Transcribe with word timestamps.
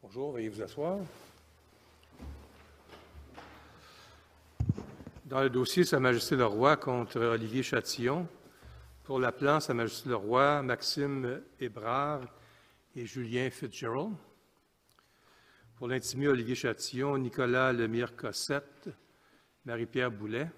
Bonjour, 0.00 0.30
veuillez 0.30 0.48
vous 0.48 0.62
asseoir. 0.62 0.98
Dans 5.24 5.40
le 5.40 5.50
dossier 5.50 5.82
Sa 5.82 5.98
Majesté 5.98 6.36
le 6.36 6.46
Roi 6.46 6.76
contre 6.76 7.18
Olivier 7.18 7.64
Châtillon, 7.64 8.28
pour 9.04 9.18
l'appelant 9.18 9.60
Sa 9.60 9.74
Majesté 9.74 10.08
le 10.08 10.16
Roi, 10.16 10.62
Maxime 10.62 11.42
Hébrard 11.60 12.22
et 12.96 13.04
Julien 13.04 13.50
Fitzgerald. 13.50 14.14
Pour 15.76 15.88
l'intimé 15.88 16.26
Olivier 16.26 16.54
Châtillon, 16.54 17.18
Nicolas 17.18 17.72
Lemire-Cossette, 17.74 18.88
Marie-Pierre 19.66 20.10
Boulet. 20.10 20.50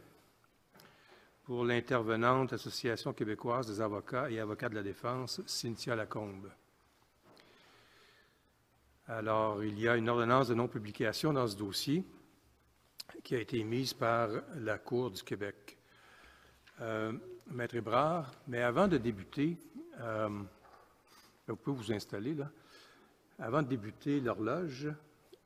Pour 1.43 1.65
l'intervenante 1.65 2.53
Association 2.53 3.13
québécoise 3.13 3.67
des 3.67 3.81
avocats 3.81 4.31
et 4.31 4.39
avocats 4.39 4.69
de 4.69 4.77
la 4.77 4.83
défense, 4.85 5.41
Cynthia 5.47 5.97
Lacombe. 5.97 6.51
Alors, 9.09 9.65
il 9.65 9.79
y 9.79 9.89
a 9.89 9.97
une 9.97 10.09
ordonnance 10.09 10.49
de 10.49 10.55
non-publication 10.55 11.33
dans 11.33 11.49
ce 11.49 11.57
dossier 11.57 12.05
qui 13.25 13.35
a 13.35 13.41
été 13.41 13.59
émise 13.59 13.93
par 13.93 14.29
la 14.55 14.79
Cour 14.79 15.11
du 15.11 15.23
Québec. 15.23 15.79
Euh, 16.81 17.13
Maître 17.51 17.77
Hébrard, 17.77 18.33
mais 18.49 18.61
avant 18.61 18.89
de 18.89 18.99
débuter, 18.99 19.57
euh, 20.01 20.29
vous 21.47 21.57
pouvez 21.57 21.77
vous 21.77 21.93
installer 21.93 22.35
là. 22.35 22.51
Avant 23.39 23.63
de 23.63 23.69
débuter 23.69 24.21
l'horloge, 24.21 24.89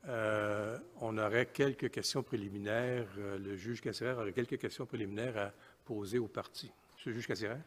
euh, 0.07 0.77
on 0.99 1.17
aurait 1.17 1.45
quelques 1.47 1.91
questions 1.91 2.23
préliminaires. 2.23 3.07
Euh, 3.19 3.37
le 3.37 3.55
juge 3.55 3.81
Cassirer 3.81 4.13
aurait 4.13 4.33
quelques 4.33 4.57
questions 4.57 4.85
préliminaires 4.85 5.37
à 5.37 5.51
poser 5.85 6.17
aux 6.17 6.27
parties. 6.27 6.71
Monsieur 6.95 7.11
le 7.11 7.17
juge 7.17 7.27
Cassirer? 7.27 7.57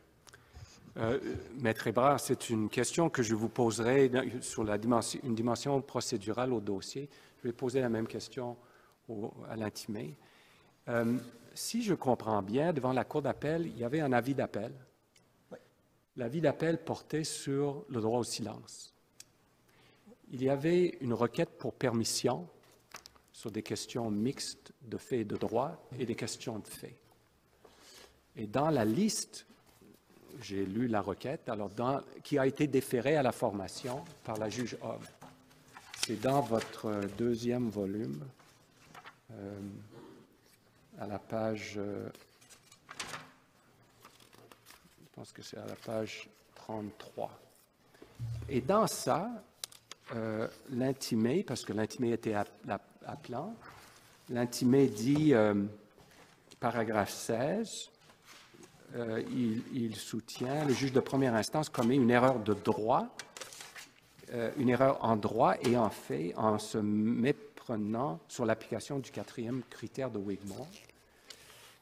Maître 1.58 1.88
Hébrard, 1.88 2.20
c'est 2.20 2.50
une 2.50 2.69
question 2.69 3.10
que 3.10 3.20
je 3.20 3.34
vous 3.34 3.48
poserai 3.48 4.12
sur 4.41 4.62
une 4.62 5.34
dimension 5.34 5.80
procédurale 5.82 6.52
au 6.52 6.60
dossier. 6.60 7.08
Je 7.42 7.48
vais 7.48 7.52
poser 7.52 7.80
la 7.80 7.88
même 7.88 8.06
question 8.06 8.56
à 9.48 9.56
l'intimé. 9.56 10.14
Si 11.55 11.83
je 11.83 11.94
comprends 11.94 12.42
bien, 12.42 12.72
devant 12.72 12.92
la 12.92 13.05
Cour 13.05 13.22
d'appel, 13.22 13.66
il 13.66 13.78
y 13.78 13.84
avait 13.84 14.00
un 14.00 14.12
avis 14.12 14.34
d'appel. 14.34 14.72
L'avis 16.16 16.41
d'appel 16.41 16.83
portait 16.83 17.24
sur 17.24 17.84
le 17.88 18.00
droit 18.00 18.20
au 18.20 18.24
silence. 18.24 18.92
Il 20.30 20.42
y 20.42 20.48
avait 20.48 20.97
une 21.00 21.12
requête 21.12 21.58
pour 21.58 21.75
permission 21.75 22.48
sur 23.32 23.50
des 23.50 23.62
questions 23.62 24.10
mixtes 24.10 24.72
de 24.82 24.97
fait 24.97 25.20
et 25.20 25.25
de 25.25 25.36
droit 25.36 25.86
et 25.98 26.06
des 26.06 26.14
questions 26.14 26.58
de 26.58 26.66
fait. 26.66 26.97
Et 28.36 28.47
dans 28.47 28.70
la 28.70 28.84
liste 28.84 29.47
j'ai 30.41 30.66
lu 30.66 30.88
la 30.88 31.00
requête, 31.00 31.48
alors 31.48 31.69
dans- 31.70 32.00
qui 32.25 32.38
a 32.38 32.47
été 32.47 32.66
déférée 32.66 33.16
à 33.16 33.22
la 33.22 33.30
formation 33.30 34.05
par 34.25 34.36
la 34.36 34.48
juge 34.50 34.77
Hobb. 34.82 35.00
C'est 36.05 36.20
dans 36.20 36.41
votre 36.41 36.91
deuxième 37.16 37.70
volume, 37.70 38.20
euh, 39.30 39.58
à 40.98 41.06
la 41.06 41.19
page, 41.19 41.75
euh, 41.77 42.09
je 45.00 45.14
pense 45.14 45.33
que 45.33 45.42
c'est 45.42 45.59
à 45.59 45.67
la 45.67 45.77
page 45.77 46.28
33. 46.55 47.31
Et 48.48 48.61
dans 48.61 48.87
ça, 48.87 49.31
euh, 50.15 50.48
l'intimé, 50.70 51.43
parce 51.43 51.65
que 51.65 51.72
l'intimé 51.72 52.12
était 52.12 52.34
appelant, 53.06 53.54
l'intimé 54.28 54.87
dit, 54.87 55.33
euh, 55.33 55.54
paragraphe 56.60 57.10
16, 57.10 57.91
euh, 58.97 59.22
il, 59.72 59.97
soutient, 59.97 60.65
le 60.65 60.75
juge 60.75 60.93
de 60.93 61.00
première 61.00 61.34
instance 61.34 61.69
commet 61.69 61.97
une 61.97 62.10
erreur 62.10 62.38
de 62.38 62.54
droit, 62.54 63.09
une 64.56 64.69
erreur 64.69 65.04
en 65.04 65.16
droit 65.16 65.54
et 65.62 65.77
en 65.77 65.91
fait 65.91 66.34
en 66.37 66.59
se 66.59 66.78
sur 68.28 68.44
l'application 68.44 68.98
du 68.98 69.10
quatrième 69.10 69.62
critère 69.70 70.10
de 70.10 70.19
Wigmore. 70.19 70.69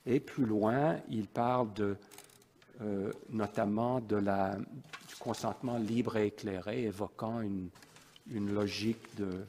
Et 0.07 0.21
plus 0.21 0.47
loin, 0.47 0.99
il 1.09 1.27
parle 1.29 1.73
de, 1.75 1.97
euh, 2.81 3.13
notamment 3.31 4.01
de 4.01 4.17
la, 4.17 4.57
du 4.57 5.15
consentement 5.19 5.79
libre 5.79 6.17
et 6.17 6.27
éclairé, 6.27 6.85
évoquant 6.85 7.41
une, 7.41 7.69
une 8.31 8.53
logique 8.53 9.15
de, 9.17 9.45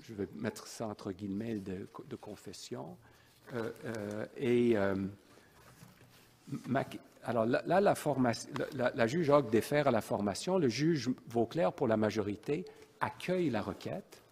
je 0.00 0.14
vais 0.14 0.28
mettre 0.36 0.66
ça 0.66 0.86
entre 0.86 1.12
guillemets, 1.12 1.56
de, 1.56 1.86
confession. 2.16 2.96
Euh, 3.54 3.70
euh, 3.84 4.26
et 4.36 4.76
Alors 7.24 7.44
là, 7.46 7.62
là, 7.66 7.80
la, 7.80 7.94
formation- 7.94 8.48
la- 8.74 8.92
la 8.94 9.06
juge 9.06 9.28
Hogg 9.30 9.50
défère 9.50 9.86
à 9.88 9.90
la 9.90 10.00
formation. 10.00 10.58
Le 10.58 10.68
juge 10.68 11.10
Vauclair, 11.28 11.72
pour 11.72 11.86
la 11.88 11.96
majorité, 11.98 12.64
accueille 13.00 13.50
la 13.50 13.60
requête, 13.62 14.22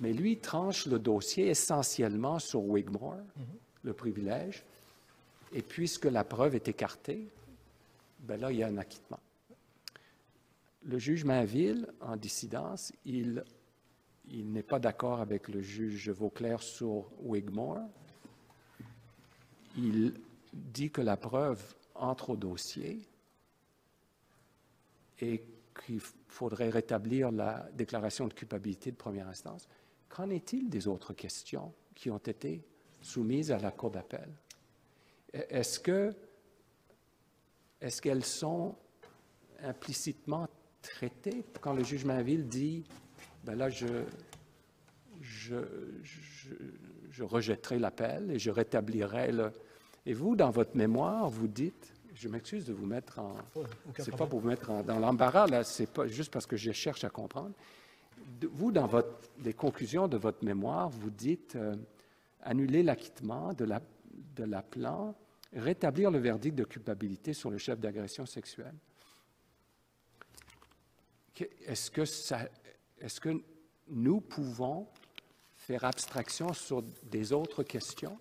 mais 0.00 0.12
lui 0.14 0.38
tranche 0.38 0.86
le 0.86 0.98
dossier 0.98 1.48
essentiellement 1.48 2.38
sur 2.38 2.62
Wigmore, 2.62 3.20
le 3.82 3.92
privilège. 3.92 4.64
Et 5.52 5.62
puisque 5.62 6.06
la 6.06 6.24
preuve 6.24 6.54
est 6.54 6.68
écartée, 6.68 7.28
ben 8.20 8.40
là, 8.40 8.50
il 8.50 8.58
y 8.58 8.62
a 8.62 8.68
un 8.68 8.78
acquittement. 8.78 9.20
Le 10.84 10.98
juge 10.98 11.24
Mainville, 11.24 11.86
en 12.00 12.16
dissidence, 12.16 12.92
il, 13.04 13.44
il 14.30 14.50
n'est 14.50 14.62
pas 14.62 14.78
d'accord 14.78 15.20
avec 15.20 15.48
le 15.48 15.60
juge 15.60 16.08
Vauclair 16.08 16.62
sur 16.62 17.10
Wigmore. 17.20 17.82
Il 19.76 20.14
dit 20.52 20.90
que 20.90 21.02
la 21.02 21.16
preuve 21.16 21.62
entre 21.94 22.30
au 22.30 22.36
dossier 22.36 23.00
et 25.20 25.44
qu'il 25.84 26.00
faudrait 26.00 26.70
rétablir 26.70 27.30
la 27.30 27.68
déclaration 27.74 28.26
de 28.26 28.32
culpabilité 28.32 28.90
de 28.90 28.96
première 28.96 29.28
instance. 29.28 29.68
Qu'en 30.10 30.28
est-il 30.30 30.68
des 30.68 30.86
autres 30.88 31.14
questions 31.14 31.72
qui 31.94 32.10
ont 32.10 32.18
été 32.18 32.62
soumises 33.00 33.50
à 33.52 33.58
la 33.58 33.70
Cour 33.70 33.90
d'appel? 33.90 34.28
Est-ce 35.32 35.80
que 35.80 36.14
est-ce 37.80 38.02
qu'elles 38.02 38.24
sont 38.24 38.74
implicitement 39.62 40.48
traitées? 40.82 41.44
Quand 41.62 41.72
le 41.72 41.82
juge 41.84 42.04
Mainville 42.04 42.46
dit 42.48 42.84
ben 43.44 43.54
là 43.54 43.70
je, 43.70 43.86
je, 45.20 45.56
je, 46.02 46.54
je 47.10 47.22
rejetterai 47.22 47.78
l'appel 47.78 48.30
et 48.32 48.38
je 48.38 48.50
rétablirai 48.50 49.32
le. 49.32 49.52
Et 50.06 50.12
vous, 50.14 50.34
dans 50.34 50.50
votre 50.50 50.76
mémoire, 50.76 51.28
vous 51.28 51.46
dites, 51.46 51.92
je 52.14 52.28
m'excuse 52.28 52.64
de 52.66 52.72
vous 52.72 52.86
mettre 52.86 53.18
en. 53.18 53.36
C'est 53.98 54.16
pas 54.16 54.26
pour 54.26 54.40
vous 54.40 54.48
mettre 54.48 54.70
en- 54.70 54.82
dans 54.82 54.98
l'embarras, 54.98 55.46
là, 55.46 55.62
c'est 55.62 55.86
pas 55.90 56.06
juste 56.06 56.32
parce 56.32 56.46
que 56.46 56.56
je 56.56 56.72
cherche 56.72 57.04
à 57.04 57.10
comprendre. 57.10 57.52
Vous, 58.52 58.72
dans 58.72 58.86
votre, 58.86 59.30
les 59.44 59.52
conclusions 59.52 60.08
de 60.08 60.16
votre 60.16 60.44
mémoire, 60.44 60.88
vous 60.88 61.10
dites 61.10 61.56
euh, 61.56 61.74
annuler 62.42 62.82
l'acquittement 62.82 63.52
de 63.52 63.64
la, 63.64 63.80
de 64.36 64.44
rétablir 65.54 66.10
le 66.10 66.18
verdict 66.18 66.56
de 66.56 66.64
culpabilité 66.64 67.32
sur 67.32 67.50
le 67.50 67.58
chef 67.58 67.78
d'agression 67.80 68.26
sexuelle. 68.26 68.74
Est-ce 71.66 71.90
que, 71.90 72.04
ça, 72.04 72.48
est-ce 73.00 73.20
que 73.20 73.42
nous 73.88 74.20
pouvons 74.20 74.86
faire 75.56 75.84
abstraction 75.84 76.52
sur 76.52 76.82
des 77.04 77.32
autres 77.32 77.62
questions? 77.62 78.18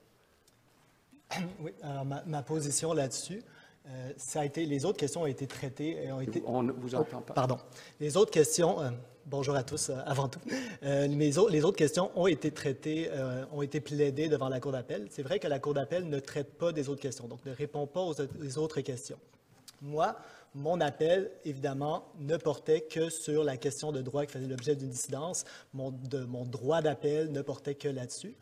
Oui, 1.59 1.71
alors 1.83 2.05
ma, 2.05 2.23
ma 2.23 2.41
position 2.41 2.91
là-dessus, 2.93 3.41
euh, 3.87 4.11
ça 4.17 4.41
a 4.41 4.45
été, 4.45 4.65
les 4.65 4.85
autres 4.85 4.97
questions 4.97 5.21
ont 5.21 5.27
été 5.27 5.47
traitées 5.47 6.03
et 6.03 6.11
ont 6.11 6.21
été. 6.21 6.43
On 6.45 6.63
ne 6.63 6.71
vous 6.71 6.95
entend 6.95 7.21
pas. 7.21 7.33
Pardon. 7.33 7.57
Les 7.99 8.17
autres 8.17 8.31
questions, 8.31 8.81
euh, 8.81 8.91
bonjour 9.29 9.55
à 9.55 9.63
tous 9.63 9.89
euh, 9.89 9.95
avant 10.05 10.27
tout. 10.27 10.39
Euh, 10.83 11.07
les, 11.07 11.37
au- 11.37 11.47
les 11.49 11.63
autres 11.63 11.77
questions 11.77 12.11
ont 12.15 12.27
été 12.27 12.51
traitées, 12.51 13.09
euh, 13.11 13.45
ont 13.51 13.61
été 13.61 13.79
plaidées 13.79 14.27
devant 14.27 14.49
la 14.49 14.59
Cour 14.59 14.71
d'appel. 14.71 15.07
C'est 15.11 15.23
vrai 15.23 15.39
que 15.39 15.47
la 15.47 15.59
Cour 15.59 15.73
d'appel 15.73 16.07
ne 16.09 16.19
traite 16.19 16.53
pas 16.57 16.71
des 16.71 16.89
autres 16.89 17.01
questions, 17.01 17.27
donc 17.27 17.45
ne 17.45 17.53
répond 17.53 17.87
pas 17.87 18.01
aux, 18.01 18.57
autres 18.57 18.81
questions. 18.81 19.19
Moi, 19.81 20.15
mon 20.55 20.81
appel, 20.81 21.31
évidemment, 21.45 22.05
ne 22.19 22.35
portait 22.37 22.81
que 22.81 23.09
sur 23.09 23.43
la 23.43 23.55
question 23.55 23.91
de 23.91 24.01
droit 24.01 24.25
qui 24.25 24.33
faisait 24.33 24.47
l'objet 24.47 24.75
d'une 24.75 24.89
dissidence. 24.89 25.45
Mon, 25.73 25.91
droit 25.91 26.81
d'appel 26.81 27.31
ne 27.31 27.41
portait 27.41 27.75
que 27.75 27.87
là-dessus. 27.87 28.35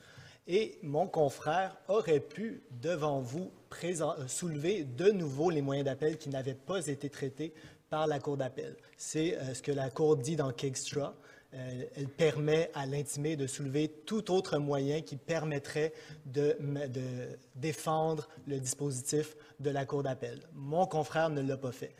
Et 0.48 0.80
mon 0.82 1.08
confrère 1.08 1.76
aurait 1.90 2.22
pu, 2.22 2.64
devant 2.82 3.20
vous, 3.20 3.52
euh, 3.84 4.28
soulever 4.28 4.86
de 4.86 5.12
nouveau 5.12 5.50
les 5.50 5.62
moyens 5.62 5.86
d'appel 5.86 6.18
qui 6.18 6.30
n'avaient 6.30 6.54
pas 6.54 6.88
été 6.88 7.10
traités 7.10 7.54
par 7.90 8.08
la 8.08 8.20
Cour 8.20 8.38
d'appel. 8.38 8.76
C'est 8.98 9.38
euh, 9.38 9.54
ce 9.54 9.62
que 9.62 9.72
la 9.72 9.90
Cour 9.90 10.18
dit 10.18 10.36
dans 10.36 10.52
Kegstra. 10.52 11.14
euh, 11.54 11.84
elle 11.96 12.10
permet 12.10 12.70
à 12.74 12.86
l'intimé 12.86 13.36
de 13.38 13.48
soulever 13.48 13.88
tout 14.06 14.32
autre 14.32 14.58
moyen 14.58 15.02
qui 15.02 15.16
permettrait 15.16 15.94
de, 16.26 16.58
de 16.60 17.38
défendre 17.56 18.28
le 18.48 18.60
dispositif 18.60 19.36
de 19.60 19.70
la 19.70 19.86
Cour 19.86 20.04
d'appel. 20.04 20.42
Mon 20.54 20.86
confrère 20.86 21.30
ne 21.30 21.42
l'a 21.42 21.58
pas 21.58 21.72
fait. 21.72 21.96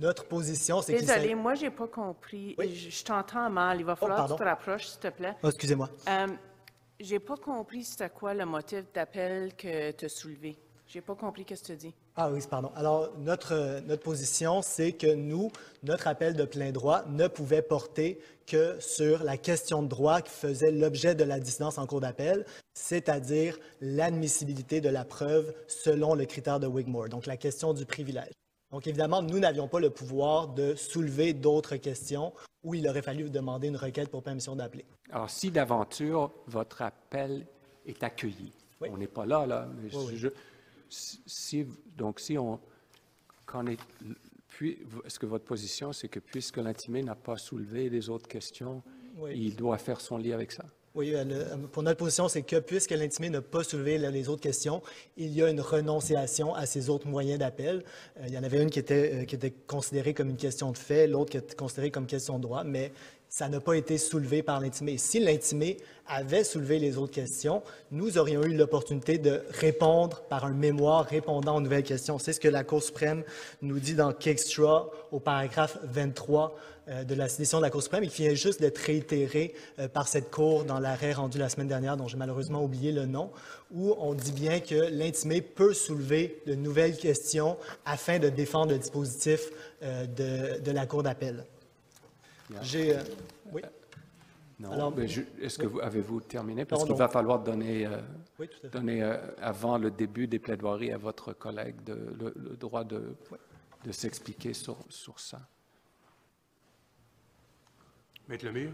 Notre 0.00 0.26
position, 0.26 0.82
c'est 0.82 0.94
qu'il 0.94 1.06
Désolée, 1.06 1.34
moi, 1.34 1.54
j'ai 1.54 1.70
pas 1.70 1.88
compris. 1.88 2.54
Oui. 2.58 2.74
Je, 2.74 2.90
je 2.90 3.04
t'entends 3.04 3.48
mal. 3.50 3.80
Il 3.80 3.86
va 3.86 3.96
falloir 3.96 4.26
que 4.26 4.32
tu 4.32 4.38
te 4.38 4.44
rapproches, 4.44 4.86
s'il 4.86 5.00
te 5.00 5.08
plaît. 5.08 5.34
Oh, 5.42 5.48
excusez-moi. 5.48 5.88
Euh, 6.08 6.26
j'ai 7.00 7.18
pas 7.18 7.36
compris 7.36 7.84
c'était 7.84 8.10
quoi 8.10 8.34
le 8.34 8.44
motif 8.44 8.84
d'appel 8.92 9.54
que 9.56 9.90
tu 9.92 10.04
as 10.04 10.08
soulevé. 10.08 10.58
J'ai 10.90 11.02
pas 11.02 11.14
compris 11.14 11.44
ce 11.50 11.60
que 11.60 11.66
tu 11.66 11.76
dis. 11.76 11.94
Ah 12.16 12.30
oui, 12.30 12.40
pardon. 12.48 12.70
Alors, 12.74 13.10
notre, 13.18 13.52
euh, 13.52 13.80
notre 13.82 14.02
position, 14.02 14.62
c'est 14.62 14.92
que 14.92 15.12
nous, 15.14 15.50
notre 15.82 16.06
appel 16.06 16.34
de 16.34 16.44
plein 16.46 16.72
droit 16.72 17.04
ne 17.08 17.28
pouvait 17.28 17.60
porter 17.60 18.18
que 18.46 18.74
sur 18.80 19.22
la 19.22 19.36
question 19.36 19.82
de 19.82 19.88
droit 19.88 20.22
qui 20.22 20.30
faisait 20.32 20.70
l'objet 20.72 21.14
de 21.14 21.24
la 21.24 21.40
dissidence 21.40 21.76
en 21.76 21.86
cours 21.86 22.00
d'appel, 22.00 22.46
c'est-à-dire 22.72 23.58
l'admissibilité 23.82 24.80
de 24.80 24.88
la 24.88 25.04
preuve 25.04 25.52
selon 25.66 26.14
le 26.14 26.24
critère 26.24 26.58
de 26.58 26.66
Wigmore, 26.66 27.10
donc 27.10 27.26
la 27.26 27.36
question 27.36 27.74
du 27.74 27.84
privilège. 27.84 28.32
Donc, 28.72 28.86
évidemment, 28.86 29.20
nous 29.20 29.38
n'avions 29.38 29.68
pas 29.68 29.80
le 29.80 29.90
pouvoir 29.90 30.48
de 30.48 30.74
soulever 30.74 31.34
d'autres 31.34 31.76
questions 31.76 32.32
où 32.64 32.74
il 32.74 32.88
aurait 32.88 33.02
fallu 33.02 33.28
demander 33.28 33.68
une 33.68 33.76
requête 33.76 34.08
pour 34.08 34.22
permission 34.22 34.56
d'appeler. 34.56 34.86
Alors, 35.10 35.28
si 35.28 35.50
d'aventure, 35.50 36.30
votre 36.46 36.80
appel 36.80 37.46
est 37.84 38.02
accueilli, 38.02 38.52
Oui. 38.80 38.88
on 38.90 38.96
n'est 38.96 39.06
pas 39.06 39.26
là, 39.26 39.44
là, 39.46 39.68
mais 39.82 39.94
Oui, 39.94 40.04
oui. 40.08 40.16
je- 40.16 40.28
si- 40.88 41.66
donc 41.96 42.20
si 42.20 42.36
on, 42.38 42.58
est, 43.66 43.78
est-ce 45.06 45.18
que 45.18 45.26
votre 45.26 45.44
position, 45.44 45.92
c'est 45.92 46.08
que 46.08 46.18
puisque 46.20 46.56
l'intimé 46.58 47.02
n'a 47.02 47.14
pas 47.14 47.36
soulevé 47.36 47.88
les 47.88 48.08
autres 48.08 48.28
questions, 48.28 48.82
Oui. 49.18 49.32
il 49.36 49.56
doit 49.56 49.78
faire 49.78 50.00
son 50.00 50.16
lit 50.18 50.32
avec 50.32 50.52
ça? 50.52 50.64
Oui, 50.94 51.14
euh, 51.14 51.22
le- 51.54 51.66
pour 51.68 51.82
notre 51.84 51.98
position, 51.98 52.28
c'est 52.28 52.42
que 52.42 52.56
puisque 52.58 52.90
l'intimé 52.90 53.30
n'a 53.30 53.42
pas 53.42 53.62
soulevé 53.62 53.98
le- 53.98 54.08
les 54.08 54.28
autres 54.28 54.40
questions, 54.40 54.82
il 55.16 55.32
y 55.32 55.42
a 55.42 55.48
une 55.50 55.60
renonciation 55.60 56.54
à 56.54 56.66
ces 56.66 56.88
autres 56.90 57.06
moyens 57.06 57.38
d'appel. 57.38 57.84
Euh, 58.16 58.24
il 58.26 58.32
y 58.32 58.38
en 58.38 58.42
avait 58.42 58.60
une 58.60 58.70
qui 58.70 58.80
était, 58.80 59.12
euh, 59.14 59.24
qui 59.24 59.36
était 59.36 59.52
considérée 59.52 60.12
comme 60.14 60.30
une 60.30 60.36
question 60.36 60.72
de 60.72 60.78
fait, 60.78 61.06
l'autre 61.06 61.30
qui 61.30 61.36
était 61.36 61.54
considérée 61.54 61.90
comme 61.92 62.06
question 62.06 62.38
de 62.38 62.42
droit, 62.42 62.64
mais 62.64 62.90
ça 63.38 63.48
n'a 63.48 63.60
pas 63.60 63.74
été 63.74 63.98
soulevé 63.98 64.42
par 64.42 64.58
l'intimé. 64.58 64.98
Si 64.98 65.20
l'intimé 65.20 65.76
avait 66.08 66.42
soulevé 66.42 66.80
les 66.80 66.98
autres 66.98 67.12
questions, 67.12 67.62
nous 67.92 68.18
aurions 68.18 68.42
eu 68.42 68.52
l'opportunité 68.52 69.16
de 69.16 69.44
répondre 69.50 70.22
par 70.28 70.44
un 70.44 70.54
mémoire 70.54 71.04
répondant 71.04 71.54
aux 71.54 71.60
nouvelles 71.60 71.84
questions. 71.84 72.18
C'est 72.18 72.32
ce 72.32 72.40
que 72.40 72.48
la 72.48 72.64
Cour 72.64 72.82
suprême 72.82 73.22
nous 73.62 73.78
dit 73.78 73.94
dans 73.94 74.12
Kekstra 74.12 74.90
au 75.12 75.20
paragraphe 75.20 75.78
23 75.84 76.58
euh, 76.88 77.04
de 77.04 77.14
la 77.14 77.26
décision 77.28 77.58
de 77.58 77.62
la 77.62 77.70
Cour 77.70 77.80
suprême 77.80 78.02
et 78.02 78.08
qui 78.08 78.22
vient 78.22 78.34
juste 78.34 78.60
d'être 78.60 78.78
réitéré 78.78 79.54
euh, 79.78 79.86
par 79.86 80.08
cette 80.08 80.32
Cour 80.32 80.64
dans 80.64 80.80
l'arrêt 80.80 81.12
rendu 81.12 81.38
la 81.38 81.48
semaine 81.48 81.68
dernière, 81.68 81.96
dont 81.96 82.08
j'ai 82.08 82.16
malheureusement 82.16 82.64
oublié 82.64 82.90
le 82.90 83.06
nom, 83.06 83.30
où 83.70 83.94
on 84.00 84.14
dit 84.14 84.32
bien 84.32 84.58
que 84.58 84.90
l'intimé 84.90 85.42
peut 85.42 85.74
soulever 85.74 86.42
de 86.48 86.56
nouvelles 86.56 86.96
questions 86.96 87.56
afin 87.86 88.18
de 88.18 88.30
défendre 88.30 88.72
le 88.72 88.78
dispositif 88.78 89.48
euh, 89.84 90.06
de 90.58 90.70
la 90.72 90.86
Cour 90.86 91.04
d'appel. 91.04 91.44
J'ai... 92.62 92.96
euh, 92.96 93.02
oui, 93.52 93.62
Non. 94.58 94.72
Alors, 94.72 94.96
mais 94.96 95.06
je- 95.06 95.22
est-ce 95.40 95.58
que 95.58 95.66
vous 95.66 95.80
avez-vous 95.80 96.20
terminé? 96.20 96.64
Parce 96.64 96.84
qu'il 96.84 96.94
va 96.94 97.08
falloir 97.08 97.38
donner, 97.40 97.86
euh, 97.86 98.00
oui, 98.38 98.48
donner 98.72 99.02
euh, 99.02 99.16
avant 99.40 99.78
le 99.78 99.90
début 99.90 100.26
des 100.26 100.38
plaidoiries 100.38 100.92
à 100.92 100.98
votre 100.98 101.32
collègue 101.32 101.82
de- 101.84 102.14
le, 102.18 102.32
le 102.36 102.56
droit 102.56 102.84
de, 102.84 103.14
de 103.84 103.92
s'expliquer 103.92 104.54
sur, 104.54 104.78
sur 104.88 105.20
ça. 105.20 105.40
Maître 108.28 108.44
Lemire? 108.46 108.70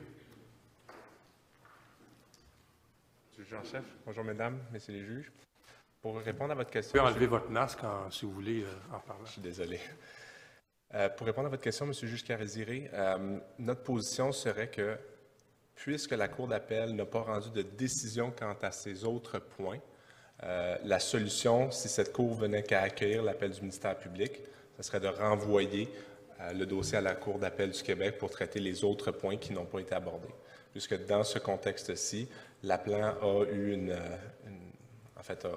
Monsieur 3.30 3.42
le 3.42 3.48
Jean-chef, 3.48 3.84
bonjour 4.06 4.24
mesdames, 4.24 4.58
messieurs 4.72 4.94
les 4.94 5.04
juges. 5.04 5.32
Pour 6.00 6.18
répondre 6.20 6.52
à 6.52 6.54
votre 6.54 6.68
Vous 6.68 6.72
question, 6.74 6.98
pouvez 7.00 7.10
enlever 7.12 7.26
votre 7.26 7.50
masque 7.50 7.82
en- 7.84 8.10
si 8.10 8.24
vous 8.24 8.32
voulez 8.32 8.62
euh, 8.62 8.68
en 8.94 9.00
parler. 9.00 9.22
je 9.26 9.32
suis 9.32 9.42
désolé. 9.42 9.80
Euh, 10.94 11.08
pour 11.08 11.26
répondre 11.26 11.46
à 11.46 11.50
votre 11.50 11.62
question, 11.62 11.86
Monsieur 11.86 12.06
le 12.06 12.12
juge 12.14 12.24
notre 13.58 13.82
position 13.82 14.32
serait 14.32 14.68
que, 14.68 14.96
puisque 15.74 16.12
la 16.12 16.28
Cour 16.28 16.48
d'appel 16.48 16.94
n'a 16.94 17.04
pas 17.06 17.20
rendu 17.22 17.50
de 17.50 17.62
décision 17.62 18.32
quant 18.36 18.56
à 18.62 18.70
ces 18.70 19.04
autres 19.04 19.38
points, 19.38 19.80
euh, 20.42 20.76
la 20.84 20.98
solution, 21.00 21.70
si 21.70 21.88
cette 21.88 22.12
Cour 22.12 22.34
venait 22.34 22.62
qu'à 22.62 22.82
accueillir 22.82 23.22
l'appel 23.22 23.50
du 23.52 23.60
ministère 23.60 23.96
public, 23.98 24.40
ce 24.76 24.82
serait 24.82 25.00
de 25.00 25.08
renvoyer 25.08 25.88
euh, 26.40 26.52
le 26.52 26.66
dossier 26.66 26.98
à 26.98 27.00
la 27.00 27.14
Cour 27.14 27.38
d'appel 27.38 27.70
du 27.70 27.82
Québec 27.82 28.18
pour 28.18 28.30
traiter 28.30 28.60
les 28.60 28.84
autres 28.84 29.10
points 29.10 29.36
qui 29.36 29.52
n'ont 29.52 29.64
pas 29.66 29.80
été 29.80 29.94
abordés. 29.94 30.34
Puisque 30.72 31.06
dans 31.06 31.22
ce 31.24 31.38
contexte-ci, 31.38 32.28
l'appelant 32.64 33.14
a 33.22 33.44
eu 33.50 33.72
une, 33.72 33.96
une- 34.46 34.72
en 35.16 35.22
fait, 35.22 35.44
a, 35.44 35.48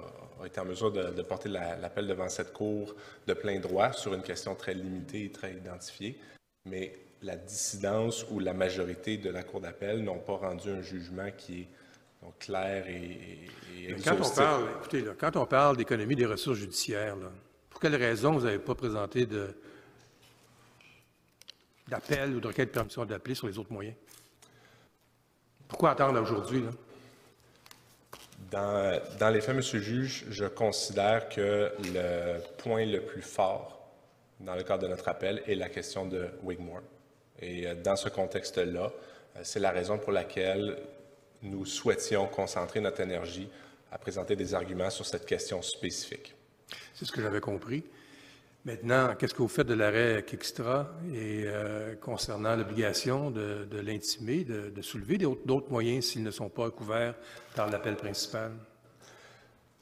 a 0.42 0.46
été 0.46 0.60
en 0.60 0.64
mesure 0.64 0.92
de, 0.92 1.10
de 1.10 1.22
porter 1.22 1.48
la- 1.48 1.76
l'appel 1.76 2.06
devant 2.06 2.28
cette 2.28 2.52
Cour 2.52 2.94
de 3.26 3.34
plein 3.34 3.58
droit 3.60 3.92
sur 3.92 4.14
une 4.14 4.22
question 4.22 4.54
très 4.54 4.74
limitée 4.74 5.24
et 5.26 5.30
très 5.32 5.52
identifiée. 5.52 6.18
Mais 6.66 6.94
la 7.22 7.36
dissidence 7.36 8.24
ou 8.30 8.38
la 8.38 8.52
majorité 8.54 9.16
de 9.16 9.30
la 9.30 9.42
Cour 9.42 9.60
d'appel 9.60 10.02
n'ont 10.04 10.18
pas 10.20 10.36
rendu 10.36 10.70
un 10.70 10.82
jugement 10.82 11.30
qui 11.36 11.62
est 11.62 11.68
donc, 12.22 12.38
clair 12.38 12.86
et, 12.88 13.48
et- 13.88 13.94
Quand 14.04 14.16
on 14.20 14.30
parle, 14.34 14.68
écoutez, 14.80 15.00
là, 15.02 15.12
quand 15.18 15.36
on 15.36 15.46
parle 15.46 15.76
d'économie 15.76 16.16
des 16.16 16.26
ressources 16.26 16.58
judiciaires, 16.58 17.16
là, 17.16 17.30
pour 17.70 17.80
quelle 17.80 17.94
raison 17.96 18.32
vous 18.32 18.44
n'avez 18.44 18.58
pas 18.58 18.74
présenté 18.74 19.24
de- 19.26 19.54
d'appel 21.86 22.34
ou 22.34 22.40
de 22.40 22.46
requête 22.48 22.68
de 22.68 22.74
permission 22.74 23.04
d'appeler 23.04 23.34
sur 23.34 23.46
les 23.46 23.58
autres 23.58 23.72
moyens? 23.72 23.96
Pourquoi 25.68 25.90
attendre 25.92 26.20
aujourd'hui? 26.20 26.62
là? 26.62 26.70
Dans, 28.50 29.28
les 29.30 29.40
faits, 29.42 29.54
Monsieur 29.54 29.78
le 29.78 29.84
juge, 29.84 30.24
je 30.30 30.46
considère 30.46 31.28
que 31.28 31.70
le 31.92 32.38
point 32.56 32.86
le 32.86 33.02
plus 33.02 33.20
fort 33.20 33.90
dans 34.40 34.54
le 34.54 34.62
cadre 34.62 34.84
de 34.84 34.88
notre 34.88 35.08
appel 35.08 35.42
est 35.46 35.54
la 35.54 35.68
question 35.68 36.06
de 36.06 36.28
Wigmore. 36.42 36.80
Et 37.40 37.66
euh, 37.66 37.74
dans 37.74 37.96
ce 37.96 38.08
contexte-là, 38.08 38.90
euh, 39.36 39.40
c'est 39.42 39.60
la 39.60 39.70
raison 39.70 39.98
pour 39.98 40.12
laquelle 40.12 40.78
nous 41.42 41.66
souhaitions 41.66 42.26
concentrer 42.26 42.80
notre 42.80 43.00
énergie 43.00 43.48
à 43.92 43.98
présenter 43.98 44.34
des 44.34 44.54
arguments 44.54 44.90
sur 44.90 45.04
cette 45.04 45.26
question 45.26 45.60
spécifique. 45.60 46.34
C'est 46.94 47.04
ce 47.04 47.12
que 47.12 47.20
j'avais 47.20 47.40
compris. 47.40 47.84
Maintenant, 48.68 49.14
qu'est-ce 49.14 49.32
que 49.32 49.40
vous 49.40 49.48
faites 49.48 49.66
de 49.66 49.72
l'arrêt 49.72 50.22
Kickstra 50.26 50.92
et 51.14 51.44
euh, 51.46 51.94
concernant 51.94 52.54
l'obligation 52.54 53.30
de, 53.30 53.64
de 53.64 53.80
l'intimer, 53.80 54.44
de, 54.44 54.82
soulever 54.82 55.16
d'autres 55.16 55.70
moyens 55.70 56.04
s'ils 56.04 56.22
ne 56.22 56.30
sont 56.30 56.50
pas 56.50 56.70
couverts 56.70 57.14
par 57.56 57.70
l'appel 57.70 57.96
principal? 57.96 58.50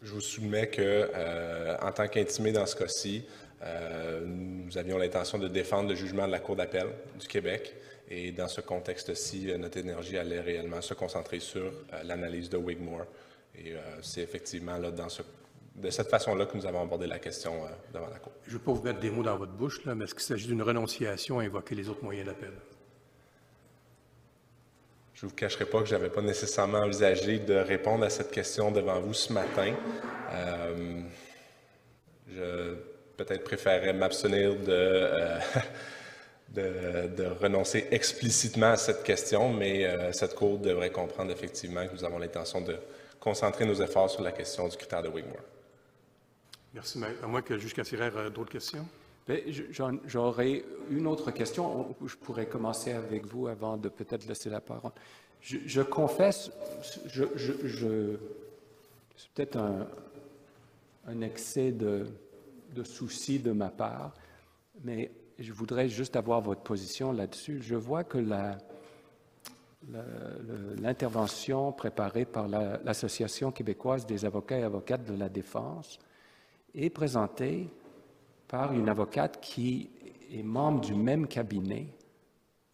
Je 0.02 0.12
vous 0.12 0.20
soumets 0.20 0.68
que, 0.68 1.10
euh, 1.12 1.76
en 1.82 1.90
tant 1.90 2.06
qu'intimé 2.06 2.52
dans 2.52 2.64
ce 2.64 2.76
cas-ci, 2.76 3.24
euh, 3.60 4.24
nous 4.24 4.78
avions 4.78 4.98
l'intention 4.98 5.38
de 5.38 5.48
défendre 5.48 5.88
le 5.88 5.96
jugement 5.96 6.28
de 6.28 6.30
la 6.30 6.38
Cour 6.38 6.54
d'appel 6.54 6.86
du 7.18 7.26
Québec. 7.26 7.74
Et 8.08 8.30
dans 8.30 8.46
ce 8.46 8.60
contexte-ci, 8.60 9.52
notre 9.58 9.78
énergie 9.78 10.16
allait 10.16 10.40
réellement 10.40 10.80
se 10.80 10.94
concentrer 10.94 11.40
sur 11.40 11.72
l'analyse 12.04 12.48
de 12.48 12.56
Wigmore. 12.56 13.06
Et 13.58 13.72
c'est 14.00 14.20
effectivement 14.20 14.78
là, 14.78 14.92
dans 14.92 15.08
ce- 15.08 15.22
de 15.76 15.90
cette 15.90 16.08
façon-là 16.08 16.46
que 16.46 16.56
nous 16.56 16.66
avons 16.66 16.82
abordé 16.82 17.06
la 17.06 17.18
question 17.18 17.64
euh, 17.64 17.68
devant 17.92 18.08
la 18.08 18.18
Cour. 18.18 18.32
Je 18.44 18.52
ne 18.52 18.58
veux 18.58 18.64
pas 18.64 18.72
vous 18.72 18.82
mettre 18.82 19.00
des 19.00 19.10
mots 19.10 19.22
dans 19.22 19.36
votre 19.36 19.52
bouche, 19.52 19.84
là, 19.84 19.94
mais 19.94 20.04
est-ce 20.04 20.14
qu'il 20.14 20.24
s'agit 20.24 20.46
d'une 20.46 20.62
renonciation 20.62 21.38
à 21.38 21.44
invoquer 21.44 21.74
les 21.74 21.88
autres 21.88 22.02
moyens 22.02 22.26
d'appel? 22.26 22.52
Je 25.14 25.24
ne 25.24 25.30
vous 25.30 25.36
cacherai 25.36 25.64
pas 25.64 25.80
que 25.80 25.86
je 25.86 25.94
n'avais 25.94 26.10
pas 26.10 26.20
nécessairement 26.20 26.80
envisagé 26.80 27.38
de 27.38 27.54
répondre 27.54 28.04
à 28.04 28.10
cette 28.10 28.30
question 28.30 28.70
devant 28.70 29.00
vous 29.00 29.14
ce 29.14 29.32
matin. 29.32 29.74
Euh, 30.32 31.00
je 32.28 32.74
peut-être 33.16 33.44
préférerais 33.44 33.94
m'abstenir 33.94 34.56
de, 34.56 34.66
euh, 34.68 35.38
de, 36.50 37.08
de 37.16 37.24
renoncer 37.24 37.86
explicitement 37.90 38.72
à 38.72 38.76
cette 38.76 39.02
question, 39.02 39.52
mais 39.52 39.86
euh, 39.86 40.12
cette 40.12 40.34
Cour 40.34 40.58
devrait 40.58 40.90
comprendre 40.90 41.32
effectivement 41.32 41.86
que 41.86 41.94
nous 41.94 42.04
avons 42.04 42.18
l'intention 42.18 42.60
de 42.60 42.76
concentrer 43.18 43.64
nos 43.64 43.74
efforts 43.74 44.10
sur 44.10 44.22
la 44.22 44.32
question 44.32 44.68
du 44.68 44.76
critère 44.76 45.02
de 45.02 45.08
Wigmore. 45.08 45.40
Merci, 46.76 46.98
Maître. 46.98 47.24
À 47.24 47.26
moins 47.26 47.40
que 47.40 47.54
le 47.54 47.58
juge 47.58 47.72
Cassirer 47.72 48.08
ait 48.08 48.30
d'autres 48.30 48.52
questions. 48.52 48.86
Ben, 49.26 49.40
J'aurais 50.04 50.62
une 50.90 51.06
autre 51.06 51.30
question. 51.30 51.88
On- 52.02 52.06
Je 52.06 52.16
pourrais 52.16 52.44
commencer 52.44 52.92
avec 52.92 53.24
vous 53.24 53.46
avant 53.48 53.78
de 53.78 53.88
peut-être 53.88 54.26
laisser 54.26 54.50
la 54.50 54.60
parole. 54.60 54.92
Je, 55.40 55.80
confesse, 55.80 56.50
c'est 57.14 57.30
peut-être 59.34 59.56
un, 61.06 61.20
excès 61.22 61.72
de, 61.72 62.06
de 62.74 62.84
souci 62.84 63.38
de 63.38 63.52
ma 63.52 63.70
part, 63.70 64.12
mais 64.84 65.10
je 65.38 65.54
voudrais 65.54 65.88
juste 65.88 66.14
avoir 66.14 66.42
votre 66.42 66.60
position 66.60 67.10
là-dessus. 67.10 67.62
Je 67.62 67.74
vois 67.74 68.04
que 68.04 68.18
l'intervention 70.78 71.72
préparée 71.72 72.26
par 72.26 72.48
la- 72.48 72.78
l'Association 72.84 73.50
québécoise 73.50 74.04
des 74.04 74.26
avocats 74.26 74.58
et 74.58 74.62
avocates 74.62 75.04
de 75.04 75.14
la 75.16 75.30
défense 75.30 75.98
est 76.76 76.90
présentée 76.90 77.68
par 78.48 78.72
une 78.72 78.88
avocate 78.88 79.40
qui 79.40 79.90
est 80.30 80.42
membre 80.42 80.80
du 80.80 80.94
même 80.94 81.26
cabinet 81.26 81.88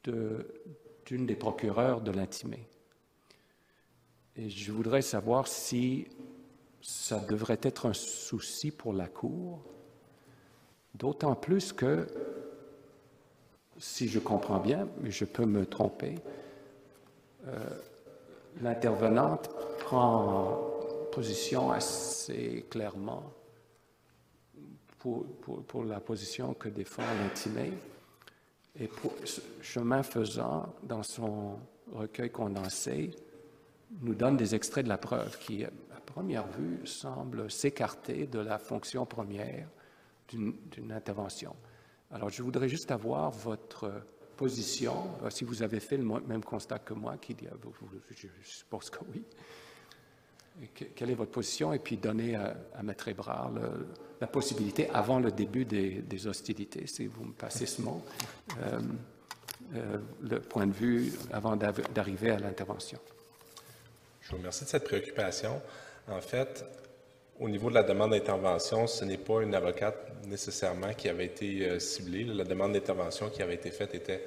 d'une 0.04 1.26
des 1.26 1.37
procureurs 1.37 2.00
de 2.00 2.11
l'intimé. 2.11 2.66
Et 4.37 4.49
je 4.49 4.73
voudrais 4.73 5.02
savoir 5.02 5.47
si 5.47 6.09
ça 6.80 7.21
devrait 7.21 7.61
être 7.62 7.87
un 7.87 7.92
souci 7.92 8.71
pour 8.71 8.92
la 8.92 9.06
Cour, 9.06 9.62
d'autant 10.94 11.35
plus 11.35 11.73
que, 11.73 12.06
si 13.78 14.09
je 14.09 14.18
comprends 14.18 14.59
bien, 14.59 14.88
mais 15.00 15.11
je 15.11 15.25
peux 15.25 15.47
me 15.47 15.64
tromper, 15.64 16.16
euh, 17.47 17.56
l'intervenante 18.61 19.49
prend 19.78 20.71
position 21.12 21.71
assez 21.71 22.66
clairement 22.71 23.32
pour, 25.02 25.85
la 25.85 26.00
position 26.00 26.54
que 26.54 26.68
défend 26.68 27.02
l'intimé. 27.23 27.73
Et 28.78 28.88
chemin 29.61 30.02
faisant, 30.02 30.75
dans 30.82 31.02
son 31.02 31.59
recueil 31.92 32.30
condensé, 32.30 33.11
nous 34.00 34.14
donne 34.14 34.37
des 34.37 34.54
extraits 34.54 34.85
de 34.85 34.88
la 34.88 34.99
preuve 34.99 35.38
qui, 35.38 35.64
à 35.64 35.71
première 36.06 36.47
vue, 36.47 36.87
semble 36.87 37.50
s'écarter 37.50 38.26
de 38.26 38.38
la 38.38 38.59
fonction 38.59 39.04
première 39.04 39.68
d'une 40.28 40.92
intervention. 40.92 41.54
Alors, 42.11 42.30
je 42.30 42.42
voudrais 42.42 42.68
juste 42.68 42.90
avoir 42.90 43.30
votre 43.30 43.90
position, 44.37 44.94
euh, 45.23 45.30
si 45.30 45.44
vous 45.44 45.62
avez 45.62 45.80
fait 45.80 45.97
le 45.97 46.04
même 46.04 46.42
constat 46.42 46.78
que 46.78 46.94
moi, 46.94 47.16
qui 47.18 47.35
dit, 47.35 47.47
je 48.14 48.28
suppose 48.42 48.88
que 48.90 48.99
oui. 49.12 49.23
Quelle 50.94 51.11
est 51.11 51.14
votre 51.14 51.30
position? 51.30 51.73
Et 51.73 51.78
puis 51.78 51.97
donner 51.97 52.37
à, 52.37 52.54
à 52.76 52.82
Maître 52.82 53.09
Ébrard 53.09 53.50
la 54.23 54.28
possibilité, 54.28 54.88
avant 54.94 55.18
le 55.18 55.32
début 55.32 55.64
des, 55.64 56.26
hostilités, 56.28 56.87
si 56.87 57.06
vous 57.06 57.25
me 57.25 57.32
passez 57.32 57.66
ce 57.66 57.82
mot, 57.82 58.00
euh, 58.61 58.78
euh, 59.75 59.99
le 60.23 60.38
point 60.38 60.68
de 60.68 60.73
vue 60.73 61.12
avant 61.32 61.56
d'arriver 61.56 62.30
à 62.30 62.38
l'intervention. 62.38 63.00
Je 64.21 64.30
vous 64.30 64.37
remercie 64.37 64.62
de 64.62 64.68
cette 64.68 64.85
préoccupation. 64.85 65.61
En 66.06 66.21
fait, 66.21 66.64
au 67.40 67.49
niveau 67.49 67.68
de 67.68 67.75
la 67.75 67.82
demande 67.82 68.12
d'intervention, 68.12 68.87
ce 68.87 69.04
n'est 69.04 69.18
pas 69.18 69.42
une 69.42 69.56
avocate 69.56 70.12
nécessairement 70.28 70.94
qui 70.94 71.09
avait 71.09 71.26
été 71.26 71.68
euh, 71.68 71.80
ciblée. 71.80 72.23
La 72.23 72.44
demande 72.44 72.75
d'intervention 72.75 73.28
qui 73.28 73.42
avait 73.42 73.54
été 73.54 73.73
faite 73.73 73.92
était 73.97 74.23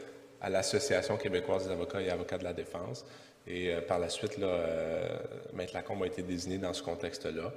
à 0.45 0.49
l'Association 0.49 1.17
québécoise 1.17 1.65
des 1.65 1.71
avocats 1.71 2.01
et 2.01 2.09
avocats 2.09 2.37
de 2.37 2.43
la 2.43 2.53
défense. 2.53 3.05
Et 3.47 3.73
euh, 3.73 3.81
par 3.81 3.99
la 3.99 4.09
suite, 4.09 4.37
là, 4.37 4.47
euh, 4.47 5.17
Maître 5.53 5.73
Lacombe 5.73 6.03
a 6.03 6.07
été 6.07 6.21
désignée 6.21 6.57
dans 6.57 6.73
ce 6.73 6.83
contexte-là. 6.83 7.51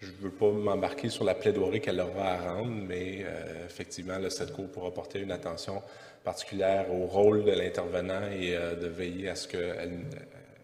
Je 0.00 0.10
ne 0.10 0.16
veux 0.20 0.30
pas 0.30 0.50
m'embarquer 0.50 1.08
sur 1.08 1.24
la 1.24 1.34
plaidoirie 1.34 1.80
qu'elle 1.80 2.00
aura 2.00 2.32
à 2.32 2.54
rendre, 2.54 2.72
mais 2.72 3.24
effectivement, 3.64 4.18
cette 4.30 4.52
Cour 4.52 4.66
pourra 4.66 4.90
porter 4.90 5.20
une 5.20 5.30
attention 5.30 5.80
particulière 6.24 6.92
au 6.92 7.06
rôle 7.06 7.44
de 7.44 7.52
l'intervenant 7.52 8.22
et 8.32 8.50
de 8.50 8.88
veiller 8.88 9.28
à 9.28 9.36
ce 9.36 9.46
qu'elle 9.46 10.00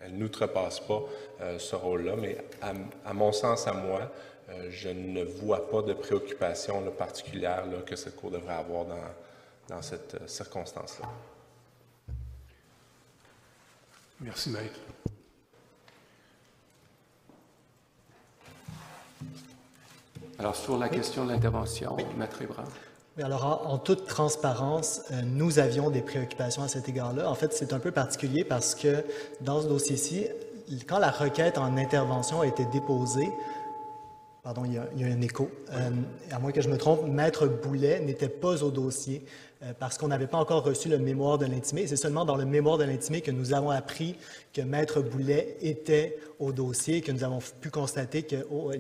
elle 0.01 0.17
n'outrepasse 0.17 0.81
pas 0.81 1.03
euh, 1.41 1.59
ce 1.59 1.77
rôle-là, 1.77 2.15
mais 2.17 2.37
à, 3.05 3.13
mon 3.15 3.33
sens, 3.33 3.67
à 3.67 3.73
moi, 3.73 4.11
euh, 4.51 4.69
je 4.71 4.89
ne 4.89 5.23
vois 5.23 5.69
pas 5.69 5.83
de 5.83 5.93
préoccupation 5.93 6.83
particulière 6.93 7.65
que 7.87 7.97
cette 7.97 8.17
Cour 8.17 8.31
devrait 8.31 8.55
avoir 8.55 8.87
dans, 9.69 9.83
cette 9.83 10.15
euh, 10.15 10.27
circonstance-là. 10.27 11.09
Merci, 14.21 14.51
Maître. 14.51 14.81
Alors, 20.39 20.57
sur 20.57 20.77
la 20.77 20.89
question 20.89 21.25
de 21.25 21.31
l'intervention, 21.31 21.97
Maître 22.17 22.43
Ibrahim 22.43 22.69
alors, 23.21 23.67
en, 23.67 23.79
toute 23.79 24.07
transparence, 24.07 25.03
euh, 25.11 25.23
nous 25.25 25.59
avions 25.59 25.91
des 25.91 26.03
préoccupations 26.03 26.63
à 26.63 26.69
cet 26.69 26.89
égard-là. 26.89 27.29
En 27.29 27.35
fait, 27.35 27.53
c'est 27.53 27.73
un 27.73 27.81
peu 27.81 27.91
particulier 27.91 28.45
parce 28.45 28.77
que 28.77 29.05
dans 29.41 29.61
ce 29.61 29.67
dossier-ci, 29.67 30.29
quand 30.87 31.01
la 31.01 31.11
requête 31.11 31.59
en 31.59 31.77
intervention 31.77 32.43
a 32.43 32.47
été 32.47 32.65
déposée, 32.67 33.29
pardon, 34.45 34.65
il 34.65 34.75
y 34.75 34.79
a, 34.79 35.13
un 35.13 35.21
écho, 35.21 35.51
euh, 35.73 35.91
à 36.31 36.39
moins 36.39 36.53
que 36.53 36.61
je 36.61 36.69
me 36.69 36.79
trompe, 36.79 37.09
Maître 37.09 37.49
Boulet 37.49 37.99
n'était 37.99 38.29
pas 38.29 38.63
au 38.63 38.71
dossier. 38.71 39.27
Euh, 39.65 39.73
parce 39.77 39.99
qu'on 39.99 40.07
n'avait 40.07 40.29
pas 40.29 40.39
encore 40.39 40.63
reçu 40.63 40.89
le 40.89 40.99
mémoire 40.99 41.37
de 41.37 41.45
l'intimé. 41.45 41.89
C'est 41.89 41.97
seulement 41.97 42.25
dans 42.25 42.37
le 42.37 42.45
mémoire 42.45 42.79
de 42.79 42.85
l'intimé 42.85 43.23
que 43.23 43.33
nous 43.33 43.55
avons 43.55 43.71
appris 43.71 44.17
que 44.53 44.63
Maître 44.63 45.01
Boulet 45.01 45.57
était 45.61 46.17
au 46.39 46.53
dossier, 46.53 47.01
que 47.01 47.11
nous 47.11 47.25
avons 47.25 47.41
pu 47.61 47.69
constater 47.69 48.23
que 48.23 48.47
oh, 48.53 48.71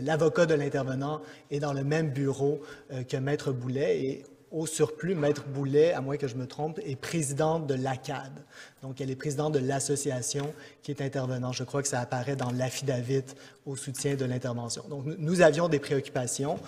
l'avocat 0.00 0.46
de 0.46 0.54
l'intervenant 0.54 1.20
est 1.50 1.60
dans 1.60 1.74
le 1.74 1.84
même 1.84 2.08
bureau 2.08 2.62
euh, 2.90 3.02
que 3.02 3.18
Maître 3.18 3.52
Boulet. 3.52 4.02
Et 4.02 4.24
au 4.50 4.64
surplus, 4.64 5.14
Maître 5.14 5.44
Boulet, 5.46 5.92
à 5.92 6.00
moins 6.00 6.16
que 6.16 6.28
je 6.28 6.36
me 6.36 6.46
trompe, 6.46 6.78
est 6.84 6.96
présidente 6.96 7.66
de 7.66 7.74
l'ACAD. 7.74 8.32
Donc, 8.82 9.00
elle 9.00 9.10
est 9.10 9.16
présidente 9.16 9.52
de 9.52 9.58
l'association 9.58 10.54
qui 10.82 10.90
est 10.90 11.02
intervenante. 11.02 11.54
Je 11.54 11.64
crois 11.64 11.82
que 11.82 11.88
ça 11.88 12.00
apparaît 12.00 12.36
dans 12.36 12.50
l'affidavit 12.50 13.24
au 13.66 13.76
soutien 13.76 14.14
de 14.14 14.24
l'intervention. 14.24 14.84
Donc, 14.88 15.04
nous 15.18 15.40
avions 15.42 15.68
des 15.68 15.78
préoccupations. 15.78 16.58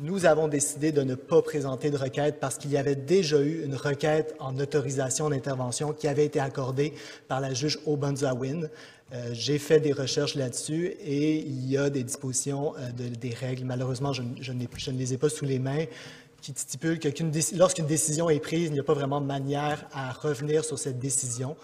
Nous 0.00 0.26
avons 0.26 0.48
décidé 0.48 0.90
de 0.90 1.02
ne 1.02 1.14
pas 1.14 1.40
présenter 1.40 1.88
de 1.92 1.96
requête 1.96 2.40
parce 2.40 2.58
qu'il 2.58 2.72
y 2.72 2.76
avait 2.76 2.96
déjà 2.96 3.40
eu 3.40 3.64
une 3.64 3.76
requête 3.76 4.34
en 4.40 4.58
autorisation 4.58 5.30
d'intervention 5.30 5.92
qui 5.92 6.08
avait 6.08 6.24
été 6.24 6.40
accordée 6.40 6.94
par 7.28 7.40
la 7.40 7.54
juge 7.54 7.78
Obanzawin. 7.86 8.68
Euh, 9.12 9.28
J'ai 9.32 9.56
fait 9.60 9.78
des 9.78 9.92
recherches 9.92 10.34
là-dessus 10.34 10.86
et 11.00 11.38
il 11.38 11.70
y 11.70 11.78
a 11.78 11.90
des 11.90 12.02
dispositions 12.02 12.74
euh, 12.76 12.90
des 12.90 13.30
règles. 13.30 13.64
Malheureusement, 13.64 14.12
je, 14.12 14.22
ne 14.22 14.98
les 14.98 15.14
ai 15.14 15.16
pas 15.16 15.28
sous 15.28 15.44
les 15.44 15.60
mains 15.60 15.84
qui 16.42 16.52
stipulent 16.56 16.98
que 16.98 17.08
lorsqu'une 17.56 17.86
décision 17.86 18.28
est 18.28 18.40
prise, 18.40 18.66
il 18.66 18.72
n'y 18.72 18.80
a 18.80 18.84
pas 18.84 18.94
vraiment 18.94 19.20
de 19.20 19.26
manière 19.26 19.86
à 19.92 20.10
revenir 20.10 20.64
sur 20.64 20.76
cette 20.76 20.98
décision. 20.98 21.54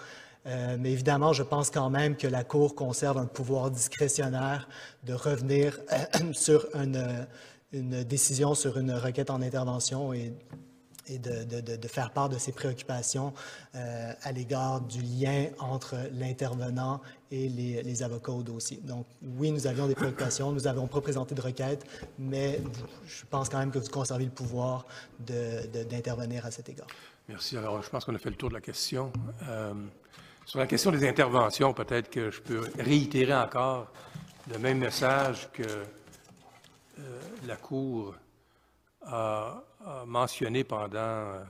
Euh, 0.47 0.77
mais 0.79 0.93
évidemment, 0.93 1.33
je 1.33 1.43
pense 1.43 1.69
quand 1.69 1.91
même 1.91 2.17
que 2.17 2.29
la 2.29 2.45
Cour 2.45 2.77
conserve 2.77 3.19
un 3.19 3.27
pouvoir 3.27 3.73
discrétionnaire 3.73 4.69
de 5.05 5.15
revenir 5.15 5.81
sur 6.33 6.65
une, 6.77 7.27
une 7.73 8.05
décision 8.05 8.55
sur 8.55 8.79
une 8.79 8.93
requête 8.93 9.31
en 9.31 9.43
intervention 9.43 10.13
et, 10.13 10.33
de, 11.09 11.89
faire 11.89 12.13
part 12.13 12.29
de 12.29 12.39
ses 12.39 12.53
préoccupations 12.53 13.33
euh, 13.75 14.13
à 14.23 14.31
l'égard 14.31 14.81
du 14.81 15.01
lien 15.01 15.47
entre 15.59 15.97
l'intervenant 16.13 17.01
et 17.33 17.49
les, 17.49 18.03
avocats 18.05 18.31
au 18.31 18.45
dossier. 18.45 18.81
Donc, 18.85 19.07
oui, 19.21 19.51
nous 19.51 19.67
avions 19.67 19.89
des 19.89 19.97
préoccupations, 19.97 20.53
nous 20.53 20.61
n'avons 20.61 20.87
pas 20.87 21.01
présenté 21.01 21.35
de 21.35 21.41
requête, 21.41 21.85
mais 22.17 22.61
je 23.07 23.25
pense 23.29 23.49
quand 23.49 23.59
même 23.59 23.73
que 23.73 23.81
vous 23.81 23.89
conservez 23.89 24.25
le 24.25 24.31
pouvoir 24.31 24.87
d'intervenir 25.19 26.47
à 26.47 26.53
cet 26.53 26.69
égard. 26.69 26.87
Merci. 27.29 27.57
Alors, 27.57 27.83
je 27.83 27.91
pense 27.91 28.05
qu'on 28.05 28.15
a 28.15 28.19
fait 28.19 28.31
le 28.31 28.37
tour 28.37 28.49
de 28.49 28.55
la 28.55 28.61
question. 28.61 29.13
Euh, 29.49 29.75
sur 30.47 30.61
la 30.61 30.67
question 30.69 30.93
des 30.93 31.09
interventions, 31.09 31.73
peut-être 31.73 32.09
que 32.09 32.31
je 32.31 32.41
peux 32.41 32.69
réitérer 32.79 33.35
encore 33.35 33.91
le 34.53 34.59
même 34.59 34.79
message 34.79 35.49
que 35.53 35.63
la 37.51 37.57
Cour 37.57 38.15
a, 39.03 39.65
mentionné 40.07 40.63
pendant 40.63 40.99
euh, 40.99 41.43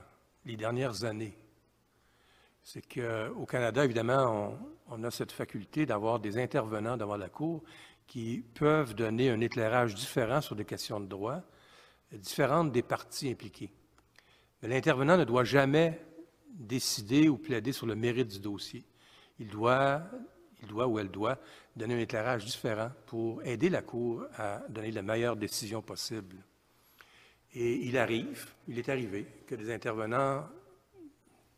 les 0.45 0.57
dernières 0.57 1.03
années. 1.03 1.37
C'est 2.63 2.81
qu'au 2.81 3.45
Canada, 3.45 3.85
évidemment, 3.85 4.57
on, 4.87 5.03
a 5.03 5.11
cette 5.11 5.31
faculté 5.31 5.85
d'avoir 5.85 6.19
des 6.19 6.39
intervenants 6.39 6.97
devant 6.97 7.17
la 7.17 7.29
Cour 7.29 7.61
qui 8.07 8.43
peuvent 8.55 8.95
donner 8.95 9.29
un 9.29 9.41
éclairage 9.41 9.93
différent 9.93 10.41
sur 10.41 10.55
des 10.55 10.65
questions 10.65 10.99
de 10.99 11.05
droit, 11.05 11.41
différentes 12.11 12.71
des 12.71 12.81
parties 12.81 13.29
impliquées. 13.29 13.71
Mais 14.61 14.69
l'intervenant 14.69 15.17
ne 15.17 15.23
doit 15.23 15.43
jamais 15.43 16.03
décider 16.49 17.29
ou 17.29 17.37
plaider 17.37 17.73
sur 17.73 17.85
le 17.85 17.95
mérite 17.95 18.29
du 18.29 18.39
dossier. 18.39 18.83
Il 19.37 19.49
doit 19.49 20.01
il 20.61 20.67
doit 20.67 20.87
ou 20.87 20.99
elle 20.99 21.09
doit 21.09 21.37
donner 21.75 21.95
un 21.95 21.99
éclairage 21.99 22.45
différent 22.45 22.91
pour 23.05 23.43
aider 23.43 23.69
la 23.69 23.81
Cour 23.81 24.25
à 24.37 24.59
donner 24.69 24.91
la 24.91 25.01
meilleure 25.01 25.35
décision 25.35 25.81
possible. 25.81 26.37
Et 27.53 27.87
il 27.87 27.97
arrive, 27.97 28.53
il 28.67 28.79
est 28.79 28.89
arrivé, 28.89 29.25
que 29.45 29.55
les 29.55 29.73
intervenants 29.73 30.47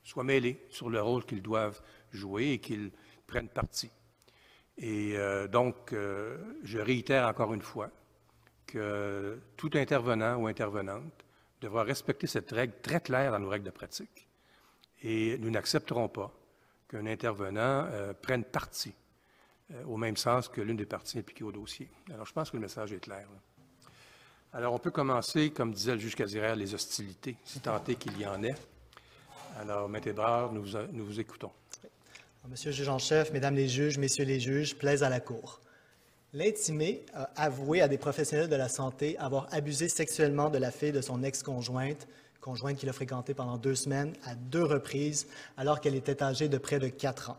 soient 0.03 0.24
mêlés 0.24 0.65
sur 0.70 0.89
le 0.89 1.01
rôle 1.01 1.25
qu'ils 1.25 1.41
doivent 1.41 1.82
jouer 2.12 2.51
et 2.51 2.60
qu'ils 2.60 2.91
prennent 3.27 3.50
parti. 3.50 3.89
Et 4.77 5.17
euh, 5.17 5.48
donc, 5.48 5.93
euh, 5.93 6.38
je 6.63 6.79
réitère 6.79 7.27
encore 7.27 7.53
une 7.53 7.62
fois 7.62 7.89
que 8.65 9.39
tout 9.55 9.70
intervenant 9.75 10.38
ou 10.38 10.48
intervenante 10.48 11.25
devra 11.62 11.84
respecter 11.84 12.27
cette 12.27 12.51
règle 12.51 12.74
très 12.82 13.00
claire 13.00 13.32
dans 13.32 13.39
nos 13.39 13.50
règles 13.50 13.65
de 13.65 13.72
pratique. 13.72 14.27
Et 15.03 15.38
nous 15.38 15.51
n'accepterons 15.51 16.10
pas 16.10 16.34
qu'un 16.88 17.05
intervenant 17.05 17.88
euh, 17.91 18.13
prenne 18.13 18.43
parti 18.43 18.93
euh, 19.72 19.84
au 19.86 19.98
même 19.98 20.17
sens 20.17 20.48
que 20.48 20.62
l'une 20.62 20.77
des 20.77 20.86
parties 20.86 21.20
impliquées 21.20 21.43
au 21.43 21.51
dossier. 21.51 21.89
Alors, 22.13 22.25
je 22.25 22.34
pense 22.34 22.50
que 22.50 22.58
le 22.58 22.62
message 22.62 22.91
est 22.91 23.00
clair. 23.00 23.27
Alors, 24.53 24.74
on 24.74 24.79
peut 24.79 24.91
commencer, 24.91 25.51
comme 25.51 25.74
disait 25.74 25.93
le 25.93 26.00
juge 26.00 26.15
Casirère, 26.15 26.55
les 26.55 26.74
hostilités, 26.74 27.36
si 27.43 27.60
tant 27.60 27.84
est 27.88 27.96
qu'il 27.96 28.20
y 28.20 28.25
en 28.25 28.43
ait. 28.43 28.55
Alors, 29.60 29.89
Maître 29.89 30.08
Ébrard, 30.08 30.51
nous, 30.51 30.65
nous 30.91 31.05
vous 31.05 31.20
écoutons. 31.20 31.51
Monsieur 32.50 32.72
le 32.72 32.75
juge 32.75 32.89
en 32.89 33.00
chef, 33.00 33.32
Mesdames 33.32 33.55
les 33.55 33.70
juges, 33.70 33.98
Messieurs 33.98 34.25
les 34.25 34.39
juges, 34.39 34.75
plaise 34.75 35.01
à 35.01 35.10
la 35.10 35.20
Cour. 35.20 35.62
L'intimé 36.34 37.05
a 37.13 37.29
avoué 37.36 37.82
à 37.82 37.88
des 37.88 37.98
professionnels 37.98 38.50
de 38.50 38.55
la 38.55 38.67
santé 38.67 39.17
avoir 39.17 39.48
abusé 39.53 39.88
sexuellement 39.88 40.50
de 40.50 40.58
la 40.58 40.72
fille 40.72 40.91
de 40.91 41.01
son 41.01 41.24
ex-conjointe 41.24 42.08
conjointe 42.43 42.77
qu'il 42.77 42.89
a 42.89 42.93
fréquentée 42.93 43.34
pendant 43.34 43.58
deux 43.58 43.74
semaines 43.74 44.13
à 44.25 44.36
deux 44.36 44.63
reprises 44.63 45.27
alors 45.55 45.79
qu'elle 45.79 45.96
était 45.96 46.22
âgée 46.22 46.50
de 46.50 46.58
près 46.58 46.77
de 46.77 46.89
quatre 46.89 47.29
ans. 47.29 47.38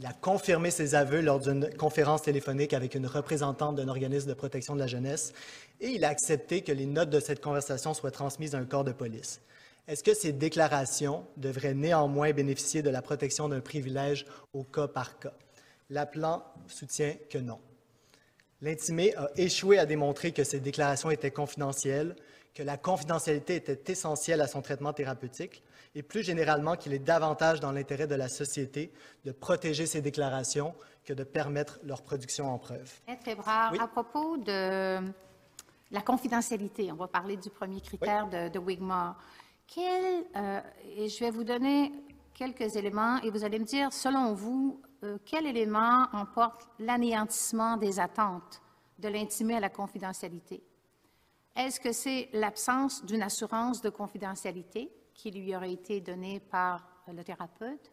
Il 0.00 0.06
a 0.06 0.14
confirmé 0.14 0.70
ses 0.70 0.94
aveux 0.94 1.20
lors 1.20 1.40
d'une 1.40 1.68
conférence 1.76 2.22
téléphonique 2.22 2.72
avec 2.72 2.94
une 2.94 3.06
représentante 3.06 3.76
d'un 3.76 3.88
organisme 3.88 4.30
de 4.30 4.34
protection 4.34 4.74
de 4.74 4.80
la 4.80 4.86
jeunesse 4.86 5.34
et 5.78 5.88
il 5.88 6.06
a 6.06 6.08
accepté 6.08 6.62
que 6.62 6.72
les 6.72 6.86
notes 6.86 7.10
de 7.10 7.20
cette 7.20 7.42
conversation 7.42 7.92
soient 7.92 8.10
transmises 8.10 8.54
à 8.54 8.58
un 8.58 8.64
corps 8.64 8.84
de 8.84 8.92
police. 8.92 9.42
Est-ce 9.86 10.02
que 10.02 10.14
ces 10.14 10.32
déclarations 10.32 11.26
devraient 11.36 11.74
néanmoins 11.74 12.32
bénéficier 12.32 12.80
de 12.80 12.88
la 12.88 13.02
protection 13.02 13.50
d'un 13.50 13.60
privilège 13.60 14.24
au 14.54 14.64
cas 14.64 14.88
par 14.88 15.18
cas? 15.18 15.34
L'appelant 15.90 16.44
soutient 16.66 17.16
que 17.28 17.36
non. 17.36 17.58
L'intimé 18.62 19.14
a 19.16 19.30
échoué 19.36 19.78
à 19.78 19.84
démontrer 19.84 20.32
que 20.32 20.44
ces 20.44 20.60
déclarations 20.60 21.10
étaient 21.10 21.30
confidentielles, 21.30 22.16
que 22.54 22.62
la 22.62 22.78
confidentialité 22.78 23.56
était 23.56 23.92
essentielle 23.92 24.40
à 24.40 24.46
son 24.46 24.62
traitement 24.62 24.94
thérapeutique 24.94 25.62
et 25.94 26.02
plus 26.02 26.22
généralement 26.22 26.76
qu'il 26.76 26.92
est 26.92 27.00
davantage 27.00 27.60
dans 27.60 27.72
l'intérêt 27.72 28.06
de 28.06 28.14
la 28.14 28.28
société 28.28 28.92
de 29.24 29.32
protéger 29.32 29.86
ces 29.86 30.00
déclarations 30.00 30.74
que 31.04 31.12
de 31.12 31.24
permettre 31.24 31.80
leur 31.82 32.02
production 32.02 32.52
en 32.52 32.58
preuve. 32.58 33.00
Maître 33.08 33.28
Ebrard, 33.28 33.74
à 33.80 33.88
propos 33.88 34.36
de 34.36 35.00
la 35.90 36.00
confidentialité, 36.02 36.92
on 36.92 36.96
va 36.96 37.08
parler 37.08 37.36
du 37.36 37.50
premier 37.50 37.80
critère 37.80 38.28
de, 38.28 38.58
Wigmore. 38.58 39.16
Quel, 39.66 40.24
euh, 40.36 40.60
et 40.96 41.08
je 41.08 41.20
vais 41.20 41.30
vous 41.30 41.44
donner 41.44 41.92
quelques 42.34 42.76
éléments 42.76 43.18
et 43.22 43.30
vous 43.30 43.44
allez 43.44 43.58
me 43.58 43.64
dire, 43.64 43.92
selon 43.92 44.34
vous, 44.34 44.80
euh, 45.02 45.18
quel 45.24 45.46
élément 45.46 46.06
emporte 46.12 46.68
l'anéantissement 46.78 47.76
des 47.76 47.98
attentes 47.98 48.62
de 48.98 49.08
l'intimé 49.08 49.56
à 49.56 49.60
la 49.60 49.68
confidentialité? 49.68 50.62
Est-ce 51.56 51.80
que 51.80 51.92
c'est 51.92 52.28
l'absence 52.32 53.04
d'une 53.04 53.22
assurance 53.22 53.80
de 53.80 53.90
confidentialité? 53.90 54.92
Qui 55.20 55.30
lui 55.30 55.54
aurait 55.54 55.72
été 55.72 56.00
donnée 56.00 56.40
par 56.40 56.86
le 57.12 57.22
thérapeute? 57.22 57.92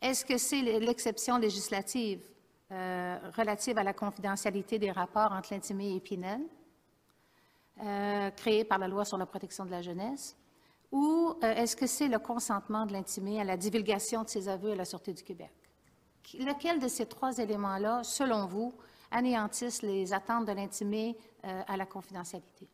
Est-ce 0.00 0.24
que 0.24 0.38
c'est 0.38 0.60
l'exception 0.62 1.38
législative 1.38 2.20
euh, 2.72 3.18
relative 3.36 3.78
à 3.78 3.84
la 3.84 3.92
confidentialité 3.92 4.78
des 4.78 4.90
rapports 4.90 5.32
entre 5.32 5.52
l'intimé 5.52 5.94
et 5.94 6.00
Pinel, 6.00 6.40
euh, 7.82 8.30
créée 8.30 8.64
par 8.64 8.78
la 8.78 8.88
loi 8.88 9.04
sur 9.04 9.18
la 9.18 9.26
protection 9.26 9.64
de 9.64 9.70
la 9.70 9.82
jeunesse? 9.82 10.36
Ou 10.90 11.34
est-ce 11.42 11.76
que 11.76 11.86
c'est 11.86 12.08
le 12.08 12.18
consentement 12.18 12.86
de 12.86 12.92
l'intimé 12.92 13.40
à 13.40 13.44
la 13.44 13.56
divulgation 13.56 14.22
de 14.22 14.28
ses 14.28 14.48
aveux 14.48 14.72
à 14.72 14.76
la 14.76 14.84
Sûreté 14.84 15.12
du 15.12 15.22
Québec? 15.22 15.52
Lequel 16.34 16.80
de 16.80 16.88
ces 16.88 17.06
trois 17.06 17.38
éléments-là, 17.38 18.02
selon 18.02 18.46
vous, 18.46 18.74
anéantissent 19.10 19.82
les 19.82 20.12
attentes 20.12 20.46
de 20.46 20.52
l'intimé 20.52 21.16
euh, 21.44 21.62
à 21.66 21.76
la 21.76 21.86
confidentialité? 21.86 22.68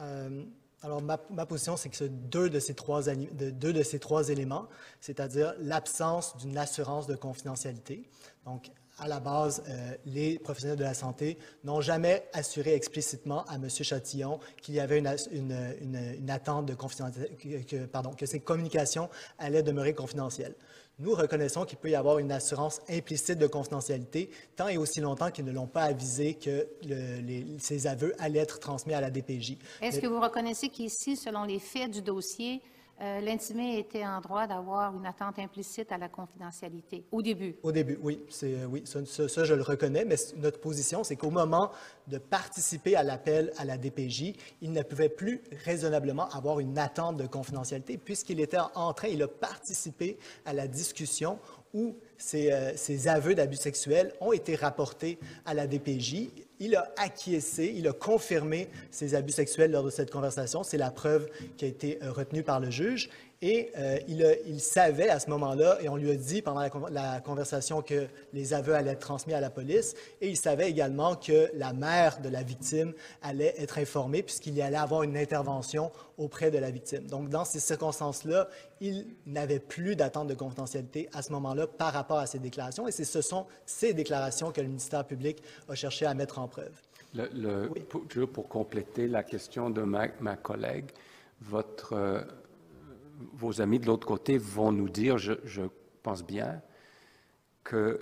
Euh, 0.00 0.44
alors, 0.82 1.02
ma, 1.02 1.16
position, 1.46 1.76
c'est 1.76 1.88
que 1.88 2.04
deux 2.04 2.50
de 2.50 2.60
ces 2.60 2.74
trois, 2.74 3.02
de, 3.02 3.50
deux 3.50 3.72
de 3.72 3.82
ces 3.82 3.98
trois 3.98 4.28
éléments, 4.28 4.68
c'est-à-dire 5.00 5.54
l'absence 5.58 6.36
d'une 6.36 6.58
assurance 6.58 7.06
de 7.06 7.16
confidentialité. 7.16 8.08
Donc, 8.44 8.70
à 8.98 9.08
la 9.08 9.20
base, 9.20 9.62
euh, 9.68 9.94
les 10.06 10.38
professionnels 10.38 10.78
de 10.78 10.84
la 10.84 10.94
santé 10.94 11.38
n'ont 11.64 11.80
jamais 11.80 12.28
assuré 12.32 12.74
explicitement 12.74 13.44
à 13.46 13.56
M. 13.56 13.68
Chatillon 13.68 14.38
qu'il 14.62 14.74
y 14.74 14.80
avait 14.80 14.98
une, 14.98 16.30
attente 16.30 16.66
de 16.66 16.74
confidentialité, 16.74 17.86
pardon, 17.92 18.14
que 18.14 18.26
ces 18.26 18.40
communications 18.40 19.10
allaient 19.38 19.62
demeurer 19.62 19.94
confidentielles. 19.94 20.54
Nous 20.98 21.14
reconnaissons 21.14 21.66
qu'il 21.66 21.76
peut 21.76 21.90
y 21.90 21.94
avoir 21.94 22.18
une 22.18 22.32
assurance 22.32 22.80
implicite 22.88 23.38
de 23.38 23.46
confidentialité 23.46 24.30
tant 24.56 24.68
et 24.68 24.78
aussi 24.78 25.00
longtemps 25.00 25.30
qu'ils 25.30 25.44
ne 25.44 25.52
l'ont 25.52 25.66
pas 25.66 25.82
avisé 25.82 26.34
que 26.34 26.66
ces 27.58 27.86
aveux 27.86 28.14
allaient 28.18 28.38
être 28.38 28.58
transmis 28.58 28.94
à 28.94 29.02
la 29.02 29.10
DPJ. 29.10 29.58
Est-ce 29.82 30.00
que 30.00 30.06
vous 30.06 30.20
reconnaissez 30.20 30.70
qu'ici, 30.70 31.16
selon 31.16 31.44
les 31.44 31.58
faits 31.58 31.90
du 31.90 32.00
dossier, 32.00 32.62
euh, 33.00 33.20
l'intimé 33.20 33.78
était 33.78 34.06
en 34.06 34.20
droit 34.20 34.46
d'avoir 34.46 34.96
une 34.96 35.04
attente 35.04 35.38
implicite 35.38 35.92
à 35.92 35.98
la 35.98 36.08
confidentialité 36.08 37.04
au 37.12 37.20
début. 37.20 37.56
Au 37.62 37.70
début, 37.70 37.98
oui. 38.00 38.22
C'est, 38.30 38.64
oui 38.64 38.82
ça, 38.86 39.04
ça, 39.04 39.44
je 39.44 39.54
le 39.54 39.62
reconnais, 39.62 40.04
mais 40.04 40.16
notre 40.36 40.60
position, 40.60 41.04
c'est 41.04 41.16
qu'au 41.16 41.30
moment 41.30 41.70
de 42.08 42.16
participer 42.16 42.96
à 42.96 43.02
l'appel 43.02 43.52
à 43.58 43.64
la 43.66 43.76
DPJ, 43.76 44.32
il 44.62 44.72
ne 44.72 44.82
pouvait 44.82 45.10
plus 45.10 45.42
raisonnablement 45.64 46.28
avoir 46.30 46.58
une 46.60 46.78
attente 46.78 47.18
de 47.18 47.26
confidentialité 47.26 47.98
puisqu'il 47.98 48.40
était 48.40 48.58
en 48.74 48.92
train, 48.94 49.08
il 49.08 49.22
a 49.22 49.28
participé 49.28 50.18
à 50.46 50.54
la 50.54 50.66
discussion 50.66 51.38
où 51.74 51.96
ces, 52.16 52.50
euh, 52.50 52.72
ces 52.76 53.08
aveux 53.08 53.34
d'abus 53.34 53.56
sexuels 53.56 54.14
ont 54.20 54.32
été 54.32 54.54
rapportés 54.54 55.18
à 55.44 55.52
la 55.52 55.66
DPJ 55.66 56.30
il 56.60 56.76
a 56.76 56.92
acquiescé, 56.96 57.72
il 57.76 57.86
a 57.88 57.92
confirmé 57.92 58.68
ses 58.90 59.14
abus 59.14 59.32
sexuels 59.32 59.70
lors 59.70 59.84
de 59.84 59.90
cette 59.90 60.10
conversation. 60.10 60.62
C'est 60.62 60.78
la 60.78 60.90
preuve 60.90 61.28
qui 61.56 61.64
a 61.64 61.68
été 61.68 61.98
euh, 62.02 62.10
retenue 62.12 62.42
par 62.42 62.60
le 62.60 62.70
juge. 62.70 63.10
Et 63.42 63.70
euh, 63.76 63.98
il, 64.46 64.60
savait 64.60 65.10
à 65.10 65.18
ce 65.18 65.28
moment-là, 65.28 65.78
et 65.82 65.90
on 65.90 65.96
lui 65.96 66.10
a 66.10 66.16
dit 66.16 66.40
pendant 66.40 66.62
la, 66.88 67.20
conversation 67.20 67.82
que 67.82 68.06
les 68.32 68.54
aveux 68.54 68.74
allaient 68.74 68.92
être 68.92 69.00
transmis 69.00 69.34
à 69.34 69.40
la 69.40 69.50
police, 69.50 69.94
et 70.22 70.28
il 70.30 70.36
savait 70.36 70.70
également 70.70 71.16
que 71.16 71.50
la 71.54 71.74
mère 71.74 72.20
de 72.20 72.30
la 72.30 72.42
victime 72.42 72.94
allait 73.22 73.54
être 73.58 73.78
informée 73.78 74.22
puisqu'il 74.22 74.54
y 74.54 74.62
allait 74.62 74.76
avoir 74.76 75.02
une 75.02 75.18
intervention 75.18 75.92
auprès 76.16 76.50
de 76.50 76.56
la 76.56 76.70
victime. 76.70 77.06
Donc, 77.06 77.28
dans 77.28 77.44
ces 77.44 77.60
circonstances-là, 77.60 78.48
il 78.80 79.06
n'avait 79.26 79.58
plus 79.58 79.96
d'attente 79.96 80.28
de 80.28 80.34
confidentialité 80.34 81.10
à 81.12 81.20
ce 81.20 81.30
moment-là 81.32 81.66
par 81.66 81.92
rapport 81.92 82.18
à 82.18 82.26
ces 82.26 82.38
déclarations, 82.38 82.88
et 82.88 82.92
ce 82.92 83.20
sont 83.20 83.46
ces 83.66 83.92
déclarations 83.92 84.50
que 84.50 84.62
le 84.62 84.68
ministère 84.68 85.04
public 85.04 85.42
a 85.68 85.74
cherché 85.74 86.06
à 86.06 86.14
mettre 86.14 86.38
en 86.38 86.48
preuve. 86.48 86.72
Le, 87.14 87.68
pour, 87.88 88.06
pour, 88.28 88.48
compléter 88.48 89.08
la 89.08 89.22
question 89.22 89.70
de 89.70 89.82
ma, 89.82 90.08
ma 90.20 90.36
collègue, 90.36 90.90
votre 91.40 91.94
euh, 91.94 92.20
vos 93.32 93.60
amis 93.60 93.78
de 93.78 93.86
l'autre 93.86 94.06
côté 94.06 94.38
vont 94.38 94.72
nous 94.72 94.88
dire, 94.88 95.18
je, 95.18 95.62
pense 96.02 96.24
bien, 96.24 96.62
que, 97.64 97.98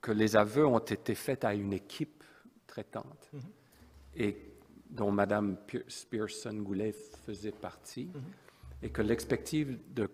que 0.00 0.12
les 0.12 0.36
aveux 0.36 0.66
ont 0.66 0.78
été 0.78 1.14
faits 1.14 1.44
à 1.44 1.54
une 1.54 1.72
équipe 1.72 2.24
traitante 2.66 3.30
mm-hmm. 3.34 4.22
et 4.22 4.36
dont 4.90 5.10
Mme 5.10 5.56
Spearson-Goulet 5.86 6.92
faisait 6.92 7.52
partie, 7.52 8.06
mm-hmm. 8.06 8.84
et 8.86 8.90
que 8.90 9.02
l'expectative 9.02 9.78
de 9.92 10.10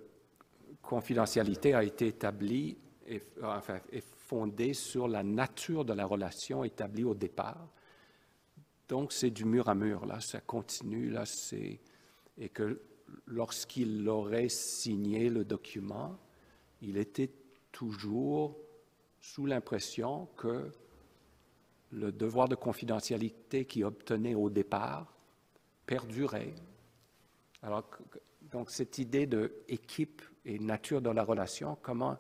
confidentialité 0.82 1.74
a 1.74 1.82
été 1.82 2.08
établie 2.08 2.76
et, 3.06 3.22
enfin, 3.42 3.80
est 3.92 4.04
fondée 4.04 4.74
sur 4.74 5.08
la 5.08 5.22
nature 5.22 5.84
de 5.84 5.92
la 5.92 6.06
relation 6.06 6.64
établie 6.64 7.04
au 7.04 7.14
départ. 7.14 7.68
Donc, 8.88 9.12
c'est 9.12 9.30
du 9.30 9.44
mur 9.44 9.68
à 9.68 9.74
mur, 9.74 10.06
là, 10.06 10.20
ça 10.20 10.40
continue, 10.40 11.10
là, 11.10 11.24
c'est... 11.24 11.80
Et 12.36 12.48
que 12.48 12.80
lorsqu'il 13.26 14.08
aurait 14.08 14.48
signé 14.48 15.30
le 15.30 15.44
document, 15.44 16.18
il 16.82 16.96
était 16.96 17.30
toujours 17.72 18.56
sous 19.20 19.46
l'impression 19.46 20.26
que 20.36 20.70
le 21.92 22.12
devoir 22.12 22.48
de 22.48 22.54
confidentialité 22.54 23.64
qu'il 23.64 23.84
obtenait 23.84 24.34
au 24.34 24.50
départ 24.50 25.14
perdurait. 25.86 26.54
Alors, 27.62 27.88
donc 28.50 28.70
cette 28.70 28.98
idée 28.98 29.26
de 29.26 29.52
équipe 29.68 30.22
et 30.44 30.58
nature 30.58 31.00
de 31.00 31.10
la 31.10 31.24
relation, 31.24 31.78
comment 31.80 32.18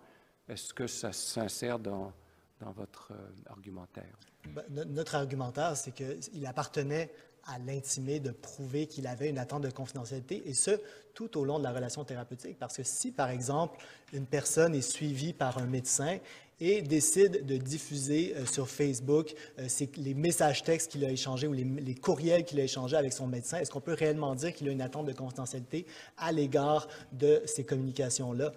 est-ce 0.48 0.72
que 0.72 0.86
ça 0.86 1.12
s'insère 1.12 1.78
dans, 1.78 2.12
dans 2.60 2.72
votre 2.72 3.12
euh, 3.12 3.30
argumentaire? 3.46 4.16
Ben, 4.48 4.64
notre 4.70 5.14
argumentaire, 5.14 5.76
c'est 5.76 5.92
qu'il 5.92 6.46
appartenait 6.46 7.12
à 7.46 7.58
l'intimé 7.58 8.20
de 8.20 8.30
prouver 8.30 8.86
qu'il 8.86 9.06
avait 9.06 9.28
une 9.28 9.38
attente 9.38 9.62
de 9.62 9.70
confidentialité, 9.70 10.42
et 10.46 10.54
ce, 10.54 10.80
tout 11.14 11.38
au 11.38 11.44
long 11.44 11.58
de 11.58 11.64
la 11.64 11.72
relation 11.72 12.04
thérapeutique. 12.04 12.58
Parce 12.58 12.76
que 12.76 12.82
si, 12.82 13.12
par 13.12 13.30
exemple, 13.30 13.78
une 14.12 14.26
personne 14.26 14.74
est 14.74 14.82
suivie 14.82 15.32
par 15.32 15.58
un 15.58 15.66
médecin 15.66 16.18
et 16.60 16.82
décide 16.82 17.44
de 17.46 17.56
diffuser 17.56 18.34
euh, 18.36 18.46
sur 18.46 18.68
Facebook 18.68 19.34
euh, 19.58 19.68
les 19.96 20.14
messages 20.14 20.62
textes 20.62 20.92
qu'il 20.92 21.04
a 21.04 21.10
échangés 21.10 21.46
ou 21.46 21.52
les, 21.52 21.94
courriels 21.96 22.44
qu'il 22.44 22.60
a 22.60 22.64
échangés 22.64 22.96
avec 22.96 23.12
son 23.12 23.26
médecin, 23.26 23.58
est-ce 23.58 23.70
qu'on 23.70 23.80
peut 23.80 23.94
réellement 23.94 24.34
dire 24.34 24.52
qu'il 24.52 24.68
a 24.68 24.72
une 24.72 24.80
attente 24.80 25.06
de 25.06 25.12
confidentialité 25.12 25.86
à 26.16 26.30
l'égard 26.32 26.86
de 27.12 27.42
ces 27.46 27.64
communications-là? 27.64 28.52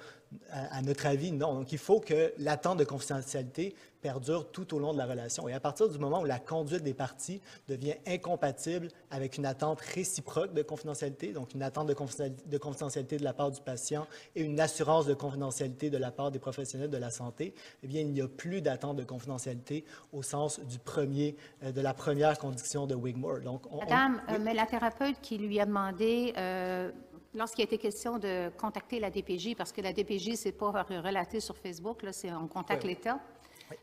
À, 0.51 0.77
à, 0.77 0.81
notre 0.81 1.05
avis, 1.05 1.31
non. 1.31 1.53
Donc, 1.53 1.71
il 1.71 1.77
faut 1.77 1.99
que 1.99 2.33
l'attente 2.37 2.79
de 2.79 2.83
confidentialité 2.83 3.75
perdure 4.01 4.51
tout 4.51 4.73
au 4.73 4.79
long 4.79 4.93
de 4.93 4.97
la 4.97 5.05
relation. 5.05 5.47
Et 5.47 5.53
à 5.53 5.59
partir 5.59 5.89
du 5.89 5.97
moment 5.97 6.21
où 6.21 6.25
la 6.25 6.39
conduite 6.39 6.83
des 6.83 6.93
parties 6.93 7.41
devient 7.67 7.95
incompatible 8.05 8.89
avec 9.11 9.37
une 9.37 9.45
attente 9.45 9.81
réciproque 9.81 10.53
de 10.53 10.61
confidentialité, 10.61 11.33
donc 11.33 11.53
une 11.53 11.63
attente 11.63 11.87
de 11.87 12.57
confidentialité 12.57 13.17
de 13.17 13.23
la 13.23 13.33
part 13.33 13.51
du 13.51 13.61
patient 13.61 14.07
et 14.35 14.43
une 14.43 14.59
assurance 14.59 15.05
de 15.05 15.13
confidentialité 15.13 15.89
de 15.89 15.97
la 15.97 16.11
part 16.11 16.31
des 16.31 16.39
professionnels 16.39 16.89
de 16.89 16.97
la 16.97 17.09
santé, 17.09 17.53
eh 17.83 17.87
bien, 17.87 18.01
il 18.01 18.11
n'y 18.11 18.21
a 18.21 18.27
plus 18.27 18.61
d'attente 18.61 18.97
de 18.97 19.03
confidentialité 19.03 19.83
au 20.13 20.21
sens 20.23 20.59
du 20.59 20.79
premier, 20.79 21.35
euh, 21.63 21.71
de 21.71 21.81
la 21.81 21.93
première 21.93 22.37
condition 22.37 22.87
de 22.87 22.95
Wigmore. 22.95 23.41
Donc, 23.41 23.63
Madame, 23.71 24.21
euh, 24.29 24.37
mais 24.41 24.53
la 24.53 24.65
thérapeute 24.65 25.19
qui 25.21 25.37
lui 25.37 25.59
a 25.59 25.65
demandé 25.65 26.33
euh, 26.37 26.91
lorsqu'il 27.37 27.61
a 27.61 27.65
été 27.65 27.77
question 27.77 28.17
de 28.17 28.49
contacter 28.57 28.99
la 28.99 29.09
DPJ, 29.09 29.55
parce 29.55 29.71
que 29.71 29.81
la 29.81 29.93
DPJ, 29.93 30.33
c'est 30.35 30.51
pas 30.51 30.71
relaté 30.71 31.39
sur 31.39 31.55
Facebook, 31.55 32.03
là, 32.03 32.11
c'est 32.11 32.31
on 32.33 32.47
contacte 32.47 32.83
l'État. 32.83 33.19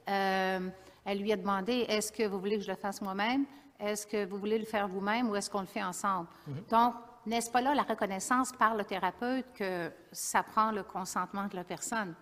Euh, 0.08 0.68
elle 1.04 1.18
lui 1.18 1.32
a 1.32 1.36
demandé 1.36 1.84
est-ce 1.88 2.10
que 2.10 2.24
vous 2.24 2.38
voulez 2.38 2.56
que 2.56 2.64
je 2.64 2.70
le 2.70 2.76
fasse 2.76 3.00
moi-même? 3.00 3.44
Est-ce 3.78 4.06
que 4.06 4.24
vous 4.24 4.38
voulez 4.38 4.58
le 4.58 4.64
faire 4.64 4.88
vous-même 4.88 5.30
ou 5.30 5.36
est-ce 5.36 5.50
qu'on 5.50 5.60
le 5.60 5.66
fait 5.66 5.82
ensemble? 5.82 6.28
Mm-hmm. 6.48 6.70
Donc, 6.70 6.94
n'est-ce 7.26 7.50
pas 7.50 7.60
là 7.60 7.74
la 7.74 7.82
reconnaissance 7.82 8.52
par 8.52 8.74
le 8.74 8.84
thérapeute 8.84 9.46
que 9.54 9.90
ça 10.12 10.42
prend 10.42 10.70
le 10.70 10.82
consentement 10.82 11.46
de 11.46 11.56
la 11.56 11.64
personne? 11.64 12.14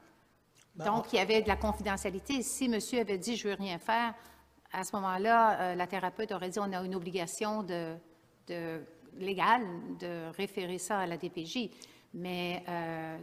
Donc, 0.74 1.12
il 1.12 1.16
y 1.16 1.18
avait 1.18 1.42
de 1.42 1.48
la 1.48 1.56
confidentialité. 1.56 2.42
Si 2.42 2.68
monsieur 2.68 3.00
avait 3.00 3.18
dit 3.18 3.36
«je 3.36 3.48
veux 3.48 3.54
rien 3.54 3.78
faire», 3.78 4.14
à 4.72 4.84
ce 4.84 4.96
moment-là, 4.96 5.60
euh, 5.60 5.74
la 5.74 5.86
thérapeute 5.86 6.32
aurait 6.32 6.48
dit 6.48 6.58
«on 6.60 6.72
a 6.72 6.82
une 6.82 6.94
obligation 6.94 7.62
de, 7.62 7.94
de- 8.46 8.82
légale 9.18 9.62
de 10.00 10.30
référer 10.36 10.78
ça 10.78 10.98
à 10.98 11.06
la 11.06 11.16
DPJ». 11.16 11.70
Mais 12.14 12.62
euh, 12.68 13.16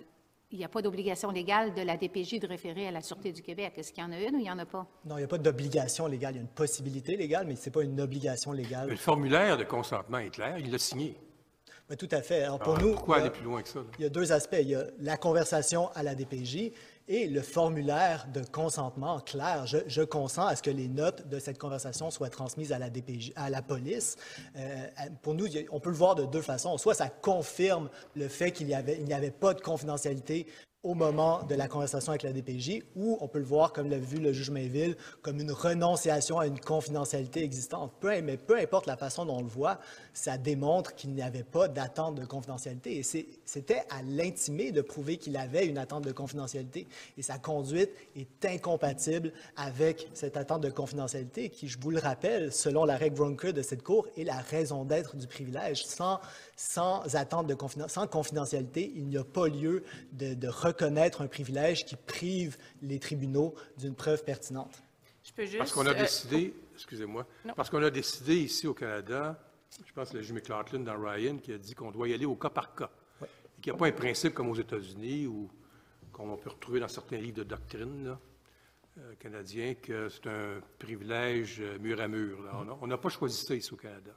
il 0.52 0.58
n'y 0.58 0.66
a 0.66 0.68
pas 0.68 0.82
d'obligation 0.82 1.30
légale 1.30 1.74
de 1.76 1.82
la 1.84 1.96
DPJ 1.96 2.40
de 2.40 2.48
référer 2.48 2.88
à 2.88 2.92
la 2.92 3.02
Sûreté 3.02 3.32
du 3.32 3.44
Québec. 3.44 3.74
Est-ce 3.78 3.94
qu'il 3.94 4.04
y 4.04 4.08
en 4.08 4.12
a 4.12 4.20
une 4.20 4.36
ou 4.36 4.40
il 4.40 4.44
n'y 4.44 4.50
en 4.52 4.58
a 4.58 4.66
pas? 4.66 4.88
Non, 5.06 5.16
il 5.18 5.20
n'y 5.20 5.26
a 5.26 5.28
pas 5.28 5.38
d'obligation 5.38 6.08
légale. 6.08 6.34
Il 6.34 6.38
y 6.38 6.40
a 6.40 6.42
une 6.42 6.48
possibilité 6.48 7.16
légale, 7.16 7.46
mais 7.46 7.56
ce 7.56 7.66
n'est 7.66 7.72
pas 7.72 7.84
une 7.84 8.02
obligation 8.02 8.52
légale. 8.52 8.90
Le 8.90 8.96
formulaire 8.96 9.58
de 9.58 9.64
consentement 9.64 10.18
est 10.18 10.32
clair, 10.32 10.58
il 10.58 10.72
l'a 10.72 10.80
signé. 10.80 11.16
Mais 11.88 11.96
tout 11.96 12.08
à 12.12 12.22
fait. 12.24 12.44
Alors, 12.44 12.60
pour 12.60 12.76
Alors, 12.76 12.88
nous, 12.88 12.94
pourquoi 12.94 13.18
a- 13.18 13.20
aller 13.22 13.30
plus 13.30 13.44
loin 13.44 13.62
que 13.62 13.70
ça? 13.70 13.80
là? 13.80 13.86
Il 14.00 14.04
y 14.04 14.06
a 14.06 14.10
deux 14.10 14.32
aspects. 14.32 14.58
Il 14.60 14.70
y 14.70 14.76
a 14.76 14.86
la 15.00 15.18
conversation 15.18 15.90
à 15.94 16.02
la 16.04 16.16
DPJ 16.16 16.72
et 17.10 17.28
le 17.28 17.42
formulaire 17.42 18.28
de 18.32 18.42
consentement 18.42 19.20
clair. 19.20 19.66
Je, 19.66 20.04
consens 20.04 20.46
à 20.46 20.56
ce 20.56 20.62
que 20.62 20.70
les 20.70 20.88
notes 20.88 21.28
de 21.28 21.40
cette 21.40 21.58
conversation 21.58 22.12
soient 22.12 22.30
transmises 22.30 22.72
à 22.72 22.78
la 22.78 22.92
DPJ, 22.92 23.34
à 23.36 23.50
la 23.50 23.64
police. 23.64 24.16
Euh, 24.56 24.86
pour 25.24 25.34
nous, 25.34 25.48
on 25.72 25.80
peut 25.80 25.90
le 25.90 25.96
voir 25.96 26.14
de 26.14 26.26
deux 26.26 26.44
façons. 26.44 26.78
Soit 26.78 26.94
ça 26.94 27.10
confirme 27.10 27.90
le 28.16 28.28
fait 28.28 28.52
qu'il 28.52 28.68
n'y 28.68 28.76
avait, 28.76 29.32
pas 29.32 29.56
de 29.56 29.62
confidentialité 29.62 30.46
au 30.84 30.94
moment 30.94 31.44
de 31.44 31.56
la 31.56 31.68
conversation 31.68 32.12
avec 32.12 32.24
la 32.24 32.32
DPJ, 32.32 32.84
ou 32.96 33.18
on 33.20 33.28
peut 33.28 33.40
le 33.40 33.46
voir, 33.46 33.74
comme 33.74 33.90
l'a 33.90 33.98
vu 33.98 34.18
le 34.18 34.32
juge 34.32 34.50
Mainville, 34.50 34.96
comme 35.22 35.42
une 35.42 35.52
renonciation 35.52 36.40
à 36.40 36.48
une 36.48 36.60
confidentialité 36.60 37.44
existante. 37.44 37.92
Mais 38.04 38.38
peu 38.38 38.58
importe 38.58 38.86
la 38.86 38.96
façon 38.96 39.26
dont 39.26 39.38
on 39.38 39.42
le 39.42 39.48
voit, 39.48 39.80
ça 40.20 40.38
démontre 40.38 40.96
qu'il 40.96 41.12
n'y 41.14 41.22
avait 41.22 41.44
pas 41.46 41.70
d'attente 41.70 42.16
de 42.16 42.26
confidentialité. 42.26 42.98
Et 42.98 43.04
c'était 43.04 43.84
à 43.90 44.02
l'intimé 44.04 44.74
de 44.74 44.82
prouver 44.82 45.16
qu'il 45.18 45.38
avait 45.38 45.66
une 45.66 45.78
attente 45.78 46.04
de 46.04 46.12
confidentialité. 46.12 46.88
Et 47.18 47.22
sa 47.22 47.38
conduite 47.40 47.90
est 48.18 48.46
incompatible 48.46 49.32
avec 49.56 50.10
cette 50.14 50.36
attente 50.36 50.62
de 50.62 50.70
confidentialité 50.70 51.50
qui, 51.50 51.70
je 51.70 51.80
vous 51.80 51.92
le 51.92 52.00
rappelle, 52.00 52.52
selon 52.52 52.84
la 52.84 52.98
règle 52.98 53.16
Bronker 53.16 53.54
de 53.54 53.62
cette 53.62 53.82
Cour, 53.82 54.08
est 54.18 54.26
la 54.26 54.40
raison 54.40 54.84
d'être 54.84 55.16
du 55.16 55.26
privilège. 55.26 55.86
Sans, 55.86 56.20
sans 56.58 57.16
attente 57.16 57.48
de 57.48 57.56
confiden- 57.56 57.88
sans 57.88 58.06
confidentialité, 58.08 58.92
il 58.96 59.08
n'y 59.08 59.18
a 59.18 59.24
pas 59.24 59.48
lieu 59.48 59.84
de, 60.12 60.34
de 60.34 60.48
reconnaître 60.50 61.22
un 61.22 61.28
privilège 61.28 61.86
qui 61.86 61.96
prive 61.96 62.58
les 62.82 63.00
tribunaux 63.00 63.56
d'une 63.78 63.96
preuve 63.96 64.26
pertinente. 64.26 64.82
Je 65.24 65.32
peux 65.32 65.46
juste... 65.46 65.60
Parce 65.60 65.72
qu'on 65.72 65.86
a 65.86 65.92
euh, 65.92 65.94
décidé, 65.94 66.54
excusez-moi, 66.76 67.26
Non. 67.46 67.54
parce 67.56 67.70
qu'on 67.70 67.82
a 67.84 67.90
décidé 67.90 68.36
ici 68.36 68.68
au 68.68 68.74
Canada, 68.74 69.40
je 69.86 69.94
pense 69.94 70.10
que 70.12 70.18
le 70.18 70.22
juge 70.24 70.34
McLaughlin 70.34 70.80
dans 70.80 70.98
Ryan 71.00 71.38
qui 71.38 71.54
a 71.54 71.58
dit 71.58 71.74
qu'on 71.76 71.92
doit 71.92 72.08
y 72.08 72.14
aller 72.14 72.26
au 72.26 72.36
cas 72.36 72.50
par 72.50 72.76
cas. 72.76 72.90
Et 73.22 73.62
qu'il 73.62 73.72
n'y 73.74 73.78
a 73.78 73.80
pas 73.80 73.88
un 73.88 73.92
principe 73.92 74.34
comme 74.34 74.50
aux 74.50 74.56
États-Unis 74.56 75.28
ou 75.28 75.50
qu'on 76.14 76.36
peut 76.38 76.50
retrouver 76.50 76.80
dans 76.80 76.88
certains 76.88 77.18
livres 77.18 77.38
de 77.38 77.44
doctrine 77.44 78.06
là, 78.06 78.20
euh, 79.00 79.14
canadiens 79.20 79.74
que 79.76 80.10
c'est 80.10 80.28
un 80.28 80.62
privilège 80.78 81.58
euh, 81.62 81.78
mur 81.80 82.00
à 82.02 82.08
mur. 82.08 82.42
là. 82.44 82.52
On 82.56 82.78
On 82.84 82.88
n'a 82.88 82.98
pas 82.98 83.10
choisi 83.10 83.46
ça 83.46 83.56
ici 83.56 83.74
au 83.74 83.78
Canada. 83.78 84.12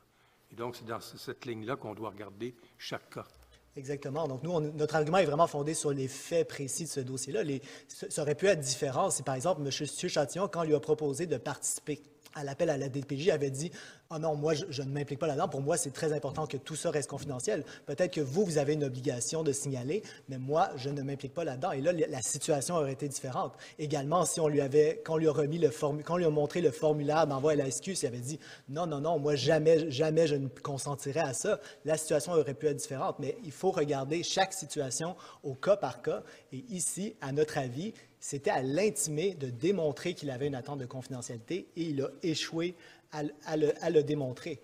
Et 0.51 0.55
donc, 0.55 0.77
c'est 0.77 0.85
dans 0.85 1.01
ce- 1.01 1.17
cette 1.19 1.45
ligne-là 1.47 1.77
qu'on 1.77 1.95
doit 1.95 2.11
regarder 2.11 2.55
chaque 2.79 3.09
cas. 3.11 3.27
Exactement. 3.75 4.29
Donc, 4.29 4.43
nous, 4.43 4.51
on- 4.51 4.61
notre 4.61 4.97
argument 4.97 5.17
est 5.19 5.25
vraiment 5.25 5.47
fondé 5.47 5.73
sur 5.73 5.93
les 5.93 6.09
faits 6.09 6.47
précis 6.49 6.85
de 6.85 6.89
ce 6.91 7.01
dossier-là. 7.01 7.43
Les- 7.43 7.63
ça 7.89 8.21
aurait 8.23 8.35
pu 8.35 8.47
être 8.47 8.61
différent 8.61 9.09
si, 9.11 9.23
par 9.23 9.35
exemple, 9.35 9.63
M. 9.63 9.71
Chatillon, 9.71 10.47
quand 10.49 10.61
on 10.61 10.65
lui 10.65 10.75
a 10.75 10.81
proposé 10.81 11.27
de 11.27 11.39
participer 11.39 12.03
à 12.35 12.45
l'appel 12.45 12.71
à 12.71 12.77
la 12.77 12.89
DPJ, 12.89 13.31
avait 13.31 13.51
dit 13.51 13.71
Ah 14.11 14.19
non, 14.19 14.35
moi, 14.35 14.55
je, 14.55 14.83
ne 14.83 14.91
m'implique 14.91 15.19
pas 15.19 15.27
là-dedans. 15.27 15.49
Pour 15.49 15.61
moi, 15.61 15.77
c'est 15.77 15.93
très 15.93 16.13
important 16.13 16.47
que 16.47 16.57
tout 16.57 16.77
ça 16.77 16.91
reste 16.91 17.09
confidentiel. 17.09 17.65
Peut-être 17.87 18.15
que 18.15 18.21
vous, 18.21 18.45
vous 18.45 18.59
avez 18.59 18.75
une 18.75 18.85
obligation 18.85 19.43
de 19.43 19.53
signaler, 19.53 20.03
mais 20.29 20.39
moi, 20.39 20.71
je 20.77 20.91
ne 20.91 21.03
m'implique 21.03 21.35
pas 21.35 21.45
là-dedans. 21.45 21.73
Et 21.73 21.81
là, 21.81 21.93
la 21.93 22.23
situation 22.23 22.77
aurait 22.77 22.93
été 22.93 23.09
différente. 23.09 23.55
Également, 23.79 24.25
si 24.25 24.41
on 24.41 24.49
lui 24.49 24.61
avait, 24.61 25.03
quand 25.05 25.15
on 25.15 25.19
lui 25.19 25.29
a 25.29 25.33
remis 25.33 25.59
le 25.59 25.71
quand 26.05 26.17
lui 26.17 26.25
a 26.25 26.31
montré 26.31 26.61
le 26.61 26.71
formulaire 26.71 27.27
d'envoi 27.27 27.53
à 27.53 27.57
la 27.57 27.71
SQ, 27.71 27.95
s'il 27.95 28.09
avait 28.09 28.19
dit 28.19 28.39
non, 28.69 28.87
non, 28.87 29.01
non, 29.01 29.19
moi, 29.19 29.35
jamais, 29.35 29.91
jamais 29.91 30.27
je 30.27 30.37
ne 30.37 30.49
consentirais 30.49 31.21
à 31.21 31.35
ça, 31.35 31.61
la 31.85 31.97
situation 31.97 32.33
aurait 32.33 32.55
pu 32.55 32.67
être 32.67 32.77
différente. 32.77 33.17
Mais 33.19 33.37
il 33.45 33.53
faut 33.53 33.71
regarder 33.71 34.23
chaque 34.23 34.53
situation 34.53 35.17
au 35.43 35.55
cas 35.55 35.77
par 35.77 36.03
cas. 36.03 36.23
Et 36.53 36.65
ici, 36.69 37.17
à 37.21 37.33
notre 37.33 37.59
avis, 37.59 37.95
c'était 38.23 38.51
à 38.51 38.63
l'intimé 38.63 39.35
de 39.35 39.51
démontrer 39.51 40.15
qu'il 40.15 40.31
avait 40.31 40.47
une 40.47 40.55
attente 40.55 40.79
de 40.79 40.87
confidentialité 40.87 41.67
et 41.75 41.83
il 41.83 42.01
a 42.03 42.09
échoué 42.23 42.77
à, 43.11 43.25
le- 43.57 44.03
démontrer. 44.05 44.63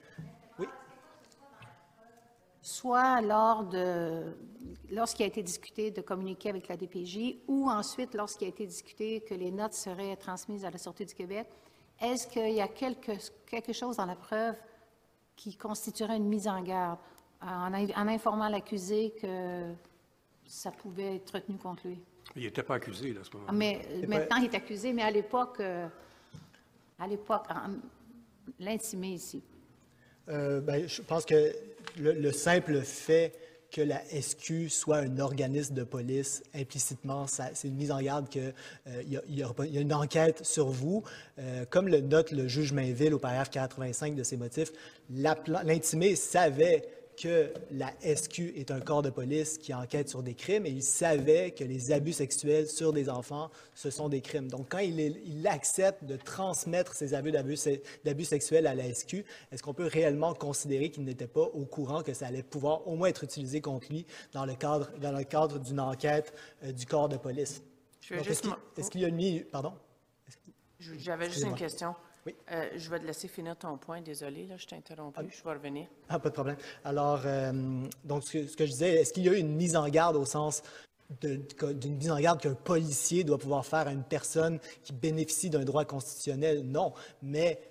Oui, 0.60 0.66
soit 2.62 3.20
lors 3.20 3.64
de, 3.64 4.32
lorsqu'il 4.92 5.24
a 5.24 5.26
été 5.26 5.42
discuté 5.42 5.90
de 5.90 6.00
communiquer 6.00 6.50
avec 6.50 6.68
la 6.68 6.76
DPJ 6.76 7.38
ou 7.48 7.68
ensuite 7.68 8.14
lorsqu'il 8.14 8.46
a 8.46 8.50
été 8.50 8.64
discuté 8.64 9.22
que 9.22 9.34
les 9.34 9.50
notes 9.50 9.74
seraient 9.74 10.14
transmises 10.16 10.64
à 10.64 10.70
la 10.70 10.78
Sûreté 10.78 11.04
du 11.04 11.14
Québec, 11.14 11.48
est-ce 12.00 12.28
qu'il 12.28 12.54
y 12.54 12.60
a 12.60 12.68
quelque, 12.68 13.72
chose 13.72 13.96
dans 13.96 14.06
la 14.06 14.14
preuve 14.14 14.54
qui 15.34 15.56
constituerait 15.56 16.16
une 16.16 16.28
mise 16.28 16.46
en 16.46 16.62
garde 16.62 17.00
en, 17.42 17.74
en 17.74 18.08
informant 18.08 18.48
l'accusé 18.48 19.10
que 19.20 19.72
ça 20.46 20.70
pouvait 20.70 21.16
être 21.16 21.32
retenu 21.34 21.56
contre 21.58 21.88
lui? 21.88 22.00
Il 22.36 22.42
n'était 22.42 22.62
pas 22.62 22.74
accusé 22.76 23.12
là, 23.12 23.20
à 23.20 23.24
ce 23.24 23.30
moment-là. 23.34 23.52
Mais 23.52 23.80
euh, 23.90 24.00
pas- 24.02 24.06
maintenant, 24.06 24.36
il 24.36 24.44
est 24.44 24.54
accusé, 24.54 24.92
mais 24.92 25.02
à 25.02 25.10
l'époque, 25.10 25.56
euh, 25.60 25.86
à 26.98 27.06
l'époque, 27.06 27.44
l'intimé 28.60 29.08
ici. 29.08 29.42
Euh, 30.28 30.60
ben, 30.60 30.86
je 30.88 31.00
pense 31.02 31.24
que 31.24 31.52
le, 31.98 32.12
le 32.12 32.32
simple 32.32 32.80
fait 32.82 33.32
que 33.70 33.80
la 33.82 34.00
SQ 34.10 34.68
soit 34.70 34.98
un 34.98 35.18
organisme 35.18 35.74
de 35.74 35.84
police, 35.84 36.42
implicitement, 36.54 37.26
ça- 37.26 37.50
c'est 37.54 37.68
une 37.68 37.74
mise 37.76 37.90
en 37.90 38.00
garde 38.00 38.28
qu'il 38.28 38.54
y, 39.06 39.16
a- 39.16 39.22
il 39.28 39.38
y 39.38 39.44
aura 39.44 39.52
pas- 39.54 39.66
il 39.66 39.74
y 39.74 39.78
a 39.78 39.80
une 39.82 39.92
enquête 39.92 40.44
sur 40.44 40.68
vous. 40.68 41.02
Euh, 41.38 41.64
comme 41.68 41.88
le 41.88 42.00
note 42.00 42.30
le 42.32 42.48
juge 42.48 42.72
Mainville 42.72 43.12
au 43.12 43.18
paragraphe 43.18 43.50
85 43.50 44.14
de 44.14 44.22
ses 44.22 44.36
motifs, 44.38 44.72
l'intimé 45.10 46.16
savait 46.16 46.82
que 47.20 47.52
la 47.72 47.92
SQ 48.02 48.52
est 48.56 48.70
un 48.70 48.80
corps 48.80 49.02
de 49.02 49.10
police 49.10 49.58
qui 49.58 49.74
enquête 49.74 50.08
sur 50.08 50.22
des 50.22 50.34
crimes 50.34 50.66
et 50.66 50.70
il 50.70 50.82
savait 50.82 51.50
que 51.50 51.64
les 51.64 51.90
abus 51.90 52.12
sexuels 52.12 52.68
sur 52.68 52.92
des 52.92 53.08
enfants, 53.08 53.50
ce 53.74 53.90
sont 53.90 54.08
des 54.08 54.20
crimes. 54.20 54.48
Donc, 54.48 54.68
quand 54.70 54.78
il, 54.78 55.00
est- 55.00 55.20
il 55.24 55.46
accepte 55.46 56.04
de 56.04 56.16
transmettre 56.16 56.94
ces 56.94 57.14
abus 57.14 57.32
d'abus 57.32 57.56
se- 57.56 57.80
d'abus 58.04 58.24
sexuels 58.24 58.66
à 58.66 58.74
la 58.74 58.84
SQ, 58.94 59.24
est-ce 59.50 59.62
qu'on 59.62 59.74
peut 59.74 59.86
réellement 59.86 60.32
considérer 60.34 60.90
qu'il 60.90 61.04
n'était 61.04 61.26
pas 61.26 61.42
au 61.42 61.64
courant 61.64 62.02
que 62.02 62.14
ça 62.14 62.26
allait 62.28 62.42
pouvoir 62.44 62.86
au 62.86 62.94
moins 62.94 63.08
être 63.08 63.24
utilisé 63.24 63.60
contre 63.60 63.88
lui 63.90 64.06
dans 64.32 64.44
le 64.46 64.54
cadre, 64.54 64.90
dans 65.00 65.12
le 65.12 65.24
cadre 65.24 65.58
d'une 65.58 65.80
enquête 65.80 66.32
euh, 66.62 66.72
du 66.72 66.86
corps 66.86 67.08
de 67.08 67.16
police? 67.16 67.62
Est-ce 68.76 68.90
qu'il 68.90 69.00
y 69.00 69.04
a 69.04 69.08
une. 69.08 69.44
Pardon? 69.44 69.72
J'avais 70.98 71.26
juste 71.26 71.42
une 71.44 71.54
question. 71.56 71.94
Oui. 72.28 72.34
Euh, 72.52 72.68
je 72.76 72.90
vais 72.90 72.98
te 72.98 73.06
laisser 73.06 73.26
finir 73.26 73.56
ton 73.56 73.78
point. 73.78 74.02
Désolé, 74.02 74.46
là, 74.46 74.56
je 74.58 74.66
t'ai 74.66 74.76
interrompu. 74.76 75.20
Je 75.30 75.42
vais 75.42 75.54
revenir. 75.54 75.86
Ah, 76.10 76.18
pas 76.18 76.28
de 76.28 76.34
problème. 76.34 76.58
Alors, 76.84 77.22
euh, 77.24 77.82
donc, 78.04 78.22
ce 78.24 78.32
que, 78.32 78.46
ce 78.46 78.54
que 78.54 78.66
je 78.66 78.72
disais, 78.72 78.96
est-ce 78.96 79.14
qu'il 79.14 79.24
y 79.24 79.30
a 79.30 79.32
eu 79.32 79.38
une 79.38 79.54
mise 79.54 79.76
en 79.76 79.88
garde 79.88 80.14
au 80.16 80.26
sens 80.26 80.62
d'une 81.22 81.96
mise 81.96 82.10
en 82.10 82.20
garde 82.20 82.38
qu'un 82.38 82.52
policier 82.52 83.24
doit 83.24 83.38
pouvoir 83.38 83.64
faire 83.64 83.88
à 83.88 83.92
une 83.92 84.02
personne 84.02 84.58
qui 84.84 84.92
bénéficie 84.92 85.48
d'un 85.48 85.64
droit 85.64 85.86
constitutionnel? 85.86 86.64
Non. 86.64 86.92
Mais 87.22 87.62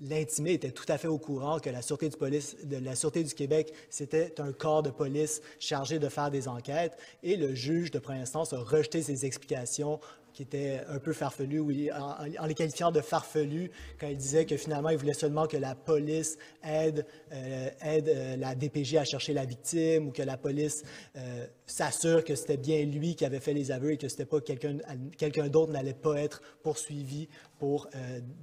l'intimé 0.00 0.54
était 0.54 0.72
tout 0.72 0.86
à 0.88 0.98
fait 0.98 1.06
au 1.06 1.18
courant 1.18 1.60
que 1.60 1.70
la 1.70 1.80
Sûreté 1.80 2.08
du, 2.08 2.16
police, 2.16 2.56
de 2.64 2.78
la 2.78 2.96
Sûreté 2.96 3.22
du 3.22 3.34
Québec, 3.34 3.72
c'était 3.88 4.40
un 4.40 4.52
corps 4.52 4.82
de 4.82 4.90
police 4.90 5.42
chargé 5.60 6.00
de 6.00 6.08
faire 6.08 6.32
des 6.32 6.48
enquêtes. 6.48 6.98
Et 7.22 7.36
le 7.36 7.54
juge 7.54 7.92
de 7.92 8.00
première 8.00 8.22
instance 8.22 8.52
a 8.52 8.58
rejeté 8.58 9.00
ses 9.00 9.24
explications 9.24 10.00
qui 10.32 10.42
étaient 10.42 10.80
un 10.88 10.98
peu 10.98 11.12
farfelues, 11.12 11.60
oui, 11.60 11.90
en, 11.92 12.46
les 12.46 12.54
qualifiant 12.54 12.90
de 12.90 13.00
farfelus, 13.00 13.70
quand 13.98 14.08
il 14.08 14.16
disait 14.16 14.46
que 14.46 14.56
finalement, 14.56 14.88
il 14.88 14.96
voulait 14.96 15.12
seulement 15.12 15.46
que 15.46 15.56
la 15.56 15.74
police 15.74 16.38
aide, 16.62 17.06
euh, 17.32 17.70
aide 17.82 18.08
euh, 18.08 18.36
la 18.36 18.54
DPJ 18.54 18.96
à 18.96 19.04
chercher 19.04 19.34
la 19.34 19.44
victime 19.44 20.08
ou 20.08 20.10
que 20.10 20.22
la 20.22 20.36
police 20.36 20.84
euh, 21.16 21.46
s'assure 21.66 22.24
que 22.24 22.34
c'était 22.34 22.56
bien 22.56 22.84
lui 22.84 23.14
qui 23.14 23.24
avait 23.24 23.40
fait 23.40 23.54
les 23.54 23.70
aveux 23.70 23.92
et 23.92 23.96
que 23.98 24.08
c'était 24.08 24.24
pas 24.24 24.40
quelqu'un 24.40 24.78
quelqu'un 25.18 25.48
d'autre 25.48 25.72
n'allait 25.72 25.92
pas 25.92 26.18
être 26.18 26.42
poursuivi 26.62 27.28
pour 27.58 27.88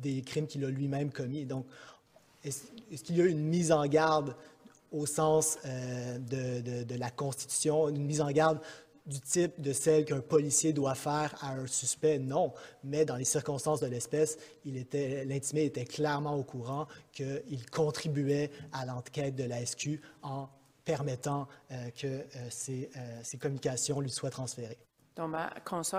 des 0.02 0.22
crimes 0.22 0.48
qu'il 0.48 0.64
a 0.66 0.70
lui-même 0.70 1.12
commis. 1.12 1.46
Donc, 1.46 1.66
est-ce 2.44 3.04
qu'il 3.04 3.18
y 3.18 3.22
a 3.22 3.26
une 3.26 3.44
mise 3.44 3.72
en 3.72 3.86
garde 3.86 4.36
au 4.92 5.06
sens 5.06 5.58
de 5.66 6.96
la 6.96 7.10
Constitution, 7.12 7.90
une 7.90 8.06
mise 8.06 8.22
en 8.22 8.32
garde 8.32 8.60
du 9.10 9.20
type 9.20 9.60
de 9.60 9.74
celle 9.74 10.06
qu'un 10.06 10.22
policier 10.22 10.74
doit 10.74 10.96
faire 10.96 11.36
à 11.42 11.54
un 11.54 11.68
suspect? 11.68 12.20
Non. 12.20 12.54
Mais 12.84 13.06
dans 13.06 13.16
les 13.16 13.26
circonstances 13.26 13.82
de 13.82 13.88
l'espèce, 13.88 14.38
l'intimé 14.66 15.66
était 15.66 15.86
clairement 15.86 16.36
au 16.36 16.44
courant 16.44 16.88
qu'il 17.12 17.70
contribuait 17.72 18.52
à 18.72 18.86
l'enquête 18.86 19.36
de 19.36 19.44
la 19.44 19.66
SQ 19.66 20.00
en 20.22 20.48
permettant 20.86 21.48
euh, 21.72 21.90
que 21.92 22.08
euh, 22.08 22.24
ces, 22.50 22.90
euh, 22.96 23.20
ces 23.24 23.38
communications 23.38 24.00
lui 24.00 24.10
soient 24.10 24.32
transférées. 24.32 24.80
Donc, 25.16 25.32
ma 25.32 25.50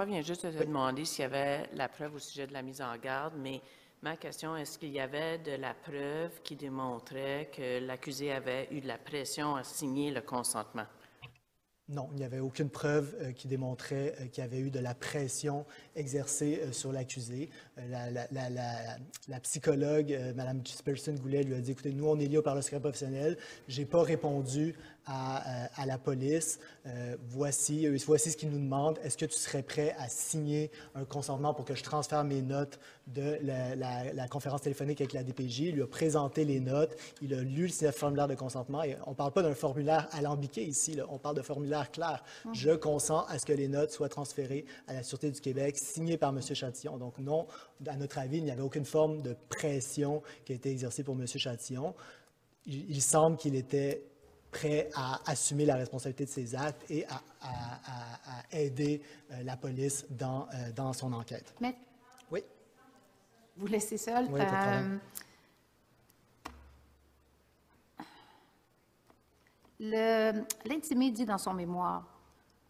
vient 0.04 0.22
juste 0.22 0.46
de 0.46 0.58
te 0.58 0.64
demander 0.64 1.04
s'il 1.04 1.22
y 1.22 1.26
avait 1.26 1.68
la 1.74 1.88
preuve 1.88 2.14
au 2.14 2.18
sujet 2.18 2.46
de 2.46 2.52
la 2.52 2.62
mise 2.62 2.80
en 2.80 2.96
garde, 2.96 3.34
mais 3.36 3.60
Ma 4.02 4.16
question, 4.16 4.56
est-ce 4.56 4.78
qu'il 4.78 4.92
y 4.92 5.00
avait 5.00 5.36
de 5.36 5.52
la 5.52 5.74
preuve 5.74 6.40
qui 6.42 6.56
démontrait 6.56 7.50
que 7.54 7.84
l'accusé 7.84 8.32
avait 8.32 8.66
eu 8.70 8.80
de 8.80 8.88
la 8.88 8.96
pression 8.96 9.56
à 9.56 9.62
signer 9.62 10.10
le 10.10 10.22
consentement? 10.22 10.86
Non, 11.92 12.08
il 12.12 12.18
n'y 12.18 12.24
avait 12.24 12.38
aucune 12.38 12.68
preuve 12.68 13.16
euh, 13.20 13.32
qui 13.32 13.48
démontrait 13.48 14.14
euh, 14.20 14.26
qu'il 14.26 14.44
y 14.44 14.46
avait 14.46 14.60
eu 14.60 14.70
de 14.70 14.78
la 14.78 14.94
pression 14.94 15.64
exercée 15.96 16.60
euh, 16.62 16.72
sur 16.72 16.92
l'accusé. 16.92 17.50
La, 17.88 19.40
psychologue, 19.42 20.16
Mme 20.36 20.60
Gisperson 20.64 21.14
Goulet, 21.14 21.42
lui 21.42 21.54
a 21.54 21.60
dit 21.60 21.72
Écoutez, 21.72 21.92
nous, 21.92 22.06
on 22.06 22.20
est 22.20 22.26
liés 22.26 22.42
par 22.42 22.54
le 22.54 22.62
secret 22.62 22.78
professionnel. 22.78 23.36
Je 23.66 23.80
n'ai 23.80 23.86
pas 23.86 24.02
répondu 24.02 24.76
à, 25.06 25.64
euh, 25.64 25.66
à 25.76 25.86
la 25.86 25.98
police. 25.98 26.58
Euh, 26.86 27.16
voici, 27.28 27.86
euh, 27.86 27.96
voici 28.06 28.30
ce 28.30 28.36
qu'ils 28.36 28.50
nous 28.50 28.58
demandent. 28.58 28.98
Est-ce 29.02 29.16
que 29.16 29.24
tu 29.26 29.38
serais 29.38 29.62
prêt 29.62 29.94
à 29.98 30.08
signer 30.08 30.70
un 30.94 31.04
consentement 31.04 31.52
pour 31.54 31.64
que 31.64 31.74
je 31.74 31.82
transfère 31.82 32.22
mes 32.24 32.42
notes 32.42 32.78
de 33.06 33.38
la, 33.42 33.74
la- 33.76 34.12
la 34.12 34.28
conférence 34.28 34.62
téléphonique 34.62 35.00
avec 35.00 35.12
la 35.12 35.22
DPJ? 35.24 35.60
Il 35.60 35.74
lui 35.76 35.82
a 35.82 35.86
présenté 35.86 36.44
les 36.44 36.60
notes. 36.60 36.96
Il 37.22 37.34
a 37.34 37.42
lu 37.42 37.68
le 37.82 37.90
formulaire 37.92 38.28
de 38.28 38.34
consentement. 38.34 38.82
Et 38.82 38.96
on 39.06 39.10
ne 39.10 39.14
parle 39.16 39.32
pas 39.32 39.42
d'un 39.42 39.54
formulaire 39.54 40.08
alambiqué 40.12 40.62
ici. 40.64 40.94
là. 40.94 41.04
On 41.10 41.18
parle 41.18 41.36
de 41.36 41.42
formulaire 41.42 41.90
clair. 41.90 42.22
Je 42.52 42.70
consens 42.70 43.24
à 43.28 43.38
ce 43.38 43.46
que 43.46 43.52
les 43.52 43.68
notes 43.68 43.90
soient 43.90 44.08
transférées 44.08 44.64
à 44.86 44.94
la 44.94 45.02
Sûreté 45.02 45.30
du 45.30 45.40
Québec, 45.40 45.76
signées 45.78 46.16
par 46.18 46.30
M. 46.30 46.40
Chatillon. 46.42 46.96
Donc 46.98 47.18
non, 47.18 47.46
à 47.86 47.96
notre 47.96 48.18
avis, 48.18 48.38
il 48.38 48.44
n'y 48.44 48.50
avait 48.50 48.62
aucune 48.62 48.84
forme 48.84 49.22
de 49.22 49.36
pression 49.48 50.22
qui 50.44 50.52
a 50.52 50.54
été 50.54 50.70
exercée 50.70 51.02
pour 51.02 51.14
M. 51.14 51.26
Chatillon. 51.26 51.94
Il, 52.66 52.90
il 52.90 53.00
semble 53.02 53.36
qu'il 53.36 53.54
était 53.54 54.04
prêt 54.50 54.90
à 54.94 55.20
assumer 55.30 55.64
la 55.64 55.76
responsabilité 55.76 56.24
de 56.24 56.30
ses 56.30 56.54
actes 56.54 56.84
et 56.90 57.06
à, 57.06 57.20
à- 57.40 57.74
à- 57.86 58.18
à 58.52 58.58
aider 58.58 59.02
euh, 59.30 59.42
la 59.44 59.56
police 59.56 60.06
dans, 60.10 60.48
euh, 60.54 60.72
dans 60.72 60.92
son 60.92 61.12
enquête. 61.12 61.54
Mais 61.60 61.76
Oui. 62.30 62.42
vous 63.56 63.66
laissez 63.66 63.96
seul. 63.98 64.26
Oui. 64.30 64.40
Euh, 64.40 64.98
L'intimé 70.66 71.10
dit 71.10 71.24
dans 71.24 71.38
son 71.38 71.54
mémoire, 71.54 72.04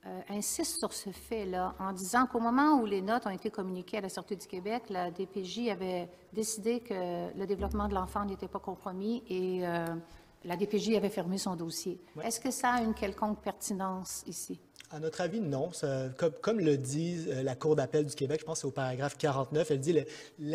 euh, 0.06 0.20
insiste 0.30 0.78
sur 0.78 0.92
ce 0.92 1.10
fait-là 1.10 1.74
en 1.78 1.92
disant 1.92 2.26
qu'au 2.26 2.40
moment 2.40 2.80
où 2.80 2.86
les 2.86 3.02
notes 3.02 3.26
ont 3.26 3.30
été 3.30 3.50
communiquées 3.50 3.98
à 3.98 4.02
la 4.02 4.08
Sûreté 4.08 4.36
du 4.36 4.46
Québec, 4.46 4.84
la 4.88 5.10
DPJ 5.10 5.68
avait 5.70 6.08
décidé 6.32 6.80
que 6.80 7.36
le 7.36 7.46
développement 7.46 7.88
de 7.88 7.94
l'enfant 7.94 8.24
n'était 8.24 8.48
pas 8.48 8.60
compromis 8.60 9.22
et 9.28 9.66
la 10.44 10.56
DPJ 10.56 10.94
avait 10.96 11.10
fermé 11.10 11.38
son 11.38 11.54
dossier. 11.56 12.00
Est-ce 12.22 12.40
que 12.40 12.50
ça 12.50 12.70
a 12.74 12.82
une 12.82 12.94
quelconque 12.94 13.42
pertinence 13.42 14.22
ici? 14.26 14.60
À 14.92 14.98
notre 14.98 15.20
avis, 15.20 15.40
non. 15.40 15.72
Ça- 15.72 16.08
comme, 16.16 16.32
comme 16.40 16.58
le 16.60 16.76
dit 16.76 17.24
euh, 17.28 17.44
la 17.44 17.54
Cour 17.54 17.76
d'appel 17.76 18.04
du 18.06 18.14
Québec, 18.16 18.40
je 18.40 18.44
pense 18.44 18.58
que 18.58 18.60
c'est 18.62 18.66
au 18.66 18.72
paragraphe 18.72 19.16
49, 19.16 19.70
elle 19.70 19.78
dit 19.78 19.94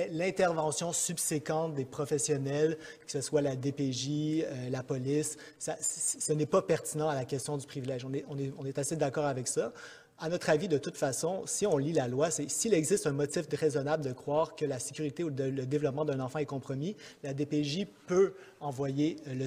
l'intervention 0.09 0.91
subséquente 0.91 1.73
des 1.73 1.85
professionnels, 1.85 2.77
que 3.05 3.11
ce 3.11 3.21
soit 3.21 3.41
la 3.41 3.55
DPJ, 3.55 4.43
euh, 4.43 4.69
la 4.69 4.83
police, 4.83 5.37
ça- 5.57 5.77
ce 5.79 6.33
n'est 6.33 6.45
pas 6.45 6.61
pertinent 6.61 7.07
à 7.07 7.15
la 7.15 7.25
question 7.25 7.57
du 7.57 7.65
privilège. 7.65 8.03
On 8.05 8.13
est, 8.13 8.25
on 8.27 8.37
est, 8.37 8.51
on 8.57 8.65
est 8.65 8.77
assez 8.77 8.95
d'accord 8.97 9.25
avec 9.25 9.47
ça. 9.47 9.71
À 10.17 10.29
notre 10.29 10.49
avis, 10.49 10.69
de 10.69 10.77
toute 10.77 10.95
façon, 10.95 11.41
si 11.45 11.67
on 11.67 11.77
lit 11.77 11.91
la 11.91 12.07
loi, 12.07 12.31
c'est 12.31 12.49
s'il 12.49 12.73
existe 12.73 13.05
un 13.05 13.11
motif 13.11 13.47
raisonnable 13.51 14.01
de 14.01 14.13
croire 14.13 14.55
que 14.55 14.63
la 14.63 14.79
sécurité 14.79 15.25
ou 15.25 15.27
le 15.27 15.65
développement 15.65 16.05
d'un 16.05 16.21
enfant 16.21 16.39
est 16.39 16.45
compromis, 16.45 16.95
la 17.21 17.33
DPJ 17.33 17.85
peut 18.07 18.33
envoyer 18.61 19.17
euh, 19.27 19.45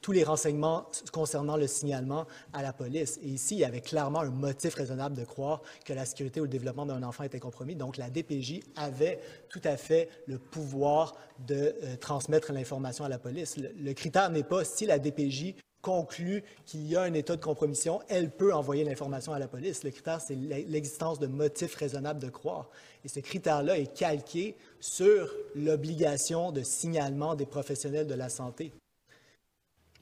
tous 0.00 0.12
les 0.12 0.22
renseignements 0.22 0.86
concernant 1.12 1.56
le 1.56 1.66
signalement 1.66 2.26
à 2.52 2.62
la 2.62 2.72
police. 2.72 3.18
Et 3.24 3.28
ici, 3.28 3.56
il 3.56 3.58
y 3.58 3.64
avait 3.64 3.80
clairement 3.80 4.20
un 4.20 4.30
motif 4.30 4.74
raisonnable 4.74 5.16
de 5.16 5.24
croire 5.24 5.62
que 5.84 5.92
la 5.92 6.04
sécurité 6.04 6.38
ou 6.40 6.44
le 6.44 6.50
développement 6.50 6.86
d'un 6.86 7.02
enfant 7.02 7.24
était 7.24 7.40
compromis. 7.40 7.74
Donc, 7.74 7.96
la 7.96 8.08
DPJ 8.08 8.60
avait 8.76 9.18
tout 9.48 9.62
à 9.64 9.76
fait 9.76 10.10
le 10.26 10.38
pouvoir 10.38 11.16
de 11.48 11.74
euh, 11.82 11.96
transmettre 11.96 12.52
l'information 12.52 13.04
à 13.04 13.08
la 13.08 13.18
police. 13.18 13.56
Le, 13.56 13.72
le 13.76 13.92
critère 13.94 14.30
n'est 14.30 14.44
pas 14.44 14.64
si 14.64 14.86
la 14.86 15.00
DPJ 15.00 15.56
conclut 15.82 16.42
qu'il 16.66 16.86
y 16.86 16.96
a 16.96 17.02
un 17.02 17.12
état 17.14 17.36
de 17.36 17.42
compromission, 17.42 18.00
elle 18.08 18.30
peut 18.30 18.52
envoyer 18.52 18.84
l'information 18.84 19.32
à 19.32 19.38
la 19.38 19.48
police. 19.48 19.84
Le 19.84 19.90
critère, 19.90 20.20
c'est 20.20 20.34
l'existence 20.34 21.18
de 21.18 21.26
motifs 21.26 21.74
raisonnables 21.76 22.20
de 22.20 22.28
croire. 22.30 22.68
Et 23.04 23.08
ce 23.08 23.20
critère-là 23.20 23.78
est 23.78 23.94
calqué 23.96 24.56
sur 24.80 25.32
l'obligation 25.54 26.52
de 26.52 26.62
signalement 26.62 27.34
des 27.34 27.46
professionnels 27.46 28.06
de 28.06 28.14
la 28.14 28.28
santé. 28.28 28.72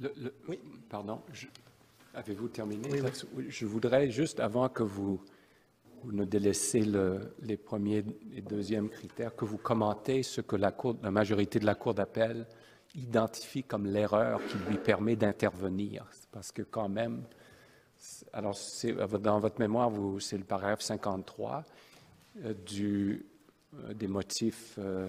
Le- 0.00 0.12
le- 0.16 0.34
Oui. 0.48 0.58
Pardon, 0.88 1.20
avez-vous 2.14 2.48
terminé? 2.48 2.88
Oui, 2.90 3.00
oui. 3.02 3.10
Oui, 3.34 3.44
Je 3.48 3.66
voudrais 3.66 4.10
juste, 4.10 4.40
avant 4.40 4.68
que 4.68 4.82
vous, 4.82 5.20
vous 6.02 6.12
ne 6.12 6.24
délaissez 6.24 6.80
le- 6.80 7.34
les 7.42 7.56
premiers 7.56 8.04
et 8.34 8.40
deuxièmes 8.40 8.88
critères, 8.88 9.34
que 9.34 9.44
vous 9.44 9.58
commentez 9.58 10.22
ce 10.22 10.40
que 10.40 10.56
la, 10.56 10.72
cour, 10.72 10.96
la 11.02 11.10
majorité 11.10 11.58
de 11.58 11.66
la 11.66 11.74
Cour 11.74 11.94
d'appel 11.94 12.46
identifie 12.96 13.62
comme 13.62 13.86
l'erreur 13.86 14.40
qui 14.46 14.56
lui 14.68 14.78
permet 14.78 15.16
d'intervenir. 15.16 16.06
Parce 16.32 16.50
que 16.50 16.62
quand 16.62 16.88
même, 16.88 17.24
alors 18.32 18.56
dans 19.20 19.40
votre 19.40 19.60
mémoire, 19.60 19.90
c'est 20.20 20.38
le 20.38 20.44
paragraphe 20.44 20.80
53 20.80 21.64
euh, 22.44 22.54
du, 22.66 23.26
euh, 23.74 23.94
des 23.94 24.08
motifs 24.08 24.74
euh, 24.78 25.08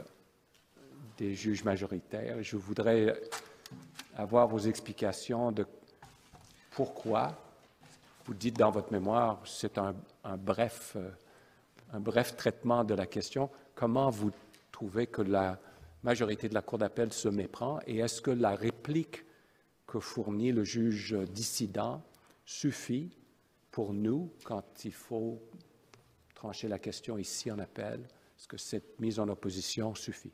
des 1.17 1.33
juges 1.33 1.63
majoritaires. 1.63 2.43
Je 2.43 2.57
voudrais 2.57 3.19
avoir 4.15 4.47
vos 4.47 4.59
explications 4.59 5.51
de 5.51 5.65
pourquoi 6.71 7.35
vous 8.25 8.33
dites 8.33 8.57
dans 8.57 8.71
votre 8.71 8.91
mémoire, 8.91 9.39
c'est 9.45 9.77
un, 9.77 9.95
un 10.23 10.37
un 11.93 11.99
bref 11.99 12.35
traitement 12.35 12.83
de 12.83 12.93
la 12.93 13.05
question. 13.05 13.49
Comment 13.73 14.09
vous 14.09 14.31
trouvez 14.71 15.07
que 15.07 15.21
la 15.21 15.57
majorité 16.07 16.47
de 16.47 16.53
la 16.53 16.61
Cour 16.61 16.77
d'appel 16.77 17.11
se 17.11 17.27
méprend 17.27 17.81
et 17.85 17.97
est-ce 17.97 18.21
que 18.21 18.31
la 18.31 18.55
réplique 18.55 19.25
que 19.85 19.99
fournit 19.99 20.53
le 20.53 20.63
juge 20.63 21.17
dissident 21.33 22.01
suffit 22.45 23.11
pour 23.71 23.93
nous 23.93 24.31
quand 24.45 24.85
il 24.85 24.93
faut 24.93 25.41
trancher 26.33 26.69
la 26.69 26.79
question 26.79 27.17
ici 27.17 27.51
en 27.51 27.59
appel? 27.59 27.99
Est-ce 28.39 28.47
que 28.47 28.55
cette 28.55 29.01
mise 29.01 29.19
en 29.19 29.27
opposition 29.27 29.95
suffit? 29.95 30.31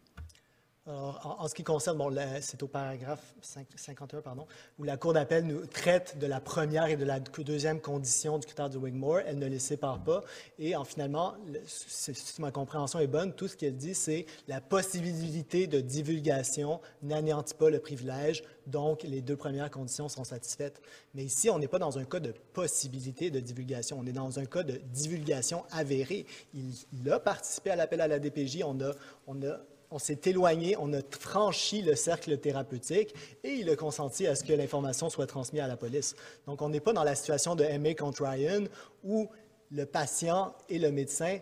En, 0.86 1.48
ce 1.48 1.56
qui 1.56 1.63
concerne, 1.63 1.98
c'est 2.41 2.62
au 2.62 2.67
paragraphe 2.67 3.34
5 3.41 3.67
51, 3.74 4.19
pardon, 4.22 4.46
où 4.78 4.84
la 4.84 4.98
Cour 4.98 5.13
d'appel 5.13 5.46
nous 5.48 5.65
traite 5.65 6.17
de 6.19 6.28
la 6.28 6.41
première 6.41 6.88
et 6.88 6.98
de 6.98 7.06
la 7.06 7.22
deuxième 7.22 7.80
condition 7.80 8.38
du 8.38 8.46
critère 8.46 8.69
de 8.69 8.78
Wigmore. 8.78 9.19
Elle 9.26 9.39
ne 9.39 9.48
les 9.48 9.60
sépare 9.60 10.04
pas. 10.04 10.26
Et 10.60 10.76
en 10.76 10.84
finalement, 10.84 11.36
le- 11.48 11.62
si 11.65 12.13
si 12.13 12.41
ma 12.41 12.52
compréhension 12.52 13.00
est 13.00 13.08
bonne, 13.08 13.32
tout 13.34 13.48
ce 13.48 13.56
qu'elle 13.56 13.78
dit, 13.78 13.96
c'est 13.96 14.26
la 14.50 14.60
possibilité 14.60 15.67
de 15.67 15.80
divulgation 15.80 16.82
n'anéantit 17.02 17.54
pas 17.54 17.69
le 17.69 17.80
privilège. 17.80 18.43
Donc, 18.67 19.04
les 19.04 19.22
deux 19.22 19.38
premières 19.38 19.72
conditions 19.72 20.10
sont 20.10 20.26
satisfaites. 20.26 20.82
Mais 21.15 21.24
ici, 21.24 21.50
on 21.50 21.60
n'est 21.60 21.69
pas 21.69 21.80
dans 21.80 21.98
un 21.98 22.04
cas 22.04 22.19
de 22.19 22.34
possibilité 22.52 23.32
de 23.32 23.39
divulgation. 23.39 24.00
On 24.02 24.06
est 24.06 24.12
dans 24.12 24.38
un 24.38 24.46
cas 24.46 24.63
de 24.63 24.82
divulgation 24.91 25.63
avérée. 25.72 26.26
Il, 26.54 26.74
il 26.91 27.10
a 27.10 27.22
participé 27.22 27.69
à 27.69 27.78
l'appel 27.78 28.02
à 28.02 28.10
la 28.10 28.19
DPJ. 28.19 28.63
On 28.65 28.82
a, 28.82 28.91
on 29.28 29.41
a 29.43 29.60
on 29.93 29.99
s'est 29.99 30.19
éloigné, 30.25 30.75
on 30.79 30.91
a 30.93 31.01
franchi 31.12 31.84
le 31.84 31.95
cercle 31.95 32.36
thérapeutique 32.39 33.13
et 33.43 33.51
il 33.51 33.69
a 33.69 33.75
consenti 33.75 34.25
à 34.25 34.34
ce 34.34 34.43
que 34.43 34.51
l'information 34.51 35.08
soit 35.12 35.27
transmise 35.27 35.62
à 35.62 35.67
la 35.67 35.77
police. 35.77 36.15
Donc, 36.47 36.63
on 36.63 36.69
n'est 36.69 36.79
pas 36.79 36.93
dans 36.93 37.03
la 37.03 37.13
situation 37.13 37.56
de 37.56 37.63
MA 37.77 37.93
contre 37.93 38.23
Ryan 38.23 38.63
où 39.03 39.29
le 39.71 39.86
patient 39.86 40.56
et 40.67 40.79
le 40.79 40.91
médecin 40.91 41.38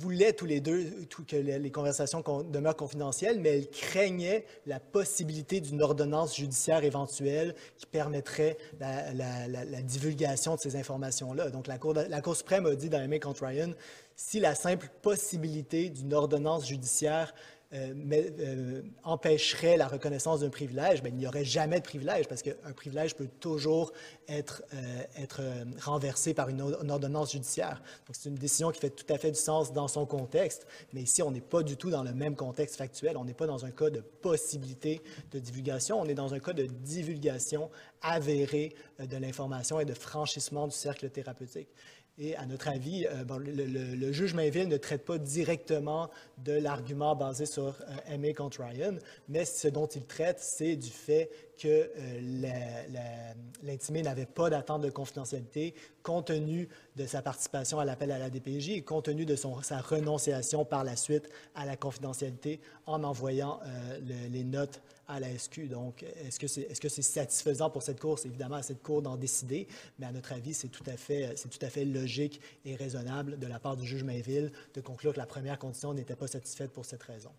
voulaient 0.00 0.32
tous 0.34 0.46
les 0.46 0.60
deux 0.60 0.84
que 1.26 1.36
les 1.36 1.70
conversations 1.70 2.20
con- 2.20 2.42
demeurent 2.42 2.76
confidentielles, 2.76 3.40
mais 3.40 3.56
elles 3.56 3.70
craignaient 3.70 4.44
la 4.66 4.80
possibilité 4.80 5.60
d'une 5.60 5.80
ordonnance 5.80 6.36
judiciaire 6.36 6.84
éventuelle 6.84 7.54
qui 7.78 7.86
permettrait 7.86 8.58
la, 8.78 9.82
divulgation 9.82 10.56
de 10.56 10.60
ces 10.60 10.76
informations-là. 10.76 11.50
Donc, 11.50 11.66
la 11.66 11.78
Cour, 11.78 11.94
la 11.94 12.20
Cour 12.20 12.36
suprême 12.36 12.66
a 12.66 12.74
dit 12.74 12.90
dans 12.90 13.08
MA 13.08 13.20
contre 13.20 13.46
Ryan, 13.46 13.70
si 14.16 14.40
la 14.40 14.54
simple 14.54 14.90
possibilité 15.02 15.88
d'une 15.88 16.14
ordonnance 16.14 16.66
judiciaire 16.66 17.32
euh, 17.72 17.94
euh, 18.12 18.82
empêcherait 19.02 19.76
la 19.76 19.88
reconnaissance 19.88 20.40
d'un 20.40 20.50
privilège, 20.50 21.02
ben, 21.02 21.12
il 21.12 21.18
n'y 21.18 21.26
aurait 21.26 21.44
jamais 21.44 21.80
de 21.80 21.84
privilège 21.84 22.28
parce 22.28 22.40
qu'un 22.40 22.72
privilège 22.76 23.16
peut 23.16 23.28
toujours 23.40 23.92
être, 24.28 24.62
euh, 24.72 25.02
être 25.16 25.42
renversé 25.82 26.32
par 26.32 26.48
une, 26.48 26.60
une 26.60 26.90
ordonnance 26.92 27.32
judiciaire. 27.32 27.82
Donc, 28.06 28.14
c'est 28.14 28.28
une 28.28 28.36
décision 28.36 28.70
qui 28.70 28.78
fait 28.78 28.90
tout 28.90 29.12
à 29.12 29.18
fait 29.18 29.32
du 29.32 29.38
sens 29.38 29.72
dans 29.72 29.88
son 29.88 30.06
contexte, 30.06 30.68
mais 30.92 31.02
ici, 31.02 31.22
on 31.22 31.32
n'est 31.32 31.40
pas 31.40 31.64
du 31.64 31.76
tout 31.76 31.90
dans 31.90 32.04
le 32.04 32.14
même 32.14 32.36
contexte 32.36 32.76
factuel. 32.76 33.16
On 33.16 33.24
n'est 33.24 33.34
pas 33.34 33.46
dans 33.46 33.64
un 33.64 33.72
cas 33.72 33.90
de 33.90 34.00
possibilité 34.00 35.02
de 35.32 35.40
divulgation, 35.40 36.00
on 36.00 36.06
est 36.06 36.14
dans 36.14 36.34
un 36.34 36.38
cas 36.38 36.52
de 36.52 36.66
divulgation 36.66 37.68
avérée 38.00 38.76
de 39.00 39.16
l'information 39.16 39.80
et 39.80 39.84
de 39.84 39.94
franchissement 39.94 40.68
du 40.68 40.74
cercle 40.74 41.10
thérapeutique. 41.10 41.68
Et 42.18 42.34
à 42.36 42.46
notre 42.46 42.68
avis, 42.68 43.06
euh, 43.06 43.24
le, 43.38 44.10
juge 44.10 44.32
Mainville 44.32 44.68
ne 44.68 44.78
traite 44.78 45.04
pas 45.04 45.18
directement 45.18 46.08
de 46.38 46.52
l'argument 46.52 47.14
basé 47.14 47.44
sur 47.44 47.76
euh, 48.08 48.16
MA 48.16 48.32
contre 48.32 48.62
Ryan, 48.62 48.94
mais 49.28 49.44
ce 49.44 49.68
dont 49.68 49.86
il 49.86 50.06
traite, 50.06 50.38
c'est 50.40 50.76
du 50.76 50.88
fait 50.88 51.30
que 51.60 51.68
euh, 51.68 52.20
l'intimé 53.62 54.02
n'avait 54.02 54.24
pas 54.26 54.48
d'attente 54.48 54.80
de 54.82 54.88
confidentialité 54.90 55.74
compte 56.02 56.28
tenu 56.28 56.68
de 56.96 57.04
sa 57.06 57.20
participation 57.20 57.80
à 57.80 57.84
l'appel 57.84 58.10
à 58.10 58.18
la 58.18 58.30
DPJ 58.30 58.70
et 58.70 58.82
compte 58.82 59.06
tenu 59.06 59.26
de 59.26 59.36
sa 59.36 59.80
renonciation 59.80 60.64
par 60.64 60.84
la 60.84 60.96
suite 60.96 61.28
à 61.54 61.66
la 61.66 61.76
confidentialité 61.76 62.60
en 62.86 63.04
envoyant 63.04 63.60
euh, 63.66 63.98
le- 64.00 64.28
les 64.32 64.44
notes 64.44 64.80
à 65.08 65.20
la 65.20 65.28
SQ. 65.36 65.68
Donc, 65.68 66.02
est-ce 66.02 66.38
que 66.38 66.46
c'est 66.48 66.62
est 66.62 66.84
-ce 66.84 67.02
satisfaisant 67.02 67.70
pour 67.70 67.82
cette 67.82 68.00
Cour? 68.00 68.18
C'est 68.18 68.28
évidemment 68.28 68.56
à 68.56 68.62
cette 68.62 68.82
Cour 68.82 69.02
d'en 69.02 69.16
décider, 69.16 69.66
mais 69.98 70.06
à 70.06 70.12
notre 70.12 70.32
avis, 70.32 70.54
c'est 70.54 70.68
tout, 70.68 70.84
à 70.86 70.96
fait- 70.96 71.84
logique 71.84 72.40
et 72.64 72.74
raisonnable 72.76 73.38
de 73.38 73.46
la 73.46 73.58
part 73.58 73.76
du 73.76 73.86
juge 73.86 74.02
Mainville 74.04 74.52
de 74.74 74.80
conclure 74.80 75.12
que 75.12 75.18
la 75.18 75.26
première 75.26 75.58
condition 75.58 75.94
n'était 75.94 76.16
pas 76.16 76.26
satisfaite 76.26 76.72
pour 76.72 76.84
cette 76.84 77.02
raison. 77.02 77.30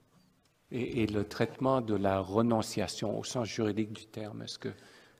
Et, 0.71 1.07
le 1.07 1.23
traitement 1.23 1.81
de 1.81 1.95
la 1.95 2.19
renonciation 2.19 3.17
au 3.17 3.23
sens 3.23 3.47
juridique 3.47 3.93
du 3.93 4.05
terme, 4.05 4.41
est-ce 4.41 4.59
que 4.59 4.69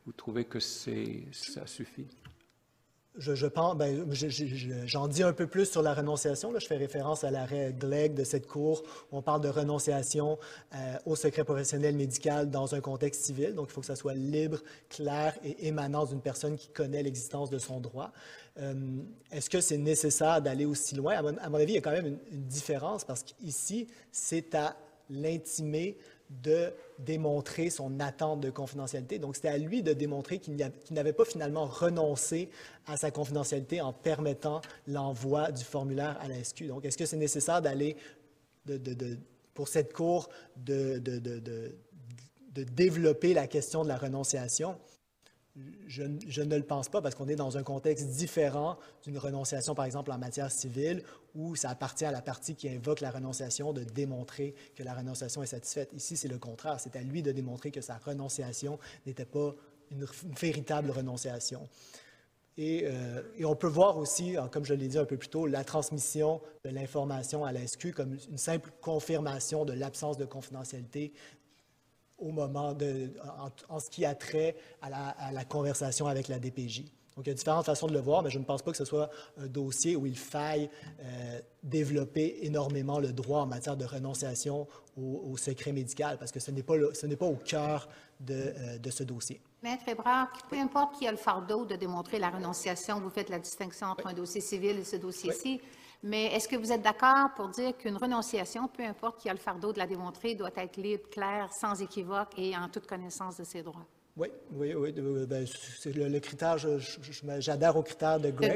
vous 0.06 0.12
trouvez 0.12 0.46
que 0.46 0.60
ça 0.60 1.66
suffit? 1.66 2.08
Je, 3.18 3.48
pense, 3.48 3.76
ben, 3.76 4.06
je- 4.12 4.30
je- 4.30 4.46
je- 4.46 4.86
j'en 4.86 5.08
dis 5.08 5.24
un 5.24 5.34
peu 5.34 5.48
plus 5.48 5.66
sur 5.66 5.82
la 5.82 5.94
renonciation. 5.94 6.52
Là. 6.52 6.60
Je 6.60 6.68
fais 6.68 6.78
référence 6.78 7.24
à 7.24 7.32
l'arrêt 7.32 7.74
Glegg 7.78 8.14
de 8.14 8.24
cette 8.24 8.46
Cour 8.48 8.84
où 9.12 9.18
on 9.18 9.22
parle 9.22 9.42
de 9.42 9.50
renonciation 9.50 10.38
euh, 10.76 10.78
au 11.06 11.16
secret 11.16 11.44
professionnel 11.44 11.96
médical 11.96 12.50
dans 12.50 12.76
un 12.76 12.82
contexte 12.82 13.24
civil. 13.24 13.56
Donc, 13.56 13.68
il 13.70 13.74
faut 13.74 13.82
que 13.82 13.88
ça 13.88 13.96
soit 13.96 14.14
libre, 14.14 14.60
clair 14.90 15.36
et 15.44 15.68
émanant 15.68 16.06
d'une 16.06 16.22
personne 16.22 16.56
qui 16.58 16.68
connaît 16.70 17.02
l'existence 17.04 17.50
de 17.50 17.58
son 17.58 17.80
droit. 17.80 18.12
Euh, 18.60 18.74
Est-ce 19.32 19.50
que 19.50 19.62
c'est 19.62 19.78
nécessaire 19.78 20.42
d'aller 20.42 20.66
aussi 20.66 20.96
loin? 20.96 21.16
À 21.16 21.22
mon, 21.50 21.58
avis, 21.58 21.74
il 21.74 21.76
y 21.76 21.78
a 21.80 21.82
quand 21.82 21.92
même 21.92 22.08
une, 22.08 22.20
une 22.32 22.46
différence 22.46 23.04
parce 23.04 23.24
qu'ici, 23.24 23.88
c'est 24.12 24.54
à 24.56 24.76
l'intimé 25.10 25.98
de 26.30 26.74
démontrer 27.00 27.70
son 27.70 28.00
attente 28.00 28.42
de 28.42 28.50
confidentialité. 28.50 29.20
Donc, 29.20 29.36
c'était 29.36 29.48
à 29.48 29.58
lui 29.58 29.82
de 29.82 29.94
démontrer 29.94 30.40
qu'il 30.40 30.58
n'avait 30.92 31.14
pas 31.14 31.26
finalement 31.26 31.66
renoncé 31.66 32.50
à 32.86 32.98
sa 32.98 33.12
confidentialité 33.12 33.82
en 33.82 33.94
permettant 33.94 34.62
l'envoi 34.88 35.52
du 35.52 35.64
formulaire 35.64 36.18
à 36.20 36.28
la 36.28 36.44
SQ. 36.44 36.68
Donc, 36.68 36.86
est-ce 36.86 36.98
que 36.98 37.06
c'est 37.06 37.18
nécessaire 37.18 37.62
d'aller, 37.62 37.96
de, 38.66 38.78
de- 38.78 39.18
pour 39.54 39.68
cette 39.68 39.94
Cour, 39.94 40.30
de, 40.58 41.02
développer 42.56 43.34
la 43.34 43.48
question 43.48 43.84
de 43.84 43.88
la 43.88 43.98
renonciation? 43.98 44.78
Je 45.88 46.04
ne 46.04 46.56
le 46.56 46.64
pense 46.64 46.90
pas 46.90 47.02
parce 47.02 47.16
qu'on 47.16 47.28
est 47.30 47.36
dans 47.36 47.58
un 47.58 47.64
contexte 47.64 48.10
différent 48.10 48.78
d'une 49.04 49.18
renonciation, 49.18 49.74
par 49.74 49.86
exemple, 49.86 50.12
en 50.12 50.18
matière 50.18 50.52
civile, 50.52 51.04
où 51.38 51.56
ça 51.56 51.70
appartient 51.70 52.04
à 52.04 52.12
la 52.12 52.22
partie 52.22 52.56
qui 52.56 52.68
invoque 52.68 53.00
la 53.00 53.12
renonciation 53.12 53.72
de 53.72 53.84
démontrer 53.84 54.56
que 54.76 54.84
la 54.84 54.94
renonciation 54.94 55.44
est 55.44 55.48
satisfaite. 55.48 55.94
Ici, 55.94 56.18
c'est 56.18 56.28
le 56.28 56.40
contraire. 56.40 56.80
C'est 56.80 56.96
à 56.96 57.02
lui 57.02 57.22
de 57.22 57.32
démontrer 57.32 57.70
que 57.70 57.80
sa 57.80 57.98
renonciation 57.98 58.80
n'était 59.06 59.26
pas 59.26 59.56
une, 59.92 60.06
véritable 60.40 60.90
renonciation. 60.90 61.70
Et, 62.58 62.86
euh, 62.86 63.22
et 63.38 63.46
on 63.46 63.56
peut 63.56 63.68
voir 63.68 63.98
aussi, 63.98 64.36
hein, 64.36 64.50
comme 64.52 64.66
je 64.66 64.74
l'ai 64.74 64.88
dit 64.88 64.98
un 64.98 65.06
peu 65.06 65.16
plus 65.16 65.30
tôt, 65.30 65.46
la 65.46 65.64
transmission 65.64 66.42
de 66.66 66.72
l'information 66.72 67.46
à 67.46 67.52
la 67.52 67.66
SQ 67.66 67.94
comme 67.94 68.18
une 68.30 68.40
simple 68.40 68.72
confirmation 68.82 69.64
de 69.64 69.74
l'absence 69.74 70.18
de 70.18 70.26
confidentialité 70.26 71.14
au 72.18 72.32
moment 72.32 72.76
en, 73.70 73.80
ce 73.80 73.92
qui 73.92 74.04
a 74.04 74.16
trait 74.16 74.56
à 74.82 75.32
la 75.32 75.46
conversation 75.46 76.08
avec 76.08 76.30
la 76.30 76.40
DPJ. 76.40 76.97
Donc, 77.18 77.26
il 77.26 77.30
y 77.30 77.32
a 77.32 77.36
différentes 77.36 77.66
façons 77.66 77.88
de 77.88 77.94
le 77.94 78.00
voir, 78.00 78.22
mais 78.22 78.30
je 78.30 78.38
ne 78.38 78.44
pense 78.46 78.62
pas 78.62 78.70
que 78.70 78.78
ce 78.78 78.86
soit 78.86 79.10
un 79.38 79.48
dossier 79.48 79.96
où 79.96 80.06
il 80.06 80.16
faille 80.18 80.70
euh, 81.02 81.40
développer 81.64 82.46
énormément 82.46 83.00
le 83.00 83.12
droit 83.12 83.42
en 83.42 83.48
matière 83.48 83.76
de 83.76 83.86
renonciation 83.86 84.68
au, 84.96 85.24
au 85.32 85.36
secret 85.36 85.72
médical, 85.72 86.20
parce 86.20 86.32
que 86.32 86.40
ce 86.40 86.52
n'est 86.52 86.62
pas, 86.62 86.76
le- 86.78 86.94
ce 86.94 87.08
n'est 87.08 87.16
pas 87.16 87.26
au 87.26 87.36
cœur 87.36 87.90
de, 88.20 88.36
euh, 88.36 88.78
de 88.78 88.90
ce 88.92 89.04
dossier. 89.04 89.42
Maître 89.64 89.90
Ebrard, 89.90 90.28
peu 90.48 90.58
importe 90.60 90.96
qui 91.00 91.08
a 91.08 91.12
le 91.12 91.18
fardeau 91.18 91.66
de 91.66 91.76
démontrer 91.76 92.20
la 92.20 92.30
renonciation, 92.30 93.00
vous 93.00 93.10
faites 93.10 93.30
la 93.30 93.40
distinction 93.40 93.88
entre 93.88 94.06
un 94.06 94.14
dossier 94.14 94.40
civil 94.42 94.78
et 94.78 94.84
ce 94.84 94.98
dossier-ci, 94.98 95.60
mais 96.04 96.26
est-ce 96.28 96.48
que 96.48 96.56
vous 96.56 96.72
êtes 96.72 96.84
d'accord 96.84 97.30
pour 97.36 97.50
dire 97.50 97.76
qu'une 97.76 97.98
renonciation, 97.98 98.68
peu 98.68 98.84
importe 98.84 99.20
qui 99.20 99.28
a 99.30 99.34
le 99.34 99.40
fardeau 99.40 99.74
de 99.74 99.80
la 99.80 99.88
démontrer, 99.88 100.36
doit 100.36 100.52
être 100.56 100.78
libre, 100.78 101.10
claire, 101.10 101.52
sans 101.52 101.82
équivoque 101.82 102.38
et 102.38 102.56
en 102.56 102.70
toute 102.70 102.86
connaissance 102.86 103.38
de 103.38 103.44
ses 103.44 103.64
droits? 103.64 103.88
Oui, 104.20 104.30
oui, 104.54 104.74
oui. 104.74 104.96
euh, 104.98 105.28
ben, 105.28 105.46
c'est 105.80 105.94
le, 105.94 106.08
le 106.08 106.20
critère, 106.20 106.58
j'adhère 107.40 107.78
au 107.78 107.84
critère 107.84 108.20
de 108.20 108.32
Greg. 108.32 108.52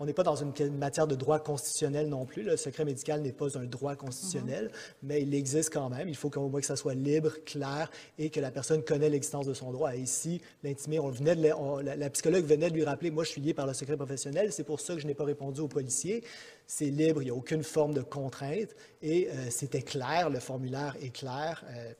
On 0.00 0.06
n'est 0.06 0.14
pas 0.14 0.22
dans 0.22 0.36
une 0.36 0.52
une 0.60 0.78
matière 0.78 1.06
de 1.06 1.14
droit 1.14 1.38
constitutionnel 1.38 2.08
non 2.08 2.24
plus. 2.24 2.42
Le 2.42 2.56
secret 2.56 2.86
médical 2.86 3.20
n'est 3.20 3.32
pas 3.32 3.58
un 3.58 3.64
droit 3.64 3.94
constitutionnel, 3.94 4.70
mais 5.02 5.20
il 5.20 5.34
existe 5.34 5.70
quand 5.70 5.90
même. 5.90 6.08
Il 6.08 6.16
faut 6.16 6.30
qu'au 6.30 6.48
moins 6.48 6.60
que 6.60 6.66
ça 6.66 6.76
soit 6.76 6.94
libre, 6.94 7.32
clair 7.44 7.90
et 8.18 8.30
que 8.30 8.40
la 8.40 8.50
personne 8.50 8.82
connaît 8.82 9.10
l'existence 9.10 9.46
de 9.46 9.52
son 9.52 9.70
droit. 9.70 9.94
Et 9.94 10.00
ici, 10.00 10.40
l'intimé, 10.62 10.98
on 10.98 11.10
venait 11.10 11.36
de 11.36 11.42
le- 11.42 11.54
on- 11.56 11.76
la, 11.78 11.94
la 11.94 12.08
psychologue 12.08 12.44
venait 12.46 12.70
de 12.70 12.74
lui 12.74 12.84
rappeler, 12.84 13.10
moi, 13.10 13.24
je 13.24 13.30
suis 13.30 13.40
lié 13.42 13.52
par 13.52 13.66
le 13.66 13.74
secret 13.74 13.96
professionnel, 13.98 14.50
c'est 14.50 14.64
pour 14.64 14.80
ça 14.80 14.94
que 14.94 15.00
je 15.00 15.06
n'ai 15.06 15.14
pas 15.14 15.24
répondu 15.24 15.60
aux 15.60 15.68
policiers. 15.68 16.24
C'est 16.66 16.86
libre, 16.86 17.20
il 17.20 17.26
n'y 17.26 17.30
a 17.30 17.34
aucune 17.34 17.64
forme 17.64 17.92
de 17.92 18.00
contrainte 18.00 18.70
et 19.02 19.28
euh, 19.28 19.50
c'était 19.50 19.82
clair, 19.82 20.30
le 20.30 20.40
formulaire 20.40 20.96
est 21.02 21.10
clair. 21.14 21.64
euh, 21.68 21.92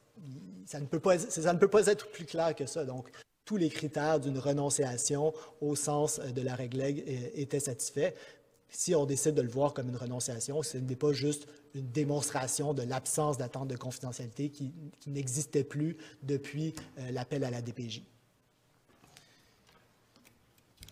ça 0.66 0.80
ne, 0.80 0.87
peut 0.87 1.00
pas, 1.00 1.18
ça 1.18 1.52
ne 1.52 1.58
peut 1.58 1.68
pas 1.68 1.87
être 1.87 2.11
plus 2.11 2.24
clair 2.24 2.54
que 2.54 2.66
ça. 2.66 2.85
Donc, 2.85 3.11
tous 3.44 3.56
les 3.56 3.68
critères 3.68 4.20
d'une 4.20 4.38
renonciation 4.38 5.32
au 5.61 5.74
sens 5.74 6.20
euh, 6.20 6.30
de 6.30 6.42
la 6.42 6.54
règle 6.54 6.80
euh, 6.80 7.28
étaient 7.35 7.61
satisfaits. 7.61 8.12
Si 8.68 8.94
on 8.94 9.04
décide 9.04 9.35
de 9.35 9.42
le 9.42 9.50
voir 9.50 9.74
comme 9.74 9.88
une 9.88 9.96
renonciation, 9.96 10.62
ce 10.62 10.78
n'est 10.78 10.96
pas 10.96 11.12
juste 11.12 11.46
une 11.74 11.90
démonstration 11.90 12.72
de 12.72 12.82
l'absence 12.82 13.37
d'attente 13.37 13.68
de 13.68 13.76
confidentialité 13.76 14.48
qui, 14.48 14.72
qui 15.00 15.11
n'existait 15.11 15.64
plus 15.64 15.96
depuis 16.22 16.74
euh, 16.98 17.11
l'appel 17.11 17.44
à 17.44 17.50
la 17.50 17.61
DPJ. 17.61 18.02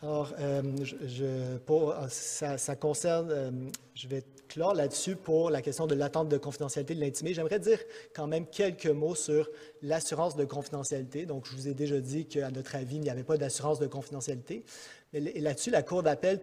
Alors, 0.02 0.32
euh, 0.40 1.58
pour, 1.66 1.94
ça, 2.08 2.76
concerne, 2.76 3.28
euh, 3.30 3.50
je 3.94 4.08
vais 4.08 4.22
clore 4.48 4.72
là-dessus 4.72 5.14
pour 5.14 5.50
la 5.50 5.60
question 5.60 5.86
de 5.86 5.94
l'attente 5.94 6.30
de 6.30 6.38
confidentialité 6.38 6.94
de 6.94 7.00
l'intimé. 7.00 7.34
J'aimerais 7.34 7.58
dire 7.58 7.78
quand 8.14 8.26
même 8.26 8.46
quelques 8.46 8.86
mots 8.86 9.14
sur 9.14 9.50
l'assurance 9.82 10.36
de 10.36 10.46
confidentialité. 10.46 11.26
Donc, 11.26 11.44
je 11.46 11.54
vous 11.54 11.68
ai 11.68 11.74
déjà 11.74 12.00
dit 12.00 12.24
qu'à 12.24 12.50
notre 12.50 12.76
avis, 12.76 12.96
il 12.96 13.02
n'y 13.02 13.10
avait 13.10 13.24
pas 13.24 13.36
d'assurance 13.36 13.78
de 13.78 13.86
confidentialité. 13.86 14.64
Mais 15.12 15.20
là-dessus, 15.20 15.70
la 15.70 15.82
Cour 15.82 16.02
d'appel 16.02 16.40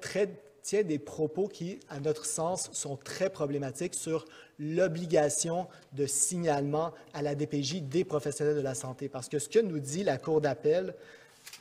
tient 0.61 0.83
des 0.83 0.99
propos 0.99 1.47
qui, 1.47 1.79
à 1.89 1.99
notre 1.99 2.25
sens, 2.25 2.69
sont 2.73 2.95
très 2.95 3.31
problématiques 3.31 3.95
sur 3.95 4.25
l'obligation 4.59 5.67
de 5.93 6.05
signalement 6.05 6.93
à 7.13 7.23
la 7.23 7.33
DPJ 7.33 7.81
des 7.81 8.03
professionnels 8.03 8.55
de 8.55 8.61
la 8.61 8.75
santé. 8.75 9.09
Parce 9.09 9.29
que 9.29 9.39
ce 9.39 9.49
que 9.49 9.59
nous 9.59 9.79
dit 9.79 10.03
la 10.03 10.19
Cour 10.19 10.41
d'appel, 10.41 10.93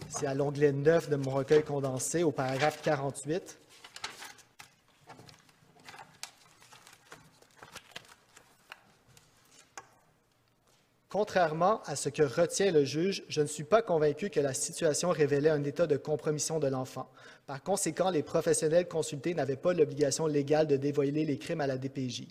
c'est 0.09 0.27
à 0.27 0.35
l'onglet 0.35 0.72
9 0.72 1.11
de 1.11 1.16
mon 1.16 1.31
recueil 1.31 1.62
condensé, 1.62 2.22
au 2.22 2.33
paragraphe 2.33 2.81
48. 2.83 3.59
Contrairement 11.09 11.83
à 11.85 11.96
ce 11.96 12.11
que 12.11 12.22
retient 12.22 12.70
le 12.70 12.85
juge, 12.85 13.25
je 13.29 13.40
ne 13.40 13.46
suis 13.46 13.64
pas 13.64 13.81
convaincu 13.81 14.29
que 14.29 14.38
la 14.38 14.53
situation 14.53 15.09
révélait 15.09 15.49
un 15.49 15.64
état 15.64 15.87
de 15.87 15.96
compromission 15.96 16.59
de 16.59 16.66
l'enfant. 16.66 17.11
Par 17.46 17.62
conséquent, 17.62 18.11
les 18.11 18.22
professionnels 18.22 18.87
consultés 18.87 19.33
n'avaient 19.33 19.57
pas 19.57 19.72
l'obligation 19.72 20.27
légale 20.27 20.66
de 20.66 20.77
dévoiler 20.77 21.25
les 21.25 21.38
crimes 21.38 21.62
à 21.62 21.66
la 21.66 21.79
DPJ. 21.79 22.25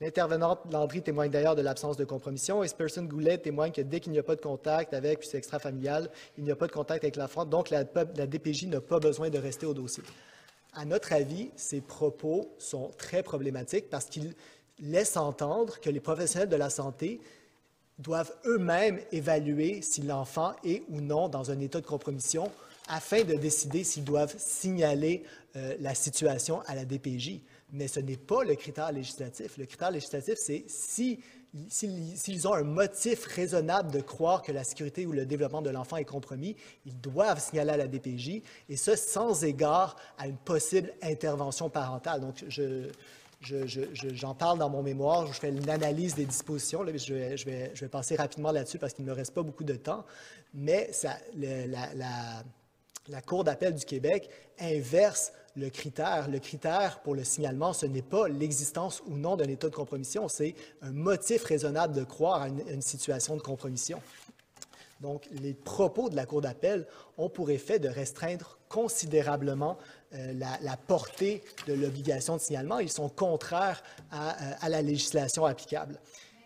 L'intervenante 0.00 0.60
Landry 0.72 1.02
témoigne 1.02 1.30
d'ailleurs 1.30 1.56
de 1.56 1.60
l'absence 1.60 1.98
de 1.98 2.06
compromission 2.06 2.64
et 2.64 2.68
Spearson 2.68 3.04
Goulet 3.04 3.36
témoigne 3.36 3.70
que 3.70 3.82
dès 3.82 4.00
qu'il 4.00 4.12
n'y 4.12 4.18
a 4.18 4.22
pas 4.22 4.34
de 4.34 4.40
contact 4.40 4.94
avec, 4.94 5.18
puis 5.18 5.28
c'est 5.28 5.36
extra-familial, 5.36 6.08
il 6.38 6.44
n'y 6.44 6.50
a 6.50 6.56
pas 6.56 6.66
de 6.66 6.72
contact 6.72 7.04
avec 7.04 7.16
l'enfant, 7.16 7.44
donc 7.44 7.68
la, 7.68 7.84
la 8.16 8.26
DPJ 8.26 8.66
n'a 8.68 8.80
pas 8.80 8.98
besoin 8.98 9.28
de 9.28 9.38
rester 9.38 9.66
au 9.66 9.74
dossier. 9.74 10.02
À 10.72 10.86
notre 10.86 11.12
avis, 11.12 11.50
ces 11.54 11.82
propos 11.82 12.50
sont 12.58 12.90
très 12.96 13.22
problématiques 13.22 13.90
parce 13.90 14.06
qu'ils 14.06 14.34
laissent 14.80 15.18
entendre 15.18 15.78
que 15.80 15.90
les 15.90 16.00
professionnels 16.00 16.48
de 16.48 16.56
la 16.56 16.70
santé 16.70 17.20
doivent 17.98 18.32
eux-mêmes 18.46 19.00
évaluer 19.12 19.82
si 19.82 20.00
l'enfant 20.00 20.54
est 20.64 20.82
ou 20.88 21.02
non 21.02 21.28
dans 21.28 21.50
un 21.50 21.60
état 21.60 21.80
de 21.80 21.86
compromission 21.86 22.50
afin 22.88 23.22
de 23.22 23.34
décider 23.34 23.84
s'ils 23.84 24.04
doivent 24.04 24.34
signaler 24.38 25.24
euh, 25.56 25.76
la 25.80 25.94
situation 25.94 26.62
à 26.66 26.74
la 26.74 26.86
DPJ. 26.86 27.40
Mais 27.72 27.88
ce 27.88 28.00
n'est 28.00 28.16
pas 28.16 28.44
le 28.44 28.54
critère 28.54 28.90
législatif. 28.92 29.56
Le 29.58 29.66
critère 29.66 29.90
législatif, 29.90 30.34
c'est 30.38 30.64
si, 30.68 31.20
s'ils 31.68 32.48
ont 32.48 32.54
un 32.54 32.62
motif 32.64 33.24
raisonnable 33.26 33.90
de 33.92 34.00
croire 34.00 34.42
que 34.42 34.52
la 34.52 34.64
sécurité 34.64 35.06
ou 35.06 35.12
le 35.12 35.26
développement 35.26 35.62
de 35.62 35.70
l'enfant 35.70 35.96
est 35.96 36.04
compromis, 36.04 36.56
ils 36.86 37.00
doivent 37.00 37.40
signaler 37.40 37.70
à 37.70 37.76
la 37.76 37.86
DPJ, 37.88 38.42
et 38.68 38.76
ce, 38.76 38.96
sans 38.96 39.44
égard 39.44 39.96
à 40.18 40.26
une 40.26 40.36
possible 40.36 40.92
intervention 41.02 41.68
parentale. 41.70 42.20
Donc, 42.20 42.44
je, 42.48 42.88
je- 43.40 43.66
je- 43.66 43.92
je- 43.94 44.14
j'en 44.14 44.34
parle 44.34 44.58
dans 44.58 44.68
mon 44.68 44.82
mémoire, 44.82 45.26
je 45.32 45.32
fais 45.40 45.48
une 45.48 45.68
analyse 45.70 46.14
des 46.14 46.26
dispositions, 46.26 46.82
là, 46.82 46.96
je, 46.96 47.14
vais, 47.14 47.88
passer 47.90 48.14
rapidement 48.16 48.52
là-dessus 48.52 48.78
parce 48.78 48.92
qu'il 48.92 49.04
ne 49.04 49.10
me 49.10 49.14
reste 49.16 49.32
pas 49.34 49.42
beaucoup 49.42 49.64
de 49.64 49.76
temps, 49.76 50.04
mais 50.54 50.90
la 53.08 53.22
Cour 53.22 53.44
d'appel 53.44 53.74
du 53.74 53.84
Québec 53.84 54.28
inverse 54.60 55.32
le 55.56 55.68
critère. 55.70 56.28
Le 56.28 56.38
critère 56.38 57.00
pour 57.00 57.14
le 57.14 57.24
signalement, 57.24 57.72
ce 57.72 57.86
n'est 57.86 58.02
pas 58.02 58.28
l'existence 58.28 59.02
ou 59.06 59.16
non 59.16 59.36
d'un 59.36 59.48
état 59.48 59.68
de 59.68 59.74
compromission, 59.74 60.28
c'est 60.28 60.54
un 60.82 60.92
motif 60.92 61.44
raisonnable 61.44 61.94
de 61.94 62.04
croire 62.04 62.42
à 62.42 62.48
une, 62.48 62.82
situation 62.82 63.36
de 63.36 63.42
compromission. 63.42 64.00
Donc, 65.00 65.28
les 65.32 65.54
propos 65.54 66.10
de 66.10 66.16
la 66.16 66.26
Cour 66.26 66.42
d'appel 66.42 66.86
ont 67.16 67.30
pour 67.30 67.50
effet 67.50 67.78
de 67.78 67.88
restreindre 67.88 68.58
considérablement 68.68 69.78
euh, 70.14 70.34
la, 70.34 70.76
portée 70.76 71.42
de 71.66 71.72
l'obligation 71.72 72.36
de 72.36 72.40
signalement. 72.40 72.78
Ils 72.78 72.90
sont 72.90 73.08
contraires 73.08 73.82
à, 74.10 74.30
euh, 74.30 74.52
à 74.60 74.68
la 74.68 74.82
législation 74.82 75.46
applicable. 75.46 75.98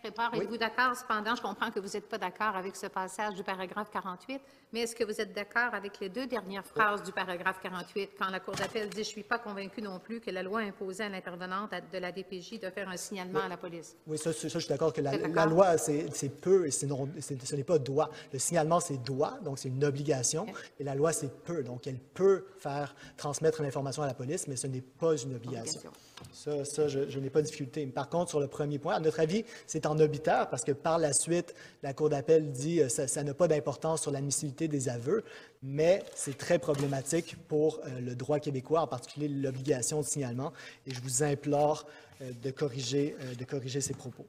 Êtes-vous 0.05 0.52
oui. 0.52 0.59
d'accord, 0.59 0.94
cependant, 0.94 1.34
je 1.34 1.40
comprends 1.40 1.70
que 1.70 1.80
vous 1.80 1.88
n'êtes 1.88 2.09
pas 2.09 2.18
d'accord 2.18 2.55
avec 2.57 2.76
ce 2.76 2.86
passage 2.86 3.34
du 3.34 3.42
paragraphe 3.42 3.90
48, 3.90 4.40
mais 4.72 4.80
est-ce 4.80 4.94
que 4.94 5.05
vous 5.05 5.18
êtes 5.18 5.32
d'accord 5.32 5.72
avec 5.72 5.98
les 5.98 6.11
deux 6.11 6.26
dernières 6.26 6.66
phrases 6.66 7.00
oui. 7.00 7.07
du 7.07 7.12
paragraphe 7.12 7.59
48, 7.62 8.11
quand 8.18 8.28
la 8.28 8.40
Cour 8.40 8.55
d'appel 8.55 8.88
dit 8.90 8.96
«Je 8.96 9.00
ne 9.00 9.05
suis 9.05 9.22
pas 9.22 9.38
convaincu 9.38 9.80
non 9.80 9.98
plus 9.98 10.20
que 10.20 10.30
la 10.30 10.42
loi 10.42 10.61
imposait 10.61 11.05
à 11.05 11.09
l'intervenante 11.09 11.70
de 11.92 11.98
la 11.98 12.12
DPJ 12.12 12.61
de 12.61 12.68
faire 12.68 12.88
un 12.88 12.98
signalement 12.98 13.38
oui. 13.38 13.46
à 13.46 13.48
la 13.48 13.57
police». 13.57 13.96
Oui, 14.07 14.18
ça, 14.18 14.32
ça 14.32 14.48
je 14.48 14.59
suis 14.59 14.68
d'accord 14.68 14.92
que 14.92 15.00
la, 15.00 15.16
la 15.16 15.46
loi, 15.46 15.78
c'est 15.78 16.28
peu, 16.40 16.66
et 16.66 16.86
non, 16.86 17.09
ce 17.18 17.57
n'est 17.57 17.64
pas 17.64 17.78
doit. 17.78 18.11
Le 18.32 18.38
signalement, 18.38 18.80
c'est 18.80 19.02
doit, 19.02 19.38
donc 19.42 19.59
c'est 19.59 19.68
une 19.68 19.84
obligation, 19.84 20.42
okay. 20.42 20.52
et 20.80 20.84
la 20.84 20.94
loi, 20.94 21.12
c'est 21.12 21.32
peut. 21.44 21.62
Donc, 21.62 21.86
elle 21.86 21.98
peut 21.98 22.44
faire 22.59 22.94
transmettre 23.16 23.62
l'information 23.62 24.02
à 24.02 24.07
la 24.07 24.14
police, 24.14 24.46
mais 24.48 24.57
ce 24.57 24.66
n'est 24.66 24.82
pas 24.82 25.16
une 25.16 25.34
obligation. 25.34 25.80
obligation. 25.80 25.92
Ça, 26.33 26.64
ça, 26.64 26.89
je, 26.89 27.18
n'ai 27.18 27.31
pas 27.31 27.41
de 27.41 27.47
difficulté. 27.47 27.87
Par 27.87 28.09
contre, 28.09 28.31
sur 28.31 28.41
le 28.41 28.49
premier 28.49 28.79
point, 28.79 28.95
à 28.95 29.01
notre 29.01 29.20
avis, 29.20 29.45
c'est 29.66 29.87
en 29.87 29.99
obitaire 29.99 30.49
parce 30.49 30.64
que 30.64 30.72
par 30.72 30.99
la 30.99 31.12
suite, 31.12 31.55
la 31.83 31.93
Cour 31.93 32.09
d'appel 32.09 32.51
dit 32.51 32.79
que 32.79 32.89
ça, 32.89 33.07
ça 33.07 33.22
n'a 33.22 33.35
pas 33.35 33.49
d'importance 33.49 34.03
sur 34.03 34.11
l'admissibilité 34.11 34.68
des 34.68 34.89
aveux, 34.89 35.25
mais 35.62 36.03
c'est 36.14 36.37
très 36.37 36.59
problématique 36.59 37.37
pour 37.49 37.81
euh, 37.87 38.01
le 38.01 38.14
droit 38.14 38.39
québécois, 38.39 38.83
en 38.83 38.87
particulier 38.87 39.29
l'obligation 39.29 40.01
de 40.01 40.07
signalement, 40.07 40.53
et 40.87 40.95
je 40.95 41.01
vous 41.01 41.22
implore 41.22 41.87
euh, 42.20 42.25
euh, 42.25 42.33
de 42.33 43.45
corriger 43.45 43.81
ces 43.81 43.95
propos. 43.95 44.27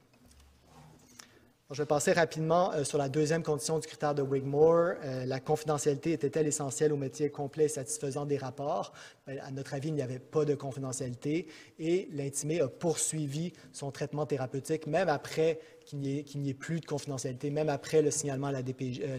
Je 1.72 1.82
vais 1.82 1.86
passer 1.86 2.12
rapidement 2.12 2.72
euh, 2.72 2.84
sur 2.84 2.96
la 2.96 3.08
deuxième 3.08 3.42
condition 3.42 3.80
du 3.80 3.88
critère 3.88 4.14
de 4.14 4.22
Wigmore. 4.22 4.92
Euh, 5.02 5.26
la 5.26 5.40
confidentialité 5.40 6.12
était-elle 6.12 6.46
essentielle 6.46 6.92
au 6.92 6.96
métier 6.96 7.28
complet 7.28 7.64
et 7.64 7.68
satisfaisant 7.68 8.24
des 8.24 8.36
rapports? 8.36 8.92
Bien, 9.26 9.42
à 9.44 9.50
notre 9.50 9.74
avis, 9.74 9.88
il 9.88 9.94
n'y 9.94 10.02
avait 10.02 10.20
pas 10.20 10.44
de 10.44 10.54
confidentialité 10.54 11.48
et 11.80 12.08
l'intimé 12.12 12.60
a 12.60 12.68
poursuivi 12.68 13.52
son 13.72 13.90
traitement 13.90 14.26
thérapeutique 14.26 14.86
même 14.86 15.08
après 15.08 15.58
qu'il 15.84 15.98
n'y 15.98 16.18
ait, 16.18 16.54
plus 16.54 16.80
de 16.80 16.86
confidentialité, 16.86 17.50
même 17.50 17.68
après 17.68 18.02
le 18.02 18.10
signalement 18.10 18.48
à 18.48 18.52
la 18.52 18.62
DPJ, 18.62 19.00
euh, 19.02 19.18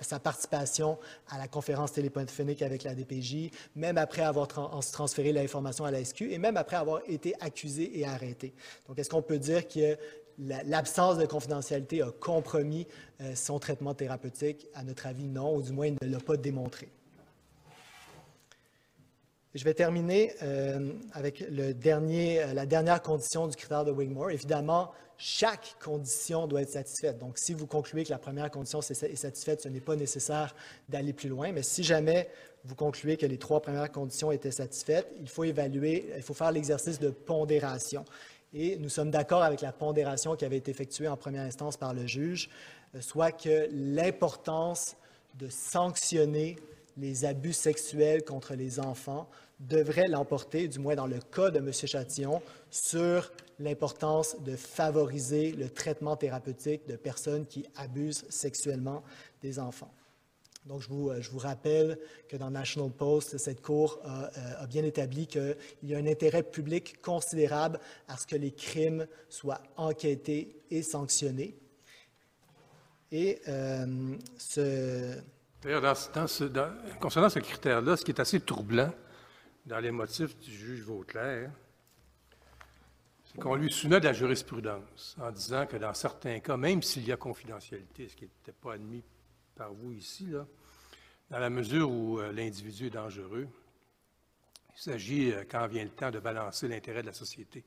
sa 0.00 0.18
participation 0.18 0.98
à 1.28 1.38
la 1.38 1.46
conférence 1.48 1.92
téléphonique 1.92 2.62
avec 2.62 2.84
la 2.84 2.94
DPJ, 2.94 3.50
même 3.76 3.98
après 3.98 4.22
avoir 4.22 4.48
tra 4.48 4.70
transféré 4.92 5.32
l'information 5.32 5.84
à 5.84 5.90
la 5.90 6.04
SQ 6.04 6.22
et 6.30 6.38
même 6.38 6.56
après 6.56 6.76
avoir 6.76 7.02
été 7.06 7.34
accusé 7.40 7.98
et 7.98 8.06
arrêté. 8.06 8.54
Donc, 8.88 8.98
est-ce 8.98 9.10
qu'on 9.10 9.22
peut 9.22 9.38
dire 9.38 9.66
que 9.66 9.96
l'absence 10.40 11.18
de 11.18 11.26
confidentialité 11.26 12.02
a 12.02 12.10
compromis 12.10 12.86
euh, 13.20 13.34
son 13.34 13.58
traitement 13.58 13.94
thérapeutique? 13.94 14.66
À 14.74 14.82
notre 14.82 15.06
avis, 15.06 15.26
non, 15.26 15.56
ou 15.56 15.62
du 15.62 15.72
moins, 15.72 15.86
il 15.86 15.96
ne 16.00 16.08
l'a 16.08 16.20
pas 16.20 16.36
démontré. 16.36 16.88
Je 19.54 19.64
vais 19.64 19.74
terminer 19.74 20.32
euh, 20.42 20.92
avec 21.12 21.40
le 21.40 21.74
dernier, 21.74 22.40
euh, 22.40 22.54
la 22.54 22.66
dernière 22.66 23.02
condition 23.02 23.48
du 23.48 23.56
critère 23.56 23.84
de 23.84 23.90
Wigmore. 23.90 24.30
Évidemment, 24.30 24.92
chaque 25.18 25.76
condition 25.82 26.46
doit 26.46 26.62
être 26.62 26.70
satisfaite. 26.70 27.18
Donc, 27.18 27.36
si 27.36 27.52
vous 27.52 27.66
concluez 27.66 28.04
que 28.04 28.10
la 28.10 28.18
première 28.18 28.50
condition 28.50 28.80
est 28.80 29.16
satisfaite, 29.16 29.60
ce 29.60 29.68
n'est 29.68 29.80
pas 29.80 29.96
nécessaire 29.96 30.54
d'aller 30.88 31.12
plus 31.12 31.28
loin. 31.28 31.50
Mais 31.52 31.62
si 31.62 31.82
jamais 31.82 32.30
vous 32.64 32.76
concluez 32.76 33.16
que 33.16 33.26
les 33.26 33.38
trois 33.38 33.60
premières 33.60 33.90
conditions 33.90 34.30
étaient 34.30 34.52
satisfaites, 34.52 35.08
il 35.20 35.28
faut 35.28 35.44
évaluer, 35.44 36.10
il 36.16 36.22
faut 36.22 36.32
faire 36.32 36.52
l'exercice 36.52 37.00
de 37.00 37.10
pondération. 37.10 38.04
Et 38.52 38.76
nous 38.76 38.88
sommes 38.88 39.10
d'accord 39.10 39.42
avec 39.42 39.60
la 39.60 39.72
pondération 39.72 40.34
qui 40.34 40.44
avait 40.44 40.56
été 40.56 40.70
effectuée 40.70 41.08
en 41.08 41.16
première 41.16 41.44
instance 41.44 41.76
par 41.76 41.94
le 41.94 42.06
juge, 42.06 42.50
soit 42.98 43.30
que 43.30 43.68
l'importance 43.70 44.96
de 45.38 45.48
sanctionner 45.48 46.56
les 46.96 47.24
abus 47.24 47.52
sexuels 47.52 48.24
contre 48.24 48.54
les 48.54 48.80
enfants 48.80 49.28
devrait 49.60 50.08
l'emporter, 50.08 50.68
du 50.68 50.78
moins 50.78 50.96
dans 50.96 51.06
le 51.06 51.20
cas 51.20 51.50
de 51.50 51.58
M. 51.58 51.72
Châtillon, 51.72 52.42
sur 52.70 53.30
l'importance 53.58 54.40
de 54.40 54.56
favoriser 54.56 55.52
le 55.52 55.68
traitement 55.68 56.16
thérapeutique 56.16 56.88
de 56.88 56.96
personnes 56.96 57.46
qui 57.46 57.66
abusent 57.76 58.24
sexuellement 58.30 59.02
des 59.42 59.58
enfants. 59.58 59.92
Donc, 60.66 60.82
je 60.82 60.88
vous, 60.88 61.10
je 61.20 61.30
vous, 61.30 61.38
rappelle 61.38 61.98
que 62.28 62.36
dans 62.36 62.50
National 62.50 62.90
Post, 62.90 63.38
cette 63.38 63.62
Cour 63.62 63.98
a, 64.04 64.30
a 64.62 64.66
bien 64.66 64.84
établi 64.84 65.26
qu'il 65.26 65.56
y 65.84 65.94
a 65.94 65.98
un 65.98 66.06
intérêt 66.06 66.42
public 66.42 67.00
considérable 67.00 67.80
à 68.08 68.16
ce 68.16 68.26
que 68.26 68.36
les 68.36 68.52
crimes 68.52 69.06
soient 69.28 69.62
enquêtés 69.76 70.62
et 70.70 70.82
sanctionnés. 70.82 71.56
Et 73.12 73.40
euh, 73.48 74.16
ce... 74.38 75.18
D'ailleurs, 75.62 75.82
dans, 75.82 76.26
ce, 76.26 76.44
concernant 77.00 77.28
ce 77.28 77.38
critère-là, 77.40 77.96
ce 77.96 78.04
qui 78.04 78.12
est 78.12 78.20
assez 78.20 78.40
troublant 78.40 78.92
dans 79.66 79.78
les 79.78 79.90
motifs 79.90 80.38
du 80.38 80.52
juge 80.52 80.82
Vauclair, 80.82 81.50
c'est 83.24 83.38
qu'on 83.40 83.56
lui 83.56 83.70
soumet 83.70 84.00
de 84.00 84.06
la 84.06 84.12
jurisprudence 84.12 85.16
en 85.20 85.30
disant 85.30 85.66
que 85.66 85.76
dans 85.76 85.92
certains 85.92 86.40
cas, 86.40 86.56
même 86.56 86.82
s'il 86.82 87.06
y 87.06 87.12
a 87.12 87.16
confidentialité, 87.16 88.08
ce 88.08 88.16
qui 88.16 88.24
n'était 88.24 88.52
pas 88.52 88.74
admis 88.74 89.02
par 89.60 89.74
vous 89.74 89.92
ici, 89.92 90.26
dans 91.28 91.38
la 91.38 91.50
mesure 91.50 91.90
où 91.90 92.18
euh, 92.18 92.32
l'individu 92.32 92.86
est 92.86 92.90
dangereux, 92.90 93.46
il 94.74 94.80
s'agit, 94.80 95.32
euh, 95.32 95.44
quand 95.46 95.66
vient 95.66 95.84
le 95.84 95.90
temps, 95.90 96.10
de 96.10 96.18
balancer 96.18 96.66
l'intérêt 96.66 97.02
de 97.02 97.08
la 97.08 97.12
société 97.12 97.62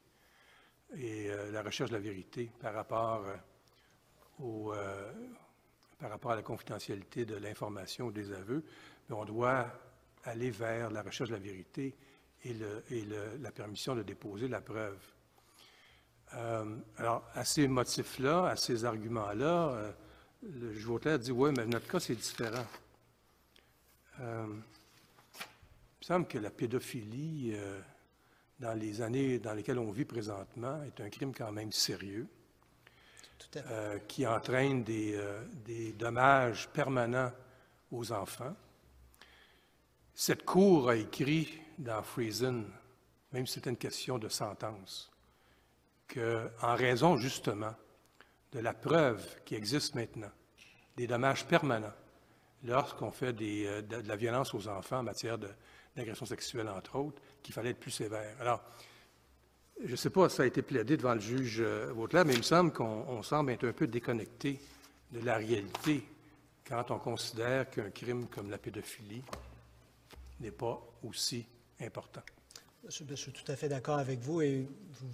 et 0.97 1.29
euh, 1.29 1.51
la 1.51 1.61
recherche 1.61 1.91
de 1.91 1.95
la 1.95 2.01
vérité 2.01 2.49
par 2.59 2.73
rapport, 2.73 3.27
à 6.01 6.35
la 6.35 6.41
confidentialité 6.41 7.25
de 7.25 7.35
l'information 7.35 8.07
ou 8.07 8.11
des 8.11 8.31
aveux, 8.31 8.63
mais 9.07 9.15
on 9.15 9.25
doit 9.25 9.67
aller 10.23 10.49
vers 10.49 10.89
la 10.89 11.03
recherche 11.03 11.29
de 11.29 11.35
la 11.35 11.41
vérité 11.41 11.95
et 12.43 12.55
le, 12.55 12.83
la 13.39 13.51
permission 13.51 13.93
de 13.95 14.01
déposer 14.01 14.47
la 14.47 14.61
preuve. 14.61 14.97
alors, 16.97 17.23
à 17.35 17.45
ces 17.45 17.67
motifs-là, 17.67 18.47
à 18.47 18.55
ces 18.55 18.83
arguments-là, 18.83 19.93
le 20.51 20.73
juge 20.73 20.85
Vautlaire 20.85 21.19
dit 21.19 21.31
Oui, 21.31 21.51
mais 21.55 21.65
notre 21.65 21.87
cas, 21.87 21.99
c'est 21.99 22.15
différent. 22.15 22.65
Euh, 24.19 24.45
il 24.47 24.49
me 24.49 26.05
semble 26.05 26.27
que 26.27 26.37
la 26.37 26.49
pédophilie, 26.49 27.53
euh, 27.55 27.79
dans 28.59 28.77
les 28.77 29.01
années 29.01 29.39
dans 29.39 29.53
lesquelles 29.53 29.79
on 29.79 29.91
vit 29.91 30.05
présentement, 30.05 30.83
est 30.83 31.01
un 31.01 31.09
crime 31.09 31.33
quand 31.33 31.51
même 31.51 31.71
sérieux, 31.71 32.27
euh, 33.55 33.99
qui 34.07 34.25
entraîne 34.25 34.83
des, 34.83 35.19
des, 35.65 35.93
dommages 35.93 36.69
permanents 36.69 37.31
aux 37.91 38.11
enfants. 38.11 38.55
Cette 40.13 40.43
Cour 40.43 40.89
a 40.89 40.95
écrit 40.95 41.59
dans 41.77 42.03
Friesen, 42.03 42.65
même 43.31 43.47
si 43.47 43.55
c'était 43.55 43.69
une 43.69 43.77
question 43.77 44.17
de 44.19 44.29
sentence, 44.29 45.11
qu'en 46.07 46.75
raison 46.75 47.17
justement 47.17 47.73
de 48.53 48.59
la 48.59 48.73
preuve 48.73 49.25
qui 49.45 49.55
existe 49.55 49.95
maintenant, 49.95 50.31
des 50.95 51.07
dommages 51.07 51.45
permanents, 51.45 51.93
lorsqu'on 52.63 53.11
fait 53.11 53.35
euh, 53.41 53.81
de, 53.81 54.07
la 54.07 54.15
violence 54.15 54.53
aux 54.53 54.67
enfants 54.67 54.99
en 54.99 55.03
matière 55.03 55.37
d'agression 55.37 56.25
sexuelle, 56.25 56.69
entre 56.69 56.95
autres, 56.97 57.21
qu'il 57.41 57.53
fallait 57.53 57.71
être 57.71 57.79
plus 57.79 57.91
sévère. 57.91 58.35
Alors, 58.39 58.61
je 59.83 59.91
ne 59.91 59.95
sais 59.95 60.11
pas 60.11 60.29
si 60.29 60.35
ça 60.35 60.43
a 60.43 60.45
été 60.45 60.61
plaidé 60.61 60.97
devant 60.97 61.15
le 61.15 61.19
juge 61.19 61.61
euh, 61.61 61.91
Vautelaire, 61.93 62.25
mais 62.25 62.33
il 62.33 62.39
me 62.39 62.43
semble 62.43 62.71
qu'on 62.71 63.23
semble 63.23 63.51
être 63.51 63.67
un 63.67 63.73
peu 63.73 63.87
déconnecté 63.87 64.59
de 65.11 65.19
la 65.19 65.37
réalité 65.37 66.03
quand 66.67 66.91
on 66.91 66.99
considère 66.99 67.69
qu'un 67.69 67.89
crime 67.89 68.27
comme 68.27 68.49
la 68.49 68.57
pédophilie 68.57 69.23
n'est 70.39 70.51
pas 70.51 70.81
aussi 71.03 71.45
important. 71.81 72.21
Je, 72.89 73.03
je, 73.09 73.15
suis 73.15 73.31
tout 73.31 73.49
à 73.49 73.55
fait 73.55 73.69
d'accord 73.69 73.97
avec 73.97 74.19
vous 74.19 74.41
et 74.41 74.67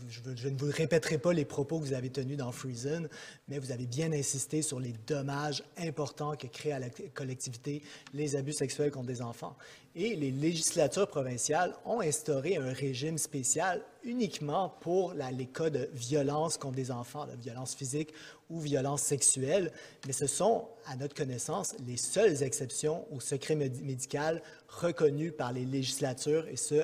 je, 0.10 0.50
ne 0.50 0.58
vous 0.58 0.72
répéterai 0.72 1.20
pas 1.20 1.34
les 1.34 1.46
propos 1.46 1.80
que 1.80 1.86
vous 1.86 1.94
avez 1.94 2.10
tenus 2.10 2.36
dans 2.36 2.52
Friesen, 2.52 3.08
mais 3.48 3.60
vous 3.60 3.72
avez 3.72 3.86
bien 3.86 4.12
insisté 4.12 4.64
sur 4.64 4.80
les 4.80 4.96
dommages 5.06 5.64
importants 5.78 6.36
que 6.36 6.48
créent 6.48 6.72
à 6.72 6.80
la 6.80 6.90
collectivité 7.14 7.84
les 8.16 8.36
abus 8.36 8.54
sexuels 8.54 8.90
contre 8.90 9.06
des 9.06 9.22
enfants. 9.22 9.56
Et 9.94 10.16
les 10.16 10.32
législatures 10.32 11.08
provinciales 11.08 11.76
ont 11.86 12.02
instauré 12.02 12.58
un 12.58 12.74
régime 12.74 13.20
spécial 13.20 13.84
uniquement 14.04 14.70
pour 14.82 15.14
les 15.14 15.46
cas 15.46 15.70
de 15.70 15.92
violence 15.94 16.58
contre 16.58 16.76
des 16.76 16.90
enfants, 16.90 17.28
de 17.28 17.40
violence 17.40 17.76
physique 17.76 18.14
ou 18.50 18.60
violence 18.60 19.04
sexuelle, 19.04 19.72
mais 20.08 20.14
ce 20.14 20.26
sont, 20.26 20.68
à 20.88 20.96
notre 20.96 21.14
connaissance, 21.14 21.76
les 21.86 21.98
seules 21.98 22.42
exceptions 22.42 23.06
au 23.14 23.20
secret 23.20 23.56
médical 23.56 24.42
reconnues 24.70 25.32
par 25.32 25.54
les 25.54 25.66
législatures, 25.66 26.48
et 26.48 26.56
ce, 26.56 26.84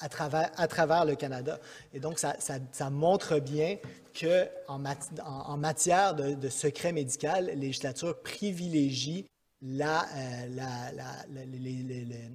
à 0.00 0.08
travers, 0.08 1.04
le 1.04 1.14
Canada. 1.14 1.58
Et 1.92 2.00
donc, 2.00 2.18
ça, 2.18 2.90
montre 2.90 3.38
bien 3.38 3.76
qu'en 4.18 4.80
en, 5.24 5.56
matière 5.56 6.14
de, 6.14 6.48
secret 6.48 6.92
médical, 6.92 7.46
la 7.46 7.54
législature 7.54 8.20
privilégie 8.22 9.26
la, 9.66 10.06
euh, 10.14 10.46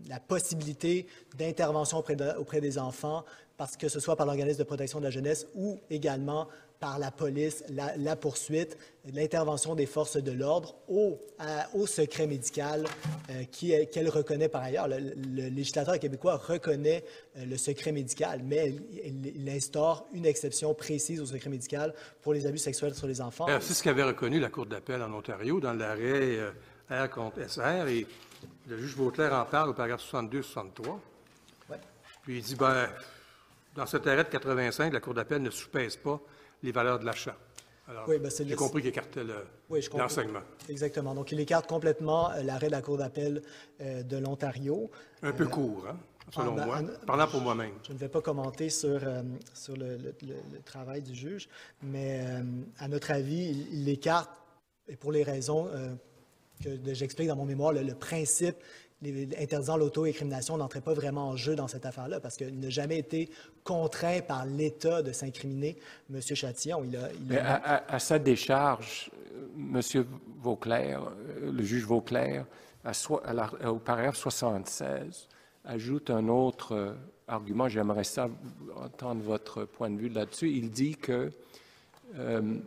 la, 0.07 0.19
possibilité 0.19 1.05
d'intervention 1.37 1.99
auprès, 1.99 2.17
auprès 2.37 2.59
des 2.59 2.79
enfants, 2.79 3.23
parce 3.55 3.77
que 3.77 3.87
ce 3.87 3.99
soit 3.99 4.15
par 4.15 4.25
l'organisme 4.25 4.59
de 4.59 4.63
protection 4.63 4.99
de 4.99 5.03
la 5.03 5.11
jeunesse 5.11 5.45
ou 5.53 5.79
également 5.89 6.47
par 6.79 6.97
la 6.97 7.11
police, 7.11 7.63
la, 7.69 7.95
la 7.97 8.15
poursuite, 8.15 8.77
l'intervention 9.13 9.75
des 9.75 9.85
forces 9.85 10.15
de 10.15 10.31
l'ordre 10.31 10.75
au, 10.87 11.19
au 11.73 11.85
secret 11.87 12.25
médical 12.25 12.85
euh, 13.29 13.43
qu'elle 13.91 14.07
reconnaît 14.09 14.47
par 14.47 14.61
ailleurs. 14.63 14.87
Le, 14.87 14.97
le 14.99 15.49
législateur 15.49 15.99
québécois 15.99 16.37
reconnaît 16.37 17.03
euh, 17.37 17.45
le 17.45 17.57
secret 17.57 17.91
médical, 17.91 18.41
mais 18.45 18.69
il, 18.69 19.25
il- 19.25 19.41
il 19.41 19.49
instaure 19.49 20.05
une 20.13 20.25
exception 20.25 20.73
précise 20.73 21.19
au 21.19 21.25
secret 21.25 21.49
médical 21.49 21.93
pour 22.21 22.33
les 22.33 22.45
abus 22.45 22.59
sexuels 22.59 22.95
sur 22.95 23.07
les 23.07 23.19
enfants. 23.19 23.47
C'est 23.59 23.73
ce 23.73 23.83
qu'avait 23.83 24.03
reconnu 24.03 24.39
la 24.39 24.49
Cour 24.49 24.65
d'appel 24.65 25.01
en 25.01 25.13
Ontario 25.13 25.59
dans 25.59 25.73
l'arrêt 25.73 26.37
euh, 26.39 26.51
R 26.89 27.09
contre 27.09 27.45
SR, 27.47 27.87
et 27.87 28.07
le 28.67 28.77
juge 28.77 28.95
Vauclair 28.95 29.33
en 29.33 29.43
parle 29.45 29.69
au 29.71 29.73
paragraphe 29.73 30.01
62-63. 30.09 30.87
Ouais. 31.69 31.77
Puis 32.23 32.37
il 32.37 32.43
dit, 32.43 32.55
ben, 32.55 32.87
dans 33.75 33.85
cet 33.85 34.07
arrêt 34.07 34.23
de 34.23 34.29
85, 34.29 34.93
la 34.93 34.99
Cour 35.01 35.13
d'appel 35.13 35.41
ne 35.41 35.49
sous-pèse 35.49 35.97
pas 35.97 36.21
les 36.63 36.71
valeurs 36.71 36.99
de 36.99 37.05
l'achat. 37.05 37.35
Alors, 37.87 38.07
Oui, 38.07 38.19
ben, 38.19 38.29
j'ai 38.35 38.43
le- 38.43 38.55
compris 38.55 38.81
qu'il 38.81 38.89
écartait 38.89 39.23
le- 39.23 39.45
Oui, 39.69 39.79
l'enseignement. 39.97 40.41
Exactement. 40.69 41.15
Donc, 41.15 41.31
il 41.31 41.39
écarte 41.39 41.67
complètement 41.67 42.29
euh, 42.31 42.43
l'arrêt 42.43 42.67
de 42.67 42.71
la 42.73 42.81
Cour 42.83 42.97
d'appel 42.97 43.41
euh, 43.81 44.03
de 44.03 44.17
l'Ontario. 44.17 44.91
Un 45.23 45.31
peu 45.31 45.47
court, 45.47 45.87
hein, 45.89 45.97
selon 46.31 46.53
ah, 46.53 46.55
ben, 46.57 46.65
moi, 46.67 46.77
en- 46.81 47.05
parlant 47.07 47.27
pour 47.27 47.41
moi-même. 47.41 47.71
Je 47.87 47.93
ne 47.93 47.97
vais 47.97 48.09
pas 48.09 48.21
commenter 48.21 48.69
sur, 48.69 48.89
euh, 49.03 49.23
sur 49.55 49.75
le, 49.75 49.97
le- 49.97 50.15
le- 50.21 50.35
le 50.53 50.59
travail 50.63 51.01
du 51.01 51.15
juge, 51.15 51.49
mais 51.81 52.21
euh, 52.27 52.43
à 52.77 52.87
notre 52.87 53.09
avis, 53.09 53.65
il, 53.71 53.85
l'écarte, 53.85 54.29
et 54.87 54.95
pour 54.95 55.11
les 55.11 55.23
raisons 55.23 55.67
euh, 55.73 55.95
que 56.63 56.69
j'explique 56.93 57.27
dans 57.27 57.35
mon 57.37 57.45
mémoire, 57.45 57.73
le, 57.73 57.81
le 57.81 57.95
principe 57.95 58.57
interdisant 59.01 59.77
l'auto-incrimination 59.77 60.57
n'entrait 60.57 60.81
pas 60.81 60.93
vraiment 60.93 61.29
en 61.29 61.35
jeu 61.35 61.55
dans 61.55 61.67
cette 61.67 61.85
affaire-là, 61.85 62.19
parce 62.19 62.35
qu'il 62.35 62.59
n'a 62.59 62.69
jamais 62.69 62.97
été 62.97 63.29
contraint 63.63 64.21
par 64.21 64.45
l'État 64.45 65.01
de 65.01 65.11
s'incriminer, 65.11 65.77
M. 66.13 66.21
Chatillon. 66.21 66.83
Il 66.83 67.37
a, 67.37 67.83
à, 67.87 67.99
sa 67.99 68.19
décharge, 68.19 69.09
M. 69.57 69.81
Vauclair, 70.41 71.03
euh, 71.03 71.51
le 71.51 71.63
juge 71.63 71.85
Vauclair, 71.85 72.45
au 73.65 73.75
paragraphe 73.75 74.17
76, 74.17 75.27
ajoute 75.65 76.09
un 76.09 76.27
autre 76.27 76.73
euh, 76.73 76.93
argument. 77.27 77.69
J'aimerais 77.69 78.03
ça 78.03 78.29
entendre 78.75 79.21
votre 79.21 79.65
point 79.65 79.89
de 79.89 79.97
vue 79.97 80.09
là-dessus. 80.09 80.51
Il 80.51 80.71
dit 80.71 80.95
que 80.95 81.31
euh, 82.17 82.57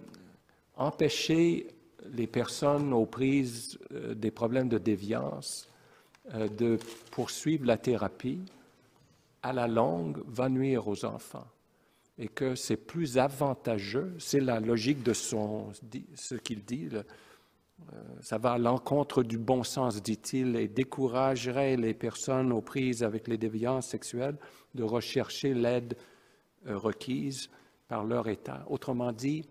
empêcher 0.77 1.67
les 2.13 2.27
personnes 2.27 2.93
aux 2.93 3.07
prises 3.07 3.79
euh, 3.93 4.15
des 4.15 4.31
problèmes 4.31 4.69
de 4.69 4.79
déviance 4.79 5.69
euh, 5.69 5.72
de 6.33 6.79
poursuivre 7.11 7.67
la 7.67 7.77
thérapie 7.77 8.41
à 9.43 9.53
la 9.53 9.67
longue 9.67 10.23
va 10.27 10.49
nuire 10.49 10.89
aux 10.89 11.05
enfants 11.05 11.47
et 12.19 12.29
que 12.29 12.55
c'est 12.55 12.77
plus 12.77 13.19
avantageux, 13.19 14.15
c'est 14.19 14.41
la 14.41 14.61
logique 14.61 15.03
de 15.03 15.13
son, 15.13 15.73
ce 16.15 16.35
qu'il 16.35 16.65
dit, 16.65 16.89
euh, 16.93 17.03
ça 18.21 18.39
va 18.39 18.53
à 18.53 18.59
l'encontre 18.59 19.23
du 19.23 19.39
bon 19.39 19.65
sens, 19.65 20.03
dit-il, 20.03 20.57
et 20.57 20.69
découragerait 20.69 21.77
les 21.77 21.95
personnes 21.95 22.53
aux 22.53 22.61
prises 22.61 23.03
avec 23.03 23.29
les 23.29 23.39
déviances 23.39 23.89
sexuelles 23.89 24.37
de 24.75 24.83
rechercher 24.83 25.55
l'aide 25.55 25.97
euh, 26.67 26.77
requise 26.77 27.51
par 27.89 28.05
leur 28.05 28.29
État. 28.29 28.65
Autrement 28.69 29.13
dit, 29.13 29.49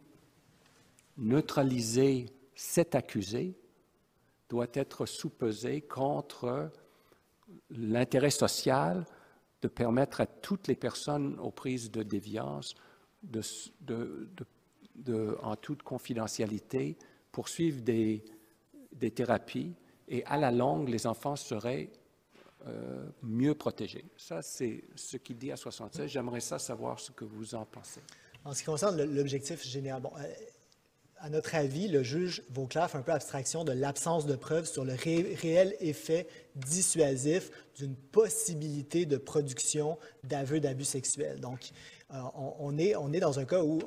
neutraliser 1.18 2.28
cet 2.56 2.96
accusé 2.96 3.56
doit 4.52 4.68
être 4.74 5.06
soupesé 5.06 5.80
contre 5.80 6.70
l'intérêt 7.70 8.32
social 8.32 9.06
de 9.62 9.70
permettre 9.70 10.20
à 10.20 10.26
toutes 10.26 10.68
les 10.68 10.76
personnes 10.76 11.40
aux 11.40 11.52
prises 11.52 11.90
de 11.90 12.04
déviance, 12.04 12.76
en 15.42 15.56
toute 15.56 15.84
confidentialité, 15.84 16.98
poursuivre 17.32 17.82
des, 17.82 18.26
thérapies 19.16 19.74
et 20.10 20.26
à 20.26 20.36
la 20.36 20.52
longue, 20.52 20.90
les 20.90 21.08
enfants 21.08 21.38
seraient 21.38 21.90
euh, 22.68 23.08
mieux 23.24 23.56
protégés. 23.56 24.04
Ça, 24.18 24.42
c'est 24.42 24.84
ce 24.96 25.16
qu'il 25.16 25.38
dit 25.38 25.54
à 25.54 25.56
76. 25.56 26.12
J'aimerais 26.12 26.42
ça 26.42 26.60
savoir 26.60 27.00
ce 27.00 27.12
que 27.12 27.24
vous 27.24 27.56
en 27.56 27.64
pensez. 27.64 28.02
En 28.44 28.54
ce 28.54 28.60
qui 28.60 28.66
concerne 28.66 29.02
l'objectif 29.02 29.64
général, 29.64 30.02
bon, 30.02 30.12
euh, 30.18 30.28
à 31.22 31.30
notre 31.30 31.54
avis, 31.56 31.88
le 31.88 32.02
juge 32.02 32.42
Vauclair 32.50 32.90
fait 32.90 32.98
un 32.98 33.02
peu 33.04 33.12
abstraction 33.12 33.64
de 33.64 33.72
l'absence 33.72 34.26
de 34.26 34.36
preuves 34.36 34.66
sur 34.68 34.84
le 34.84 34.94
ré- 34.94 35.36
réel 35.40 35.76
effet 35.80 36.28
dissuasif 36.56 37.52
d'une 37.78 37.96
possibilité 37.96 39.06
de 39.06 39.18
production 39.18 39.98
d'aveux 40.24 40.60
d'abus 40.60 40.86
sexuels. 40.86 41.40
On, 42.60 42.78
est, 42.78 43.20
dans 43.20 43.40
un 43.40 43.46
cas 43.46 43.62
où 43.62 43.80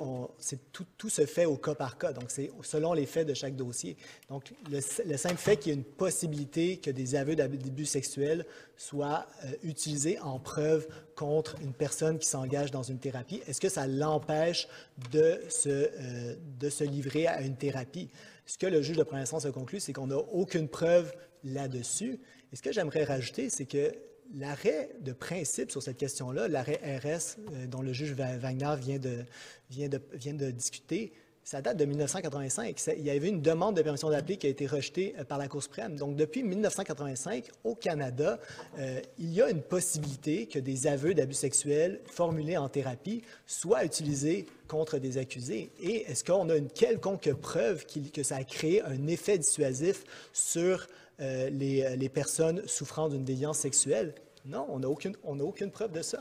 tout, 0.73 1.11
se 1.11 1.27
fait 1.27 1.45
au 1.45 1.57
cas 1.57 1.75
par 1.75 1.99
cas, 1.99 2.13
donc 2.13 2.31
c'est 2.31 2.51
selon 2.63 2.93
les 2.93 3.07
faits 3.07 3.27
de 3.27 3.35
chaque 3.35 3.57
dossier. 3.57 3.97
Donc, 4.29 4.53
le, 4.71 4.81
le 5.07 5.17
simple 5.17 5.37
fait 5.37 5.57
qu'il 5.57 5.73
y 5.73 5.75
ait 5.75 5.79
une 5.79 5.85
possibilité 5.85 6.79
que 6.79 6.91
des 6.91 7.15
aveux 7.15 7.37
d'abus 7.37 7.85
sexuels 7.85 8.47
soient 8.77 9.27
euh, 9.45 9.53
utilisés 9.63 10.19
en 10.21 10.39
preuve 10.39 10.89
contre 11.15 11.57
une 11.61 11.73
personne 11.73 12.19
qui 12.19 12.29
s'engage 12.29 12.71
dans 12.71 12.83
une 12.83 12.99
thérapie, 12.99 13.43
est-ce 13.47 13.61
que 13.61 13.69
ça 13.69 13.87
l'empêche 13.87 14.69
de 15.13 15.41
euh, 15.67 16.35
de 16.59 16.71
se 16.71 16.85
livrer 16.85 17.27
à 17.27 17.43
une 17.43 17.57
thérapie? 17.57 18.11
Ce 18.47 18.59
que 18.59 18.67
le 18.67 18.83
juge 18.83 18.97
de 18.97 19.03
première 19.03 19.23
instance 19.23 19.47
a 19.47 19.53
conclu, 19.53 19.81
c'est 19.81 19.93
qu'on 19.93 20.09
n'a 20.09 20.17
aucune 20.17 20.69
preuve 20.69 21.13
là-dessus. 21.45 22.21
Et 22.53 22.57
ce 22.57 22.63
que 22.63 22.73
j'aimerais 22.73 23.05
rajouter, 23.05 23.49
c'est 23.49 23.67
que 23.67 23.93
l'arrêt 24.35 24.91
de 25.01 25.13
principe 25.13 25.71
sur 25.71 25.83
cette 25.83 25.97
question-là, 25.97 26.49
l'arrêt 26.49 26.81
RS 27.03 27.37
euh, 27.53 27.67
dont 27.67 27.83
le 27.83 27.93
juge 27.93 28.13
Wagner 28.13 28.75
vient 28.81 28.99
de, 28.99 29.25
de, 29.71 30.51
discuter, 30.51 31.13
ça 31.47 31.61
date 31.61 31.77
de 31.77 31.85
1985. 31.85 32.79
Ça- 32.79 32.95
Il 32.95 33.03
y 33.05 33.11
avait 33.11 33.29
une 33.29 33.43
demande 33.43 33.77
de 33.77 33.83
permission 33.83 34.09
d'appeler 34.09 34.39
qui 34.39 34.47
a 34.47 34.51
été 34.51 34.67
rejetée 34.67 35.15
euh, 35.19 35.25
par 35.25 35.37
la 35.39 35.47
Cour 35.47 35.63
suprême. 35.63 35.97
Donc, 35.97 36.17
depuis 36.17 36.43
1985, 36.43 37.51
au 37.65 37.75
Canada, 37.75 38.41
euh, 38.79 39.01
il 39.19 39.33
y 39.33 39.43
a 39.43 39.51
une 39.51 39.61
possibilité 39.63 40.47
que 40.47 40.59
des 40.59 40.87
aveux 40.87 41.13
d'abus 41.15 41.35
sexuels 41.35 42.01
formulés 42.07 42.57
en 42.57 42.69
thérapie 42.69 43.23
soient 43.47 43.85
utilisés 43.85 44.47
contre 44.69 44.99
des 44.99 45.19
accusés. 45.19 45.71
Et 45.83 46.03
est-ce 46.11 46.25
qu'on 46.25 46.49
a 46.49 46.57
une 46.57 46.71
quelconque 46.71 47.31
preuve 47.35 47.85
que 48.13 48.23
ça 48.23 48.37
a 48.37 48.45
créé 48.45 48.81
un 48.83 49.07
effet 49.07 49.37
dissuasif 49.39 50.05
sur 50.33 50.87
euh, 51.21 51.51
les, 51.51 51.97
les 51.97 52.09
personnes 52.09 52.67
souffrant 52.67 53.09
d'une 53.09 53.25
déviance 53.25 53.59
sexuelle? 53.59 54.15
Non, 54.45 54.67
on 54.69 54.81
n'a 54.81 54.89
aucune, 54.89 55.17
aucune 55.25 55.71
preuve 55.71 55.93
de 55.93 56.03
ça. 56.03 56.21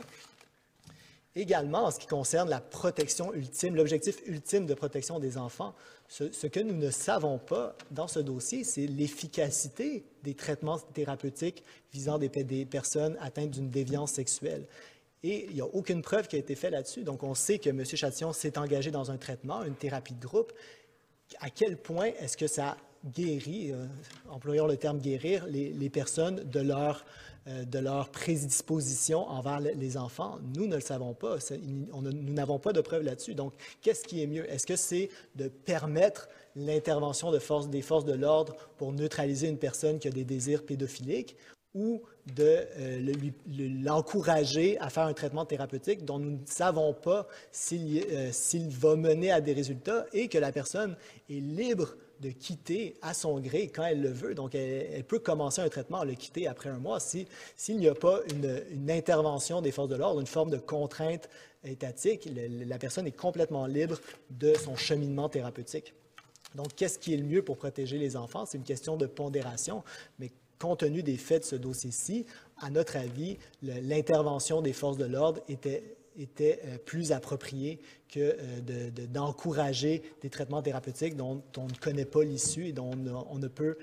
Également, 1.36 1.86
en 1.86 1.90
ce 1.90 1.98
qui 1.98 2.06
concerne 2.06 2.48
la 2.48 2.60
protection 2.60 3.34
ultime, 3.34 3.74
l'objectif 3.74 4.22
ultime 4.26 4.66
de 4.66 4.74
protection 4.74 5.18
des 5.18 5.36
enfants, 5.36 5.74
ce, 6.06 6.46
que 6.46 6.60
nous 6.60 6.76
ne 6.76 6.90
savons 6.90 7.38
pas 7.38 7.76
dans 7.90 8.06
ce 8.06 8.20
dossier, 8.20 8.62
c'est 8.62 8.86
l'efficacité 8.86 10.04
des 10.22 10.34
traitements 10.34 10.78
thérapeutiques 10.78 11.64
visant 11.92 12.18
des, 12.18 12.28
personnes 12.66 13.16
atteintes 13.20 13.50
d'une 13.50 13.68
déviance 13.68 14.12
sexuelle. 14.12 14.64
Et 15.24 15.46
il 15.48 15.54
n'y 15.54 15.60
a 15.60 15.66
aucune 15.66 16.02
preuve 16.02 16.28
qui 16.28 16.36
a 16.36 16.38
été 16.38 16.54
faite 16.54 16.70
là-dessus. 16.70 17.02
Donc, 17.02 17.24
on 17.24 17.34
sait 17.34 17.58
que 17.58 17.70
M. 17.70 17.84
Chatillon 17.84 18.32
s'est 18.32 18.56
engagé 18.56 18.92
dans 18.92 19.10
un 19.10 19.16
traitement, 19.16 19.64
une 19.64 19.74
thérapie 19.74 20.14
de 20.14 20.24
groupe. 20.24 20.52
À 21.40 21.50
quel 21.50 21.78
point 21.78 22.12
est-ce 22.20 22.36
que 22.36 22.46
ça 22.46 22.76
guérit, 23.04 23.72
euh, 23.72 23.86
employons 24.30 24.66
le 24.66 24.76
terme 24.76 24.98
guérir, 24.98 25.46
les, 25.46 25.90
personnes 25.90 26.36
de 26.44 26.60
leur, 26.60 27.04
euh, 27.46 27.64
de 27.64 27.78
leur 27.78 28.10
prédisposition 28.10 29.28
envers 29.28 29.60
le- 29.60 29.72
les 29.72 29.96
enfants? 29.96 30.38
Nous 30.56 30.66
ne 30.66 30.76
le 30.76 30.80
savons 30.80 31.14
pas. 31.14 31.36
Nous 31.62 32.32
n'avons 32.32 32.58
pas 32.58 32.72
de 32.72 32.80
preuves 32.80 33.02
là-dessus. 33.02 33.34
Donc, 33.34 33.52
qu'est-ce 33.82 34.04
qui 34.04 34.22
est 34.22 34.26
mieux? 34.26 34.50
Est-ce 34.50 34.66
que 34.66 34.76
c'est 34.76 35.10
de 35.36 35.48
permettre 35.48 36.28
l'intervention 36.56 37.32
des 37.32 37.40
forces 37.40 38.04
de 38.04 38.12
l'ordre 38.14 38.54
pour 38.78 38.92
neutraliser 38.92 39.48
une 39.48 39.58
personne 39.58 39.98
qui 39.98 40.08
a 40.08 40.10
des 40.10 40.24
désirs 40.24 40.64
pédophiliques 40.64 41.36
ou 41.74 42.00
de 42.36 42.64
euh, 42.78 43.12
l'encourager 43.82 44.78
à 44.78 44.88
faire 44.90 45.04
un 45.04 45.12
traitement 45.12 45.44
thérapeutique 45.44 46.04
dont 46.04 46.18
nous 46.18 46.30
ne 46.30 46.46
savons 46.46 46.94
pas 46.94 47.26
s'il 47.50 48.04
euh, 48.12 48.30
s'il 48.32 48.68
va 48.68 48.94
mener 48.96 49.30
à 49.32 49.40
des 49.40 49.52
résultats 49.52 50.06
et 50.12 50.28
que 50.28 50.38
la 50.38 50.52
personne 50.52 50.96
est 51.28 51.40
libre 51.40 51.96
de 52.20 52.30
quitter 52.30 52.96
à 53.02 53.14
son 53.14 53.38
gré 53.40 53.68
quand 53.68 53.84
elle 53.84 54.00
le 54.00 54.10
veut. 54.10 54.34
Donc, 54.34 54.54
elle, 54.54 55.04
peut 55.04 55.18
commencer 55.18 55.60
un 55.60 55.68
traitement, 55.68 56.04
le 56.04 56.14
quitter 56.14 56.46
après 56.46 56.68
un 56.70 56.78
mois 56.78 57.00
si- 57.00 57.26
s'il 57.56 57.78
n'y 57.78 57.88
a 57.88 57.94
pas 57.94 58.20
une, 58.30 58.90
intervention 58.90 59.60
des 59.60 59.72
forces 59.72 59.88
de 59.88 59.96
l'ordre, 59.96 60.20
une 60.20 60.26
forme 60.26 60.50
de 60.50 60.58
contrainte 60.58 61.28
étatique. 61.64 62.28
la 62.34 62.78
personne 62.78 63.06
est 63.06 63.16
complètement 63.16 63.66
libre 63.66 63.98
de 64.30 64.54
son 64.54 64.76
cheminement 64.76 65.28
thérapeutique. 65.28 65.94
Donc, 66.54 66.74
qu'est-ce 66.76 66.98
qui 66.98 67.14
est 67.14 67.16
le 67.16 67.24
mieux 67.24 67.42
pour 67.42 67.56
protéger 67.56 67.98
les 67.98 68.16
enfants? 68.16 68.46
C'est 68.46 68.58
une 68.58 68.64
question 68.64 68.96
de 68.96 69.06
pondération, 69.06 69.82
mais 70.18 70.30
compte 70.58 70.80
tenu 70.80 71.02
des 71.02 71.16
faits 71.16 71.42
de 71.42 71.46
ce 71.46 71.56
dossier-ci, 71.56 72.26
à 72.60 72.70
notre 72.70 72.96
avis, 72.96 73.38
l'intervention 73.62 74.62
des 74.62 74.72
forces 74.72 74.96
de 74.96 75.04
l'ordre 75.04 75.42
était, 75.48 75.82
était 76.16 76.60
euh, 76.64 76.78
plus 76.78 77.12
appropriée 77.12 77.80
que 78.08 78.20
euh, 78.20 78.60
de- 78.60 78.90
de- 78.90 79.06
d'encourager 79.06 80.02
des 80.22 80.30
traitements 80.30 80.62
thérapeutiques 80.62 81.16
dont 81.16 81.42
on 81.56 81.66
ne 81.66 81.74
connaît 81.74 82.04
pas 82.04 82.22
l'issue 82.24 82.66
et 82.68 82.72
dont 82.72 82.90
on, 83.30 83.38
ne- 83.38 83.48
peut 83.48 83.76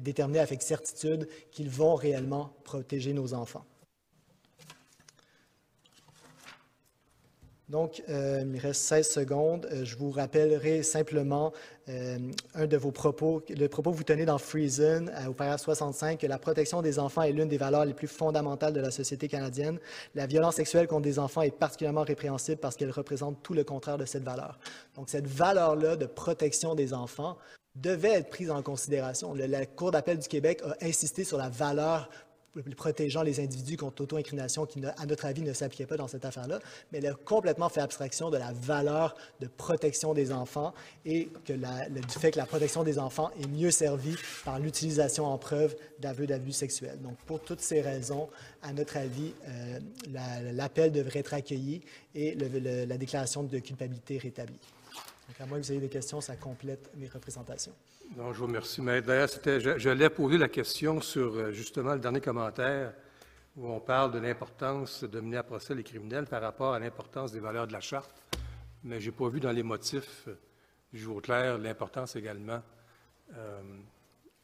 déterminer 0.00 0.40
avec 0.40 0.62
certitude 0.62 1.28
qu'ils 1.50 1.70
vont 1.70 1.94
réellement 1.94 2.52
protéger 2.64 3.12
nos 3.12 3.32
enfants. 3.34 3.64
Donc, 7.68 8.02
euh, 8.08 8.38
il 8.40 8.46
me 8.46 8.58
reste 8.58 8.82
16 8.82 9.10
secondes. 9.10 9.68
Euh, 9.70 9.84
je 9.84 9.96
vous 9.96 10.10
rappellerai 10.10 10.82
simplement 10.82 11.52
euh, 11.90 12.18
un 12.54 12.66
de 12.66 12.76
vos 12.78 12.92
propos, 12.92 13.42
le 13.48 13.68
propos 13.68 13.90
que 13.90 13.96
vous 13.96 14.04
tenez 14.04 14.24
dans 14.24 14.38
Friesen, 14.38 15.12
au 15.28 15.34
paragraphe 15.34 15.62
65, 15.62 16.18
que 16.18 16.26
la 16.26 16.38
protection 16.38 16.80
des 16.80 16.98
enfants 16.98 17.22
est 17.22 17.32
l'une 17.32 17.48
des 17.48 17.58
valeurs 17.58 17.84
les 17.84 17.92
plus 17.92 18.06
fondamentales 18.06 18.72
de 18.72 18.80
la 18.80 18.90
société 18.90 19.28
canadienne. 19.28 19.78
La 20.14 20.26
violence 20.26 20.54
sexuelle 20.54 20.86
contre 20.86 21.02
des 21.02 21.18
enfants 21.18 21.42
est 21.42 21.50
particulièrement 21.50 22.04
répréhensible 22.04 22.58
parce 22.58 22.74
qu'elle 22.74 22.90
représente 22.90 23.42
tout 23.42 23.54
le 23.54 23.64
contraire 23.64 23.98
de 23.98 24.06
cette 24.06 24.24
valeur. 24.24 24.58
Donc, 24.94 25.10
cette 25.10 25.26
valeur-là 25.26 25.96
de 25.96 26.06
protection 26.06 26.74
des 26.74 26.94
enfants 26.94 27.36
devait 27.76 28.12
être 28.12 28.30
prise 28.30 28.50
en 28.50 28.62
considération. 28.62 29.34
la 29.34 29.66
Cour 29.66 29.90
d'appel 29.90 30.18
du 30.18 30.26
Québec 30.26 30.62
a 30.64 30.84
insisté 30.84 31.22
sur 31.22 31.36
la 31.36 31.48
valeur 31.48 32.08
protégeant 32.76 33.22
les 33.22 33.40
individus 33.40 33.76
contre 33.76 34.02
l'auto-inclination 34.02 34.66
qui, 34.66 34.82
à 34.84 35.06
notre 35.06 35.26
avis, 35.26 35.42
ne 35.42 35.52
s'appliquait 35.52 35.86
pas 35.86 35.96
dans 35.96 36.08
cette 36.08 36.24
affaire-là, 36.24 36.60
mais 36.92 36.98
elle 36.98 37.06
a 37.06 37.14
complètement 37.14 37.68
fait 37.68 37.80
abstraction 37.80 38.30
de 38.30 38.36
la 38.36 38.52
valeur 38.52 39.16
de 39.40 39.46
protection 39.46 40.14
des 40.14 40.32
enfants 40.32 40.74
et 41.04 41.28
du 41.46 42.18
fait 42.18 42.30
que 42.30 42.38
la 42.38 42.46
protection 42.46 42.84
des 42.84 42.98
enfants 42.98 43.30
est 43.40 43.46
mieux 43.46 43.70
servie 43.70 44.16
par 44.44 44.58
l'utilisation 44.58 45.26
en 45.26 45.38
preuve 45.38 45.76
d'aveux 45.98 46.26
d'abus 46.26 46.52
sexuels. 46.52 47.00
Donc, 47.00 47.16
pour 47.26 47.40
toutes 47.40 47.60
ces 47.60 47.80
raisons, 47.80 48.28
à 48.62 48.72
notre 48.72 48.96
avis, 48.96 49.32
euh, 49.46 49.78
l'appel 50.52 50.92
devrait 50.92 51.20
être 51.20 51.34
accueilli 51.34 51.82
et 52.14 52.34
la 52.34 52.96
déclaration 52.96 53.42
de 53.42 53.58
culpabilité 53.58 54.18
rétablie. 54.18 54.58
Donc, 55.28 55.40
à 55.40 55.46
moins 55.46 55.58
que 55.58 55.64
vous 55.64 55.72
ayez 55.72 55.80
des 55.80 55.88
questions, 55.88 56.20
ça 56.20 56.36
complète 56.36 56.90
mes 56.96 57.06
représentations. 57.06 57.72
Non, 58.16 58.32
je 58.32 58.38
vous 58.38 58.46
remercie, 58.46 58.80
Maître. 58.80 59.06
D'ailleurs, 59.06 59.28
je, 59.78 59.90
l'ai 59.90 60.08
posé 60.08 60.38
la 60.38 60.48
question 60.48 61.00
sur 61.00 61.34
euh, 61.34 61.52
justement 61.52 61.92
le 61.92 62.00
dernier 62.00 62.20
commentaire 62.20 62.94
où 63.56 63.68
on 63.68 63.80
parle 63.80 64.12
de 64.12 64.18
l'importance 64.18 65.04
de 65.04 65.20
mener 65.20 65.36
à 65.36 65.42
procès 65.42 65.74
les 65.74 65.82
criminels 65.82 66.26
par 66.26 66.40
rapport 66.40 66.74
à 66.74 66.78
l'importance 66.78 67.32
des 67.32 67.40
valeurs 67.40 67.66
de 67.66 67.72
la 67.72 67.80
Charte. 67.80 68.22
Mais 68.84 69.00
je 69.00 69.10
n'ai 69.10 69.16
pas 69.16 69.28
vu 69.28 69.40
dans 69.40 69.52
les 69.52 69.62
motifs 69.62 70.24
euh, 70.28 70.38
du 70.92 70.98
jour 70.98 71.20
clair 71.20 71.58
l'importance 71.58 72.16
également 72.16 72.62
euh, 73.36 73.60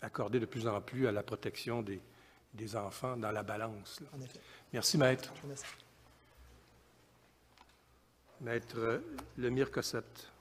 accordée 0.03 0.41
de 0.41 0.47
plus 0.47 0.67
en 0.67 0.81
plus 0.83 1.07
à 1.07 1.12
la 1.12 1.23
protection 1.23 1.81
des, 1.81 2.03
des 2.53 2.77
enfants 2.77 3.17
dans 3.17 3.31
la 3.31 3.43
balance. 3.43 4.01
Merci, 4.73 4.99
Maître. 4.99 5.33
Maître 8.41 9.01
Lemire 9.39 9.71
Cossette. 9.71 10.34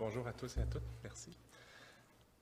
Bonjour 0.00 0.26
à 0.26 0.32
tous 0.32 0.56
et 0.56 0.60
à 0.60 0.64
toutes. 0.64 0.82
Merci. 1.04 1.30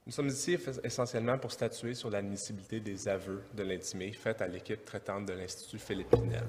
Nous 0.06 0.12
sommes 0.12 0.28
ici 0.28 0.56
essentiellement 0.84 1.36
pour 1.38 1.52
statuer 1.52 1.92
sur 1.94 2.08
l'admissibilité 2.08 2.80
des 2.80 3.08
aveux 3.08 3.42
de 3.52 3.62
l'intimé 3.64 4.12
faits 4.12 4.40
à 4.40 4.46
l'équipe 4.46 4.84
traitante 4.84 5.26
de 5.26 5.34
l'Institut 5.34 5.78
Philippe 5.78 6.10
Pinel. 6.10 6.46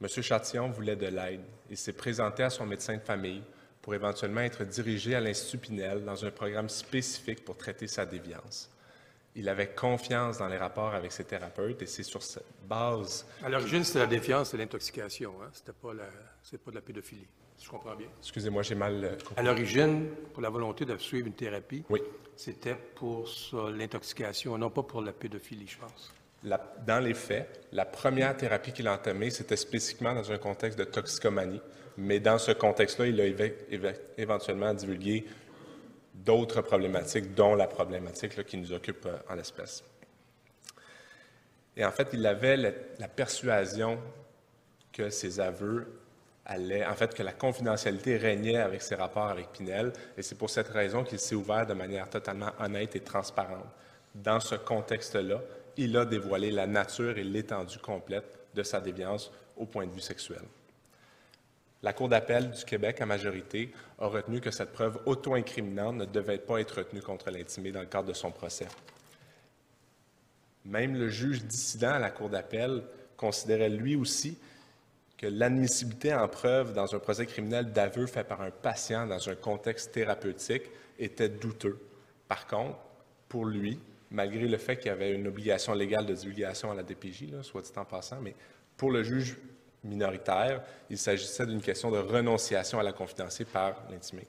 M. 0.00 0.08
Chatillon 0.08 0.70
voulait 0.70 0.96
de 0.96 1.06
l'aide 1.06 1.42
et 1.70 1.76
s'est 1.76 1.92
présenté 1.92 2.42
à 2.42 2.50
son 2.50 2.66
médecin 2.66 2.96
de 2.96 3.02
famille 3.02 3.42
pour 3.82 3.94
éventuellement 3.94 4.40
être 4.40 4.64
dirigé 4.64 5.14
à 5.14 5.20
l'Institut 5.20 5.58
Pinel 5.58 6.04
dans 6.04 6.24
un 6.24 6.30
programme 6.30 6.70
spécifique 6.70 7.44
pour 7.44 7.56
traiter 7.56 7.86
sa 7.86 8.06
déviance. 8.06 8.70
Il 9.36 9.48
avait 9.48 9.74
confiance 9.74 10.38
dans 10.38 10.48
les 10.48 10.56
rapports 10.56 10.94
avec 10.94 11.12
ses 11.12 11.24
thérapeutes 11.24 11.82
et 11.82 11.86
c'est 11.86 12.02
sur 12.04 12.22
cette 12.22 12.46
base. 12.66 13.26
À 13.42 13.50
l'origine, 13.50 13.84
c'était 13.84 13.98
la 13.98 14.06
défiance 14.06 14.54
et 14.54 14.56
l'intoxication. 14.56 15.34
Hein? 15.42 15.50
C'était 15.52 15.72
pas, 15.72 15.92
pas 15.92 16.70
de 16.70 16.74
la 16.74 16.80
pédophilie 16.80 17.28
je 17.62 17.68
comprends 17.68 17.94
bien. 17.94 18.08
Excusez-moi, 18.20 18.62
j'ai 18.62 18.74
mal 18.74 19.04
euh, 19.04 19.16
compris. 19.16 19.34
À 19.36 19.42
l'origine, 19.42 20.08
pour 20.32 20.42
la 20.42 20.50
volonté 20.50 20.84
de 20.84 20.96
suivre 20.98 21.26
une 21.26 21.34
thérapie, 21.34 21.84
oui. 21.88 22.00
c'était 22.36 22.74
pour 22.74 23.28
l'intoxication, 23.70 24.58
non 24.58 24.70
pas 24.70 24.82
pour 24.82 25.02
la 25.02 25.12
pédophilie, 25.12 25.68
je 25.68 25.78
pense. 25.78 26.12
dans 26.86 27.02
les 27.02 27.14
faits, 27.14 27.68
la 27.72 27.84
première 27.84 28.36
thérapie 28.36 28.72
qu'il 28.72 28.88
a 28.88 28.94
entamée, 28.94 29.30
c'était 29.30 29.56
spécifiquement 29.56 30.14
dans 30.14 30.30
un 30.30 30.38
contexte 30.38 30.78
de 30.78 30.84
toxicomanie. 30.84 31.60
Mais 31.96 32.18
dans 32.18 32.38
ce 32.38 32.50
contexte-là, 32.50 33.06
il 33.06 33.20
a 33.20 33.46
éventuellement 34.18 34.74
divulgué 34.74 35.24
d'autres 36.12 36.60
problématiques, 36.60 37.34
dont 37.34 37.54
la 37.54 37.68
problématique 37.68 38.44
qui 38.44 38.56
nous 38.56 38.72
occupe 38.72 39.06
euh, 39.06 39.16
en 39.28 39.34
l'espèce. 39.34 39.84
Et 41.76 41.84
en 41.84 41.90
fait, 41.90 42.08
il 42.12 42.24
avait 42.26 42.56
la 42.56 43.08
persuasion 43.08 43.98
que 44.92 45.10
ses 45.10 45.40
aveux 45.40 46.03
en 46.46 46.94
fait, 46.94 47.14
que 47.14 47.22
la 47.22 47.32
confidentialité 47.32 48.16
régnait 48.16 48.58
avec 48.58 48.82
ses 48.82 48.94
rapports 48.94 49.28
avec 49.28 49.52
Pinel, 49.52 49.92
et 50.16 50.22
c'est 50.22 50.36
pour 50.36 50.50
cette 50.50 50.68
raison 50.68 51.02
qu'il 51.02 51.18
s'est 51.18 51.34
ouvert 51.34 51.66
de 51.66 51.74
manière 51.74 52.08
totalement 52.10 52.50
honnête 52.60 52.94
et 52.96 53.00
transparente. 53.00 53.66
Dans 54.14 54.40
ce 54.40 54.54
contexte-là, 54.54 55.40
il 55.76 55.96
a 55.96 56.04
dévoilé 56.04 56.50
la 56.50 56.66
nature 56.66 57.18
et 57.18 57.24
l'étendue 57.24 57.78
complète 57.78 58.38
de 58.54 58.62
sa 58.62 58.80
déviance 58.80 59.32
au 59.56 59.66
point 59.66 59.86
de 59.86 59.92
vue 59.92 60.00
sexuel. 60.00 60.42
La 61.82 61.92
Cour 61.92 62.08
d'appel 62.08 62.50
du 62.50 62.64
Québec, 62.64 63.00
à 63.00 63.06
majorité, 63.06 63.72
a 63.98 64.06
retenu 64.06 64.40
que 64.40 64.50
cette 64.50 64.72
preuve 64.72 65.00
auto-incriminante 65.04 65.96
ne 65.96 66.04
devait 66.04 66.38
pas 66.38 66.58
être 66.58 66.78
retenue 66.78 67.02
contre 67.02 67.30
l'intimé 67.30 67.72
dans 67.72 67.80
le 67.80 67.86
cadre 67.86 68.08
de 68.08 68.14
son 68.14 68.30
procès. 68.30 68.68
Même 70.64 70.96
le 70.96 71.08
juge 71.08 71.44
dissident 71.44 71.92
à 71.92 71.98
la 71.98 72.10
Cour 72.10 72.30
d'appel 72.30 72.82
considérait 73.16 73.68
lui 73.68 73.96
aussi 73.96 74.38
l'admissibilité 75.26 76.14
en 76.14 76.28
preuve 76.28 76.72
dans 76.72 76.94
un 76.94 76.98
procès 76.98 77.26
criminel 77.26 77.72
d'aveu 77.72 78.06
fait 78.06 78.24
par 78.24 78.40
un 78.40 78.50
patient 78.50 79.06
dans 79.06 79.28
un 79.28 79.34
contexte 79.34 79.92
thérapeutique 79.92 80.64
était 80.98 81.28
douteux. 81.28 81.78
Par 82.28 82.46
contre, 82.46 82.78
pour 83.28 83.46
lui, 83.46 83.78
malgré 84.10 84.46
le 84.46 84.58
fait 84.58 84.76
qu'il 84.76 84.86
y 84.86 84.90
avait 84.90 85.12
une 85.12 85.26
obligation 85.26 85.74
légale 85.74 86.06
de 86.06 86.14
divulgation 86.14 86.70
à 86.70 86.74
la 86.74 86.82
DPJ, 86.82 87.42
soit 87.42 87.62
dit 87.62 87.72
en 87.76 87.84
passant, 87.84 88.20
mais 88.20 88.34
pour 88.76 88.90
le 88.90 89.02
juge 89.02 89.36
minoritaire, 89.82 90.62
il 90.88 90.98
s'agissait 90.98 91.46
d'une 91.46 91.60
question 91.60 91.90
de 91.90 91.98
renonciation 91.98 92.78
à 92.78 92.82
la 92.82 92.92
confidentialité 92.92 93.52
par 93.52 93.82
l'intimé. 93.90 94.26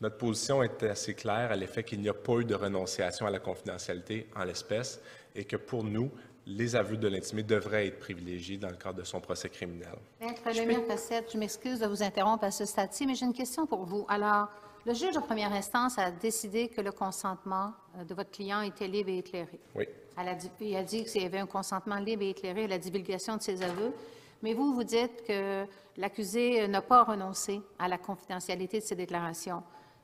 Notre 0.00 0.16
position 0.16 0.62
était 0.62 0.88
assez 0.88 1.14
claire 1.14 1.52
à 1.52 1.56
l'effet 1.56 1.84
qu'il 1.84 2.00
n'y 2.00 2.08
a 2.08 2.14
pas 2.14 2.38
eu 2.38 2.44
de 2.44 2.54
renonciation 2.54 3.26
à 3.26 3.30
la 3.30 3.38
confidentialité 3.38 4.28
en 4.34 4.44
l'espèce 4.44 5.00
et 5.34 5.44
que 5.44 5.56
pour 5.56 5.84
nous, 5.84 6.10
les 6.56 6.76
aveux 6.76 6.96
de 6.96 7.08
l'intimé 7.08 7.42
devraient 7.42 7.86
être 7.86 7.98
privilégiés 7.98 8.56
dans 8.56 8.70
le 8.70 8.76
cadre 8.76 8.98
de 8.98 9.04
son 9.04 9.20
procès 9.20 9.48
criminel. 9.48 9.94
Maître 10.20 10.42
Lemire 10.46 10.86
Cossette, 10.86 11.30
je 11.32 11.38
m'excuse 11.38 11.80
de 11.80 11.86
vous 11.86 12.02
interrompre 12.02 12.44
à 12.44 12.50
ce 12.50 12.64
stade-ci, 12.64 13.06
mais 13.06 13.14
j'ai 13.14 13.26
une 13.26 13.32
question 13.32 13.66
pour 13.66 13.84
vous. 13.84 14.04
Alors, 14.08 14.48
le 14.84 14.94
juge 14.94 15.14
de 15.14 15.20
première 15.20 15.52
instance 15.52 15.98
a 15.98 16.10
décidé 16.10 16.68
que 16.68 16.80
le 16.80 16.90
consentement 16.90 17.72
euh, 17.96 18.04
de 18.04 18.14
votre 18.14 18.30
client 18.30 18.62
était 18.62 18.88
libre 18.88 19.10
et 19.10 19.18
éclairé. 19.18 19.60
Oui. 19.74 19.86
il 20.60 20.76
a 20.76 20.82
dit 20.82 21.04
qu'il 21.04 21.22
y 21.22 21.26
avait 21.26 21.38
un 21.38 21.46
consentement 21.46 21.96
libre 21.96 22.22
et 22.22 22.30
éclairé 22.30 22.64
à 22.64 22.68
la 22.68 22.78
divulgation 22.78 23.36
de 23.36 23.42
ses 23.42 23.62
aveux, 23.62 23.92
mais 24.42 24.54
vous, 24.54 24.74
vous 24.74 24.84
dites 24.84 25.22
que 25.26 25.66
l'accusé 25.98 26.66
n'a 26.66 26.82
pas 26.82 27.04
renoncé 27.04 27.60
à 27.78 27.88
la 27.88 27.98
confidentialité 27.98 28.80
de 28.80 28.84
ses 28.84 28.96
déclarations. 28.96 29.62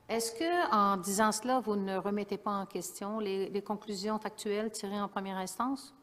Est-ce 0.08 0.32
que, 0.32 0.72
en 0.72 0.98
disant 0.98 1.32
cela, 1.32 1.58
vous 1.58 1.74
ne 1.74 1.96
remettez 1.96 2.36
pas 2.36 2.52
en 2.52 2.66
question 2.66 3.18
les 3.18 3.62
conclusions 3.62 4.18
factuelles 4.18 4.70
tirées 4.70 5.00
en 5.00 5.08
première 5.08 5.38
instance? 5.38 5.96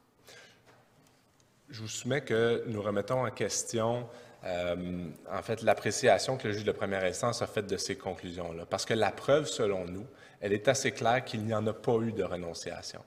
Je 1.73 1.81
vous 1.81 1.87
soumets 1.87 2.21
que 2.21 2.63
nous 2.67 2.83
remettons 2.83 3.25
en 3.25 3.31
question, 3.31 4.07
euh, 4.45 5.07
en 5.27 5.41
fait, 5.41 5.63
l'appréciation 5.63 6.37
que 6.37 6.47
le 6.47 6.53
juge 6.53 6.65
de 6.65 6.71
première 6.71 7.03
instance 7.03 7.41
a 7.41 7.47
faite 7.47 7.65
de 7.65 7.77
ces 7.77 7.95
conclusions-là. 7.95 8.67
Parce 8.67 8.85
que 8.85 8.93
la 8.93 9.09
preuve, 9.09 9.47
selon 9.47 9.85
nous, 9.85 10.05
elle 10.39 10.53
est 10.53 10.67
assez 10.67 10.91
claire 10.91 11.25
qu'il 11.25 11.43
n'y 11.43 11.51
en 11.51 11.65
a 11.65 11.73
pas 11.73 11.97
eu 11.97 12.11
de 12.11 12.21
renonciation. 12.21 12.99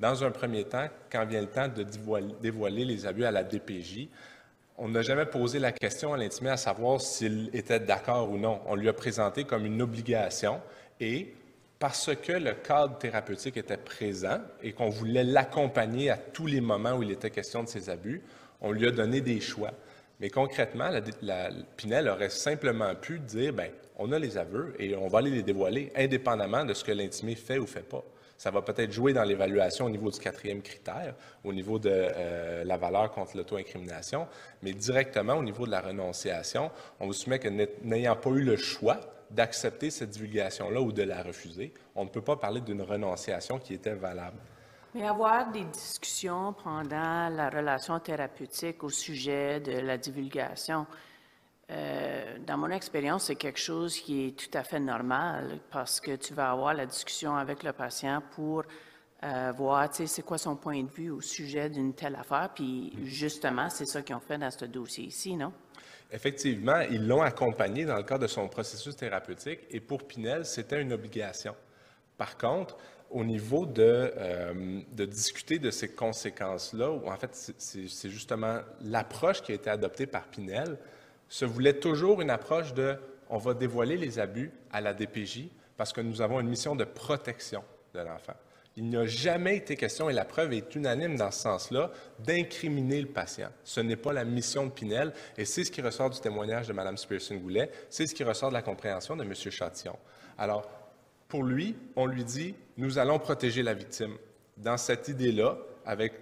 Dans 0.00 0.24
un 0.24 0.30
premier 0.30 0.64
temps, 0.64 0.88
quand 1.12 1.26
vient 1.26 1.42
le 1.42 1.48
temps 1.48 1.68
de 1.68 1.84
dévoiler 2.40 2.86
les 2.86 3.04
abus 3.04 3.26
à 3.26 3.30
la 3.30 3.44
DPJ, 3.44 4.08
on 4.78 4.88
n'a 4.88 5.02
jamais 5.02 5.26
posé 5.26 5.58
la 5.58 5.72
question 5.72 6.14
à 6.14 6.16
l'intimé 6.16 6.48
à 6.48 6.56
savoir 6.56 7.02
s'il 7.02 7.50
était 7.52 7.78
d'accord 7.78 8.30
ou 8.30 8.38
non. 8.38 8.62
On 8.64 8.74
lui 8.74 8.88
a 8.88 8.94
présenté 8.94 9.44
comme 9.44 9.66
une 9.66 9.82
obligation 9.82 10.62
et 10.98 11.34
parce 11.78 12.14
que 12.14 12.32
le 12.32 12.54
cadre 12.54 12.98
thérapeutique 12.98 13.56
était 13.56 13.76
présent 13.76 14.38
et 14.62 14.72
qu'on 14.72 14.88
voulait 14.88 15.24
l'accompagner 15.24 16.10
à 16.10 16.16
tous 16.16 16.46
les 16.46 16.60
moments 16.60 16.94
où 16.94 17.02
il 17.02 17.10
était 17.10 17.30
question 17.30 17.62
de 17.62 17.68
ses 17.68 17.90
abus, 17.90 18.22
on 18.60 18.72
lui 18.72 18.86
a 18.86 18.90
donné 18.90 19.20
des 19.20 19.40
choix. 19.40 19.72
Mais 20.20 20.30
concrètement, 20.30 20.90
la, 21.22 21.50
Pinel 21.76 22.08
aurait 22.08 22.30
simplement 22.30 22.94
pu 22.94 23.18
dire, 23.18 23.52
ben, 23.52 23.70
on 23.98 24.12
a 24.12 24.18
les 24.18 24.38
aveux 24.38 24.74
et 24.78 24.94
on 24.96 25.08
va 25.08 25.18
aller 25.18 25.30
les 25.30 25.42
dévoiler 25.42 25.92
indépendamment 25.96 26.64
de 26.64 26.74
ce 26.74 26.84
que 26.84 26.92
l'intimé 26.92 27.34
fait 27.34 27.58
ou 27.58 27.66
fait 27.66 27.86
pas. 27.86 28.04
Ça 28.38 28.50
va 28.50 28.62
peut-être 28.62 28.92
jouer 28.92 29.12
dans 29.12 29.22
l'évaluation 29.22 29.86
au 29.86 29.90
niveau 29.90 30.10
du 30.10 30.18
quatrième 30.18 30.60
critère, 30.60 31.14
au 31.44 31.52
niveau 31.52 31.78
de 31.78 31.90
euh, 31.92 32.64
la 32.64 32.76
valeur 32.76 33.10
contre 33.12 33.36
l'auto-incrimination, 33.36 34.26
mais 34.62 34.72
directement 34.72 35.34
au 35.34 35.42
niveau 35.42 35.66
de 35.66 35.70
la 35.70 35.80
renonciation, 35.80 36.70
on 37.00 37.06
vous 37.06 37.12
soumet 37.12 37.38
que 37.38 37.48
n'ayant 37.82 38.16
pas 38.16 38.30
eu 38.30 38.42
le 38.42 38.56
choix 38.56 39.00
d'accepter 39.34 39.90
cette 39.90 40.10
divulgation-là 40.10 40.80
ou 40.80 40.92
de 40.92 41.02
la 41.02 41.22
refuser, 41.22 41.72
on 41.94 42.04
ne 42.04 42.08
peut 42.08 42.22
pas 42.22 42.36
parler 42.36 42.60
d'une 42.60 42.82
renonciation 42.82 43.58
qui 43.58 43.74
était 43.74 43.94
valable. 43.94 44.38
Mais 44.94 45.06
avoir 45.06 45.50
des 45.50 45.64
discussions 45.64 46.52
pendant 46.62 47.28
la 47.28 47.50
relation 47.50 47.98
thérapeutique 47.98 48.84
au 48.84 48.90
sujet 48.90 49.58
de 49.58 49.80
la 49.80 49.98
divulgation, 49.98 50.86
euh, 51.70 52.38
dans 52.46 52.58
mon 52.58 52.70
expérience, 52.70 53.24
c'est 53.24 53.34
quelque 53.34 53.58
chose 53.58 53.98
qui 53.98 54.26
est 54.26 54.38
tout 54.38 54.56
à 54.56 54.62
fait 54.62 54.78
normal 54.78 55.58
parce 55.70 56.00
que 56.00 56.14
tu 56.14 56.34
vas 56.34 56.50
avoir 56.50 56.74
la 56.74 56.86
discussion 56.86 57.34
avec 57.34 57.62
le 57.62 57.72
patient 57.72 58.22
pour 58.36 58.62
euh, 59.24 59.52
voir, 59.56 59.88
tu 59.88 59.96
sais, 59.96 60.06
c'est 60.06 60.22
quoi 60.22 60.36
son 60.36 60.56
point 60.56 60.82
de 60.82 60.90
vue 60.90 61.10
au 61.10 61.22
sujet 61.22 61.70
d'une 61.70 61.94
telle 61.94 62.14
affaire. 62.14 62.50
Puis 62.54 62.92
justement, 63.04 63.70
c'est 63.70 63.86
ça 63.86 64.02
qu'ils 64.02 64.14
ont 64.14 64.20
fait 64.20 64.38
dans 64.38 64.50
ce 64.50 64.66
dossier 64.66 65.04
ici, 65.04 65.34
non? 65.34 65.52
Effectivement, 66.14 66.78
ils 66.92 67.08
l'ont 67.08 67.22
accompagné 67.22 67.84
dans 67.84 67.96
le 67.96 68.04
cadre 68.04 68.22
de 68.22 68.28
son 68.28 68.46
processus 68.46 68.94
thérapeutique 68.94 69.62
et 69.68 69.80
pour 69.80 70.06
Pinel, 70.06 70.46
c'était 70.46 70.80
une 70.80 70.92
obligation. 70.92 71.56
Par 72.16 72.38
contre, 72.38 72.76
au 73.10 73.24
niveau 73.24 73.66
de, 73.66 74.12
euh, 74.16 74.80
discuter 74.92 75.58
de 75.58 75.72
ces 75.72 75.88
conséquences-là, 75.88 76.88
en 76.88 77.16
fait, 77.16 77.52
c'est 77.58 78.10
justement 78.10 78.60
l'approche 78.82 79.42
qui 79.42 79.50
a 79.50 79.56
été 79.56 79.68
adoptée 79.68 80.06
par 80.06 80.28
Pinel, 80.28 80.78
se 81.28 81.44
voulait 81.44 81.80
toujours 81.80 82.22
une 82.22 82.30
approche 82.30 82.74
de 82.74 82.96
on 83.28 83.38
va 83.38 83.52
dévoiler 83.52 83.96
les 83.96 84.20
abus 84.20 84.52
à 84.72 84.80
la 84.80 84.94
DPJ 84.94 85.48
parce 85.76 85.92
que 85.92 86.00
nous 86.00 86.22
avons 86.22 86.38
une 86.38 86.48
mission 86.48 86.76
de 86.76 86.84
protection 86.84 87.64
de 87.92 87.98
l'enfant. 87.98 88.36
Il 88.76 88.86
n'y 88.86 88.96
a 88.96 89.06
jamais 89.06 89.56
été 89.56 89.76
question, 89.76 90.10
et 90.10 90.12
la 90.12 90.24
preuve 90.24 90.52
est 90.52 90.74
unanime 90.74 91.16
dans 91.16 91.30
ce 91.30 91.42
sens-là, 91.42 91.92
d'incriminer 92.18 93.00
le 93.00 93.06
patient. 93.06 93.50
Ce 93.62 93.80
n'est 93.80 93.96
pas 93.96 94.12
la 94.12 94.24
mission 94.24 94.66
de 94.66 94.70
Pinel, 94.70 95.12
et 95.38 95.44
c'est 95.44 95.64
ce 95.64 95.70
qui 95.70 95.80
ressort 95.80 96.10
du 96.10 96.18
témoignage 96.18 96.66
de 96.66 96.72
Mme 96.72 96.96
Spearson-Goulet, 96.96 97.70
c'est 97.88 98.06
ce 98.06 98.14
qui 98.14 98.24
ressort 98.24 98.48
de 98.48 98.54
la 98.54 98.62
compréhension 98.62 99.16
de 99.16 99.22
M. 99.22 99.32
Chatillon. 99.34 99.96
Alors, 100.36 100.68
pour 101.28 101.44
lui, 101.44 101.76
on 101.94 102.06
lui 102.06 102.24
dit, 102.24 102.54
nous 102.76 102.98
allons 102.98 103.20
protéger 103.20 103.62
la 103.62 103.74
victime. 103.74 104.16
Dans 104.56 104.76
cette 104.76 105.06
idée-là, 105.08 105.56
avec 105.86 106.12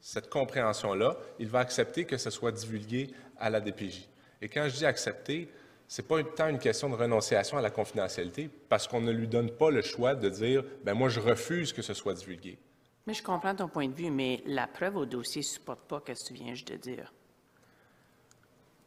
cette 0.00 0.28
compréhension-là, 0.28 1.16
il 1.38 1.48
va 1.48 1.60
accepter 1.60 2.04
que 2.04 2.16
ce 2.16 2.30
soit 2.30 2.52
divulgué 2.52 3.10
à 3.38 3.50
la 3.50 3.60
DPJ. 3.60 4.08
Et 4.42 4.48
quand 4.48 4.68
je 4.68 4.76
dis 4.76 4.86
accepter, 4.86 5.48
ce 5.88 6.00
n'est 6.00 6.08
pas 6.08 6.22
tant 6.22 6.48
une 6.48 6.58
question 6.58 6.88
de 6.88 6.94
renonciation 6.94 7.58
à 7.58 7.62
la 7.62 7.70
confidentialité, 7.70 8.48
parce 8.68 8.88
qu'on 8.88 9.00
ne 9.00 9.12
lui 9.12 9.28
donne 9.28 9.50
pas 9.50 9.70
le 9.70 9.82
choix 9.82 10.14
de 10.14 10.28
dire 10.28 10.64
ben 10.82 10.94
moi, 10.94 11.08
je 11.08 11.20
refuse 11.20 11.72
que 11.72 11.82
ce 11.82 11.94
soit 11.94 12.14
divulgué. 12.14 12.58
Mais 13.06 13.14
je 13.14 13.22
comprends 13.22 13.54
ton 13.54 13.68
point 13.68 13.88
de 13.88 13.94
vue, 13.94 14.10
mais 14.10 14.42
la 14.46 14.66
preuve 14.66 14.96
au 14.96 15.06
dossier 15.06 15.40
ne 15.40 15.46
supporte 15.46 15.80
pas 15.80 16.02
ce 16.06 16.12
que 16.12 16.28
tu 16.28 16.34
viens 16.34 16.54
de 16.54 16.76
dire. 16.76 17.12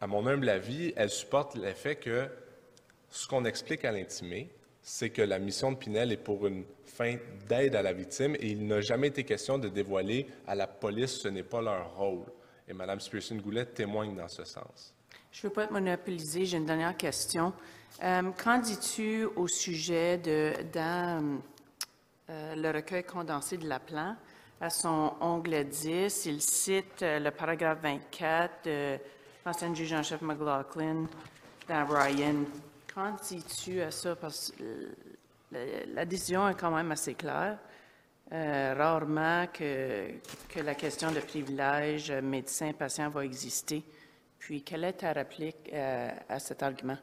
À 0.02 0.08
mon 0.08 0.26
humble 0.28 0.50
avis, 0.50 0.94
elle 0.96 1.10
supporte 1.10 1.56
l'effet 1.56 1.96
que 1.96 2.28
ce 3.10 3.28
qu'on 3.28 3.46
explique 3.46 3.86
à 3.86 3.92
l'intimé, 3.92 4.50
c'est 4.82 5.10
que 5.10 5.22
la 5.22 5.40
mission 5.40 5.72
de 5.72 5.78
Pinel 5.78 6.12
est 6.12 6.18
pour 6.18 6.48
une 6.48 6.66
fin 6.86 7.18
d'aide 7.48 7.76
à 7.76 7.82
la 7.82 7.94
victime 7.94 8.36
et 8.36 8.48
il 8.48 8.66
n'a 8.66 8.82
jamais 8.82 9.08
été 9.08 9.24
question 9.24 9.58
de 9.58 9.70
dévoiler 9.70 10.28
à 10.48 10.56
la 10.56 10.68
police 10.68 11.20
ce 11.20 11.28
n'est 11.28 11.44
pas 11.44 11.62
leur 11.62 11.96
rôle. 11.96 12.26
Et 12.68 12.74
Mme 12.74 13.00
Spearson-Goulet 13.00 13.66
témoigne 13.68 14.16
dans 14.16 14.28
ce 14.28 14.44
sens. 14.44 14.94
Je 15.40 15.46
ne 15.46 15.50
veux 15.50 15.54
pas 15.54 15.66
être 15.66 15.72
monopolisée. 15.72 16.46
J'ai 16.46 16.58
une 16.58 16.66
dernière 16.66 16.98
question. 16.98 17.54
Euh, 18.02 18.32
qu'en 18.44 18.58
dis-tu 18.58 19.26
au 19.36 19.48
sujet 19.48 20.18
de, 20.18 20.52
dans 20.74 21.40
euh, 22.32 22.56
le 22.56 22.72
recueil 22.72 23.04
condensé 23.04 23.58
de 23.58 23.68
Laplan, 23.70 24.16
à 24.60 24.72
son 24.72 25.14
onglet 25.22 25.64
10, 25.64 26.26
il 26.26 26.42
cite 26.42 27.04
euh, 27.04 27.20
le 27.20 27.30
paragraphe 27.30 27.78
24 27.84 28.66
de 28.66 28.98
l'ancien 29.46 29.76
juge 29.76 29.94
en 29.94 30.02
chef 30.02 30.24
McLaughlin 30.24 31.06
dans 31.70 31.86
Ryan. 31.86 32.38
Qu'en 32.92 33.16
dis-tu 33.22 33.80
à 33.82 33.92
ça? 33.92 34.16
Parce 34.16 34.52
que 34.58 34.90
la, 35.94 36.06
décision 36.06 36.50
est 36.50 36.60
quand 36.60 36.72
même 36.72 36.92
assez 36.92 37.14
claire. 37.14 37.60
rarement 38.32 39.46
que, 39.54 40.14
que 40.50 40.62
la 40.62 40.74
question 40.74 41.12
de 41.12 41.20
privilège 41.20 42.12
médecin-patient 42.12 43.12
va 43.12 43.24
exister. 43.24 43.86
Puis, 44.40 44.64
quelle 44.64 44.84
est 44.84 44.94
ta 44.94 45.14
réplique 45.14 45.70
euh, 45.74 46.10
à 46.30 46.40
cet 46.40 46.64
argument? 46.64 46.98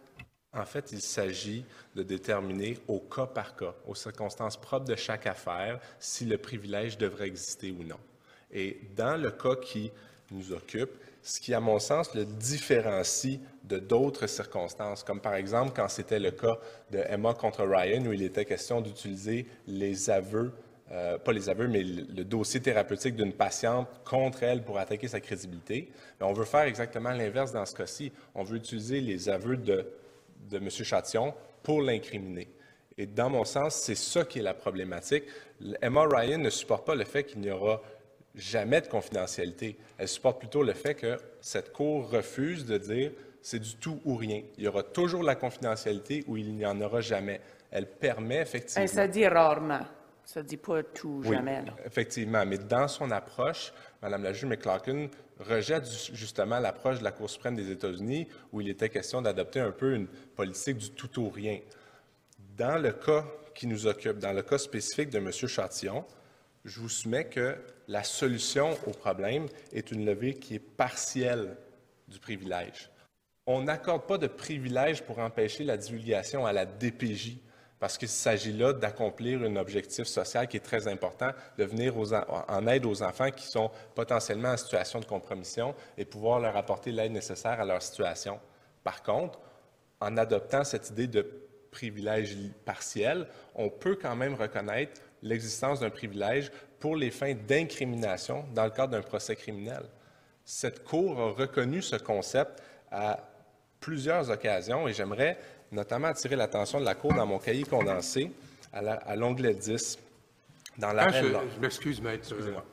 En 0.52 0.64
fait, 0.64 0.92
il 0.92 1.00
s'agit 1.00 1.64
de 1.96 2.02
déterminer 2.02 2.78
au 2.86 3.00
cas 3.00 3.26
par 3.26 3.56
cas, 3.56 3.74
aux 3.86 3.96
circonstances 3.96 4.56
propres 4.56 4.86
de 4.86 4.94
chaque 4.94 5.26
affaire, 5.26 5.80
si 5.98 6.24
le 6.24 6.38
privilège 6.38 6.96
devrait 6.96 7.26
exister 7.26 7.72
ou 7.72 7.82
non. 7.82 7.98
Et 8.52 8.80
dans 8.94 9.20
le 9.20 9.32
cas 9.32 9.56
qui 9.56 9.90
nous 10.30 10.52
occupe, 10.52 10.92
ce 11.22 11.40
qui, 11.40 11.54
à 11.54 11.60
mon 11.60 11.78
sens, 11.78 12.14
le 12.14 12.24
différencie 12.24 13.40
de 13.64 13.78
d'autres 13.78 14.26
circonstances, 14.26 15.02
comme 15.02 15.20
par 15.20 15.34
exemple 15.34 15.72
quand 15.74 15.88
c'était 15.88 16.20
le 16.20 16.30
cas 16.30 16.58
de 16.90 16.98
Emma 17.08 17.34
contre 17.34 17.64
Ryan, 17.64 18.04
où 18.06 18.12
il 18.12 18.22
était 18.22 18.44
question 18.44 18.80
d'utiliser 18.80 19.46
les 19.66 20.10
aveux 20.10 20.52
euh, 20.92 21.18
pas 21.18 21.32
les 21.32 21.48
aveux, 21.48 21.66
mais 21.66 21.82
le, 21.82 22.24
dossier 22.24 22.60
thérapeutique 22.60 23.16
d'une 23.16 23.32
patiente 23.32 23.88
contre 24.04 24.42
elle 24.42 24.62
pour 24.62 24.78
attaquer 24.78 25.08
sa 25.08 25.20
crédibilité. 25.20 25.90
on 26.20 26.32
veut 26.32 26.44
faire 26.44 26.62
exactement 26.62 27.10
l'inverse 27.10 27.52
dans 27.52 27.64
ce 27.64 27.74
cas-ci. 27.74 28.12
On 28.34 28.42
veut 28.42 28.58
utiliser 28.58 29.00
les 29.00 29.28
aveux 29.28 29.56
de, 29.56 29.86
de 30.50 30.56
M. 30.58 30.68
Châtillon 30.68 31.34
pour 31.62 31.80
l'incriminer. 31.80 32.48
Et 32.98 33.06
dans 33.06 33.30
mon 33.30 33.44
sens, 33.44 33.76
c'est 33.76 33.94
ça 33.94 34.24
qui 34.24 34.38
est 34.38 34.42
la 34.42 34.54
problématique. 34.54 35.24
Emma 35.80 36.06
Ryan 36.06 36.38
ne 36.38 36.50
supporte 36.50 36.86
pas 36.86 36.94
le 36.94 37.04
fait 37.04 37.24
qu'il 37.24 37.40
n'y 37.40 37.50
aura 37.50 37.80
jamais 38.34 38.80
de 38.80 38.88
confidentialité. 38.88 39.76
Elle 39.98 40.08
supporte 40.08 40.38
plutôt 40.38 40.62
le 40.62 40.74
fait 40.74 40.94
que 40.94 41.16
cette 41.40 41.72
Cour 41.72 42.10
refuse 42.10 42.66
de 42.66 42.78
dire 42.78 43.10
c'est 43.40 43.58
du 43.58 43.76
tout 43.76 44.00
ou 44.04 44.16
rien. 44.16 44.42
Il 44.58 44.64
y 44.64 44.68
aura 44.68 44.82
toujours 44.82 45.22
la 45.22 45.34
confidentialité 45.34 46.24
ou 46.26 46.36
il 46.36 46.54
n'y 46.54 46.64
en 46.64 46.80
aura 46.80 47.00
jamais. 47.00 47.40
Elle 47.70 47.86
permet 47.86 48.40
effectivement. 48.40 48.86
Ça 48.86 49.08
dit 49.08 49.26
rarement. 49.26 49.84
Ça 50.24 50.42
ne 50.42 50.46
dit 50.46 50.56
pas 50.56 50.82
tout, 50.82 51.22
jamais. 51.22 51.62
Effectivement, 51.84 52.44
mais 52.46 52.58
dans 52.58 52.88
son 52.88 53.10
approche, 53.10 53.72
Mme 54.02 54.22
la 54.22 54.32
juge 54.32 54.46
McLaughlin 54.46 55.08
rejette 55.40 55.86
justement 56.12 56.58
l'approche 56.58 56.98
de 56.98 57.04
la 57.04 57.12
Cour 57.12 57.30
suprême 57.30 57.56
des 57.56 57.70
États-Unis 57.70 58.28
où 58.52 58.60
il 58.60 58.68
était 58.68 58.88
question 58.88 59.22
d'adopter 59.22 59.60
un 59.60 59.70
peu 59.70 59.94
une 59.94 60.06
politique 60.06 60.78
du 60.78 60.90
tout 60.90 61.22
ou 61.22 61.30
rien. 61.30 61.58
Dans 62.56 62.78
le 62.78 62.92
cas 62.92 63.24
qui 63.54 63.66
nous 63.66 63.86
occupe, 63.86 64.18
dans 64.18 64.32
le 64.32 64.42
cas 64.42 64.58
spécifique 64.58 65.10
de 65.10 65.18
M. 65.18 65.30
Châtillon, 65.30 66.04
je 66.64 66.80
vous 66.80 66.88
soumets 66.88 67.26
que 67.26 67.56
la 67.88 68.04
solution 68.04 68.76
au 68.86 68.90
problème 68.90 69.46
est 69.72 69.90
une 69.90 70.04
levée 70.04 70.34
qui 70.34 70.56
est 70.56 70.58
partielle 70.58 71.56
du 72.08 72.18
privilège. 72.18 72.90
On 73.46 73.62
n'accorde 73.62 74.06
pas 74.06 74.18
de 74.18 74.26
privilège 74.26 75.02
pour 75.02 75.18
empêcher 75.18 75.64
la 75.64 75.76
divulgation 75.76 76.46
à 76.46 76.52
la 76.52 76.64
DPJ 76.64 77.36
parce 77.84 77.98
qu'il 77.98 78.08
s'agit 78.08 78.54
là 78.54 78.72
d'accomplir 78.72 79.42
un 79.42 79.56
objectif 79.56 80.06
social 80.06 80.48
qui 80.48 80.56
est 80.56 80.64
très 80.64 80.88
important, 80.88 81.32
de 81.58 81.64
venir 81.64 81.92
en 82.48 82.66
aide 82.66 82.86
aux 82.86 83.02
enfants 83.02 83.30
qui 83.30 83.46
sont 83.46 83.70
potentiellement 83.94 84.52
en 84.52 84.56
situation 84.56 85.00
de 85.00 85.04
compromission 85.04 85.74
et 85.98 86.06
pouvoir 86.06 86.40
leur 86.40 86.56
apporter 86.56 86.92
l'aide 86.92 87.12
nécessaire 87.12 87.60
à 87.60 87.64
leur 87.66 87.82
situation. 87.82 88.40
Par 88.82 89.02
contre, 89.02 89.38
en 90.00 90.16
adoptant 90.16 90.64
cette 90.64 90.88
idée 90.88 91.08
de 91.08 91.30
privilège 91.70 92.34
partiel, 92.64 93.26
on 93.54 93.68
peut 93.68 93.98
quand 94.00 94.16
même 94.16 94.32
reconnaître 94.32 95.02
l'existence 95.20 95.80
d'un 95.80 95.90
privilège 95.90 96.50
pour 96.80 96.96
les 96.96 97.10
fins 97.10 97.34
d'incrimination 97.34 98.46
dans 98.54 98.64
le 98.64 98.70
cadre 98.70 98.92
d'un 98.92 99.02
procès 99.02 99.36
criminel. 99.36 99.82
Cette 100.46 100.84
Cour 100.84 101.20
a 101.20 101.32
reconnu 101.32 101.82
ce 101.82 101.96
concept 101.96 102.62
à 102.90 103.20
plusieurs 103.78 104.30
occasions 104.30 104.88
et 104.88 104.94
j'aimerais 104.94 105.36
notamment 105.74 106.08
attirer 106.08 106.36
l'attention 106.36 106.80
de 106.80 106.84
la 106.84 106.94
Cour 106.94 107.12
dans 107.12 107.26
mon 107.26 107.38
cahier 107.38 107.64
condensé 107.64 108.30
à 108.72 109.16
l'onglet 109.16 109.54
10. 109.54 109.98
Dans 110.78 110.92
la 110.92 111.10
je, 111.10 111.26
je 111.26 111.60
m'excuse, 111.60 112.00
maître. 112.00 112.26
Excusez-moi. 112.30 112.64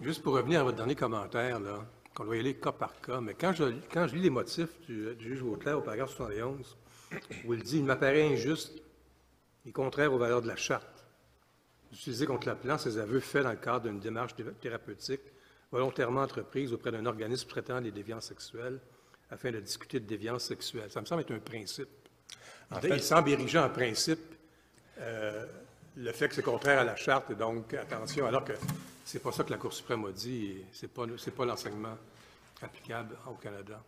Juste 0.00 0.22
pour 0.22 0.34
revenir 0.34 0.60
à 0.60 0.64
votre 0.64 0.76
dernier 0.76 0.94
commentaire, 0.94 1.60
là, 1.60 1.78
qu'on 2.14 2.24
doit 2.24 2.36
y 2.36 2.40
aller 2.40 2.54
cas 2.54 2.72
par 2.72 3.00
cas, 3.00 3.20
mais 3.20 3.34
quand 3.34 3.52
je, 3.52 3.64
quand 3.92 4.06
je 4.08 4.16
lis 4.16 4.22
les 4.22 4.30
motifs 4.30 4.80
du, 4.86 5.14
du 5.14 5.28
juge 5.28 5.40
Vauclair 5.40 5.78
au 5.78 5.82
paragraphe 5.82 6.10
71, 6.10 6.76
où 7.44 7.54
il 7.54 7.62
dit 7.62 7.78
«Il 7.78 7.84
m'apparaît 7.84 8.32
injuste 8.32 8.72
et 9.64 9.72
contraire 9.72 10.12
aux 10.12 10.18
valeurs 10.18 10.42
de 10.42 10.48
la 10.48 10.56
Charte 10.56 11.04
d'utiliser 11.92 12.26
contre 12.26 12.48
la 12.48 12.56
plan 12.56 12.78
ces 12.78 12.98
aveux 12.98 13.20
faits 13.20 13.44
dans 13.44 13.50
le 13.50 13.56
cadre 13.56 13.88
d'une 13.88 14.00
démarche 14.00 14.34
thérapeutique 14.60 15.20
volontairement 15.70 16.22
entreprise 16.22 16.72
auprès 16.72 16.90
d'un 16.90 17.06
organisme 17.06 17.48
traitant 17.48 17.78
les 17.78 17.92
déviances 17.92 18.26
sexuelles 18.26 18.80
afin 19.30 19.50
de 19.50 19.60
discuter 19.60 20.00
de 20.00 20.06
déviance 20.06 20.44
sexuelle. 20.44 20.90
Ça 20.90 21.00
me 21.00 21.06
semble 21.06 21.22
être 21.22 21.34
un 21.34 21.38
principe. 21.38 21.88
En 22.70 22.80
fait, 22.80 22.88
il 22.88 23.02
semble 23.02 23.30
ériger 23.30 23.58
en 23.58 23.70
principe 23.70 24.34
euh, 24.98 25.46
le 25.96 26.12
fait 26.12 26.28
que 26.28 26.34
c'est 26.34 26.42
contraire 26.42 26.80
à 26.80 26.84
la 26.84 26.96
charte, 26.96 27.30
et 27.30 27.34
donc 27.34 27.72
attention, 27.74 28.26
alors 28.26 28.44
que 28.44 28.52
c'est 29.04 29.22
pas 29.22 29.32
ça 29.32 29.44
que 29.44 29.50
la 29.50 29.58
Cour 29.58 29.72
suprême 29.72 30.04
a 30.04 30.12
dit, 30.12 30.46
et 30.46 30.66
c'est 30.72 30.88
pas, 30.88 31.04
pas 31.36 31.44
l'enseignement 31.44 31.96
applicable 32.60 33.16
au 33.26 33.34
Canada. 33.34 33.82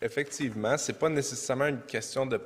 Effectivement, 0.00 0.76
c'est 0.76 0.98
pas 0.98 1.08
nécessairement 1.08 1.66
une 1.66 1.82
question 1.82 2.26
de 2.26 2.40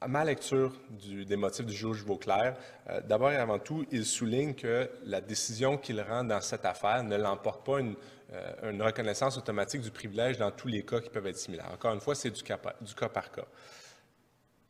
à 0.00 0.06
ma 0.06 0.24
lecture 0.24 0.72
des 0.90 1.36
motifs 1.36 1.66
du 1.66 1.74
juge 1.74 2.04
Vauclair, 2.04 2.56
euh, 2.88 3.00
d'abord 3.00 3.32
et 3.32 3.36
avant 3.36 3.58
tout, 3.58 3.84
il 3.90 4.06
souligne 4.06 4.54
que 4.54 4.88
la 5.04 5.20
décision 5.20 5.76
qu'il 5.76 6.00
rend 6.00 6.22
dans 6.22 6.40
cette 6.40 6.64
affaire 6.64 7.02
ne 7.02 7.16
l'emporte 7.16 7.66
pas 7.66 7.80
une, 7.80 7.96
euh, 8.32 8.70
une, 8.70 8.82
reconnaissance 8.82 9.36
automatique 9.36 9.80
du 9.80 9.90
privilège 9.90 10.38
dans 10.38 10.50
tous 10.50 10.68
les 10.68 10.84
cas 10.84 11.00
qui 11.00 11.10
peuvent 11.10 11.26
être 11.26 11.38
similaires. 11.38 11.70
Encore 11.72 11.94
une 11.94 12.00
fois, 12.00 12.14
c'est 12.14 12.30
du 12.30 12.42
cas, 12.42 12.58
par 12.58 13.30
cas. 13.30 13.46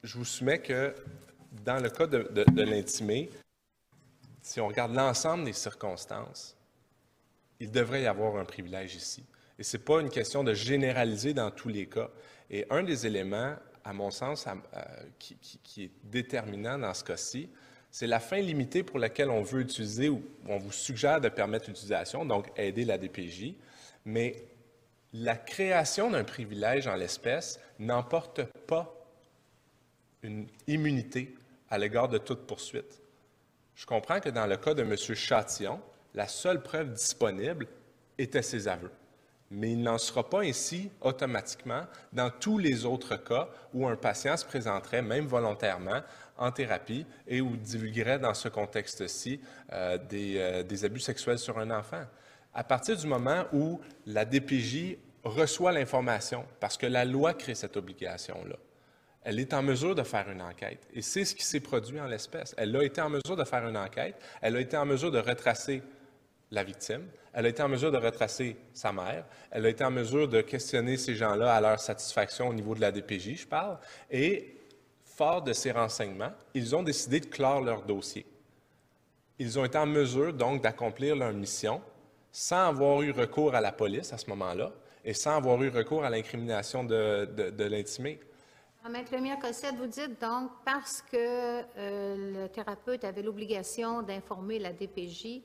Je 0.03 0.17
vous 0.17 0.25
soumets 0.25 0.61
que 0.61 0.95
dans 1.65 1.83
le 1.83 1.91
cas 1.91 2.07
de, 2.07 2.29
de 2.31 2.63
l'intimé, 2.63 3.31
si 4.43 4.61
on 4.61 4.69
regarde 4.69 4.95
l'ensemble 4.95 5.45
des 5.45 5.53
circonstances, 5.53 6.57
il 7.61 7.71
devrait 7.71 8.03
y 8.03 8.07
avoir 8.07 8.37
un 8.37 8.45
privilège 8.45 8.95
ici. 8.95 9.25
Et 9.59 9.65
ce 9.65 9.77
n'est 9.77 9.83
pas 9.83 10.01
une 10.01 10.11
question 10.11 10.45
de 10.45 10.55
généraliser 10.55 11.35
dans 11.35 11.51
tous 11.51 11.69
les 11.69 11.87
cas. 11.87 12.11
Et 12.49 12.65
un 12.71 12.85
des 12.85 13.07
éléments 13.07 13.57
à 13.89 13.93
mon 13.95 14.11
sens, 14.11 14.47
euh, 14.47 14.83
qui, 15.19 15.85
est 15.85 15.91
déterminant 16.05 16.79
dans 16.79 16.93
ce 16.93 17.03
cas-ci, 17.03 17.49
c'est 17.91 18.07
la 18.07 18.21
fin 18.21 18.39
limitée 18.39 18.83
pour 18.83 18.99
laquelle 18.99 19.31
on 19.31 19.43
veut 19.43 19.61
utiliser 19.61 20.09
ou 20.09 20.23
on 20.47 20.59
vous 20.59 20.73
suggère 20.73 21.21
de 21.21 21.29
permettre 21.29 21.69
l'utilisation, 21.69 22.25
donc 22.25 22.51
aider 22.57 22.85
la 22.85 22.99
DPJ, 22.99 23.55
mais 24.05 24.45
la 25.13 25.37
création 25.37 26.11
d'un 26.11 26.25
privilège 26.25 26.87
en 26.87 26.95
l'espèce 26.95 27.59
n'emporte 27.79 28.43
pas 28.67 28.95
une 30.23 30.47
immunité 30.67 31.35
à 31.71 31.79
l'égard 31.79 32.09
de 32.09 32.19
toute 32.19 32.47
poursuite. 32.47 33.01
Je 33.75 33.87
comprends 33.87 34.21
que 34.21 34.29
dans 34.29 34.47
le 34.47 34.57
cas 34.57 34.75
de 34.75 34.83
M. 34.83 34.97
Châtillon, 34.97 35.81
la 36.15 36.27
seule 36.27 36.63
preuve 36.63 36.93
disponible 36.93 37.67
était 38.19 38.43
ses 38.43 38.69
aveux 38.69 38.91
mais 39.51 39.73
il 39.73 39.83
n'en 39.83 39.99
sera 39.99 40.29
pas 40.29 40.43
ainsi 40.43 40.91
automatiquement 41.01 41.83
dans 42.13 42.31
tous 42.31 42.59
les 42.59 42.85
autres 42.85 43.17
cas 43.17 43.49
où 43.73 43.87
un 43.87 43.97
patient 43.97 44.37
se 44.37 44.45
présenterait, 44.45 45.03
même 45.03 45.27
volontairement, 45.27 46.03
en 46.39 46.51
thérapie 46.53 47.05
et 47.27 47.41
où 47.41 47.57
divulguerait 47.57 48.19
dans 48.19 48.35
ce 48.35 48.49
contexte-ci 48.49 49.41
euh, 49.73 49.99
euh, 50.13 50.63
des, 50.63 50.85
abus 50.85 51.01
sexuels 51.01 51.39
sur 51.39 51.59
un 51.59 51.71
enfant. 51.71 52.03
À 52.55 52.65
partir 52.65 52.97
du 52.97 53.07
moment 53.07 53.45
où 53.53 53.81
la 54.07 54.25
DPJ 54.25 54.97
reçoit 55.25 55.73
l'information, 55.73 56.45
parce 56.61 56.77
que 56.77 56.87
la 56.87 57.05
loi 57.05 57.35
crée 57.35 57.55
cette 57.55 57.77
obligation-là, 57.77 58.57
elle 59.25 59.41
est 59.41 59.53
en 59.53 59.63
mesure 59.63 59.95
de 59.95 60.03
faire 60.03 60.31
une 60.31 60.41
enquête. 60.41 60.87
Et 60.95 61.03
c'est 61.03 61.25
ce 61.25 61.35
qui 61.35 61.45
s'est 61.45 61.61
produit 61.61 62.01
en 62.01 62.07
l'espèce. 62.07 62.55
Elle 62.57 62.75
a 62.77 62.83
été 62.83 63.01
en 63.01 63.11
mesure 63.11 63.37
de 63.37 63.45
faire 63.45 63.67
une 63.69 63.77
enquête, 63.77 64.15
elle 64.41 64.57
a 64.57 64.61
été 64.61 64.77
en 64.77 64.87
mesure 64.87 65.11
de 65.11 65.19
retracer 65.19 65.83
la 66.51 66.65
victime, 66.65 67.05
elle 67.35 67.47
a 67.47 67.49
été 67.51 67.63
en 67.63 67.69
mesure 67.69 67.93
de 67.93 67.99
retracer 67.99 68.57
sa 68.73 68.93
mère, 68.93 69.25
elle 69.51 69.67
a 69.67 69.69
été 69.69 69.85
en 69.85 69.91
mesure 69.91 70.29
de 70.29 70.41
questionner 70.41 70.97
ces 70.97 71.15
gens-là 71.15 71.55
à 71.55 71.61
leur 71.61 71.79
satisfaction 71.79 72.49
au 72.49 72.55
niveau 72.55 72.75
de 72.75 72.81
la 72.81 72.91
DPJ, 72.91 73.43
je 73.43 73.47
parle, 73.47 73.79
et 74.11 74.58
fort 75.19 75.43
de 75.43 75.53
ces 75.53 75.73
renseignements, 75.73 76.33
ils 76.55 76.77
ont 76.77 76.85
décidé 76.85 77.19
de 77.19 77.27
clore 77.27 77.61
leur 77.61 77.83
dossier. 77.83 78.25
Ils 79.41 79.59
ont 79.59 79.65
été 79.65 79.77
en 79.77 79.87
mesure 79.87 80.33
donc 80.33 80.63
d'accomplir 80.63 81.17
leur 81.17 81.33
mission 81.33 81.83
sans 82.31 82.69
avoir 82.69 83.03
eu 83.03 83.11
recours 83.11 83.55
à 83.57 83.61
la 83.61 83.73
police 83.73 84.13
à 84.13 84.19
ce 84.19 84.31
moment-là 84.31 84.71
et 85.05 85.15
sans 85.15 85.37
avoir 85.37 85.61
eu 85.63 85.71
recours 85.71 86.05
à 86.05 86.11
l'incrimination 86.11 86.85
de, 86.85 87.25
de, 87.51 87.65
l'intimé. 87.65 88.21
Maître 88.89 89.13
Lemire-Cossette, 89.13 89.75
vous 89.75 89.87
dites 89.87 90.21
donc 90.21 90.51
parce 90.65 91.03
que 91.03 91.17
euh, 91.17 92.43
le 92.45 92.49
thérapeute 92.49 93.05
avait 93.05 93.23
l'obligation 93.23 94.03
d'informer 94.03 94.59
la 94.59 94.73
DPJ 94.73 95.43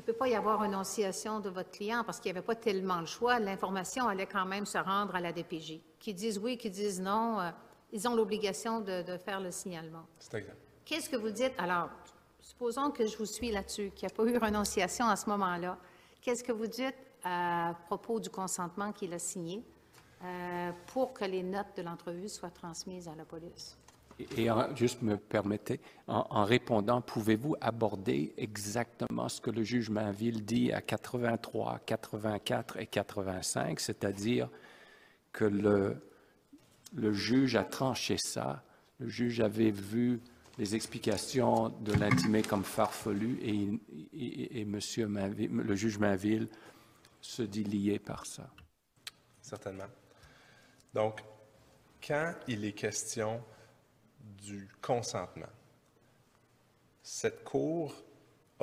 il 0.00 0.04
ne 0.04 0.12
peut 0.12 0.18
pas 0.18 0.28
y 0.28 0.34
avoir 0.34 0.60
renonciation 0.60 1.40
de 1.40 1.50
votre 1.50 1.70
client 1.70 2.02
parce 2.04 2.20
qu'il 2.20 2.32
n'y 2.32 2.38
avait 2.38 2.46
pas 2.46 2.54
tellement 2.54 3.00
le 3.00 3.06
choix. 3.06 3.38
L'information 3.38 4.08
allait 4.08 4.26
quand 4.26 4.46
même 4.46 4.64
se 4.64 4.78
rendre 4.78 5.14
à 5.14 5.20
la 5.20 5.30
DPJ. 5.30 5.78
Qui 5.98 6.14
disent 6.14 6.38
oui, 6.38 6.56
qui 6.56 6.70
disent 6.70 7.02
non, 7.02 7.38
euh, 7.38 7.50
ils 7.92 8.08
ont 8.08 8.14
l'obligation 8.14 8.80
de, 8.80 9.16
faire 9.18 9.40
le 9.40 9.50
signalement. 9.50 10.06
C'est 10.18 10.34
exact. 10.34 10.56
Qu'est-ce 10.84 11.08
que 11.08 11.16
vous 11.16 11.30
dites? 11.30 11.52
Alors, 11.58 11.90
supposons 12.40 12.90
que 12.90 13.06
je 13.06 13.16
vous 13.16 13.26
suis 13.26 13.50
là-dessus, 13.50 13.90
qu'il 13.94 14.08
n'y 14.08 14.12
a 14.12 14.16
pas 14.16 14.24
eu 14.24 14.36
renonciation 14.36 15.06
à 15.06 15.16
ce 15.16 15.28
moment-là. 15.30 15.78
Qu'est-ce 16.20 16.44
que 16.44 16.52
vous 16.52 16.66
dites 16.66 16.96
à 17.24 17.74
propos 17.86 18.20
du 18.20 18.30
consentement 18.30 18.92
qu'il 18.92 19.12
a 19.12 19.18
signé 19.18 19.62
euh, 20.24 20.70
pour 20.88 21.12
que 21.12 21.24
les 21.24 21.42
notes 21.42 21.76
de 21.76 21.82
l'entrevue 21.82 22.28
soient 22.28 22.50
transmises 22.50 23.08
à 23.08 23.14
la 23.14 23.24
police? 23.24 23.76
Et 24.36 24.48
juste 24.74 25.00
me 25.02 25.16
permettez, 25.16 25.80
en, 26.06 26.44
répondant, 26.44 27.00
pouvez-vous 27.00 27.56
aborder 27.60 28.34
exactement 28.36 29.28
ce 29.28 29.40
que 29.40 29.50
le 29.50 29.62
juge 29.62 29.88
Mainville 29.88 30.44
dit 30.44 30.72
à 30.72 30.82
83, 30.82 31.80
84 31.86 32.76
et 32.78 32.86
85, 32.86 33.80
c'est-à-dire 33.80 34.50
que 35.32 35.44
le, 35.44 35.96
le 36.92 37.12
juge 37.12 37.56
a 37.56 37.64
tranché 37.64 38.16
ça, 38.18 38.62
le 38.98 39.08
juge 39.08 39.40
avait 39.40 39.70
vu 39.70 40.20
les 40.58 40.74
explications 40.74 41.68
de 41.68 41.92
l'intimé 41.92 42.42
comme 42.42 42.64
farfelu 42.64 43.38
et, 43.42 44.60
et, 44.60 44.64
monsieur 44.64 45.06
le 45.06 45.74
juge 45.74 45.98
Mainville 45.98 46.48
se 47.20 47.42
dit 47.42 47.64
lié 47.64 47.98
par 47.98 48.26
ça. 48.26 48.50
Certainement. 49.40 49.88
Donc, 50.92 51.22
quand 52.06 52.34
il 52.48 52.64
est 52.64 52.72
question 52.72 53.42
du 54.20 54.68
consentement. 54.80 55.46
Cette 57.02 57.44
Cour 57.44 57.94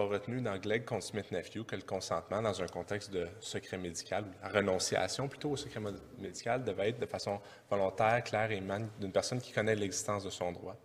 a 0.02 0.06
retenu 0.06 0.42
dans 0.42 0.58
Glegg 0.58 0.86
contre 0.86 1.04
Smith-Nephew 1.04 1.64
que 1.66 1.76
le 1.76 1.82
consentement, 1.82 2.42
dans 2.42 2.62
un 2.62 2.68
contexte 2.68 3.12
de 3.12 3.28
secret 3.40 3.78
médical, 3.78 4.26
la 4.42 4.50
renonciation 4.50 5.28
plutôt 5.28 5.52
au 5.52 5.58
secret 5.58 5.82
médical, 6.20 6.64
devait 6.64 6.90
être 6.90 7.00
de 7.00 7.06
façon 7.06 7.40
volontaire, 7.70 8.24
claire 8.24 8.52
et 8.52 8.58
émane 8.58 8.90
d'une 9.00 9.12
personne 9.12 9.42
qui 9.42 9.52
connaît 9.52 9.76
l'existence 9.76 10.24
de 10.24 10.30
son 10.30 10.52
droit. 10.52 10.76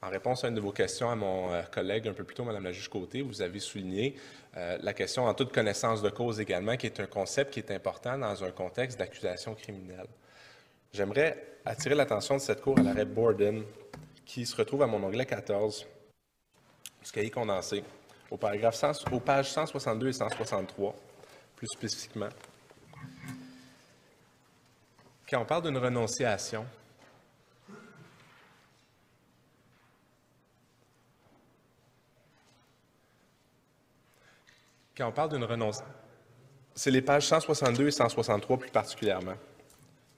En 0.00 0.10
réponse 0.10 0.44
à 0.44 0.48
une 0.48 0.54
de 0.54 0.60
vos 0.60 0.70
questions 0.70 1.10
à 1.10 1.16
mon 1.16 1.52
euh, 1.52 1.62
collègue 1.62 2.06
un 2.06 2.12
peu 2.12 2.22
plus 2.22 2.36
tôt, 2.36 2.44
Mme 2.44 2.62
la 2.62 2.72
juge 2.72 2.88
Côté, 2.88 3.20
vous 3.20 3.42
avez 3.42 3.58
souligné 3.58 4.14
euh, 4.56 4.78
la 4.80 4.92
question 4.92 5.24
en 5.24 5.34
toute 5.34 5.52
connaissance 5.52 6.02
de 6.02 6.10
cause 6.10 6.38
également, 6.38 6.76
qui 6.76 6.86
est 6.86 7.00
un 7.00 7.06
concept 7.06 7.52
qui 7.52 7.58
est 7.58 7.72
important 7.72 8.16
dans 8.16 8.44
un 8.44 8.50
contexte 8.52 8.96
d'accusation 8.96 9.56
criminelle. 9.56 10.06
J'aimerais 10.92 11.58
attirer 11.64 11.96
l'attention 11.96 12.36
de 12.36 12.40
cette 12.40 12.60
cour 12.60 12.78
à 12.78 12.82
l'arrêt 12.82 13.04
Borden, 13.06 13.64
qui 14.24 14.46
se 14.46 14.54
retrouve 14.54 14.82
à 14.82 14.86
mon 14.86 15.02
onglet 15.02 15.26
14 15.26 15.80
du 15.80 15.97
cahier 17.12 17.30
condensé, 17.30 17.82
au 18.30 18.36
paragraphe 18.36 18.82
aux 19.10 19.20
pages 19.20 19.50
162 19.50 20.08
et 20.08 20.12
163, 20.12 20.94
plus 21.56 21.66
spécifiquement. 21.68 22.28
Quand 25.28 25.42
on 25.42 25.44
parle 25.44 25.62
d'une 25.62 25.78
renonciation, 25.78 26.66
quand 34.96 35.08
on 35.08 35.12
parle 35.12 35.30
d'une 35.30 35.44
renonciation, 35.44 35.94
c'est 36.74 36.90
les 36.90 37.02
pages 37.02 37.26
162 37.26 37.88
et 37.88 37.90
163 37.90 38.56
plus 38.58 38.70
particulièrement 38.70 39.36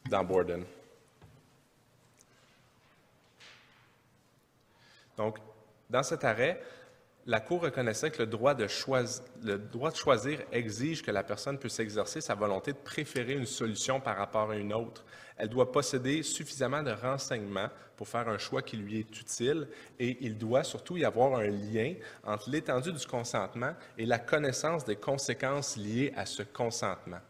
dans 0.09 0.25
Borden. 0.25 0.65
Donc, 5.17 5.39
dans 5.89 6.03
cet 6.03 6.25
arrêt, 6.25 6.63
la 7.31 7.39
Cour 7.39 7.63
reconnaissait 7.63 8.11
que 8.11 8.23
le 8.23 8.27
droit, 8.27 8.55
de 8.55 8.67
choisir, 8.67 10.41
exige 10.51 11.01
que 11.01 11.13
la 11.13 11.23
personne 11.23 11.59
puisse 11.59 11.79
exercer 11.79 12.21
sa 12.21 12.35
volonté 12.35 12.73
de 12.73 12.79
préférer 12.79 13.35
une 13.35 13.47
solution 13.47 14.01
par 14.01 14.17
rapport 14.17 14.51
à 14.51 14.57
une 14.57 14.73
autre. 14.73 15.05
Elle 15.37 15.49
doit 15.49 15.71
posséder 15.71 16.25
suffisamment 16.25 16.83
de 16.83 16.91
renseignements 16.91 17.69
pour 17.97 18.09
faire 18.09 18.29
un 18.29 18.39
choix 18.39 18.63
qui 18.63 18.77
lui 18.77 18.99
est 18.99 19.21
utile 19.21 19.69
et 20.01 20.19
il 20.23 20.39
doit 20.39 20.65
surtout 20.65 20.97
y 20.97 21.05
avoir 21.05 21.37
un 21.37 21.47
lien 21.47 21.95
entre 22.25 22.51
l'étendue 22.51 22.93
du 22.93 23.07
consentement 23.07 23.77
et 23.97 24.07
la 24.07 24.19
connaissance 24.19 24.85
des 24.85 24.97
conséquences 24.97 25.77
liées 25.77 26.13
à 26.17 26.27
ce 26.27 26.43
consentement. 26.43 27.21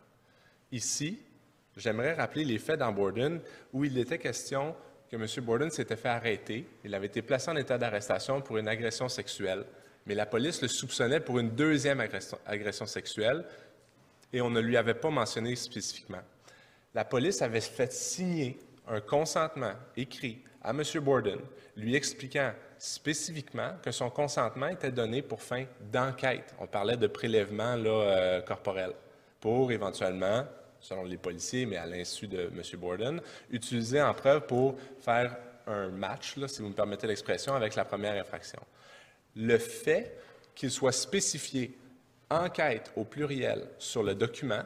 Ici, 0.72 1.20
j'aimerais 1.76 2.14
rappeler 2.14 2.44
les 2.44 2.59
faits 2.59 2.78
dans 2.78 2.90
Borden 2.90 3.38
où 3.74 3.84
il 3.84 3.98
était 3.98 4.18
question 4.18 4.74
que 5.11 5.16
M. 5.16 5.44
Borden 5.44 5.70
s'était 5.70 5.96
fait 5.96 6.09
arrêter. 6.09 6.66
Il 6.84 6.94
avait 6.94 7.09
été 7.09 7.20
placé 7.20 7.51
en 7.51 7.57
état 7.57 7.76
d'arrestation 7.76 8.40
pour 8.40 8.57
une 8.57 8.68
agression 8.68 9.09
sexuelle, 9.09 9.66
mais 10.07 10.14
la 10.14 10.26
police 10.26 10.62
le 10.62 10.68
soupçonnait 10.68 11.20
pour 11.20 11.38
une 11.38 11.51
deuxième 11.51 12.01
agression, 12.01 12.86
sexuelle 12.86 13.44
et 14.32 14.40
on 14.40 14.51
ne 14.51 14.61
lui 14.61 14.76
avait 14.76 14.94
pas 14.94 15.11
mentionné 15.11 15.57
spécifiquement. 15.57 16.22
La 16.94 17.05
police 17.05 17.42
avait 17.42 17.61
fait 17.61 17.92
signer 17.92 18.59
un 18.88 19.01
consentement 19.01 19.72
écrit 19.96 20.42
à 20.62 20.70
M. 20.70 20.82
Borden, 21.01 21.38
lui 21.76 21.94
expliquant 21.94 22.53
spécifiquement 22.78 23.72
que 23.82 23.90
son 23.90 24.11
consentement 24.11 24.68
était 24.68 24.90
donné 24.90 25.22
pour 25.22 25.42
fin 25.42 25.64
d'enquête. 25.92 26.55
On 26.59 26.66
parlait 26.66 26.96
de 26.96 27.07
prélèvement 27.07 27.76
euh, 27.76 28.40
corporel 28.42 28.92
pour 29.40 29.70
éventuellement 29.72 30.44
selon 30.80 31.05
les 31.05 31.18
policiers, 31.18 31.66
mais 31.66 31.76
à 31.76 31.86
l'insu 31.86 32.26
de 32.26 32.51
M. 32.55 32.62
Borden, 32.78 33.20
utilisé 33.51 34.01
en 34.01 34.14
preuve 34.14 34.46
pour 34.46 34.76
faire 35.01 35.36
un 35.66 35.88
match, 35.88 36.34
si 36.46 36.62
vous 36.62 36.68
me 36.68 36.74
permettez 36.74 37.07
l'expression, 37.07 37.55
avec 37.55 37.74
la 37.74 37.84
première 37.84 38.20
infraction. 38.20 38.61
Le 39.37 39.59
fait 39.59 40.16
qu'il 40.55 40.70
soit 40.70 40.93
spécifié 40.93 41.76
enquête 42.31 42.93
au 42.97 43.05
pluriel 43.05 43.68
sur 43.78 44.03
le 44.03 44.14
document 44.14 44.62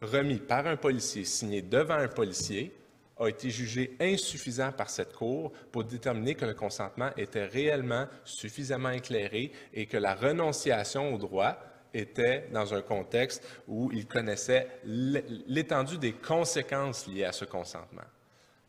remis 0.00 0.38
par 0.38 0.66
un 0.66 0.76
policier, 0.76 1.24
signé 1.24 1.62
devant 1.62 1.94
un 1.94 2.08
policier, 2.08 2.74
a 3.18 3.28
été 3.28 3.50
jugé 3.50 3.96
insuffisant 4.00 4.72
par 4.72 4.90
cette 4.90 5.12
Cour 5.12 5.52
pour 5.70 5.84
déterminer 5.84 6.34
que 6.34 6.44
le 6.44 6.54
consentement 6.54 7.10
était 7.16 7.46
réellement 7.46 8.06
suffisamment 8.24 8.90
éclairé 8.90 9.52
et 9.72 9.86
que 9.86 9.96
la 9.96 10.14
renonciation 10.14 11.14
au 11.14 11.18
droit 11.18 11.56
était 11.94 12.48
dans 12.52 12.74
un 12.74 12.82
contexte 12.82 13.46
où 13.68 13.90
il 13.92 14.06
connaissait 14.06 14.68
l'étendue 14.84 15.98
des 15.98 16.14
conséquences 16.14 17.06
liées 17.06 17.24
à 17.24 17.32
ce 17.32 17.44
consentement. 17.44 18.02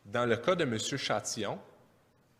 Dans 0.06 0.26
le 0.26 0.38
cas 0.38 0.56
de 0.56 0.64
M. 0.64 0.78
Châtillon, 0.78 1.58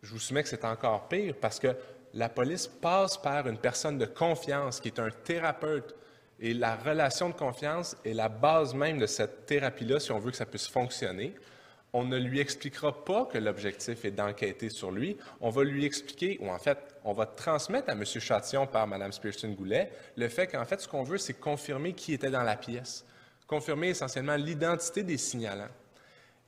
je 0.02 0.10
vous 0.10 0.18
soumets 0.18 0.42
que 0.42 0.50
c'est 0.50 0.66
encore 0.66 1.08
pire 1.08 1.34
parce 1.40 1.58
que 1.58 1.74
la 2.14 2.28
police 2.28 2.66
passe 2.66 3.16
par 3.16 3.46
une 3.46 3.58
personne 3.58 3.98
de 3.98 4.06
confiance 4.06 4.80
qui 4.80 4.88
est 4.88 4.98
un 4.98 5.10
thérapeute. 5.10 5.94
Et 6.40 6.54
la 6.54 6.74
relation 6.74 7.28
de 7.28 7.34
confiance 7.34 7.96
est 8.04 8.14
la 8.14 8.28
base 8.28 8.74
même 8.74 8.98
de 8.98 9.06
cette 9.06 9.46
thérapie-là 9.46 10.00
si 10.00 10.10
on 10.12 10.18
veut 10.18 10.30
que 10.30 10.36
ça 10.36 10.46
puisse 10.46 10.66
fonctionner 10.66 11.34
on 11.94 12.04
ne 12.04 12.18
lui 12.18 12.40
expliquera 12.40 13.04
pas 13.04 13.24
que 13.24 13.38
l'objectif 13.38 14.04
est 14.04 14.10
d'enquêter 14.10 14.68
sur 14.68 14.90
lui. 14.90 15.16
On 15.40 15.48
va 15.50 15.62
lui 15.62 15.84
expliquer, 15.84 16.38
ou 16.42 16.50
en 16.50 16.58
fait, 16.58 16.76
on 17.04 17.12
va 17.12 17.24
transmettre 17.24 17.88
à 17.88 17.92
M. 17.92 18.04
Châtillon 18.04 18.66
par 18.66 18.88
Mme 18.88 19.12
Spearson-Goulet 19.12 19.92
le 20.16 20.28
fait 20.28 20.48
qu'en 20.48 20.64
fait, 20.64 20.80
ce 20.80 20.88
qu'on 20.88 21.04
veut, 21.04 21.18
c'est 21.18 21.34
confirmer 21.34 21.92
qui 21.92 22.12
était 22.12 22.30
dans 22.30 22.42
la 22.42 22.56
pièce, 22.56 23.06
confirmer 23.46 23.90
essentiellement 23.90 24.34
l'identité 24.34 25.04
des 25.04 25.16
signalants. 25.16 25.70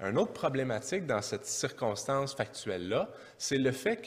Un 0.00 0.16
autre 0.16 0.32
problématique 0.32 1.06
dans 1.06 1.22
cette 1.22 1.46
circonstance 1.46 2.34
factuelle-là, 2.34 3.08
c'est 3.38 3.58
le 3.58 3.70
fait 3.70 4.04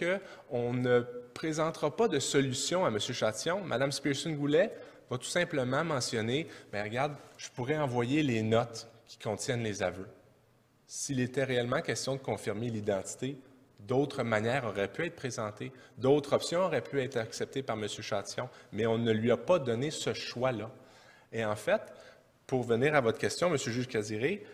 qu'on 0.51 0.73
ne 0.73 1.05
présentera 1.39 1.95
pas 1.95 2.09
de 2.09 2.19
solution 2.19 2.83
à 2.83 2.89
M. 2.89 2.99
Châtillon. 2.99 3.63
Mme 3.63 3.93
Spearson-Goulet 3.93 4.73
va 5.09 5.17
tout 5.17 5.23
simplement 5.23 5.85
mentionner, 5.85 6.47
bien, 6.69 6.83
regarde, 6.83 7.15
je 7.37 7.47
pourrais 7.49 7.77
envoyer 7.77 8.23
les 8.23 8.41
notes 8.41 8.89
qui 9.07 9.17
contiennent 9.17 9.63
les 9.63 9.81
aveux. 9.81 10.09
S'il 10.85 11.21
était 11.21 11.45
réellement 11.45 11.79
question 11.79 12.15
de 12.15 12.19
confirmer 12.19 12.69
l'identité, 12.69 13.37
d'autres 13.79 14.21
manières 14.23 14.65
auraient 14.65 14.91
pu 14.91 15.05
être 15.05 15.15
présentées, 15.15 15.71
d'autres 15.97 16.33
options 16.33 16.59
auraient 16.59 16.83
pu 16.83 16.99
être 16.99 17.15
acceptées 17.15 17.63
par 17.63 17.77
M. 17.77 17.87
Châtillon, 17.87 18.49
mais 18.73 18.85
on 18.85 18.97
ne 18.97 19.13
lui 19.13 19.31
a 19.31 19.37
pas 19.37 19.59
donné 19.59 19.91
ce 19.91 20.13
choix-là. 20.13 20.69
Et 21.31 21.45
en 21.45 21.55
fait, 21.55 21.83
pour 22.47 22.63
venir 22.63 22.95
à 22.95 22.99
votre 22.99 23.17
question, 23.17 23.47
M. 23.47 23.55
juge 23.55 23.87
Casiré, 23.87 24.45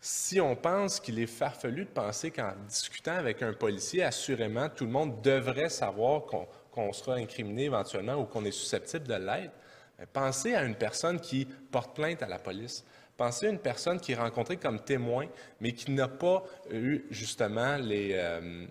si 0.00 0.40
on 0.40 0.56
pense 0.56 0.98
qu'il 0.98 1.18
est 1.18 1.26
farfelu 1.26 1.84
de 1.84 1.90
penser 1.90 2.30
qu'en 2.30 2.52
discutant 2.66 3.16
avec 3.16 3.42
un 3.42 3.52
policier, 3.52 4.02
assurément, 4.02 4.68
tout 4.70 4.86
le 4.86 4.90
monde 4.90 5.20
devrait 5.20 5.68
savoir 5.68 6.22
qu'on 6.70 6.92
sera 6.92 7.16
incriminé 7.16 7.64
éventuellement 7.64 8.14
ou 8.14 8.24
qu'on 8.24 8.44
est 8.44 8.50
susceptible 8.50 9.06
de 9.06 9.14
l'être, 9.14 9.52
ben, 9.98 10.06
pensez 10.10 10.54
à 10.54 10.64
une 10.64 10.74
personne 10.74 11.20
qui 11.20 11.46
porte 11.70 11.94
plainte 11.94 12.22
à 12.22 12.28
la 12.28 12.38
police. 12.38 12.84
Pensez 13.18 13.48
à 13.48 13.50
une 13.50 13.58
personne 13.58 14.00
qui 14.00 14.12
est 14.12 14.16
rencontrée 14.16 14.56
comme 14.56 14.80
témoin, 14.80 15.26
mais 15.60 15.72
qui 15.72 15.90
n'a 15.90 16.08
pas 16.08 16.44
eu 16.70 17.04
justement 17.10 17.76
euh, 17.78 18.66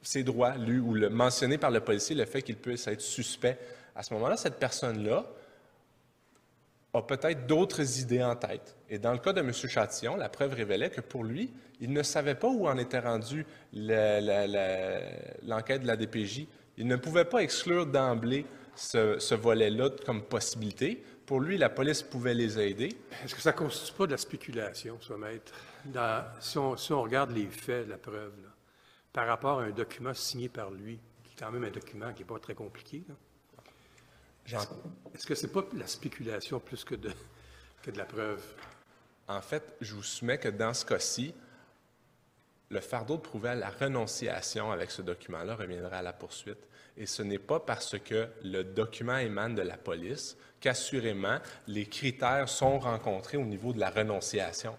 ses 0.00 0.22
droits 0.22 0.56
lus 0.56 0.78
ou 0.78 0.94
le, 0.94 1.10
mentionné 1.10 1.58
par 1.58 1.72
le 1.72 1.80
policier 1.80 2.14
le 2.14 2.24
fait 2.24 2.42
qu'il 2.42 2.56
puisse 2.56 2.86
être 2.86 3.00
suspect. 3.00 3.58
À 3.96 4.04
ce 4.04 4.14
moment-là, 4.14 4.36
cette 4.36 4.60
personne-là 4.60 5.24
a 6.94 7.02
peut-être 7.02 7.46
d'autres 7.46 8.00
idées 8.00 8.22
en 8.22 8.34
tête. 8.34 8.76
Et 8.88 8.98
dans 8.98 9.12
le 9.12 9.18
cas 9.18 9.32
de 9.32 9.40
M. 9.40 9.52
Châtillon, 9.52 10.16
la 10.16 10.28
preuve 10.28 10.54
révélait 10.54 10.90
que 10.90 11.00
pour 11.00 11.24
lui, 11.24 11.52
il 11.80 11.92
ne 11.92 12.02
savait 12.02 12.34
pas 12.34 12.48
où 12.48 12.66
en 12.66 12.78
était 12.78 12.98
rendue 12.98 13.46
l'enquête 13.72 15.82
de 15.82 15.86
la 15.86 15.96
DPJ. 15.96 16.46
Il 16.76 16.86
ne 16.86 16.96
pouvait 16.96 17.26
pas 17.26 17.42
exclure 17.42 17.86
d'emblée 17.86 18.46
ce, 18.74 19.34
volet-là 19.34 19.90
comme 20.06 20.22
possibilité. 20.22 21.02
Pour 21.26 21.40
lui, 21.40 21.58
la 21.58 21.68
police 21.68 22.02
pouvait 22.02 22.34
les 22.34 22.58
aider. 22.58 22.96
Est-ce 23.24 23.34
que 23.34 23.42
ça 23.42 23.52
ne 23.52 23.56
constitue 23.56 23.92
pas 23.92 24.06
de 24.06 24.12
la 24.12 24.18
spéculation, 24.18 24.98
maître? 25.18 25.52
si, 26.40 26.58
on, 26.58 27.02
regarde 27.02 27.32
les 27.32 27.46
faits, 27.46 27.88
la 27.88 27.98
preuve, 27.98 28.32
par 29.12 29.26
rapport 29.26 29.60
à 29.60 29.64
un 29.64 29.70
document 29.70 30.14
signé 30.14 30.48
par 30.48 30.70
lui, 30.70 30.98
qui 31.24 31.32
est 31.32 31.36
quand 31.38 31.50
même 31.50 31.64
un 31.64 31.70
document 31.70 32.12
qui 32.14 32.22
n'est 32.22 32.28
pas 32.28 32.38
très 32.38 32.54
compliqué, 32.54 33.02
est-ce 35.14 35.26
que 35.26 35.34
ce 35.34 35.46
n'est 35.46 35.52
pas 35.52 35.64
la 35.76 35.86
spéculation 35.86 36.60
plus 36.60 36.84
que 36.84 36.94
de, 36.94 37.10
que 37.82 37.90
de 37.90 37.98
la 37.98 38.04
preuve? 38.04 38.42
En 39.26 39.40
fait, 39.42 39.74
je 39.80 39.94
vous 39.94 40.02
soumets 40.02 40.38
que 40.38 40.48
dans 40.48 40.72
ce 40.72 40.84
cas-ci, 40.84 41.34
le 42.70 42.80
fardeau 42.80 43.16
de 43.16 43.22
prouver 43.22 43.54
la 43.54 43.70
renonciation 43.70 44.70
avec 44.70 44.90
ce 44.90 45.02
document-là 45.02 45.54
reviendra 45.54 45.98
à 45.98 46.02
la 46.02 46.12
poursuite. 46.12 46.68
Et 46.96 47.06
ce 47.06 47.22
n'est 47.22 47.38
pas 47.38 47.60
parce 47.60 47.98
que 47.98 48.28
le 48.42 48.64
document 48.64 49.16
émane 49.16 49.54
de 49.54 49.62
la 49.62 49.76
police 49.76 50.36
qu'assurément 50.60 51.38
les 51.66 51.86
critères 51.86 52.48
sont 52.48 52.78
rencontrés 52.78 53.36
au 53.36 53.44
niveau 53.44 53.72
de 53.72 53.80
la 53.80 53.90
renonciation. 53.90 54.76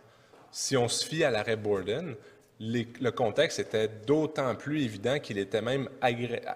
Si 0.52 0.76
on 0.76 0.88
se 0.88 1.06
fie 1.06 1.24
à 1.24 1.32
l'arrêt 1.32 1.56
Borden, 1.56 2.16
le 2.60 3.10
contexte 3.12 3.60
était 3.60 3.88
d'autant 3.88 4.54
plus 4.56 4.84
évident 4.84 5.20
qu'il 5.20 5.38
était 5.38 5.62
même 5.62 5.90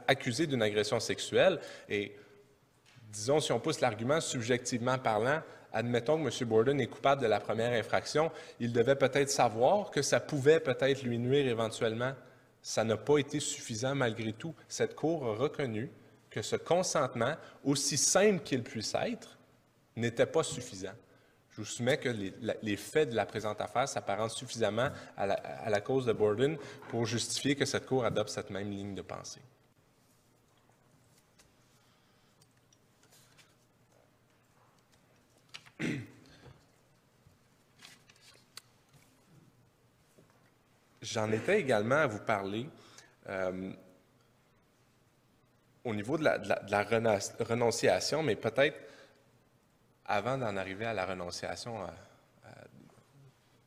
accusé 0.08 0.48
d'une 0.48 0.62
agression 0.62 1.00
sexuelle. 1.00 1.60
Et 1.88 2.12
disons, 3.14 3.40
si 3.40 3.52
on 3.52 3.60
pousse 3.60 3.80
l'argument 3.80 4.20
subjectivement 4.20 4.98
parlant, 4.98 5.42
admettons 5.72 6.22
que 6.22 6.28
M. 6.28 6.50
Borden 6.50 6.82
est 6.82 6.88
coupable 6.88 7.22
de 7.22 7.28
la 7.28 7.40
première 7.40 7.72
infraction, 7.72 8.32
il 8.60 8.74
devait 8.74 8.96
peut-être 8.96 9.30
savoir 9.30 9.92
que 9.92 10.02
ça 10.02 10.20
pouvait 10.20 10.60
peut-être 10.60 11.04
lui 11.04 11.18
nuire 11.18 11.48
éventuellement 11.48 12.14
ça 12.64 12.86
n'a 12.86 12.98
pas 12.98 13.18
été 13.18 13.40
suffisant 13.42 13.94
malgré 13.94 14.34
tout. 14.34 14.56
Cette 14.70 14.96
Cour 14.96 15.28
a 15.28 15.36
reconnu 15.36 15.92
que 16.30 16.42
ce 16.42 16.56
consentement, 16.56 17.36
aussi 17.64 17.98
simple 17.98 18.42
qu'il 18.42 18.64
puisse 18.64 18.96
être, 18.96 19.38
n'était 19.96 20.26
pas 20.26 20.42
suffisant. 20.42 20.94
Je 21.52 21.58
vous 21.58 21.66
soumets 21.66 21.98
que 21.98 22.10
les, 22.10 22.78
faits 22.78 23.12
de 23.12 23.16
la 23.16 23.28
présente 23.28 23.62
affaire 23.62 23.88
s'apparentent 23.88 24.32
suffisamment 24.32 24.90
à 25.16 25.28
la, 25.28 25.34
à 25.34 25.70
la, 25.70 25.82
cause 25.82 26.08
de 26.08 26.14
Borden 26.14 26.58
pour 26.90 27.06
justifier 27.06 27.56
que 27.56 27.66
cette 27.66 27.86
Cour 27.86 28.06
adopte 28.06 28.30
cette 28.30 28.50
même 28.50 28.72
ligne 28.72 28.96
de 28.96 29.04
pensée. 29.04 29.42
J'en 41.02 41.32
étais 41.32 41.60
également 41.60 41.96
à 41.96 42.08
vous 42.08 42.20
parler 42.20 42.68
euh, 43.30 43.72
au 45.84 45.94
niveau 45.94 46.18
de 46.18 46.24
la, 46.24 46.84
renonciation, 47.40 48.24
mais 48.24 48.36
peut-être 48.36 48.78
avant 50.06 50.38
d'en 50.38 50.56
arriver 50.58 50.86
à 50.86 50.94
la 50.94 51.06
renonciation 51.06 51.82
euh, 51.82 51.88
euh, 52.46 52.50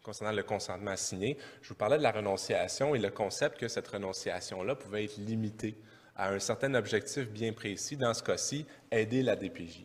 concernant 0.03 0.33
le 0.33 0.43
consentement 0.43 0.97
signé, 0.97 1.37
je 1.62 1.69
vous 1.69 1.75
parlais 1.75 1.99
de 1.99 2.03
la 2.03 2.12
renonciation 2.12 2.95
et 2.95 2.99
le 2.99 3.11
concept 3.11 3.59
que 3.59 3.69
cette 3.69 3.89
renonciation-là 3.89 4.75
pouvait 4.75 5.05
être 5.05 5.19
limitée 5.19 5.77
à 6.17 6.31
un 6.31 6.39
certain 6.39 6.75
objectif 6.75 7.29
bien 7.29 7.53
précis, 7.53 7.97
dans 7.97 8.14
ce 8.14 8.23
cas-ci, 8.23 8.67
aider 8.91 9.23
la 9.23 9.37
DPJ. 9.37 9.85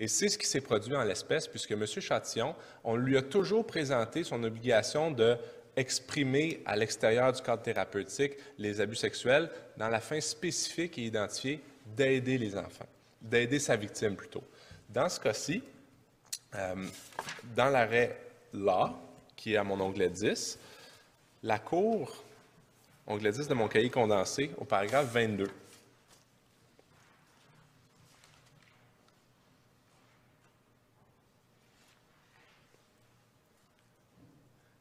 Et 0.00 0.08
c'est 0.08 0.30
ce 0.30 0.38
qui 0.38 0.46
s'est 0.46 0.62
produit 0.62 0.96
en 0.96 1.04
l'espèce, 1.04 1.46
puisque 1.46 1.72
M. 1.72 1.84
Chatillon, 1.86 2.56
on 2.82 2.96
lui 2.96 3.18
a 3.18 3.22
toujours 3.22 3.66
présenté 3.66 4.24
son 4.24 4.42
obligation 4.42 5.10
de 5.10 5.36
exprimer 5.76 6.62
à 6.66 6.74
l'extérieur 6.74 7.32
du 7.32 7.40
cadre 7.42 7.62
thérapeutique 7.62 8.32
les 8.58 8.80
abus 8.80 8.96
sexuels 8.96 9.50
dans 9.76 9.88
la 9.88 10.00
fin 10.00 10.20
spécifique 10.20 10.98
et 10.98 11.02
identifiée 11.02 11.60
d'aider 11.86 12.38
les 12.38 12.56
enfants, 12.56 12.86
d'aider 13.20 13.58
sa 13.58 13.76
victime 13.76 14.16
plutôt. 14.16 14.42
Dans 14.88 15.08
ce 15.08 15.20
cas-ci, 15.20 15.62
euh, 16.54 16.74
dans 17.54 17.68
l'arrêt 17.68 18.18
là, 18.52 18.94
qui 19.36 19.54
est 19.54 19.56
à 19.56 19.64
mon 19.64 19.80
onglet 19.80 20.10
10, 20.10 20.58
la 21.42 21.58
Cour, 21.58 22.24
onglet 23.06 23.32
10 23.32 23.48
de 23.48 23.54
mon 23.54 23.68
cahier 23.68 23.90
condensé, 23.90 24.50
au 24.58 24.64
paragraphe 24.64 25.12
22, 25.12 25.46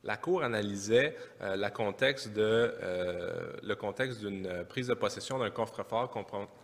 la 0.10 0.18
Cour 0.18 0.42
analysait 0.42 1.16
euh, 1.40 1.56
euh, 1.56 1.56
le 3.62 3.76
contexte 3.76 4.20
d'une 4.20 4.66
prise 4.68 4.88
de 4.88 4.96
possession 4.96 5.38
d'un 5.38 5.52
coffre-fort 5.52 6.10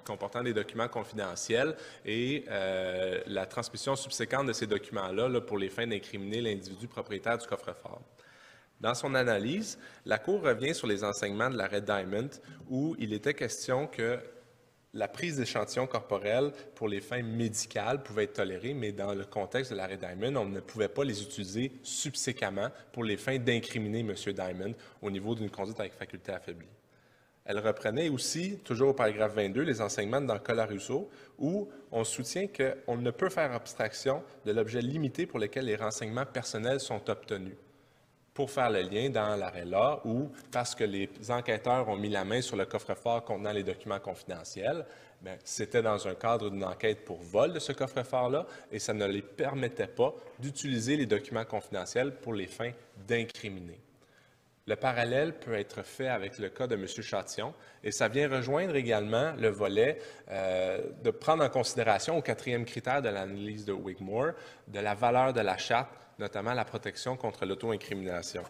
comportant 0.04 0.42
des 0.42 0.52
documents 0.52 0.88
confidentiels 0.88 1.76
et 2.04 2.44
euh, 2.50 3.22
la 3.28 3.46
transmission 3.46 3.96
subséquente 3.96 4.48
de 4.48 4.54
ces 4.54 4.66
documents-là 4.66 5.42
pour 5.42 5.60
les 5.60 5.70
fins 5.70 5.86
d'incriminer 5.86 6.42
l'individu 6.42 6.88
propriétaire 6.88 7.38
du 7.38 7.46
coffre-fort. 7.46 8.02
Dans 8.82 8.96
son 8.96 9.14
analyse, 9.14 9.78
la 10.08 10.18
Cour 10.18 10.42
revient 10.42 10.74
sur 10.74 10.88
les 10.88 11.04
enseignements 11.04 11.52
de 11.52 11.58
l'arrêt 11.58 11.82
Diamond 11.82 12.32
où 12.68 12.96
il 12.98 13.14
était 13.14 13.36
question 13.36 13.86
que 13.86 14.18
la 14.96 15.10
prise 15.10 15.36
d'échantillons 15.36 15.88
corporels 15.88 16.52
pour 16.74 16.88
les 16.88 17.02
fins 17.02 17.22
médicales 17.22 18.02
pouvait 18.02 18.24
être 18.24 18.34
tolérée, 18.34 18.74
mais 18.74 18.94
dans 18.94 19.14
le 19.14 19.26
contexte 19.26 19.72
de 19.72 19.78
l'arrêt 19.78 19.98
Diamond, 19.98 20.38
on 20.38 20.46
ne 20.46 20.62
pouvait 20.62 20.88
pas 20.88 21.04
les 21.04 21.22
utiliser 21.22 21.74
subséquemment 21.84 22.70
pour 22.94 23.04
les 23.04 23.18
fins 23.18 23.38
d'incriminer 23.38 24.00
M. 24.00 24.14
Diamond 24.14 24.74
au 25.02 25.12
niveau 25.12 25.36
d'une 25.36 25.50
conduite 25.50 25.80
avec 25.82 25.94
faculté 25.94 26.32
affaiblie. 26.32 26.70
Elle 27.44 27.60
reprenait 27.60 28.10
aussi, 28.10 28.58
toujours 28.64 28.90
au 28.90 28.94
paragraphe 28.94 29.36
22, 29.36 29.62
les 29.64 29.82
enseignements 29.82 30.22
dans 30.22 30.40
Colarusso, 30.40 31.10
où 31.38 31.70
on 31.92 32.04
soutient 32.04 32.48
qu'on 32.48 32.98
ne 32.98 33.12
peut 33.12 33.30
faire 33.30 33.52
abstraction 33.52 34.24
de 34.46 34.52
l'objet 34.54 34.82
limité 34.82 35.28
pour 35.28 35.40
lequel 35.40 35.66
les 35.66 35.76
renseignements 35.76 36.26
personnels 36.26 36.80
sont 36.80 37.08
obtenus. 37.10 37.58
Pour 38.36 38.52
faire 38.52 38.70
le 38.70 38.82
lien 38.82 39.10
dans 39.10 39.38
l'arrêt-là 39.38 40.02
ou 40.04 40.30
parce 40.52 40.76
que 40.76 40.84
les 40.84 41.10
enquêteurs 41.30 41.88
ont 41.88 41.96
mis 41.96 42.10
la 42.10 42.26
main 42.26 42.42
sur 42.42 42.58
le 42.58 42.66
coffre-fort 42.66 43.24
contenant 43.24 43.54
les 43.54 43.64
documents 43.64 44.00
confidentiels, 44.00 44.86
ben, 45.22 45.38
c'était 45.46 45.82
dans 45.82 46.06
un 46.06 46.16
cadre 46.16 46.50
d'une 46.50 46.66
enquête 46.66 47.06
pour 47.06 47.22
vol 47.24 47.54
de 47.54 47.60
ce 47.60 47.72
coffre-fort-là 47.72 48.46
et 48.74 48.78
ça 48.78 48.94
ne 48.94 49.06
les 49.06 49.22
permettait 49.22 49.88
pas 49.88 50.14
d'utiliser 50.38 50.98
les 50.98 51.06
documents 51.06 51.46
confidentiels 51.46 52.14
pour 52.16 52.34
les 52.34 52.48
fins 52.48 52.74
d'incriminer. 53.08 53.80
Le 54.68 54.76
parallèle 54.76 55.34
peut 55.34 55.54
être 55.54 55.84
fait 55.84 56.10
avec 56.10 56.38
le 56.38 56.50
cas 56.50 56.68
de 56.68 56.76
M. 56.76 56.88
Châtillon 56.88 57.54
et 57.84 57.92
ça 57.92 58.10
vient 58.10 58.28
rejoindre 58.28 58.76
également 58.76 59.32
le 59.38 59.48
volet 59.48 60.00
euh, 60.30 60.82
de 61.04 61.12
prendre 61.12 61.44
en 61.44 61.50
considération 61.50 62.18
au 62.18 62.22
quatrième 62.22 62.66
critère 62.66 63.02
de 63.02 63.10
l'analyse 63.10 63.64
de 63.64 63.74
Wigmore 63.74 64.32
de 64.68 64.80
la 64.80 64.94
valeur 64.94 65.32
de 65.32 65.42
la 65.42 65.58
charte, 65.58 66.05
notamment 66.18 66.54
la 66.54 66.66
protection 66.66 67.18
contre 67.18 67.46
l'auto-incrimination. 67.46 68.44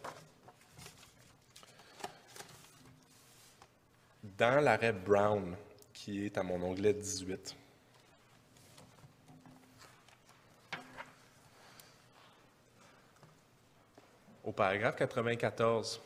Dans 4.23 4.63
l'arrêt 4.63 4.93
Brown, 4.93 5.55
qui 5.93 6.25
est 6.25 6.37
à 6.37 6.43
mon 6.43 6.61
onglet 6.61 6.93
18, 6.93 7.55
au 14.43 14.51
paragraphe 14.51 14.95
94, 14.95 16.01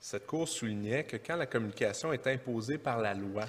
cette 0.00 0.26
Cour 0.26 0.48
soulignait 0.48 1.04
que 1.04 1.16
quand 1.16 1.36
la 1.36 1.46
communication 1.46 2.12
est 2.12 2.26
imposée 2.26 2.78
par 2.78 2.98
la 2.98 3.14
loi, 3.14 3.46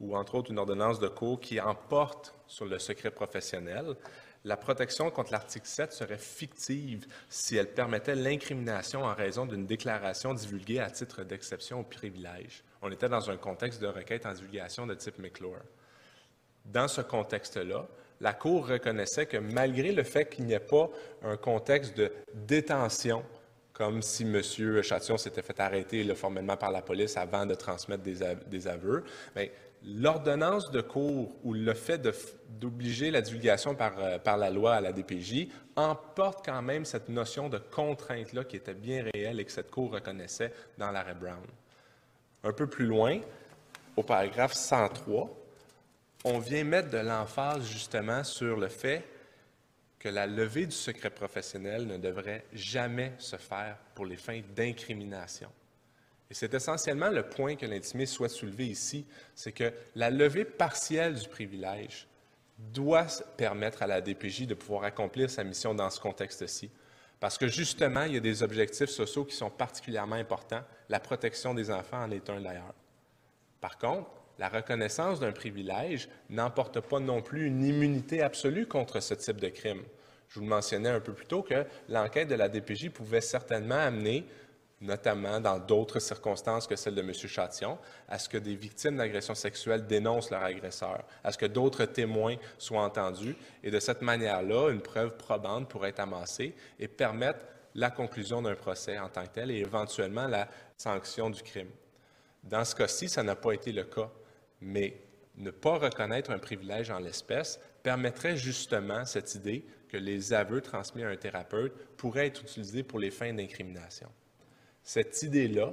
ou 0.00 0.16
entre 0.16 0.36
autres 0.36 0.50
une 0.50 0.58
ordonnance 0.58 0.98
de 0.98 1.08
cour 1.08 1.40
qui 1.40 1.60
emporte 1.60 2.34
sur 2.46 2.66
le 2.66 2.78
secret 2.78 3.10
professionnel, 3.10 3.96
la 4.44 4.56
protection 4.56 5.10
contre 5.10 5.32
l'article 5.32 5.66
7 5.66 5.92
serait 5.92 6.18
fictive 6.18 7.06
si 7.28 7.56
elle 7.56 7.72
permettait 7.72 8.14
l'incrimination 8.14 9.04
en 9.04 9.14
raison 9.14 9.46
d'une 9.46 9.66
déclaration 9.66 10.32
divulguée 10.32 10.78
à 10.78 10.90
titre 10.90 11.24
d'exception 11.24 11.80
au 11.80 11.84
privilège. 11.84 12.62
On 12.80 12.90
était 12.90 13.08
dans 13.08 13.30
un 13.30 13.36
contexte 13.36 13.80
de 13.80 13.88
requête 13.88 14.26
en 14.26 14.32
divulgation 14.32 14.86
de 14.86 14.94
type 14.94 15.18
McClure. 15.18 15.62
Dans 16.64 16.86
ce 16.86 17.00
contexte-là, 17.00 17.86
la 18.20 18.32
Cour 18.32 18.68
reconnaissait 18.68 19.26
que 19.26 19.36
malgré 19.36 19.92
le 19.92 20.02
fait 20.02 20.26
qu'il 20.26 20.44
n'y 20.44 20.52
ait 20.52 20.60
pas 20.60 20.88
un 21.22 21.36
contexte 21.36 21.96
de 21.96 22.12
détention, 22.34 23.24
comme 23.72 24.02
si 24.02 24.24
M. 24.24 24.42
Châtillon 24.82 25.16
s'était 25.16 25.42
fait 25.42 25.58
arrêter 25.60 26.14
formellement 26.14 26.56
par 26.56 26.72
la 26.72 26.82
police 26.82 27.16
avant 27.16 27.46
de 27.46 27.54
transmettre 27.54 28.02
des, 28.02 28.66
aveux, 28.66 29.04
mais 29.36 29.52
l'ordonnance 29.84 30.70
de 30.70 30.80
cour 30.80 31.36
ou 31.44 31.54
le 31.54 31.74
fait 31.74 32.00
d'obliger 32.48 33.10
la 33.10 33.20
divulgation 33.20 33.74
par, 33.74 33.98
euh, 33.98 34.18
par, 34.18 34.36
la 34.36 34.50
loi 34.50 34.74
à 34.74 34.80
la 34.80 34.92
DPJ 34.92 35.48
emporte 35.76 36.44
quand 36.44 36.62
même 36.62 36.84
cette 36.84 37.08
notion 37.08 37.48
de 37.48 37.58
contrainte-là 37.58 38.44
qui 38.44 38.56
était 38.56 38.74
bien 38.74 39.04
réelle 39.14 39.40
et 39.40 39.44
que 39.44 39.52
cette 39.52 39.70
Cour 39.70 39.92
reconnaissait 39.92 40.52
dans 40.76 40.90
l'arrêt 40.90 41.14
Brown. 41.14 41.46
Un 42.44 42.52
peu 42.52 42.66
plus 42.66 42.86
loin, 42.86 43.20
au 43.96 44.02
paragraphe 44.02 44.54
103, 44.54 45.30
on 46.24 46.38
vient 46.38 46.64
mettre 46.64 46.90
de 46.90 46.98
l'emphase 46.98 47.64
justement 47.66 48.24
sur 48.24 48.56
le 48.56 48.68
fait 48.68 49.04
que 49.98 50.08
la 50.08 50.26
levée 50.26 50.66
du 50.66 50.74
secret 50.74 51.10
professionnel 51.10 51.86
ne 51.86 51.96
devrait 51.96 52.44
jamais 52.52 53.12
se 53.18 53.36
faire 53.36 53.76
pour 53.94 54.06
les 54.06 54.16
fins 54.16 54.40
d'incrimination. 54.54 55.50
Et 56.30 56.34
c'est 56.34 56.52
essentiellement 56.52 57.08
le 57.08 57.22
point 57.22 57.56
que 57.56 57.66
l'intimé 57.66 58.04
souhaite 58.06 58.30
soulever 58.30 58.66
ici, 58.66 59.06
c'est 59.34 59.52
que 59.52 59.72
la 59.94 60.10
levée 60.10 60.44
partielle 60.44 61.14
du 61.14 61.28
privilège 61.28 62.06
doit 62.58 63.06
permettre 63.36 63.82
à 63.82 63.86
la 63.86 64.00
DPJ 64.00 64.46
de 64.46 64.54
pouvoir 64.54 64.84
accomplir 64.84 65.30
sa 65.30 65.44
mission 65.44 65.74
dans 65.74 65.90
ce 65.90 66.00
contexte-ci. 66.00 66.70
Parce 67.20 67.38
que 67.38 67.48
justement, 67.48 68.02
il 68.02 68.14
y 68.14 68.16
a 68.16 68.20
des 68.20 68.42
objectifs 68.42 68.90
sociaux 68.90 69.24
qui 69.24 69.34
sont 69.34 69.50
particulièrement 69.50 70.16
importants. 70.16 70.62
La 70.88 71.00
protection 71.00 71.54
des 71.54 71.70
enfants 71.70 72.02
en 72.02 72.10
est 72.10 72.28
un 72.30 72.40
d'ailleurs. 72.40 72.74
Par 73.60 73.78
contre, 73.78 74.10
la 74.38 74.48
reconnaissance 74.48 75.18
d'un 75.18 75.32
privilège 75.32 76.08
n'emporte 76.30 76.80
pas 76.80 77.00
non 77.00 77.22
plus 77.22 77.46
une 77.46 77.64
immunité 77.64 78.22
absolue 78.22 78.66
contre 78.66 79.00
ce 79.00 79.14
type 79.14 79.40
de 79.40 79.48
crime. 79.48 79.82
Je 80.28 80.34
vous 80.34 80.42
le 80.42 80.50
mentionnais 80.50 80.90
un 80.90 81.00
peu 81.00 81.12
plus 81.12 81.26
tôt 81.26 81.42
que 81.42 81.64
l'enquête 81.88 82.28
de 82.28 82.34
la 82.34 82.48
DPJ 82.48 82.90
pouvait 82.90 83.20
certainement 83.20 83.76
amener, 83.76 84.26
notamment 84.80 85.40
dans 85.40 85.58
d'autres 85.58 85.98
circonstances 85.98 86.66
que 86.66 86.76
celle 86.76 86.94
de 86.94 87.00
M. 87.00 87.12
Châtillon, 87.12 87.78
à 88.08 88.18
ce 88.18 88.28
que 88.28 88.38
des 88.38 88.54
victimes 88.54 88.96
d'agressions 88.96 89.34
sexuelles 89.34 89.86
dénoncent 89.86 90.30
leur 90.30 90.42
agresseur, 90.42 91.04
à 91.24 91.32
ce 91.32 91.38
que 91.38 91.46
d'autres 91.46 91.84
témoins 91.84 92.36
soient 92.58 92.84
entendus, 92.84 93.36
et 93.62 93.70
de 93.70 93.80
cette 93.80 94.02
manière-là, 94.02 94.70
une 94.70 94.80
preuve 94.80 95.16
probante 95.16 95.68
pourrait 95.68 95.90
être 95.90 96.00
amassée 96.00 96.54
et 96.78 96.88
permettre 96.88 97.40
la 97.74 97.90
conclusion 97.90 98.42
d'un 98.42 98.54
procès 98.54 98.98
en 98.98 99.08
tant 99.08 99.24
que 99.24 99.34
tel 99.34 99.50
et 99.50 99.58
éventuellement 99.58 100.26
la 100.26 100.48
sanction 100.76 101.30
du 101.30 101.42
crime. 101.42 101.70
Dans 102.42 102.64
ce 102.64 102.74
cas-ci, 102.74 103.08
ça 103.08 103.22
n'a 103.22 103.36
pas 103.36 103.52
été 103.52 103.72
le 103.72 103.84
cas. 103.84 104.10
Mais 104.60 105.00
ne 105.36 105.50
pas 105.50 105.78
reconnaître 105.78 106.30
un 106.30 106.38
privilège 106.38 106.90
en 106.90 106.98
l'espèce 106.98 107.60
permettrait 107.82 108.36
justement 108.36 109.04
cette 109.04 109.34
idée 109.34 109.64
que 109.88 109.96
les 109.96 110.32
aveux 110.32 110.60
transmis 110.60 111.04
à 111.04 111.08
un 111.08 111.16
thérapeute 111.16 111.72
pourraient 111.96 112.26
être 112.26 112.42
utilisés 112.42 112.82
pour 112.82 112.98
les 112.98 113.10
fins 113.10 113.32
d'incrimination. 113.32 114.08
Cette 114.88 115.22
idée-là 115.22 115.70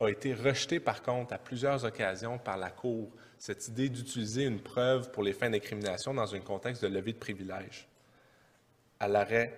a 0.00 0.08
été 0.08 0.32
rejetée 0.32 0.80
par 0.80 1.02
contre 1.02 1.34
à 1.34 1.38
plusieurs 1.38 1.84
occasions 1.84 2.38
par 2.38 2.56
la 2.56 2.70
Cour, 2.70 3.10
cette 3.38 3.68
idée 3.68 3.90
d'utiliser 3.90 4.44
une 4.44 4.60
preuve 4.60 5.10
pour 5.10 5.22
les 5.22 5.34
fins 5.34 5.50
d'incrimination 5.50 6.14
dans 6.14 6.34
un 6.34 6.40
contexte 6.40 6.82
de 6.82 6.88
levée 6.88 7.12
de 7.12 7.18
privilège. 7.18 7.86
À 9.00 9.06
l'arrêt, 9.06 9.52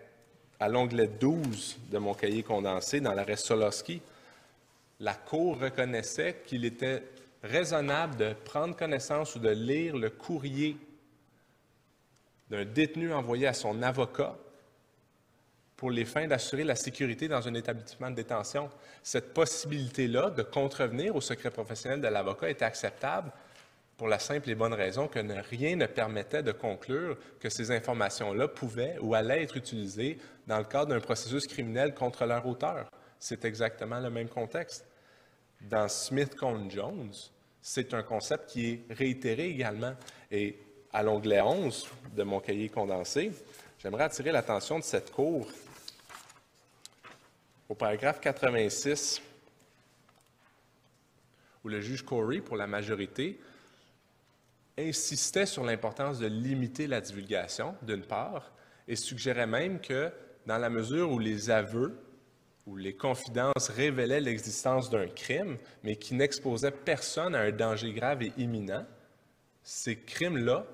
à 0.58 0.68
l'onglet 0.68 1.06
12 1.06 1.78
de 1.88 1.98
mon 1.98 2.14
cahier 2.14 2.42
condensé, 2.42 3.00
dans 3.00 3.14
l'arrêt 3.14 3.36
Solowski, 3.36 4.02
la 4.98 5.14
Cour 5.14 5.60
reconnaissait 5.60 6.42
qu'il 6.44 6.64
était 6.64 7.04
raisonnable 7.44 8.16
de 8.16 8.32
prendre 8.44 8.74
connaissance 8.74 9.36
ou 9.36 9.38
de 9.38 9.50
lire 9.50 9.96
le 9.96 10.10
courrier 10.10 10.76
d'un 12.50 12.64
détenu 12.64 13.12
envoyé 13.12 13.46
à 13.46 13.52
son 13.52 13.82
avocat 13.82 14.36
pour 15.80 15.90
les 15.90 16.04
fins 16.04 16.26
d'assurer 16.26 16.62
la 16.62 16.76
sécurité 16.76 17.26
dans 17.26 17.48
un 17.48 17.54
établissement 17.54 18.10
de 18.10 18.16
détention. 18.16 18.68
Cette 19.02 19.32
possibilité-là 19.32 20.28
de 20.28 20.42
contrevenir 20.42 21.16
au 21.16 21.22
secret 21.22 21.50
professionnel 21.50 22.02
de 22.02 22.06
l'avocat 22.06 22.50
était 22.50 22.66
acceptable 22.66 23.32
pour 23.96 24.06
la 24.06 24.18
simple 24.18 24.50
et 24.50 24.54
bonne 24.54 24.74
raison 24.74 25.08
que 25.08 25.20
rien 25.48 25.76
ne 25.76 25.86
permettait 25.86 26.42
de 26.42 26.52
conclure 26.52 27.16
que 27.40 27.48
ces 27.48 27.70
informations-là 27.70 28.48
pouvaient 28.48 28.98
ou 29.00 29.14
allaient 29.14 29.42
être 29.42 29.56
utilisées 29.56 30.18
dans 30.46 30.58
le 30.58 30.64
cadre 30.64 30.90
d'un 30.90 31.00
processus 31.00 31.46
criminel 31.46 31.94
contre 31.94 32.26
leur 32.26 32.46
auteur. 32.46 32.90
C'est 33.18 33.46
exactement 33.46 34.00
le 34.00 34.10
même 34.10 34.28
contexte. 34.28 34.84
Dans 35.62 35.88
Smith 35.88 36.36
contre 36.36 36.70
Jones, 36.70 37.14
c'est 37.62 37.94
un 37.94 38.02
concept 38.02 38.50
qui 38.50 38.68
est 38.68 38.82
réitéré 38.90 39.48
également. 39.48 39.94
Et 40.30 40.58
à 40.92 41.02
l'onglet 41.02 41.40
11 41.40 41.88
de 42.14 42.22
mon 42.22 42.40
cahier 42.40 42.68
condensé, 42.68 43.32
j'aimerais 43.78 44.04
attirer 44.04 44.30
l'attention 44.30 44.78
de 44.78 44.84
cette 44.84 45.10
cour 45.10 45.46
au 47.70 47.74
paragraphe 47.76 48.20
86, 48.20 49.22
où 51.62 51.68
le 51.68 51.80
juge 51.80 52.02
Corey, 52.02 52.40
pour 52.40 52.56
la 52.56 52.66
majorité, 52.66 53.38
insistait 54.76 55.46
sur 55.46 55.62
l'importance 55.62 56.18
de 56.18 56.26
limiter 56.26 56.88
la 56.88 57.00
divulgation, 57.00 57.76
d'une 57.82 58.02
part, 58.02 58.50
et 58.88 58.96
suggérait 58.96 59.46
même 59.46 59.80
que, 59.80 60.10
dans 60.46 60.58
la 60.58 60.68
mesure 60.68 61.12
où 61.12 61.18
les 61.18 61.48
aveux 61.48 61.96
où 62.66 62.76
les 62.76 62.94
confidences 62.94 63.68
révélaient 63.68 64.20
l'existence 64.20 64.90
d'un 64.90 65.08
crime, 65.08 65.56
mais 65.82 65.96
qui 65.96 66.14
n'exposaient 66.14 66.70
personne 66.70 67.34
à 67.34 67.40
un 67.40 67.52
danger 67.52 67.92
grave 67.92 68.22
et 68.22 68.32
imminent, 68.36 68.86
ces 69.62 69.96
crimes-là 69.96 70.66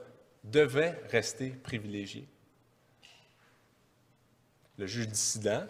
devaient 0.45 1.01
rester 1.11 1.51
privilégiés. 1.51 2.27
Le 4.79 4.87
juge 4.87 5.09
dissident 5.09 5.65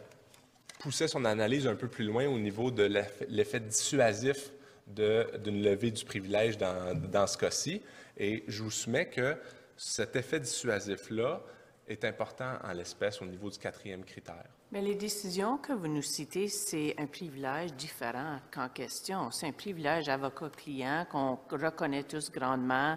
poussait 0.86 1.08
son 1.08 1.24
analyse 1.24 1.66
un 1.66 1.74
peu 1.74 1.88
plus 1.88 2.04
loin 2.04 2.28
au 2.28 2.38
niveau 2.38 2.70
de 2.70 2.84
l'effet 3.28 3.58
dissuasif 3.58 4.52
d'une 4.86 5.60
levée 5.60 5.90
du 5.90 6.04
privilège 6.04 6.58
dans, 6.58 6.94
dans 6.94 7.26
ce 7.26 7.36
cas-ci, 7.36 7.82
et 8.16 8.44
je 8.46 8.62
vous 8.62 8.70
soumets 8.70 9.08
que 9.08 9.36
cet 9.76 10.14
effet 10.14 10.38
dissuasif-là 10.38 11.42
est 11.88 12.04
important 12.04 12.52
en 12.62 12.72
l'espèce 12.72 13.20
au 13.20 13.24
niveau 13.24 13.50
du 13.50 13.58
quatrième 13.58 14.04
critère. 14.04 14.46
Mais 14.70 14.80
les 14.80 14.94
décisions 14.94 15.58
que 15.58 15.72
vous 15.72 15.88
nous 15.88 16.02
citez, 16.02 16.46
c'est 16.46 16.94
un 16.98 17.06
privilège 17.06 17.74
différent 17.74 18.38
qu'en 18.54 18.68
question. 18.68 19.32
C'est 19.32 19.48
un 19.48 19.52
privilège 19.52 20.08
avocat-client 20.08 21.08
qu'on 21.10 21.36
reconnaît 21.50 22.04
tous 22.04 22.30
grandement 22.30 22.96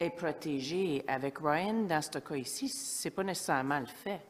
et 0.00 0.10
protégé. 0.10 1.04
Avec 1.06 1.38
Ryan, 1.38 1.84
dans 1.84 2.02
ce 2.02 2.18
cas 2.18 2.34
ici, 2.34 2.68
c'est 2.68 3.10
pas 3.10 3.22
nécessairement 3.22 3.78
le 3.78 3.86
fait. 3.86 4.22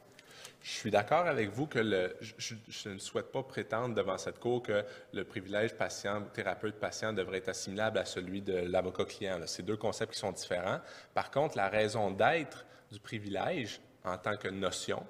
Je 0.62 0.70
suis 0.70 0.90
d'accord 0.92 1.26
avec 1.26 1.50
vous 1.50 1.66
que 1.66 1.82
je, 2.20 2.88
ne 2.88 2.98
souhaite 2.98 3.32
pas 3.32 3.42
prétendre 3.42 3.96
devant 3.96 4.16
cette 4.16 4.38
Cour 4.38 4.62
que 4.62 4.84
le 5.12 5.24
privilège 5.24 5.74
patient, 5.74 6.22
thérapeute-patient 6.32 7.12
devrait 7.12 7.38
être 7.38 7.48
assimilable 7.48 7.98
à 7.98 8.04
celui 8.04 8.42
de 8.42 8.54
l'avocat-client. 8.54 9.40
C'est 9.46 9.64
deux 9.64 9.76
concepts 9.76 10.12
qui 10.12 10.20
sont 10.20 10.30
différents. 10.30 10.80
Par 11.14 11.32
contre, 11.32 11.56
la 11.56 11.68
raison 11.68 12.12
d'être 12.12 12.64
du 12.92 13.00
privilège 13.00 13.80
en 14.04 14.16
tant 14.18 14.36
que 14.36 14.48
notion 14.48 15.04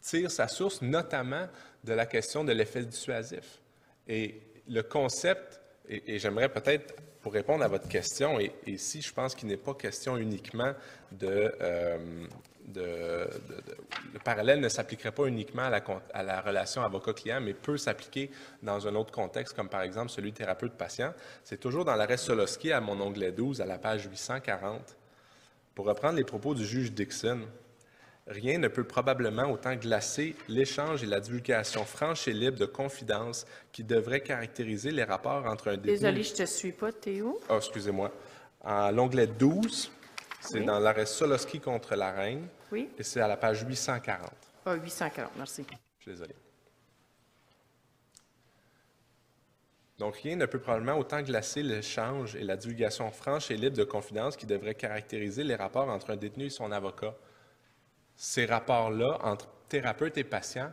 tire 0.00 0.30
sa 0.30 0.48
source 0.48 0.82
notamment 0.82 1.46
de 1.84 1.92
la 1.92 2.06
question 2.06 2.42
de 2.42 2.52
l'effet 2.52 2.84
dissuasif. 2.84 3.60
Et 4.08 4.40
le 4.68 4.82
concept, 4.82 5.60
et, 5.88 6.18
j'aimerais 6.18 6.48
peut-être, 6.48 6.94
pour 7.20 7.32
répondre 7.32 7.62
à 7.62 7.68
votre 7.68 7.88
question, 7.88 8.40
et, 8.40 8.52
ici, 8.66 9.00
je 9.00 9.12
pense 9.12 9.34
qu'il 9.34 9.48
n'est 9.48 9.56
pas 9.56 9.74
question 9.74 10.16
uniquement 10.16 10.72
de, 11.12 11.54
euh, 11.60 12.26
le 12.74 13.28
parallèle 14.24 14.60
ne 14.60 14.68
s'appliquerait 14.68 15.12
pas 15.12 15.26
uniquement 15.26 15.62
à 15.62 16.22
la, 16.22 16.40
relation 16.40 16.82
avocat-client, 16.82 17.40
mais 17.40 17.54
peut 17.54 17.76
s'appliquer 17.76 18.30
dans 18.62 18.86
un 18.86 18.94
autre 18.94 19.12
contexte, 19.12 19.54
comme 19.54 19.68
par 19.68 19.82
exemple 19.82 20.10
celui 20.10 20.32
thérapeute-patient. 20.32 21.12
C'est 21.44 21.58
toujours 21.58 21.84
dans 21.84 21.96
l'arrêt 21.96 22.16
Solowski 22.16 22.72
à 22.72 22.80
mon 22.80 23.00
onglet 23.00 23.32
12, 23.32 23.60
à 23.60 23.66
la 23.66 23.78
page 23.78 24.06
840. 24.06 24.96
Pour 25.74 25.86
reprendre 25.86 26.16
les 26.16 26.24
propos 26.24 26.54
du 26.54 26.64
juge 26.64 26.92
Dixon, 26.92 27.40
Rien 28.28 28.58
ne 28.58 28.68
peut 28.68 28.84
probablement 28.84 29.50
autant 29.50 29.74
glacer 29.74 30.36
l'échange 30.48 31.02
et 31.02 31.06
la 31.06 31.18
divulgation 31.18 31.84
franche 31.84 32.28
et 32.28 32.32
libre 32.32 32.56
de 32.56 32.66
confidences 32.66 33.46
qui 33.72 33.82
devraient 33.82 34.20
caractériser 34.20 34.92
les 34.92 35.02
rapports 35.02 35.44
entre 35.46 35.68
un 35.68 35.76
détenu... 35.76 35.92
Désolé, 35.92 36.22
je 36.22 36.32
ne 36.32 36.36
te 36.36 36.44
suis 36.44 36.70
pas. 36.70 36.92
Théo. 36.92 37.40
Oh, 37.50 37.56
excusez-moi. 37.56 38.12
À 38.62 38.92
l'onglet 38.92 39.26
12, 39.26 39.90
c'est 40.42 40.60
dans 40.60 40.78
l'arrêt 40.78 41.06
Solowski 41.06 41.60
contre 41.60 41.94
la 41.94 42.12
reine. 42.12 42.46
Oui. 42.70 42.88
Et 42.98 43.02
c'est 43.02 43.20
à 43.20 43.28
la 43.28 43.36
page 43.36 43.62
840. 43.62 44.30
Ah, 44.66 44.74
840, 44.74 45.30
merci. 45.36 45.64
Je 45.98 46.02
suis 46.02 46.12
désolé. 46.12 46.34
Donc, 49.98 50.16
rien 50.16 50.34
ne 50.36 50.46
peut 50.46 50.58
probablement 50.58 50.98
autant 50.98 51.22
glacer 51.22 51.62
l'échange 51.62 52.34
et 52.34 52.42
la 52.42 52.56
divulgation 52.56 53.10
franche 53.12 53.50
et 53.50 53.56
libre 53.56 53.76
de 53.76 53.84
confidences 53.84 54.36
qui 54.36 54.46
devraient 54.46 54.74
caractériser 54.74 55.44
les 55.44 55.54
rapports 55.54 55.88
entre 55.88 56.10
un 56.10 56.16
détenu 56.16 56.46
et 56.46 56.50
son 56.50 56.72
avocat. 56.72 57.14
Ces 58.16 58.46
rapports-là, 58.46 59.18
entre 59.22 59.48
thérapeute 59.68 60.18
et 60.18 60.24
patient, 60.24 60.72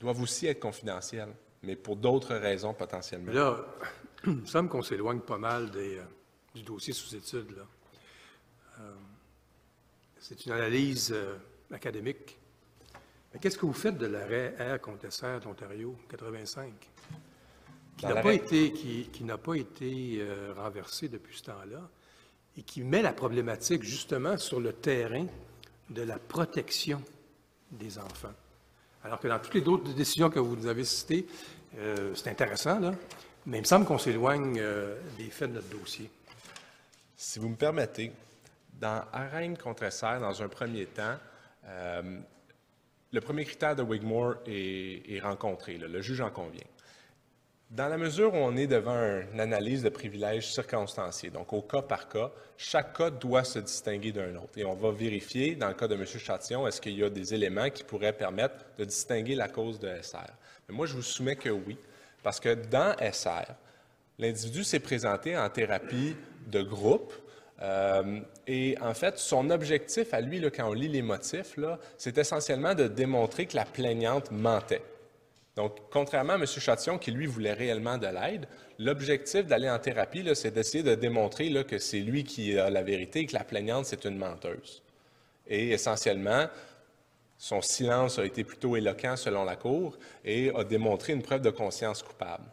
doivent 0.00 0.20
aussi 0.20 0.46
être 0.46 0.60
confidentiels, 0.60 1.32
mais 1.62 1.76
pour 1.76 1.96
d'autres 1.96 2.34
raisons 2.34 2.74
potentiellement. 2.74 3.32
là, 3.32 3.56
il 4.26 4.36
me 4.36 4.46
semble 4.46 4.68
qu'on 4.68 4.82
s'éloigne 4.82 5.20
pas 5.20 5.38
mal 5.38 5.70
euh, 5.74 6.02
du 6.54 6.62
dossier 6.62 6.92
sous 6.92 7.14
étude. 7.16 7.56
Là. 7.56 7.62
Euh, 10.18 10.20
c'est 10.20 10.46
une 10.46 10.52
analyse 10.52 11.12
euh, 11.12 11.36
académique. 11.72 12.38
Mais 13.32 13.40
qu'est-ce 13.40 13.58
que 13.58 13.66
vous 13.66 13.72
faites 13.72 13.98
de 13.98 14.06
l'arrêt 14.06 14.54
R 14.58 14.80
contre 14.80 15.10
SR 15.10 15.40
d'Ontario, 15.40 15.96
85, 16.10 16.72
qui 17.96 18.06
n'a 18.06 18.22
pas 18.22 18.32
été, 18.32 18.72
qui, 18.72 19.24
pas 19.44 19.54
été 19.54 20.24
renversé 20.56 21.08
depuis 21.08 21.36
ce 21.36 21.42
temps-là 21.44 21.90
et 22.56 22.62
qui 22.62 22.82
met 22.82 23.02
la 23.02 23.12
problématique 23.12 23.82
justement 23.82 24.38
sur 24.38 24.60
le 24.60 24.72
terrain 24.72 25.26
de 25.90 26.02
la 26.02 26.18
protection 26.18 27.02
des 27.70 27.98
enfants? 27.98 28.32
Alors 29.04 29.20
que 29.20 29.28
dans 29.28 29.38
toutes 29.40 29.54
les 29.54 29.68
autres 29.68 29.92
décisions 29.92 30.30
que 30.30 30.38
vous 30.38 30.56
nous 30.56 30.66
avez 30.66 30.84
citées, 30.84 31.26
c'est 32.14 32.28
intéressant, 32.28 32.80
là, 32.80 32.94
mais 33.44 33.58
il 33.58 33.60
me 33.60 33.66
semble 33.66 33.84
qu'on 33.84 33.98
s'éloigne 33.98 34.62
des 35.18 35.28
faits 35.28 35.50
de 35.50 35.56
notre 35.56 35.68
dossier. 35.68 36.08
Si 37.14 37.38
vous 37.38 37.50
me 37.50 37.56
permettez, 37.56 38.10
dans 38.78 39.02
Arène 39.12 39.56
contre 39.56 39.90
SR, 39.90 40.20
dans 40.20 40.42
un 40.42 40.48
premier 40.48 40.86
temps, 40.86 41.16
euh, 41.66 42.20
le 43.12 43.20
premier 43.20 43.44
critère 43.44 43.74
de 43.74 43.82
Wigmore 43.82 44.36
est, 44.46 45.20
rencontré, 45.20 45.78
le 45.78 46.00
juge 46.00 46.20
en 46.20 46.30
convient. 46.30 46.66
Dans 47.70 47.88
la 47.88 47.98
mesure 47.98 48.32
où 48.32 48.38
on 48.38 48.56
est 48.56 48.66
devant 48.66 49.20
une 49.30 49.40
analyse 49.40 49.82
de 49.82 49.90
privilèges 49.90 50.50
circonstanciés, 50.50 51.28
donc 51.28 51.52
au 51.52 51.60
cas 51.60 51.82
par 51.82 52.08
cas, 52.08 52.30
chaque 52.56 52.96
cas 52.96 53.10
doit 53.10 53.44
se 53.44 53.58
distinguer 53.58 54.10
d'un 54.10 54.36
autre. 54.36 54.56
Et 54.56 54.64
on 54.64 54.74
va 54.74 54.90
vérifier, 54.90 55.54
dans 55.54 55.68
le 55.68 55.74
cas 55.74 55.86
de 55.86 55.94
M. 55.94 56.06
Chatillon, 56.06 56.66
est-ce 56.66 56.80
qu'il 56.80 56.98
y 56.98 57.04
a 57.04 57.10
des 57.10 57.34
éléments 57.34 57.68
qui 57.68 57.84
pourraient 57.84 58.14
permettre 58.14 58.64
de 58.78 58.86
distinguer 58.86 59.34
la 59.34 59.48
cause 59.48 59.78
de 59.78 59.90
SR. 60.00 60.32
Mais 60.66 60.74
moi, 60.74 60.86
je 60.86 60.94
vous 60.94 61.02
soumets 61.02 61.36
que 61.36 61.50
oui, 61.50 61.76
parce 62.22 62.40
que 62.40 62.54
dans 62.54 62.96
SR, 63.12 63.52
l'individu 64.18 64.64
s'est 64.64 64.80
présenté 64.80 65.36
en 65.36 65.50
thérapie 65.50 66.16
de 66.46 66.62
groupe. 66.62 67.12
Euh, 67.60 68.20
et 68.46 68.76
en 68.80 68.94
fait, 68.94 69.18
son 69.18 69.50
objectif 69.50 70.14
à 70.14 70.20
lui, 70.20 70.40
quand 70.50 70.68
on 70.68 70.72
lit 70.72 70.88
les 70.88 71.02
motifs, 71.02 71.58
c'est 71.96 72.18
essentiellement 72.18 72.74
de 72.74 72.86
démontrer 72.86 73.46
que 73.46 73.56
la 73.56 73.64
plaignante 73.64 74.30
mentait. 74.30 74.82
Donc, 75.56 75.76
contrairement 75.90 76.34
à 76.34 76.36
M. 76.36 76.46
Chatillon, 76.46 76.98
qui 76.98 77.10
lui 77.10 77.26
voulait 77.26 77.52
réellement 77.52 77.98
de 77.98 78.06
l'aide, 78.06 78.46
l'objectif 78.78 79.44
d'aller 79.44 79.68
en 79.68 79.80
thérapie, 79.80 80.24
c'est 80.34 80.52
d'essayer 80.52 80.84
de 80.84 80.94
démontrer 80.94 81.52
que 81.64 81.78
c'est 81.78 81.98
lui 81.98 82.22
qui 82.22 82.56
a 82.56 82.70
la 82.70 82.82
vérité 82.82 83.20
et 83.20 83.26
que 83.26 83.34
la 83.34 83.42
plaignante, 83.42 83.86
c'est 83.86 84.04
une 84.04 84.16
menteuse. 84.16 84.82
Et 85.48 85.70
essentiellement, 85.70 86.46
son 87.38 87.60
silence 87.60 88.20
a 88.20 88.24
été 88.24 88.44
plutôt 88.44 88.76
éloquent 88.76 89.16
selon 89.16 89.44
la 89.44 89.56
Cour 89.56 89.98
et 90.24 90.52
a 90.54 90.62
démontré 90.62 91.12
une 91.12 91.22
preuve 91.22 91.40
de 91.40 91.50
conscience 91.50 92.04
coupable. 92.04 92.44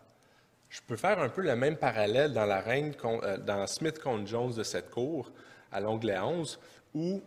Je 0.75 0.81
peux 0.85 0.97
faire 0.97 1.19
un 1.19 1.29
peu 1.29 1.41
le 1.41 1.55
même 1.55 1.77
parallèle 1.77 2.33
dans, 2.33 2.45
la 2.45 2.59
reine, 2.59 2.93
euh, 3.05 3.37
dans 3.37 3.65
Smith 3.65 3.97
contre 3.97 4.27
Jones 4.27 4.53
de 4.53 4.63
cette 4.63 4.89
cour, 4.89 5.31
à 5.71 5.79
l'onglet 5.79 6.19
11, 6.19 6.59
où 6.93 7.23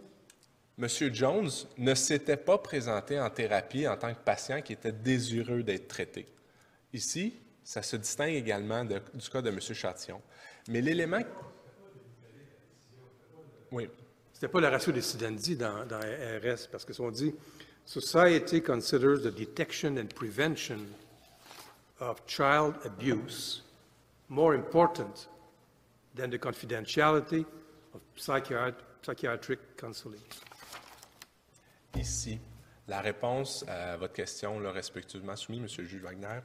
M. 0.79 0.87
Jones 1.15 1.49
ne 1.79 1.95
s'était 1.95 2.37
pas 2.37 2.59
présenté 2.59 3.19
en 3.19 3.31
thérapie 3.31 3.89
en 3.89 3.97
tant 3.97 4.12
que 4.12 4.20
patient 4.20 4.61
qui 4.61 4.75
était 4.75 4.93
désireux 4.93 5.62
d'être 5.62 5.89
traité. 5.89 6.27
Ici, 6.93 7.41
ça 7.65 7.81
se 7.81 7.97
distingue 7.97 8.35
également 8.35 8.85
du 8.85 9.31
cas 9.33 9.41
de 9.41 9.49
M. 9.49 9.61
Chatillon. 9.61 10.20
Mais 10.69 10.83
l'élément. 10.83 11.23
Oui. 13.73 13.89
C'était 14.31 14.49
pas 14.49 14.61
le 14.61 14.69
ratio 14.69 14.93
des 14.93 15.57
dans, 15.57 15.87
dans 15.87 16.01
RS, 16.01 16.69
parce 16.70 16.85
que 16.85 16.93
si 16.93 17.01
on 17.01 17.11
dit 17.11 17.35
Society 17.87 18.61
considers 18.61 19.23
the 19.23 19.35
detection 19.35 19.97
and 19.97 20.09
prevention 20.15 20.81
of 22.01 22.25
child 22.27 22.75
abuse 22.85 23.62
more 24.29 24.55
important 24.55 25.29
than 26.15 26.31
the 26.31 26.39
confidentiality 26.39 27.45
of 27.95 28.01
psychiatric 28.16 29.77
counseling? 29.77 30.20
Ici, 31.95 32.39
la 32.87 33.01
réponse 33.01 33.65
à 33.69 33.97
votre 33.97 34.12
question, 34.15 34.61
là, 34.61 34.70
respectivement 34.70 35.37
soumis, 35.37 35.59
M. 35.59 35.69
Jules 35.69 36.03
Wagner, 36.03 36.41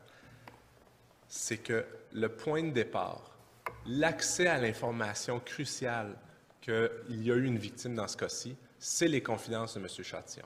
c'est 1.27 1.57
que 1.57 1.85
le 2.11 2.29
point 2.29 2.63
de 2.63 2.71
départ, 2.71 3.37
l'accès 3.85 4.47
à 4.47 4.57
l'information 4.57 5.39
cruciale 5.39 6.17
qu'il 6.61 7.23
y 7.23 7.31
a 7.31 7.35
eu 7.35 7.45
une 7.45 7.57
victime 7.57 7.95
dans 7.95 8.07
ce 8.07 8.17
cas-ci, 8.17 8.55
c'est 8.79 9.07
les 9.07 9.21
confidences 9.21 9.75
de 9.75 9.79
M. 9.79 9.87
Chatillon. 9.87 10.45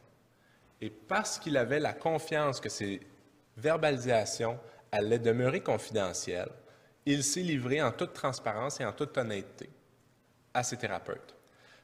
Et 0.81 0.89
parce 0.89 1.39
qu'il 1.39 1.57
avait 1.57 1.79
la 1.79 1.93
confiance 1.93 2.59
que 2.59 2.69
ces 2.69 3.01
verbalisations 3.57 4.59
allait 4.91 5.19
demeurer 5.19 5.61
confidentielle, 5.61 6.49
il 7.05 7.23
s'est 7.23 7.41
livré 7.41 7.81
en 7.81 7.91
toute 7.91 8.13
transparence 8.13 8.79
et 8.79 8.85
en 8.85 8.91
toute 8.91 9.17
honnêteté 9.17 9.69
à 10.53 10.63
ses 10.63 10.77
thérapeutes. 10.77 11.35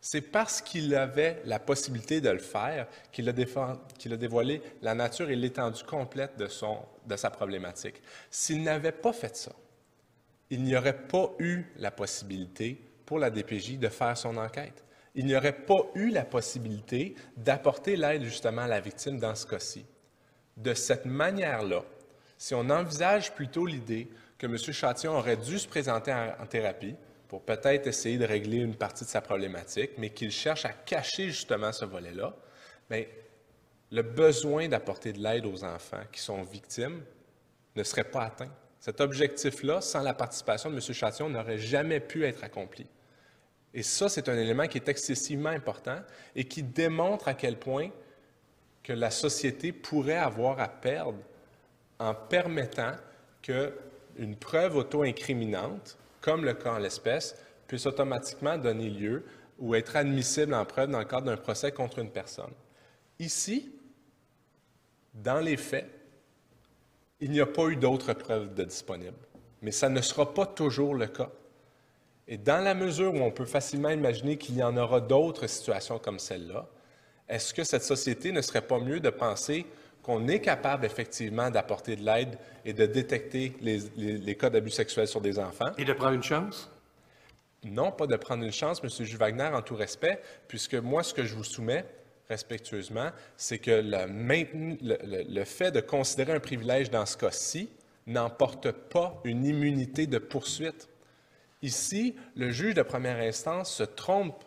C'est 0.02 0.22
parce 0.22 0.62
qu'il 0.62 0.94
avait 0.96 1.42
la 1.46 1.60
possibilité 1.60 2.20
de 2.20 2.30
le 2.30 2.40
faire 2.40 2.88
qu'il 3.14 3.30
a, 3.30 4.18
dévoilé 4.18 4.62
la 4.82 4.94
nature 4.94 5.30
et 5.30 5.36
l'étendue 5.36 5.84
complète 5.86 6.38
de 6.38 7.16
sa 7.16 7.30
problématique. 7.30 8.02
S'il 8.30 8.64
n'avait 8.64 8.92
pas 8.92 9.14
fait 9.14 9.34
ça, 9.38 9.54
il 10.50 10.62
n'y 10.64 10.76
aurait 10.76 11.08
pas 11.08 11.32
eu 11.40 11.64
la 11.78 11.90
possibilité 11.90 12.80
pour 13.06 13.18
la 13.18 13.30
DPJ 13.30 13.80
de 13.80 13.88
faire 13.88 14.18
son 14.18 14.36
enquête. 14.36 14.84
Il 15.16 15.26
n'y 15.26 15.36
aurait 15.36 15.66
pas 15.66 15.80
eu 15.96 16.10
la 16.10 16.26
possibilité 16.26 17.16
d'apporter 17.38 17.96
l'aide 17.96 18.24
justement 18.24 18.64
à 18.64 18.68
la 18.68 18.82
victime 18.82 19.20
dans 19.20 19.36
ce 19.36 19.48
cas-ci. 19.48 19.86
De 20.58 20.74
cette 20.74 21.06
manière-là, 21.06 21.84
si 22.44 22.54
on 22.54 22.70
envisage 22.70 23.34
plutôt 23.34 23.66
l'idée 23.66 24.10
que 24.38 24.48
M. 24.48 24.58
Châtillon 24.58 25.18
aurait 25.18 25.38
dû 25.38 25.58
se 25.58 25.66
présenter 25.66 26.12
en, 26.12 26.46
thérapie 26.46 26.94
pour 27.30 27.42
peut-être 27.42 27.88
essayer 27.88 28.18
de 28.18 28.26
régler 28.26 28.58
une 28.58 28.76
partie 28.76 29.06
de 29.06 29.10
sa 29.10 29.22
problématique, 29.22 29.92
mais 29.98 30.10
qu'il 30.10 30.30
cherche 30.30 30.66
à 30.66 30.74
cacher 30.74 31.28
justement 31.28 31.72
ce 31.72 31.86
volet-là, 31.86 32.36
bien, 32.90 33.06
le 33.92 34.02
besoin 34.02 34.68
d'apporter 34.68 35.14
de 35.14 35.24
l'aide 35.24 35.46
aux 35.46 35.64
enfants 35.64 36.04
qui 36.12 36.20
sont 36.20 36.44
victimes 36.44 37.02
ne 37.78 37.84
serait 37.84 38.04
pas 38.04 38.24
atteint. 38.24 38.52
Cet 38.78 39.00
objectif-là, 39.00 39.80
sans 39.80 40.02
la 40.02 40.14
participation 40.14 40.70
de 40.70 40.76
M. 40.76 40.82
Châtillon, 40.82 41.30
n'aurait 41.30 41.60
jamais 41.60 42.02
pu 42.02 42.26
être 42.26 42.44
accompli. 42.44 42.86
Et 43.74 43.84
ça, 43.84 44.10
c'est 44.10 44.28
un 44.28 44.38
élément 44.38 44.68
qui 44.68 44.80
est 44.80 44.90
excessivement 44.90 45.48
important 45.48 46.02
et 46.36 46.44
qui 46.44 46.62
démontre 46.62 47.30
à 47.30 47.36
quel 47.36 47.58
point 47.58 47.90
que 48.84 48.92
la 48.92 49.12
société 49.12 49.72
pourrait 49.72 50.18
avoir 50.18 50.60
à 50.60 50.68
perdre 50.68 51.20
en 52.04 52.14
permettant 52.14 52.92
qu'une 53.42 54.36
preuve 54.36 54.76
auto-incriminante, 54.76 55.98
comme 56.20 56.44
le 56.44 56.54
cas 56.54 56.74
en 56.74 56.78
l'espèce, 56.78 57.36
puisse 57.66 57.86
automatiquement 57.86 58.58
donner 58.58 58.90
lieu 58.90 59.26
ou 59.58 59.74
être 59.76 59.96
admissible 59.96 60.54
en 60.54 60.66
preuve 60.66 60.90
dans 60.90 61.00
le 61.00 61.06
cadre 61.06 61.28
d'un 61.28 61.38
procès 61.38 61.72
contre 61.72 62.00
une 62.00 62.12
personne. 62.12 62.52
Ici, 63.20 63.72
dans 65.14 65.40
les 65.40 65.56
faits, 65.56 65.90
il 67.22 67.32
n'y 67.32 67.40
a 67.40 67.46
pas 67.46 67.68
eu 67.68 67.78
d'autres 67.78 68.12
preuves 68.14 68.54
de 68.54 68.66
disponibles, 68.66 69.26
mais 69.62 69.72
ça 69.72 69.88
ne 69.88 70.02
sera 70.02 70.34
pas 70.34 70.46
toujours 70.46 70.96
le 70.96 71.08
cas. 71.08 71.30
Et 72.28 72.38
dans 72.38 72.62
la 72.62 72.74
mesure 72.74 73.14
où 73.14 73.20
on 73.20 73.32
peut 73.32 73.46
facilement 73.46 73.90
imaginer 73.90 74.38
qu'il 74.38 74.56
y 74.56 74.64
en 74.64 74.76
aura 74.76 75.00
d'autres 75.00 75.48
situations 75.48 76.00
comme 76.00 76.20
celle-là, 76.20 76.68
est-ce 77.30 77.54
que 77.54 77.64
cette 77.64 77.84
société 77.84 78.34
ne 78.34 78.42
serait 78.42 78.62
pas 78.62 78.80
mieux 78.80 79.00
de 79.00 79.10
penser 79.10 79.66
qu'on 80.04 80.28
est 80.28 80.42
capable 80.42 80.86
effectivement 80.86 81.50
d'apporter 81.50 81.96
de 81.96 82.04
l'aide 82.04 82.38
et 82.66 82.74
de 82.74 82.86
détecter 82.86 83.56
les, 83.62 84.36
cas 84.36 84.50
d'abus 84.50 84.70
sexuels 84.70 85.08
sur 85.08 85.22
des 85.22 85.40
enfants? 85.40 85.72
Et 85.78 85.86
de 85.86 85.94
prendre 85.94 86.14
une 86.14 86.24
chance? 86.24 86.70
Non, 87.64 87.92
pas 87.92 88.06
de 88.06 88.18
prendre 88.18 88.44
une 88.44 88.52
chance, 88.52 88.82
M. 88.84 88.90
Jules 88.90 89.18
Wagner, 89.18 89.50
en 89.54 89.62
tout 89.62 89.76
respect, 89.76 90.22
puisque 90.50 90.76
moi, 90.76 91.02
ce 91.02 91.14
que 91.14 91.24
je 91.24 91.34
vous 91.34 91.46
soumets, 91.46 91.86
respectueusement, 92.30 93.10
c'est 93.38 93.60
que 93.60 93.72
le, 93.72 95.24
le, 95.30 95.44
fait 95.46 95.72
de 95.72 95.80
considérer 95.80 96.34
un 96.34 96.40
privilège 96.42 96.92
dans 96.92 97.06
ce 97.06 97.16
cas-ci 97.16 97.70
n'emporte 98.06 98.72
pas 98.72 99.22
une 99.24 99.46
immunité 99.46 100.08
de 100.08 100.18
poursuite. 100.18 100.90
Ici, 101.62 102.16
le 102.36 102.52
juge 102.52 102.74
de 102.74 102.82
première 102.82 103.20
instance 103.20 103.74
se 103.74 103.84
trompe 103.84 104.44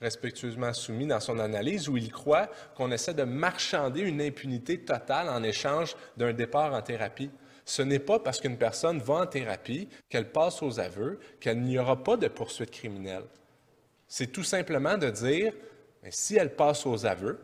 respectueusement 0.00 0.72
soumis 0.72 1.06
dans 1.06 1.20
son 1.20 1.38
analyse 1.38 1.88
où 1.88 1.96
il 1.96 2.12
croit 2.12 2.48
qu'on 2.76 2.92
essaie 2.92 3.14
de 3.14 3.22
marchander 3.22 4.00
une 4.00 4.20
impunité 4.20 4.78
totale 4.78 5.28
en 5.28 5.42
échange 5.42 5.96
d'un 6.16 6.32
départ 6.32 6.74
en 6.74 6.82
thérapie. 6.82 7.30
Ce 7.64 7.82
n'est 7.82 7.98
pas 7.98 8.18
parce 8.18 8.40
qu'une 8.40 8.58
personne 8.58 8.98
va 8.98 9.14
en 9.14 9.26
thérapie 9.26 9.88
qu'elle 10.08 10.30
passe 10.30 10.62
aux 10.62 10.78
aveux 10.78 11.18
qu'elle 11.40 11.60
n'y 11.60 11.78
aura 11.78 12.02
pas 12.02 12.16
de 12.16 12.28
poursuite 12.28 12.70
criminelle. 12.70 13.24
C'est 14.06 14.30
tout 14.30 14.44
simplement 14.44 14.96
de 14.96 15.10
dire, 15.10 15.52
si 16.10 16.36
elle 16.36 16.54
passe 16.54 16.86
aux 16.86 17.06
aveux, 17.06 17.40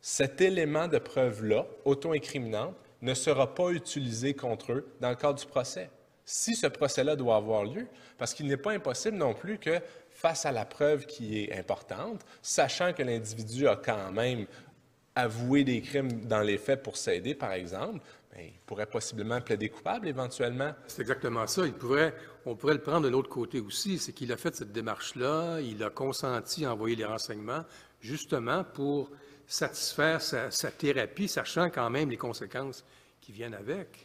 cet 0.00 0.40
élément 0.40 0.86
de 0.86 0.98
preuve-là, 0.98 1.66
auto-incriminante, 1.84 2.76
ne 3.02 3.14
sera 3.14 3.54
pas 3.54 3.70
utilisé 3.70 4.34
contre 4.34 4.72
eux 4.72 4.92
dans 5.00 5.10
le 5.10 5.16
cadre 5.16 5.38
du 5.38 5.46
procès. 5.46 5.90
Si 6.24 6.54
ce 6.54 6.66
procès-là 6.66 7.16
doit 7.16 7.36
avoir 7.36 7.64
lieu, 7.64 7.86
parce 8.16 8.34
qu'il 8.34 8.46
n'est 8.46 8.56
pas 8.56 8.72
impossible 8.72 9.16
non 9.16 9.34
plus 9.34 9.58
que 9.58 9.80
face 10.18 10.46
à 10.46 10.50
la 10.50 10.64
preuve 10.64 11.06
qui 11.06 11.44
est 11.44 11.56
importante, 11.56 12.26
sachant 12.42 12.92
que 12.92 13.04
l'individu 13.04 13.68
a 13.68 13.76
quand 13.76 14.10
même 14.10 14.46
avoué 15.14 15.62
des 15.62 15.80
crimes 15.80 16.24
dans 16.26 16.40
les 16.40 16.58
faits 16.58 16.82
pour 16.82 16.96
s'aider, 16.96 17.36
par 17.36 17.52
exemple, 17.52 18.00
bien, 18.34 18.46
il 18.46 18.58
pourrait 18.66 18.86
possiblement 18.86 19.40
plaider 19.40 19.68
coupable 19.68 20.08
éventuellement. 20.08 20.74
C'est 20.88 21.02
exactement 21.02 21.46
ça. 21.46 21.64
Il 21.66 21.72
pourrait, 21.72 22.16
on 22.46 22.56
pourrait 22.56 22.74
le 22.74 22.82
prendre 22.82 23.02
de 23.02 23.08
l'autre 23.08 23.28
côté 23.28 23.60
aussi, 23.60 24.00
c'est 24.00 24.12
qu'il 24.12 24.32
a 24.32 24.36
fait 24.36 24.56
cette 24.56 24.72
démarche-là, 24.72 25.60
il 25.60 25.80
a 25.84 25.90
consenti 25.90 26.64
à 26.64 26.72
envoyer 26.72 26.96
les 26.96 27.04
renseignements, 27.04 27.64
justement 28.00 28.64
pour 28.64 29.12
satisfaire 29.46 30.20
sa, 30.20 30.50
sa 30.50 30.72
thérapie, 30.72 31.28
sachant 31.28 31.70
quand 31.70 31.90
même 31.90 32.10
les 32.10 32.16
conséquences 32.16 32.84
qui 33.20 33.30
viennent 33.30 33.54
avec. 33.54 34.04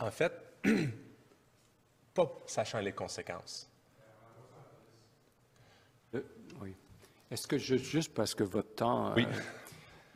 En 0.00 0.10
fait, 0.10 0.32
pas 2.12 2.42
sachant 2.48 2.80
les 2.80 2.92
conséquences. 2.92 3.68
Est-ce 7.32 7.46
que 7.46 7.56
juste 7.56 8.12
parce 8.12 8.34
que 8.34 8.44
votre 8.44 8.74
temps, 8.74 9.16
euh, 9.16 9.22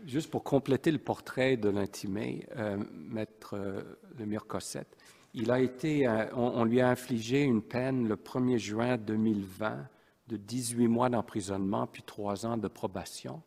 juste 0.05 0.30
pour 0.30 0.44
compléter 0.44 0.90
le 0.90 0.98
portrait 0.98 1.56
de 1.56 1.70
l'intimé, 1.70 2.47
euh, 2.59 2.76
Maître 2.93 3.55
euh, 3.56 3.80
Lemire 4.18 4.47
Cossette, 4.47 4.94
il 5.32 5.51
a 5.51 5.59
été, 5.60 6.06
on, 6.34 6.64
lui 6.64 6.80
a 6.82 6.88
infligé 6.88 7.43
une 7.43 7.62
peine 7.62 8.06
le 8.06 8.16
1er 8.16 8.59
juin 8.59 8.97
2020 8.98 9.88
de 10.28 10.36
18 10.36 10.88
mois 10.88 11.09
d'emprisonnement 11.09 11.86
puis 11.86 12.02
trois 12.02 12.44
ans 12.44 12.59
de 12.59 12.68
probation. 12.68 13.43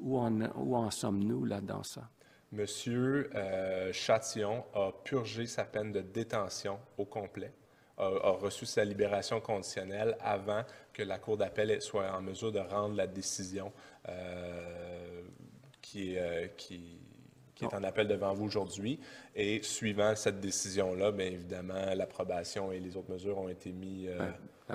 Où 0.00 0.18
en, 0.18 0.40
où 0.56 0.74
en 0.74 0.90
sommes-nous 0.90 1.44
là 1.44 1.60
dans 1.60 1.82
ça? 1.82 2.08
Monsieur 2.52 3.30
Châtillon 3.92 4.64
a 4.74 4.92
purgé 5.04 5.46
sa 5.46 5.64
peine 5.64 5.92
de 5.92 6.00
détention 6.00 6.78
au 6.98 7.06
complet 7.06 7.52
a, 7.98 8.30
reçu 8.30 8.66
sa 8.66 8.84
libération 8.84 9.40
conditionnelle 9.40 10.16
avant 10.20 10.62
que 10.92 11.02
la 11.02 11.18
Cour 11.18 11.36
d'appel 11.36 11.80
soit 11.80 12.10
en 12.12 12.22
mesure 12.22 12.52
de 12.52 12.58
rendre 12.58 12.96
la 12.96 13.06
décision 13.06 13.72
euh, 14.08 15.22
qui, 15.80 16.16
euh, 16.16 16.48
qui, 16.56 16.98
qui, 17.54 17.64
est 17.64 17.74
en 17.74 17.84
appel 17.84 18.08
devant 18.08 18.32
vous 18.32 18.46
aujourd'hui. 18.46 19.00
Et 19.34 19.62
suivant 19.62 20.14
cette 20.16 20.40
décision-là, 20.40 21.12
bien 21.12 21.26
évidemment, 21.26 21.94
l'approbation 21.94 22.72
et 22.72 22.80
les 22.80 22.96
autres 22.96 23.10
mesures 23.10 23.38
ont 23.38 23.48
été 23.48 23.72
mises. 23.72 24.08
Euh, 24.08 24.30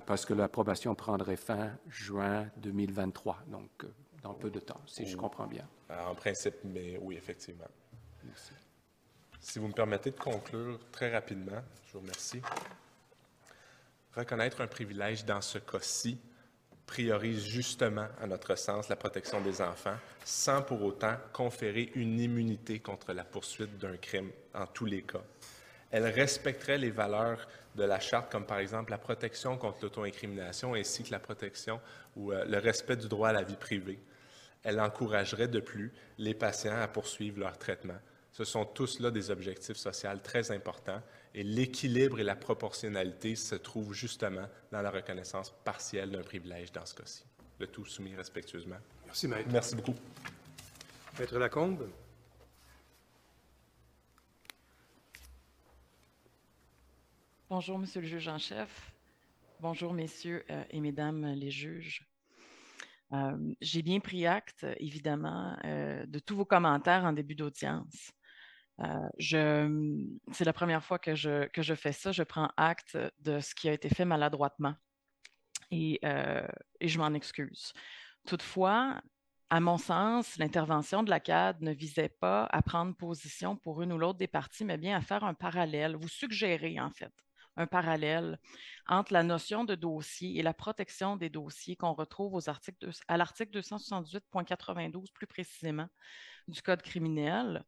parce 0.05 0.25
que 0.25 0.33
l'approbation 0.33 0.95
prendrait 0.95 1.35
fin 1.35 1.71
juin 1.87 2.47
2023, 2.57 3.39
donc 3.47 3.85
dans 4.21 4.33
peu 4.33 4.49
de 4.49 4.59
temps, 4.59 4.81
si 4.85 5.05
je 5.05 5.17
comprends 5.17 5.47
bien. 5.47 5.67
En 5.89 6.13
principe, 6.13 6.55
mais 6.63 6.97
oui, 7.01 7.15
effectivement. 7.15 7.67
Merci. 8.23 8.51
Si 9.39 9.57
vous 9.57 9.67
me 9.67 9.73
permettez 9.73 10.11
de 10.11 10.19
conclure 10.19 10.79
très 10.91 11.11
rapidement, 11.11 11.61
je 11.87 11.93
vous 11.93 11.99
remercie. 11.99 12.41
Reconnaître 14.15 14.61
un 14.61 14.67
privilège 14.67 15.25
dans 15.25 15.41
ce 15.41 15.59
cas-ci 15.59 16.19
priorise 16.89 17.45
justement, 17.45 18.07
à 18.19 18.25
notre 18.25 18.55
sens, 18.55 18.89
la 18.89 18.95
protection 18.95 19.41
des 19.41 19.61
enfants, 19.61 19.97
sans 20.25 20.63
pour 20.63 20.81
autant 20.81 21.15
conférer 21.33 21.91
une 21.93 22.19
immunité 22.19 22.79
contre 22.79 23.13
la 23.13 23.23
poursuite 23.23 23.77
d'un 23.77 23.95
crime 23.97 24.31
en 24.55 24.65
tous 24.65 24.85
les 24.85 25.03
cas. 25.03 25.21
Elle 25.91 26.07
respecterait 26.07 26.79
les 26.79 26.89
valeurs 26.89 27.47
de 27.75 27.83
la 27.83 27.99
charte, 27.99 28.31
comme 28.31 28.45
par 28.45 28.57
exemple 28.57 28.89
la 28.89 28.97
protection 28.97 29.55
contre 29.55 29.83
l'auto-incrimination 29.83 30.73
ainsi 30.73 31.03
que 31.03 31.11
la 31.11 31.19
protection 31.19 31.79
ou 32.15 32.31
euh, 32.31 32.43
le 32.45 32.57
respect 32.57 32.95
du 32.95 33.07
droit 33.07 33.29
à 33.29 33.33
la 33.33 33.43
vie 33.43 33.55
privée. 33.55 33.99
Elle 34.63 34.79
encouragerait 34.79 35.47
de 35.47 35.59
plus 35.59 35.93
les 36.17 36.33
patients 36.33 36.81
à 36.81 36.87
poursuivre 36.87 37.39
leur 37.39 37.57
traitement. 37.59 37.99
Ce 38.31 38.43
sont 38.43 38.65
tous 38.65 38.99
là 38.99 39.11
des 39.11 39.29
objectifs 39.29 39.77
sociaux 39.77 40.09
très 40.23 40.51
importants 40.51 41.01
et 41.33 41.43
l'équilibre 41.43 42.19
et 42.19 42.23
la 42.23 42.35
proportionnalité 42.35 43.35
se 43.35 43.55
trouvent 43.55 43.93
justement 43.93 44.47
dans 44.71 44.81
la 44.81 44.91
reconnaissance 44.91 45.53
partielle 45.63 46.11
d'un 46.11 46.23
privilège 46.23 46.71
dans 46.71 46.85
ce 46.85 46.95
cas-ci. 46.95 47.23
Le 47.59 47.67
tout 47.67 47.85
soumis 47.85 48.15
respectueusement. 48.15 48.77
Merci, 49.05 49.27
Maître. 49.27 49.49
Merci 49.51 49.75
beaucoup. 49.75 49.95
Maître 51.19 51.37
Lacombe. 51.37 51.89
Bonjour, 57.49 57.79
Monsieur 57.79 58.01
le 58.01 58.07
juge 58.07 58.27
en 58.27 58.37
chef. 58.37 58.91
Bonjour, 59.59 59.91
messieurs 59.91 60.45
euh, 60.49 60.63
et 60.69 60.79
mesdames 60.79 61.33
les 61.33 61.51
juges. 61.51 62.07
Euh, 63.11 63.37
j'ai 63.59 63.81
bien 63.81 63.99
pris 63.99 64.27
acte, 64.27 64.65
évidemment, 64.77 65.57
euh, 65.65 66.05
de 66.05 66.19
tous 66.19 66.35
vos 66.35 66.45
commentaires 66.45 67.03
en 67.03 67.11
début 67.11 67.35
d'audience. 67.35 68.11
Euh, 68.81 70.05
c'est 70.31 70.45
la 70.45 70.53
première 70.53 70.83
fois 70.83 70.99
que 70.99 71.15
je, 71.15 71.75
fais 71.75 71.91
ça. 71.91 72.11
Je 72.11 72.23
prends 72.23 72.49
acte 72.57 72.97
de 73.19 73.39
ce 73.39 73.53
qui 73.55 73.69
a 73.69 73.73
été 73.73 73.89
fait 73.89 74.05
maladroitement 74.05 74.75
et, 75.71 75.99
euh, 76.03 76.47
et 76.79 76.87
je 76.87 76.97
m'en 76.99 77.13
excuse. 77.13 77.73
Toutefois, 78.25 79.01
à 79.49 79.59
mon 79.59 79.77
sens, 79.77 80.37
l'intervention 80.37 81.03
de 81.03 81.09
la 81.09 81.19
CAD 81.19 81.61
ne 81.61 81.71
visait 81.71 82.09
pas 82.09 82.45
à 82.51 82.61
prendre 82.61 82.95
position 82.95 83.55
pour 83.55 83.81
une 83.81 83.91
ou 83.91 83.97
l'autre 83.97 84.19
des 84.19 84.27
parties, 84.27 84.65
mais 84.65 84.77
bien 84.77 84.97
à 84.97 85.01
faire 85.01 85.23
un 85.23 85.33
parallèle, 85.33 85.95
vous 85.95 86.07
suggérer 86.07 86.79
en 86.79 86.91
fait 86.91 87.13
un 87.57 87.67
parallèle 87.67 88.39
entre 88.87 89.11
la 89.11 89.23
notion 89.23 89.65
de 89.65 89.75
dossier 89.75 90.39
et 90.39 90.43
la 90.43 90.53
protection 90.53 91.17
des 91.17 91.29
dossiers 91.29 91.75
qu'on 91.75 91.93
retrouve 91.93 92.33
aux 92.33 92.49
articles 92.49 92.89
à 93.07 93.17
l'article 93.17 93.59
268.92 93.59 95.11
plus 95.11 95.27
précisément 95.27 95.89
du 96.49 96.61
Code 96.61 96.81
criminel 96.81 97.63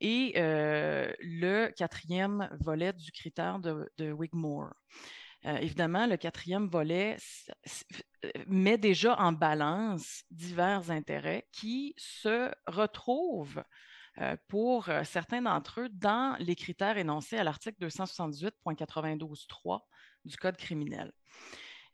et 0.00 0.34
euh, 0.36 1.12
le 1.20 1.68
quatrième 1.68 2.48
volet 2.60 2.92
du 2.92 3.10
critère 3.12 3.58
de, 3.58 4.12
Wigmore. 4.12 4.72
Euh, 5.46 5.56
évidemment, 5.56 6.06
le 6.06 6.16
quatrième 6.16 6.68
volet 6.68 7.16
met 8.46 8.78
déjà 8.78 9.18
en 9.18 9.32
balance 9.32 10.24
divers 10.30 10.90
intérêts 10.90 11.46
qui 11.52 11.94
se 11.96 12.50
retrouvent 12.66 13.62
euh, 14.18 14.36
pour 14.48 14.88
certains 15.04 15.42
d'entre 15.42 15.82
eux 15.82 15.88
dans 15.90 16.36
les 16.38 16.54
critères 16.54 16.98
énoncés 16.98 17.36
à 17.36 17.44
l'article 17.44 17.86
278.92.3 17.86 19.80
du 20.24 20.36
Code 20.36 20.56
criminel. 20.56 21.12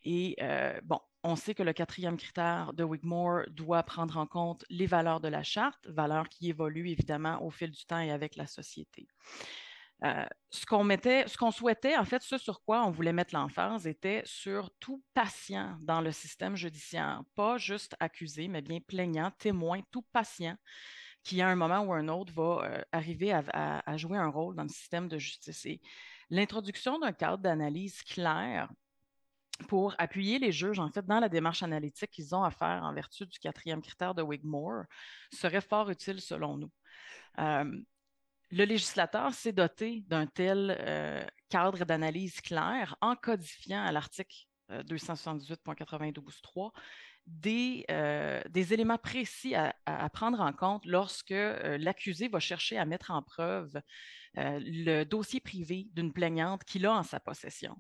Et 0.05 0.37
bon, 0.85 1.01
on 1.23 1.37
sait 1.37 1.55
que 1.55 1.63
le 1.63 1.73
quatrième 1.73 2.17
critère 2.17 2.73
de 2.73 2.85
Wigmore 2.85 3.43
doit 3.51 3.83
prendre 3.83 4.17
en 4.17 4.27
compte 4.27 4.65
les 4.71 4.87
valeurs 4.87 5.21
de 5.21 5.29
la 5.29 5.43
charte, 5.43 5.87
valeurs 5.87 6.29
qui 6.29 6.49
évoluent 6.49 6.91
évidemment 6.91 7.43
au 7.43 7.51
fil 7.51 7.71
du 7.71 7.85
temps 7.85 8.01
et 8.01 8.11
avec 8.11 8.37
la 8.37 8.47
société. 8.47 9.07
Euh, 10.03 10.25
ce 10.49 10.65
qu'on 10.65 10.83
mettait, 10.83 11.29
ce 11.29 11.37
qu'on 11.37 11.51
souhaitait, 11.51 11.97
en 11.97 12.07
fait, 12.07 12.23
ce 12.23 12.39
sur 12.39 12.63
quoi 12.63 12.87
on 12.87 12.91
voulait 12.91 13.13
mettre 13.13 13.35
l'emphase 13.35 13.87
était 13.87 14.23
sur 14.25 14.71
tout 14.81 15.03
patient 15.13 15.77
dans 15.83 16.01
le 16.01 16.11
système 16.11 16.57
judiciaire, 16.57 17.23
pas 17.35 17.59
juste 17.59 17.97
accusé, 18.01 18.49
mais 18.49 18.63
bien 18.63 18.81
plaignant, 18.81 19.31
témoin, 19.39 19.81
tout 19.91 20.05
patient 20.13 20.57
qui 21.23 21.43
à 21.43 21.49
un 21.49 21.55
moment 21.55 21.81
ou 21.81 21.93
un 21.93 22.09
autre 22.09 22.33
va 22.33 22.65
euh, 22.65 22.83
arriver 22.93 23.33
à, 23.33 23.43
à, 23.85 23.97
jouer 23.99 24.17
un 24.17 24.29
rôle 24.29 24.57
dans 24.57 24.63
le 24.63 24.71
système 24.71 25.07
de 25.07 25.19
justice. 25.19 25.67
Et 25.67 25.83
l'introduction 26.31 26.99
d'un 26.99 27.13
cadre 27.13 27.43
d'analyse 27.43 28.03
clair 28.03 28.71
pour 29.69 29.95
appuyer 29.99 30.39
les 30.39 30.53
juges, 30.53 30.79
en 30.79 30.91
fait, 30.91 31.07
dans 31.07 31.21
la 31.21 31.29
démarche 31.29 31.63
analytique 31.63 32.11
qu'ils 32.11 32.35
ont 32.35 32.43
à 32.43 32.51
faire 32.51 32.83
en 32.83 32.93
vertu 32.93 33.27
du 33.27 33.39
quatrième 33.39 33.83
critère 33.83 34.15
de 34.15 34.23
Wigmore, 34.23 34.85
serait 35.33 35.61
fort 35.61 35.91
utile 35.91 36.21
selon 36.21 36.57
nous. 36.57 36.71
Euh, 37.39 37.81
le 38.51 38.65
législateur 38.65 39.33
s'est 39.33 39.53
doté 39.53 40.03
d'un 40.09 40.27
tel 40.27 40.77
euh, 40.81 41.25
cadre 41.49 41.85
d'analyse 41.85 42.41
clair 42.41 42.97
en 43.01 43.15
codifiant 43.15 43.85
à 43.85 43.93
l'article 43.93 44.37
278.92.3 44.71 46.71
des, 47.27 47.85
des 48.49 48.73
éléments 48.73 48.99
précis 48.99 49.55
à, 49.55 50.09
prendre 50.11 50.41
en 50.41 50.53
compte 50.53 50.85
lorsque 50.85 51.31
l'accusé 51.31 52.29
va 52.29 52.41
chercher 52.41 52.79
à 52.79 52.85
mettre 52.85 53.11
en 53.11 53.23
preuve 53.23 53.81
le 54.35 55.05
dossier 55.05 55.41
privé 55.41 55.89
d'une 55.93 56.13
plaignante 56.13 56.65
qu'il 56.65 56.87
a 56.87 56.93
en 56.93 57.03
sa 57.03 57.21
possession. 57.21 57.77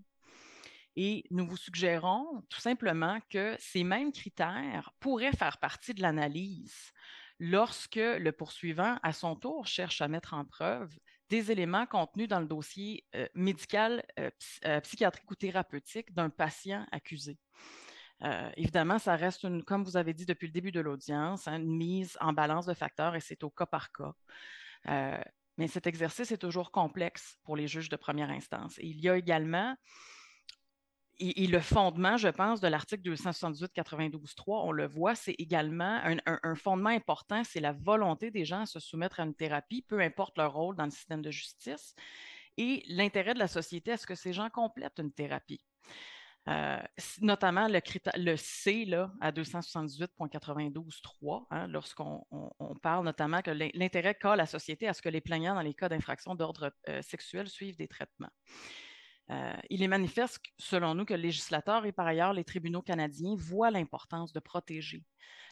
Et 0.96 1.24
nous 1.30 1.46
vous 1.46 1.56
suggérons 1.56 2.42
tout 2.48 2.60
simplement 2.60 3.18
que 3.30 3.56
ces 3.58 3.84
mêmes 3.84 4.12
critères 4.12 4.92
pourraient 5.00 5.32
faire 5.32 5.58
partie 5.58 5.94
de 5.94 6.02
l'analyse 6.02 6.92
lorsque 7.38 7.96
le 7.96 8.30
poursuivant, 8.32 8.98
à 9.02 9.12
son 9.12 9.34
tour, 9.34 9.66
cherche 9.66 10.00
à 10.02 10.08
mettre 10.08 10.34
en 10.34 10.44
preuve 10.44 10.94
des 11.30 11.50
éléments 11.50 11.86
contenus 11.86 12.28
dans 12.28 12.40
le 12.40 12.46
dossier 12.46 13.06
euh, 13.14 13.26
médical, 13.34 14.04
euh, 14.18 14.30
euh, 14.66 14.80
psychiatrique 14.80 15.30
ou 15.30 15.36
thérapeutique 15.36 16.12
d'un 16.12 16.28
patient 16.28 16.84
accusé. 16.92 17.38
évidemment, 18.56 18.98
ça 18.98 19.16
reste, 19.16 19.44
une, 19.44 19.64
comme 19.64 19.84
vous 19.84 19.96
avez 19.96 20.12
dit 20.12 20.26
depuis 20.26 20.48
le 20.48 20.52
début 20.52 20.72
de 20.72 20.80
l'audience, 20.80 21.48
hein, 21.48 21.56
une 21.56 21.74
mise 21.74 22.18
en 22.20 22.34
balance 22.34 22.66
de 22.66 22.74
facteurs 22.74 23.14
et 23.14 23.20
c'est 23.20 23.42
au 23.44 23.50
cas 23.50 23.64
par 23.64 23.90
cas. 23.92 24.12
mais 25.56 25.68
cet 25.68 25.86
exercice 25.86 26.30
est 26.30 26.38
toujours 26.38 26.70
complexe 26.70 27.38
pour 27.44 27.56
les 27.56 27.66
juges 27.66 27.88
de 27.88 27.96
première 27.96 28.30
instance. 28.30 28.78
Et 28.78 28.88
il 28.88 29.00
y 29.00 29.08
a 29.08 29.16
également 29.16 29.74
et, 31.20 31.46
le 31.46 31.60
fondement, 31.60 32.16
je 32.16 32.28
pense, 32.28 32.60
de 32.60 32.68
l'article 32.68 33.10
278-92-3, 33.10 34.44
on 34.46 34.72
le 34.72 34.86
voit, 34.86 35.14
c'est 35.14 35.34
également 35.38 36.00
un, 36.26 36.54
fondement 36.54 36.88
important, 36.90 37.44
c'est 37.44 37.60
la 37.60 37.72
volonté 37.72 38.30
des 38.30 38.46
gens 38.46 38.62
à 38.62 38.66
se 38.66 38.80
soumettre 38.80 39.20
à 39.20 39.24
une 39.24 39.34
thérapie, 39.34 39.82
peu 39.82 40.00
importe 40.00 40.38
leur 40.38 40.54
rôle 40.54 40.76
dans 40.76 40.86
le 40.86 40.90
système 40.90 41.20
de 41.22 41.30
justice, 41.30 41.94
et 42.56 42.82
l'intérêt 42.88 43.34
de 43.34 43.38
la 43.38 43.48
société 43.48 43.92
à 43.92 43.98
ce 43.98 44.06
que 44.06 44.14
ces 44.14 44.32
gens 44.32 44.48
complètent 44.50 44.98
une 44.98 45.12
thérapie. 45.12 45.60
Euh, 46.48 46.78
notamment 47.20 47.68
le, 47.68 48.36
C 48.36 48.86
là, 48.86 49.12
à 49.20 49.30
278.92.3, 49.30 51.46
hein, 51.50 51.66
lorsqu'on 51.68 52.24
parle 52.82 53.04
notamment 53.04 53.42
que 53.42 53.50
l'intérêt 53.50 54.14
qu'a 54.14 54.36
la 54.36 54.46
société 54.46 54.88
à 54.88 54.94
ce 54.94 55.02
que 55.02 55.10
les 55.10 55.20
plaignants 55.20 55.54
dans 55.54 55.60
les 55.60 55.74
cas 55.74 55.90
d'infraction 55.90 56.34
d'ordre 56.34 56.72
euh, 56.88 57.02
sexuel 57.02 57.46
suivent 57.46 57.76
des 57.76 57.88
traitements. 57.88 58.30
Euh, 59.30 59.56
il 59.70 59.82
est 59.82 59.88
manifeste, 59.88 60.40
selon 60.58 60.94
nous, 60.94 61.04
que 61.04 61.14
le 61.14 61.20
législateur 61.20 61.86
et 61.86 61.92
par 61.92 62.06
ailleurs 62.06 62.32
les 62.32 62.44
tribunaux 62.44 62.82
canadiens 62.82 63.34
voient 63.36 63.70
l'importance 63.70 64.32
de 64.32 64.40
protéger 64.40 65.04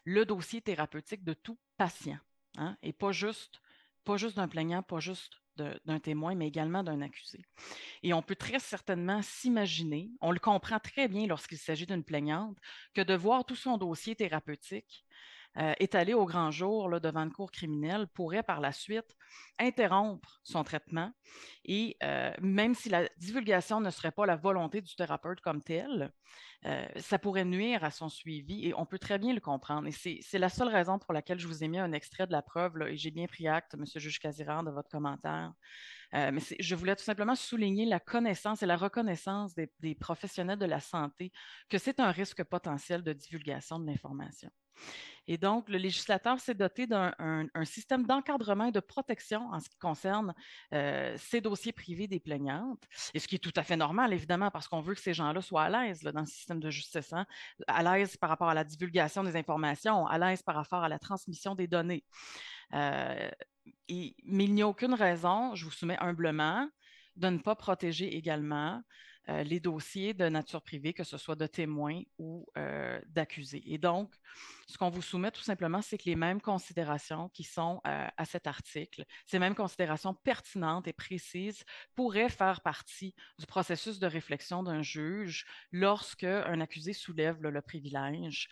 le 0.04 0.24
dossier 0.24 0.60
thérapeutique 0.60 1.22
de 1.22 1.34
tout 1.34 1.58
patient, 1.76 2.18
hein, 2.56 2.76
et 2.82 2.92
pas 2.92 3.12
juste, 3.12 3.60
pas 4.04 4.16
juste 4.16 4.36
d'un 4.36 4.48
plaignant, 4.48 4.82
pas 4.82 5.00
juste 5.00 5.34
d'un 5.56 5.98
témoin, 5.98 6.36
mais 6.36 6.46
également 6.46 6.84
d'un 6.84 7.00
accusé. 7.00 7.44
Et 8.04 8.14
on 8.14 8.22
peut 8.22 8.36
très 8.36 8.60
certainement 8.60 9.22
s'imaginer, 9.22 10.08
on 10.20 10.30
le 10.30 10.38
comprend 10.38 10.78
très 10.78 11.08
bien 11.08 11.26
lorsqu'il 11.26 11.58
s'agit 11.58 11.84
d'une 11.84 12.04
plaignante, 12.04 12.56
que 12.94 13.00
de 13.00 13.14
voir 13.14 13.44
tout 13.44 13.56
son 13.56 13.76
dossier 13.76 14.14
thérapeutique 14.14 15.04
euh, 15.56 15.72
étalé 15.80 16.14
au 16.14 16.24
grand 16.24 16.50
jour 16.50 16.88
là, 16.88 17.00
devant 17.00 17.22
une 17.22 17.32
cour 17.32 17.50
criminelle 17.50 18.06
pourrait 18.06 18.44
par 18.44 18.60
la 18.60 18.70
suite 18.70 19.16
interrompre 19.58 20.40
son 20.44 20.62
traitement. 20.62 21.10
Et 21.64 21.96
euh, 22.02 22.32
même 22.40 22.74
si 22.74 22.88
la 22.88 23.08
divulgation 23.16 23.80
ne 23.80 23.90
serait 23.90 24.12
pas 24.12 24.26
la 24.26 24.36
volonté 24.36 24.80
du 24.80 24.94
thérapeute 24.94 25.40
comme 25.40 25.62
tel, 25.62 26.12
euh, 26.64 26.86
ça 26.96 27.18
pourrait 27.18 27.44
nuire 27.44 27.82
à 27.82 27.90
son 27.90 28.08
suivi 28.08 28.68
et 28.68 28.74
on 28.74 28.86
peut 28.86 29.00
très 29.00 29.18
bien 29.18 29.32
le 29.32 29.40
comprendre. 29.40 29.88
Et 29.88 30.20
c'est 30.22 30.38
la 30.38 30.48
seule 30.48 30.68
raison 30.68 30.98
pour 30.98 31.12
laquelle 31.12 31.40
je 31.40 31.48
vous 31.48 31.64
ai 31.64 31.68
mis 31.68 31.78
un 31.78 31.92
extrait 31.92 32.26
de 32.26 32.32
la 32.32 32.42
preuve 32.42 32.80
et 32.82 32.96
j'ai 32.96 33.10
bien 33.10 33.26
pris 33.26 33.48
acte, 33.48 33.74
M. 33.74 33.84
Juge 33.96 34.20
Casiran, 34.20 34.62
de 34.62 34.70
votre 34.70 34.90
commentaire. 34.90 35.52
mais 36.12 36.40
je 36.60 36.74
voulais 36.76 36.94
tout 36.94 37.04
simplement 37.04 37.34
souligner 37.34 37.84
la 37.86 38.00
connaissance 38.00 38.62
et 38.62 38.66
la 38.66 38.76
reconnaissance 38.76 39.54
des 39.54 39.94
professionnels 39.94 40.58
de 40.58 40.66
la 40.66 40.80
santé 40.80 41.32
que 41.68 41.78
c'est 41.78 41.98
un 42.00 42.12
risque 42.12 42.44
potentiel 42.44 43.02
de 43.02 43.12
divulgation 43.12 43.80
de 43.80 43.86
l'information. 43.86 44.50
Et 45.30 45.36
donc, 45.36 45.68
le 45.68 45.76
législateur 45.76 46.40
s'est 46.40 46.54
doté 46.54 46.86
d'un 46.86 47.12
système 47.64 48.06
d'encadrement 48.06 48.64
et 48.64 48.72
de 48.72 48.80
protection 48.80 49.46
en 49.52 49.60
ce 49.60 49.68
qui 49.68 49.76
concerne 49.76 50.34
euh, 50.72 51.14
ces 51.18 51.42
dossiers 51.42 51.72
privés 51.72 52.08
des 52.08 52.18
plaignantes, 52.18 52.82
et 53.12 53.18
ce 53.18 53.28
qui 53.28 53.34
est 53.34 53.38
tout 53.38 53.52
à 53.56 53.62
fait 53.62 53.76
normal, 53.76 54.14
évidemment, 54.14 54.50
parce 54.50 54.66
qu'on 54.68 54.80
veut 54.80 54.94
que 54.94 55.02
ces 55.02 55.12
gens-là 55.12 55.42
soient 55.42 55.64
à 55.64 55.68
l'aise 55.68 56.00
dans 56.02 56.20
le 56.20 56.26
système 56.26 56.60
de 56.60 56.70
justice, 56.70 57.12
hein, 57.12 57.26
à 57.66 57.82
l'aise 57.82 58.16
par 58.16 58.30
rapport 58.30 58.48
à 58.48 58.54
la 58.54 58.64
divulgation 58.64 59.22
des 59.22 59.36
informations, 59.36 60.06
à 60.06 60.16
l'aise 60.16 60.42
par 60.42 60.54
rapport 60.54 60.82
à 60.82 60.88
la 60.88 60.98
transmission 60.98 61.54
des 61.54 61.66
données. 61.66 62.04
Euh, 62.72 63.30
mais 63.90 64.44
il 64.44 64.54
n'y 64.54 64.62
a 64.62 64.68
aucune 64.68 64.94
raison, 64.94 65.54
je 65.54 65.66
vous 65.66 65.70
soumets 65.70 65.98
humblement, 66.00 66.66
de 67.16 67.28
ne 67.28 67.38
pas 67.38 67.54
protéger 67.54 68.16
également 68.16 68.80
euh, 69.28 69.42
les 69.42 69.60
dossiers 69.60 70.14
de 70.14 70.28
nature 70.28 70.62
privée, 70.62 70.92
que 70.92 71.04
ce 71.04 71.18
soit 71.18 71.34
de 71.34 71.46
témoins 71.46 72.02
ou 72.18 72.46
euh, 72.56 72.98
d'accusés. 73.08 73.62
Et 73.66 73.76
donc, 73.76 74.14
ce 74.66 74.78
qu'on 74.78 74.88
vous 74.88 75.02
soumet 75.02 75.30
tout 75.30 75.42
simplement, 75.42 75.82
c'est 75.82 75.98
que 75.98 76.04
les 76.06 76.16
mêmes 76.16 76.40
considérations 76.40 77.28
qui 77.28 77.44
sont 77.44 77.80
euh, 77.86 78.06
à 78.16 78.24
cet 78.24 78.46
article, 78.46 79.04
ces 79.26 79.38
mêmes 79.38 79.54
considérations 79.54 80.14
pertinentes 80.14 80.88
et 80.88 80.92
précises 80.92 81.64
pourraient 81.94 82.30
faire 82.30 82.62
partie 82.62 83.14
du 83.38 83.46
processus 83.46 83.98
de 83.98 84.06
réflexion 84.06 84.62
d'un 84.62 84.82
juge 84.82 85.46
lorsque 85.72 86.24
un 86.24 86.60
accusé 86.60 86.92
soulève 86.92 87.42
le 87.42 87.60
privilège 87.60 88.48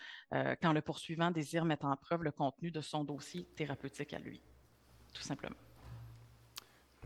quand 0.61 0.73
le 0.73 0.81
poursuivant 0.81 1.31
désire 1.31 1.65
mettre 1.65 1.85
en 1.85 1.95
preuve 1.95 2.23
le 2.23 2.31
contenu 2.31 2.71
de 2.71 2.81
son 2.81 3.03
dossier 3.03 3.45
thérapeutique 3.55 4.13
à 4.13 4.19
lui, 4.19 4.41
tout 5.13 5.21
simplement. 5.21 5.66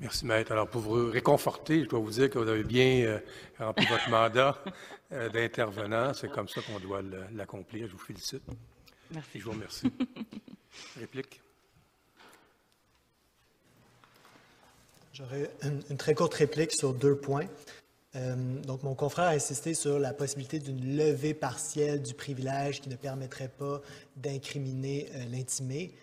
Merci, 0.02 0.26
Maître. 0.26 0.52
Alors, 0.52 0.68
pour 0.68 0.82
vous 0.82 1.12
réconforter, 1.12 1.84
je 1.84 1.90
dois 1.90 2.00
vous 2.00 2.10
dire 2.10 2.28
que 2.28 2.40
vous 2.40 2.48
avez 2.48 2.64
bien 2.64 3.04
euh, 3.04 3.20
rempli 3.60 3.86
votre 3.86 4.10
mandat 4.10 4.58
euh, 5.12 5.30
d'intervenant. 5.30 6.12
C'est 6.16 6.32
comme 6.32 6.48
ça 6.48 6.60
qu'on 6.62 6.80
doit 6.80 7.04
l'accomplir. 7.34 7.86
Je 7.86 7.92
vous 7.92 8.00
félicite. 8.00 8.42
Merci. 9.12 9.40
Je 9.40 9.44
vous 9.44 9.52
remercie. 9.52 9.94
Réplique? 11.00 11.40
J'aurais 15.14 15.52
une, 15.62 15.98
très 15.98 16.16
courte 16.16 16.34
réplique 16.34 16.72
sur 16.72 16.96
deux 16.96 17.16
points. 17.16 17.46
Euh, 18.16 18.36
donc, 18.64 18.82
mon 18.82 18.96
confrère 18.96 19.26
a 19.26 19.34
insisté 19.34 19.76
sur 19.76 20.00
la 20.00 20.14
possibilité 20.14 20.58
d'une 20.58 20.98
levée 20.98 21.36
partielle 21.36 22.02
du 22.02 22.16
privilège 22.16 22.82
qui 22.82 22.90
ne 22.90 22.96
permettrait 22.96 23.50
pas 23.56 23.82
d'incriminer 24.16 25.12
l'intimé. 25.30 25.94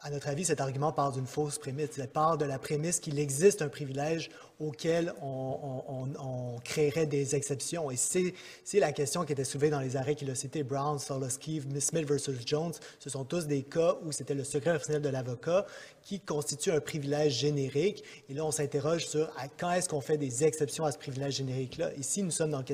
À 0.00 0.10
notre 0.10 0.28
avis, 0.28 0.44
cet 0.44 0.60
argument 0.60 0.92
part 0.92 1.12
d'une 1.12 1.26
fausse 1.26 1.58
prémisse. 1.58 1.90
Il 1.96 2.06
part 2.06 2.36
de 2.36 2.44
la 2.44 2.58
prémisse 2.58 3.00
qu'il 3.00 3.18
existe 3.18 3.62
un 3.62 3.68
privilège 3.68 4.28
auquel 4.60 5.14
on, 5.22 6.56
créerait 6.64 7.06
des 7.06 7.34
exceptions. 7.34 7.90
Et 7.90 7.96
c'est 7.96 8.34
la 8.80 8.92
question 8.92 9.24
qui 9.24 9.32
était 9.32 9.44
soulevée 9.44 9.70
dans 9.70 9.80
les 9.80 9.96
arrêts 9.96 10.14
qu'il 10.14 10.30
a 10.30 10.34
cités, 10.34 10.62
Brown, 10.62 10.98
Solosky, 10.98 11.62
Smith 11.80 12.06
versus 12.06 12.36
Jones. 12.44 12.72
Ce 12.98 13.08
sont 13.08 13.24
tous 13.24 13.46
des 13.46 13.62
cas 13.62 13.96
où 14.02 14.12
c'était 14.12 14.34
le 14.34 14.44
secret 14.44 14.72
personnel 14.72 15.02
de 15.02 15.08
l'avocat 15.08 15.66
qui 16.02 16.20
constitue 16.20 16.72
un 16.72 16.80
privilège 16.80 17.38
générique. 17.38 18.04
Et 18.28 18.34
là, 18.34 18.44
on 18.44 18.50
s'interroge 18.50 19.06
sur 19.06 19.30
quand 19.58 19.72
est-ce 19.72 19.88
qu'on 19.88 20.00
fait 20.00 20.18
des 20.18 20.44
exceptions 20.44 20.84
à 20.84 20.92
ce 20.92 20.98
privilège 20.98 21.36
générique-là? 21.36 21.92
Ici, 21.94 22.22
nous 22.22 22.30
sommes 22.30 22.50
dans 22.50 22.64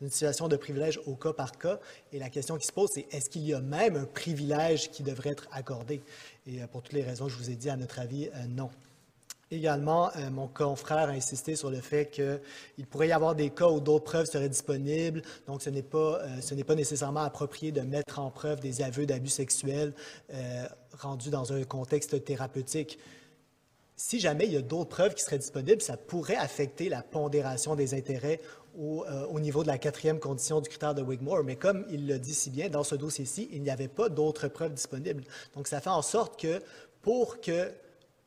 une 0.00 0.10
situation 0.10 0.48
de 0.48 0.56
privilège 0.56 1.00
au 1.06 1.16
cas 1.16 1.32
par 1.32 1.52
cas. 1.58 1.78
Et 2.12 2.18
la 2.18 2.30
question 2.30 2.56
qui 2.56 2.66
se 2.66 2.72
pose, 2.72 2.90
c'est 2.94 3.06
est-ce 3.10 3.28
qu'il 3.28 3.46
y 3.46 3.54
a 3.54 3.60
même 3.60 3.96
un 3.96 4.04
privilège 4.04 4.90
qui 4.90 5.02
devrait 5.02 5.30
être 5.30 5.48
accordé? 5.52 6.02
Et 6.46 6.62
euh, 6.62 6.66
pour 6.66 6.82
toutes 6.82 6.94
les 6.94 7.02
raisons 7.02 7.26
que 7.26 7.32
je 7.32 7.36
vous 7.36 7.50
ai 7.50 7.54
dit, 7.54 7.70
à 7.70 7.76
notre 7.76 7.98
avis, 8.00 8.28
euh, 8.28 8.46
non. 8.48 8.70
Également, 9.50 10.10
euh, 10.16 10.30
mon 10.30 10.48
confrère 10.48 11.10
a 11.10 11.12
insisté 11.12 11.56
sur 11.56 11.70
le 11.70 11.80
fait 11.80 12.10
qu'il 12.10 12.86
pourrait 12.86 13.08
y 13.08 13.12
avoir 13.12 13.34
des 13.34 13.50
cas 13.50 13.68
où 13.68 13.80
d'autres 13.80 14.04
preuves 14.04 14.26
seraient 14.26 14.48
disponibles, 14.48 15.22
donc 15.46 15.60
ce 15.60 15.68
n'est 15.68 15.82
pas, 15.82 16.22
ce 16.40 16.54
n'est 16.54 16.64
pas 16.64 16.74
nécessairement 16.74 17.20
approprié 17.20 17.70
de 17.70 17.82
mettre 17.82 18.18
en 18.18 18.30
preuve 18.30 18.60
des 18.60 18.80
aveux 18.80 19.04
d'abus 19.04 19.28
sexuels 19.28 19.92
rendus 20.98 21.28
dans 21.28 21.52
un 21.52 21.64
contexte 21.64 22.24
thérapeutique. 22.24 22.98
Si 23.94 24.20
jamais 24.20 24.46
il 24.46 24.52
y 24.52 24.56
a 24.56 24.62
d'autres 24.62 24.88
preuves 24.88 25.14
qui 25.14 25.22
seraient 25.22 25.38
disponibles, 25.38 25.82
ça 25.82 25.98
pourrait 25.98 26.36
affecter 26.36 26.88
la 26.88 27.02
pondération 27.02 27.76
des 27.76 27.92
intérêts 27.92 28.40
au, 28.78 29.04
au, 29.30 29.40
niveau 29.40 29.62
de 29.62 29.68
la 29.68 29.78
quatrième 29.78 30.18
condition 30.18 30.60
du 30.60 30.68
critère 30.68 30.94
de 30.94 31.02
Wigmore. 31.02 31.44
Mais 31.44 31.56
comme 31.56 31.84
il 31.90 32.06
le 32.06 32.18
dit 32.18 32.34
si 32.34 32.50
bien, 32.50 32.68
dans 32.68 32.84
ce 32.84 32.94
dossier-ci, 32.94 33.48
il 33.52 33.62
n'y 33.62 33.70
avait 33.70 33.88
pas 33.88 34.08
d'autres 34.08 34.48
preuves 34.48 34.74
disponibles. 34.74 35.24
Donc, 35.54 35.68
ça 35.68 35.80
fait 35.80 35.90
en 35.90 36.02
sorte 36.02 36.40
que 36.40 36.62
pour 37.02 37.40
que 37.40 37.72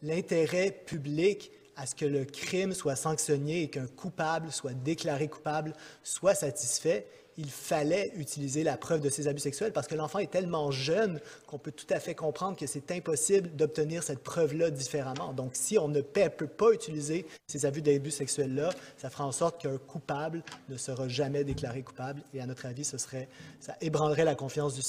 l'intérêt 0.02 0.72
public 0.72 1.52
à 1.76 1.86
ce 1.86 1.96
que 1.96 2.06
le 2.06 2.26
crime 2.26 2.74
soit 2.74 2.96
sanctionné 2.96 3.64
et 3.64 3.70
qu'un 3.70 3.88
coupable 3.88 4.52
soit 4.52 4.74
déclaré 4.74 5.28
coupable 5.28 5.74
soit 6.04 6.36
satisfait, 6.36 7.08
il 7.38 7.50
fallait 7.50 8.12
utiliser 8.16 8.64
la 8.64 8.78
preuve 8.78 9.02
de 9.02 9.10
ces 9.10 9.28
abus 9.28 9.42
sexuels 9.42 9.74
parce 9.74 9.88
que 9.88 9.96
l'enfant 9.96 10.20
est 10.20 10.32
tellement 10.32 10.72
jeune 10.72 11.20
qu'on 11.48 11.58
peut 11.58 11.72
tout 11.72 11.86
à 11.90 12.00
fait 12.00 12.16
comprendre 12.16 12.58
que 12.58 12.68
c'est 12.68 12.92
impossible 12.92 13.56
d'obtenir 13.56 14.04
cette 14.04 14.24
preuve-là 14.24 14.72
différemment. 14.72 15.34
Donc, 15.34 15.52
si 15.54 15.78
on 15.78 15.88
ne 15.88 16.02
peut, 16.02 16.30
pas 16.48 16.72
utiliser 16.72 17.26
ces 17.48 17.66
abus 17.66 17.82
d'abus 17.82 18.12
sexuels-là, 18.12 18.70
ça 18.98 19.10
fera 19.10 19.26
en 19.26 19.32
sorte 19.32 19.62
qu'un 19.62 19.78
coupable 19.78 20.44
ne 20.70 20.78
sera 20.78 21.08
jamais 21.08 21.44
déclaré 21.44 21.84
coupable. 21.84 22.22
Et 22.34 22.40
à 22.40 22.46
notre 22.46 22.66
avis, 22.66 22.86
ça 22.86 23.76
ébranlerait 23.82 24.26
la 24.26 24.36
confiance 24.36 24.76
du, 24.76 24.82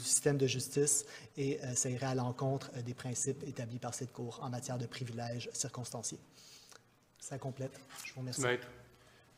système 0.00 0.36
de 0.36 0.46
justice 0.46 1.04
et 1.36 1.60
euh, 1.62 1.74
ça 1.74 1.90
irait 1.90 2.06
à 2.06 2.14
l'encontre 2.14 2.70
euh, 2.76 2.82
des 2.82 2.94
principes 2.94 3.42
établis 3.46 3.78
par 3.78 3.94
cette 3.94 4.12
Cour 4.12 4.38
en 4.42 4.50
matière 4.50 4.78
de 4.78 4.86
privilèges 4.86 5.50
circonstanciés. 5.52 6.18
Ça 7.18 7.38
complète. 7.38 7.72
Je 8.04 8.12
vous 8.12 8.20
remercie. 8.20 8.42
Maître, 8.42 8.66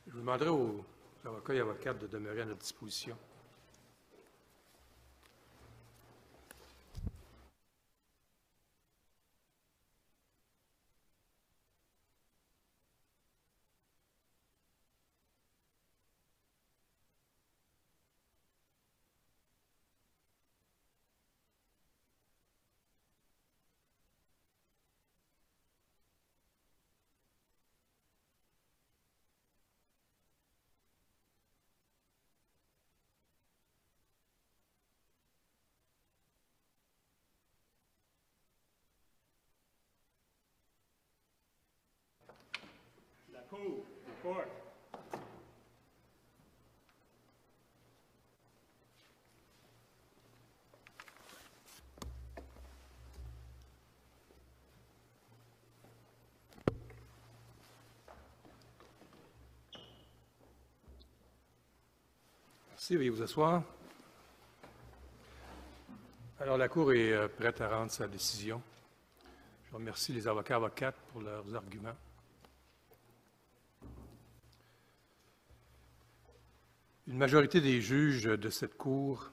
je 0.07 0.13
vous 0.13 0.21
demanderai 0.21 0.49
au 0.49 0.85
L'avocat 1.27 1.55
et 1.55 1.61
avocate 1.61 1.99
de 1.99 2.07
demeurer 2.07 2.43
à 2.43 2.45
notre 2.45 2.61
disposition. 2.61 3.17
Merci, 62.89 62.95
veuillez 62.95 63.11
vous 63.11 63.23
asseoir. 63.23 63.63
Alors, 66.39 66.57
la 66.57 66.69
Cour 66.69 66.93
est 66.93 67.13
euh, 67.13 67.27
prête 67.27 67.61
à 67.61 67.69
rendre 67.69 67.91
sa 67.91 68.07
décision. 68.07 68.63
Je 69.69 69.75
remercie 69.75 70.13
les 70.13 70.29
avocats 70.29 70.55
et 70.55 70.57
avocates 70.57 70.95
pour 71.13 71.21
leurs 71.21 71.53
arguments. 71.57 71.97
Une 77.17 77.21
majorité 77.21 77.63
des 77.63 77.81
juges 77.81 78.25
de 78.25 78.51
cette 78.51 78.77
Cour 78.77 79.33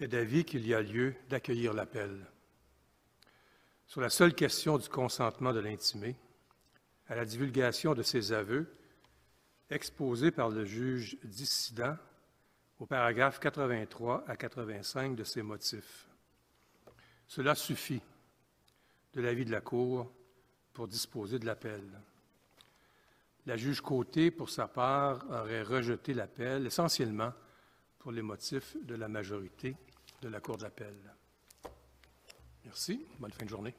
est 0.00 0.08
d'avis 0.08 0.46
qu'il 0.46 0.66
y 0.66 0.72
a 0.72 0.80
lieu 0.80 1.14
d'accueillir 1.28 1.74
l'appel. 1.74 2.26
Sur 3.86 4.00
la 4.00 4.08
seule 4.08 4.34
question 4.34 4.78
du 4.78 4.88
consentement 4.88 5.52
de 5.52 5.60
l'intimé, 5.60 6.16
à 7.08 7.16
la 7.16 7.26
divulgation 7.26 7.92
de 7.92 8.02
ses 8.02 8.32
aveux, 8.32 8.74
exposés 9.68 10.30
par 10.30 10.48
le 10.48 10.64
juge 10.64 11.18
dissident 11.22 11.98
au 12.78 12.86
paragraphe 12.86 13.38
83 13.38 14.24
à 14.26 14.34
85 14.34 15.14
de 15.14 15.24
ses 15.24 15.42
motifs. 15.42 16.08
Cela 17.26 17.54
suffit 17.54 18.00
de 19.12 19.20
l'avis 19.20 19.44
de 19.44 19.52
la 19.52 19.60
Cour 19.60 20.10
pour 20.72 20.88
disposer 20.88 21.38
de 21.38 21.44
l'appel. 21.44 21.82
La 23.46 23.56
juge 23.56 23.80
Côté, 23.80 24.30
pour 24.30 24.50
sa 24.50 24.68
part, 24.68 25.24
aurait 25.28 25.62
rejeté 25.62 26.14
l'appel 26.14 26.66
essentiellement 26.66 27.32
pour 27.98 28.12
les 28.12 28.22
motifs 28.22 28.76
de 28.84 28.94
la 28.94 29.08
majorité 29.08 29.76
de 30.20 30.28
la 30.28 30.40
Cour 30.40 30.58
d'appel. 30.58 30.94
Merci. 32.64 33.04
Bonne 33.18 33.32
fin 33.32 33.44
de 33.44 33.50
journée. 33.50 33.74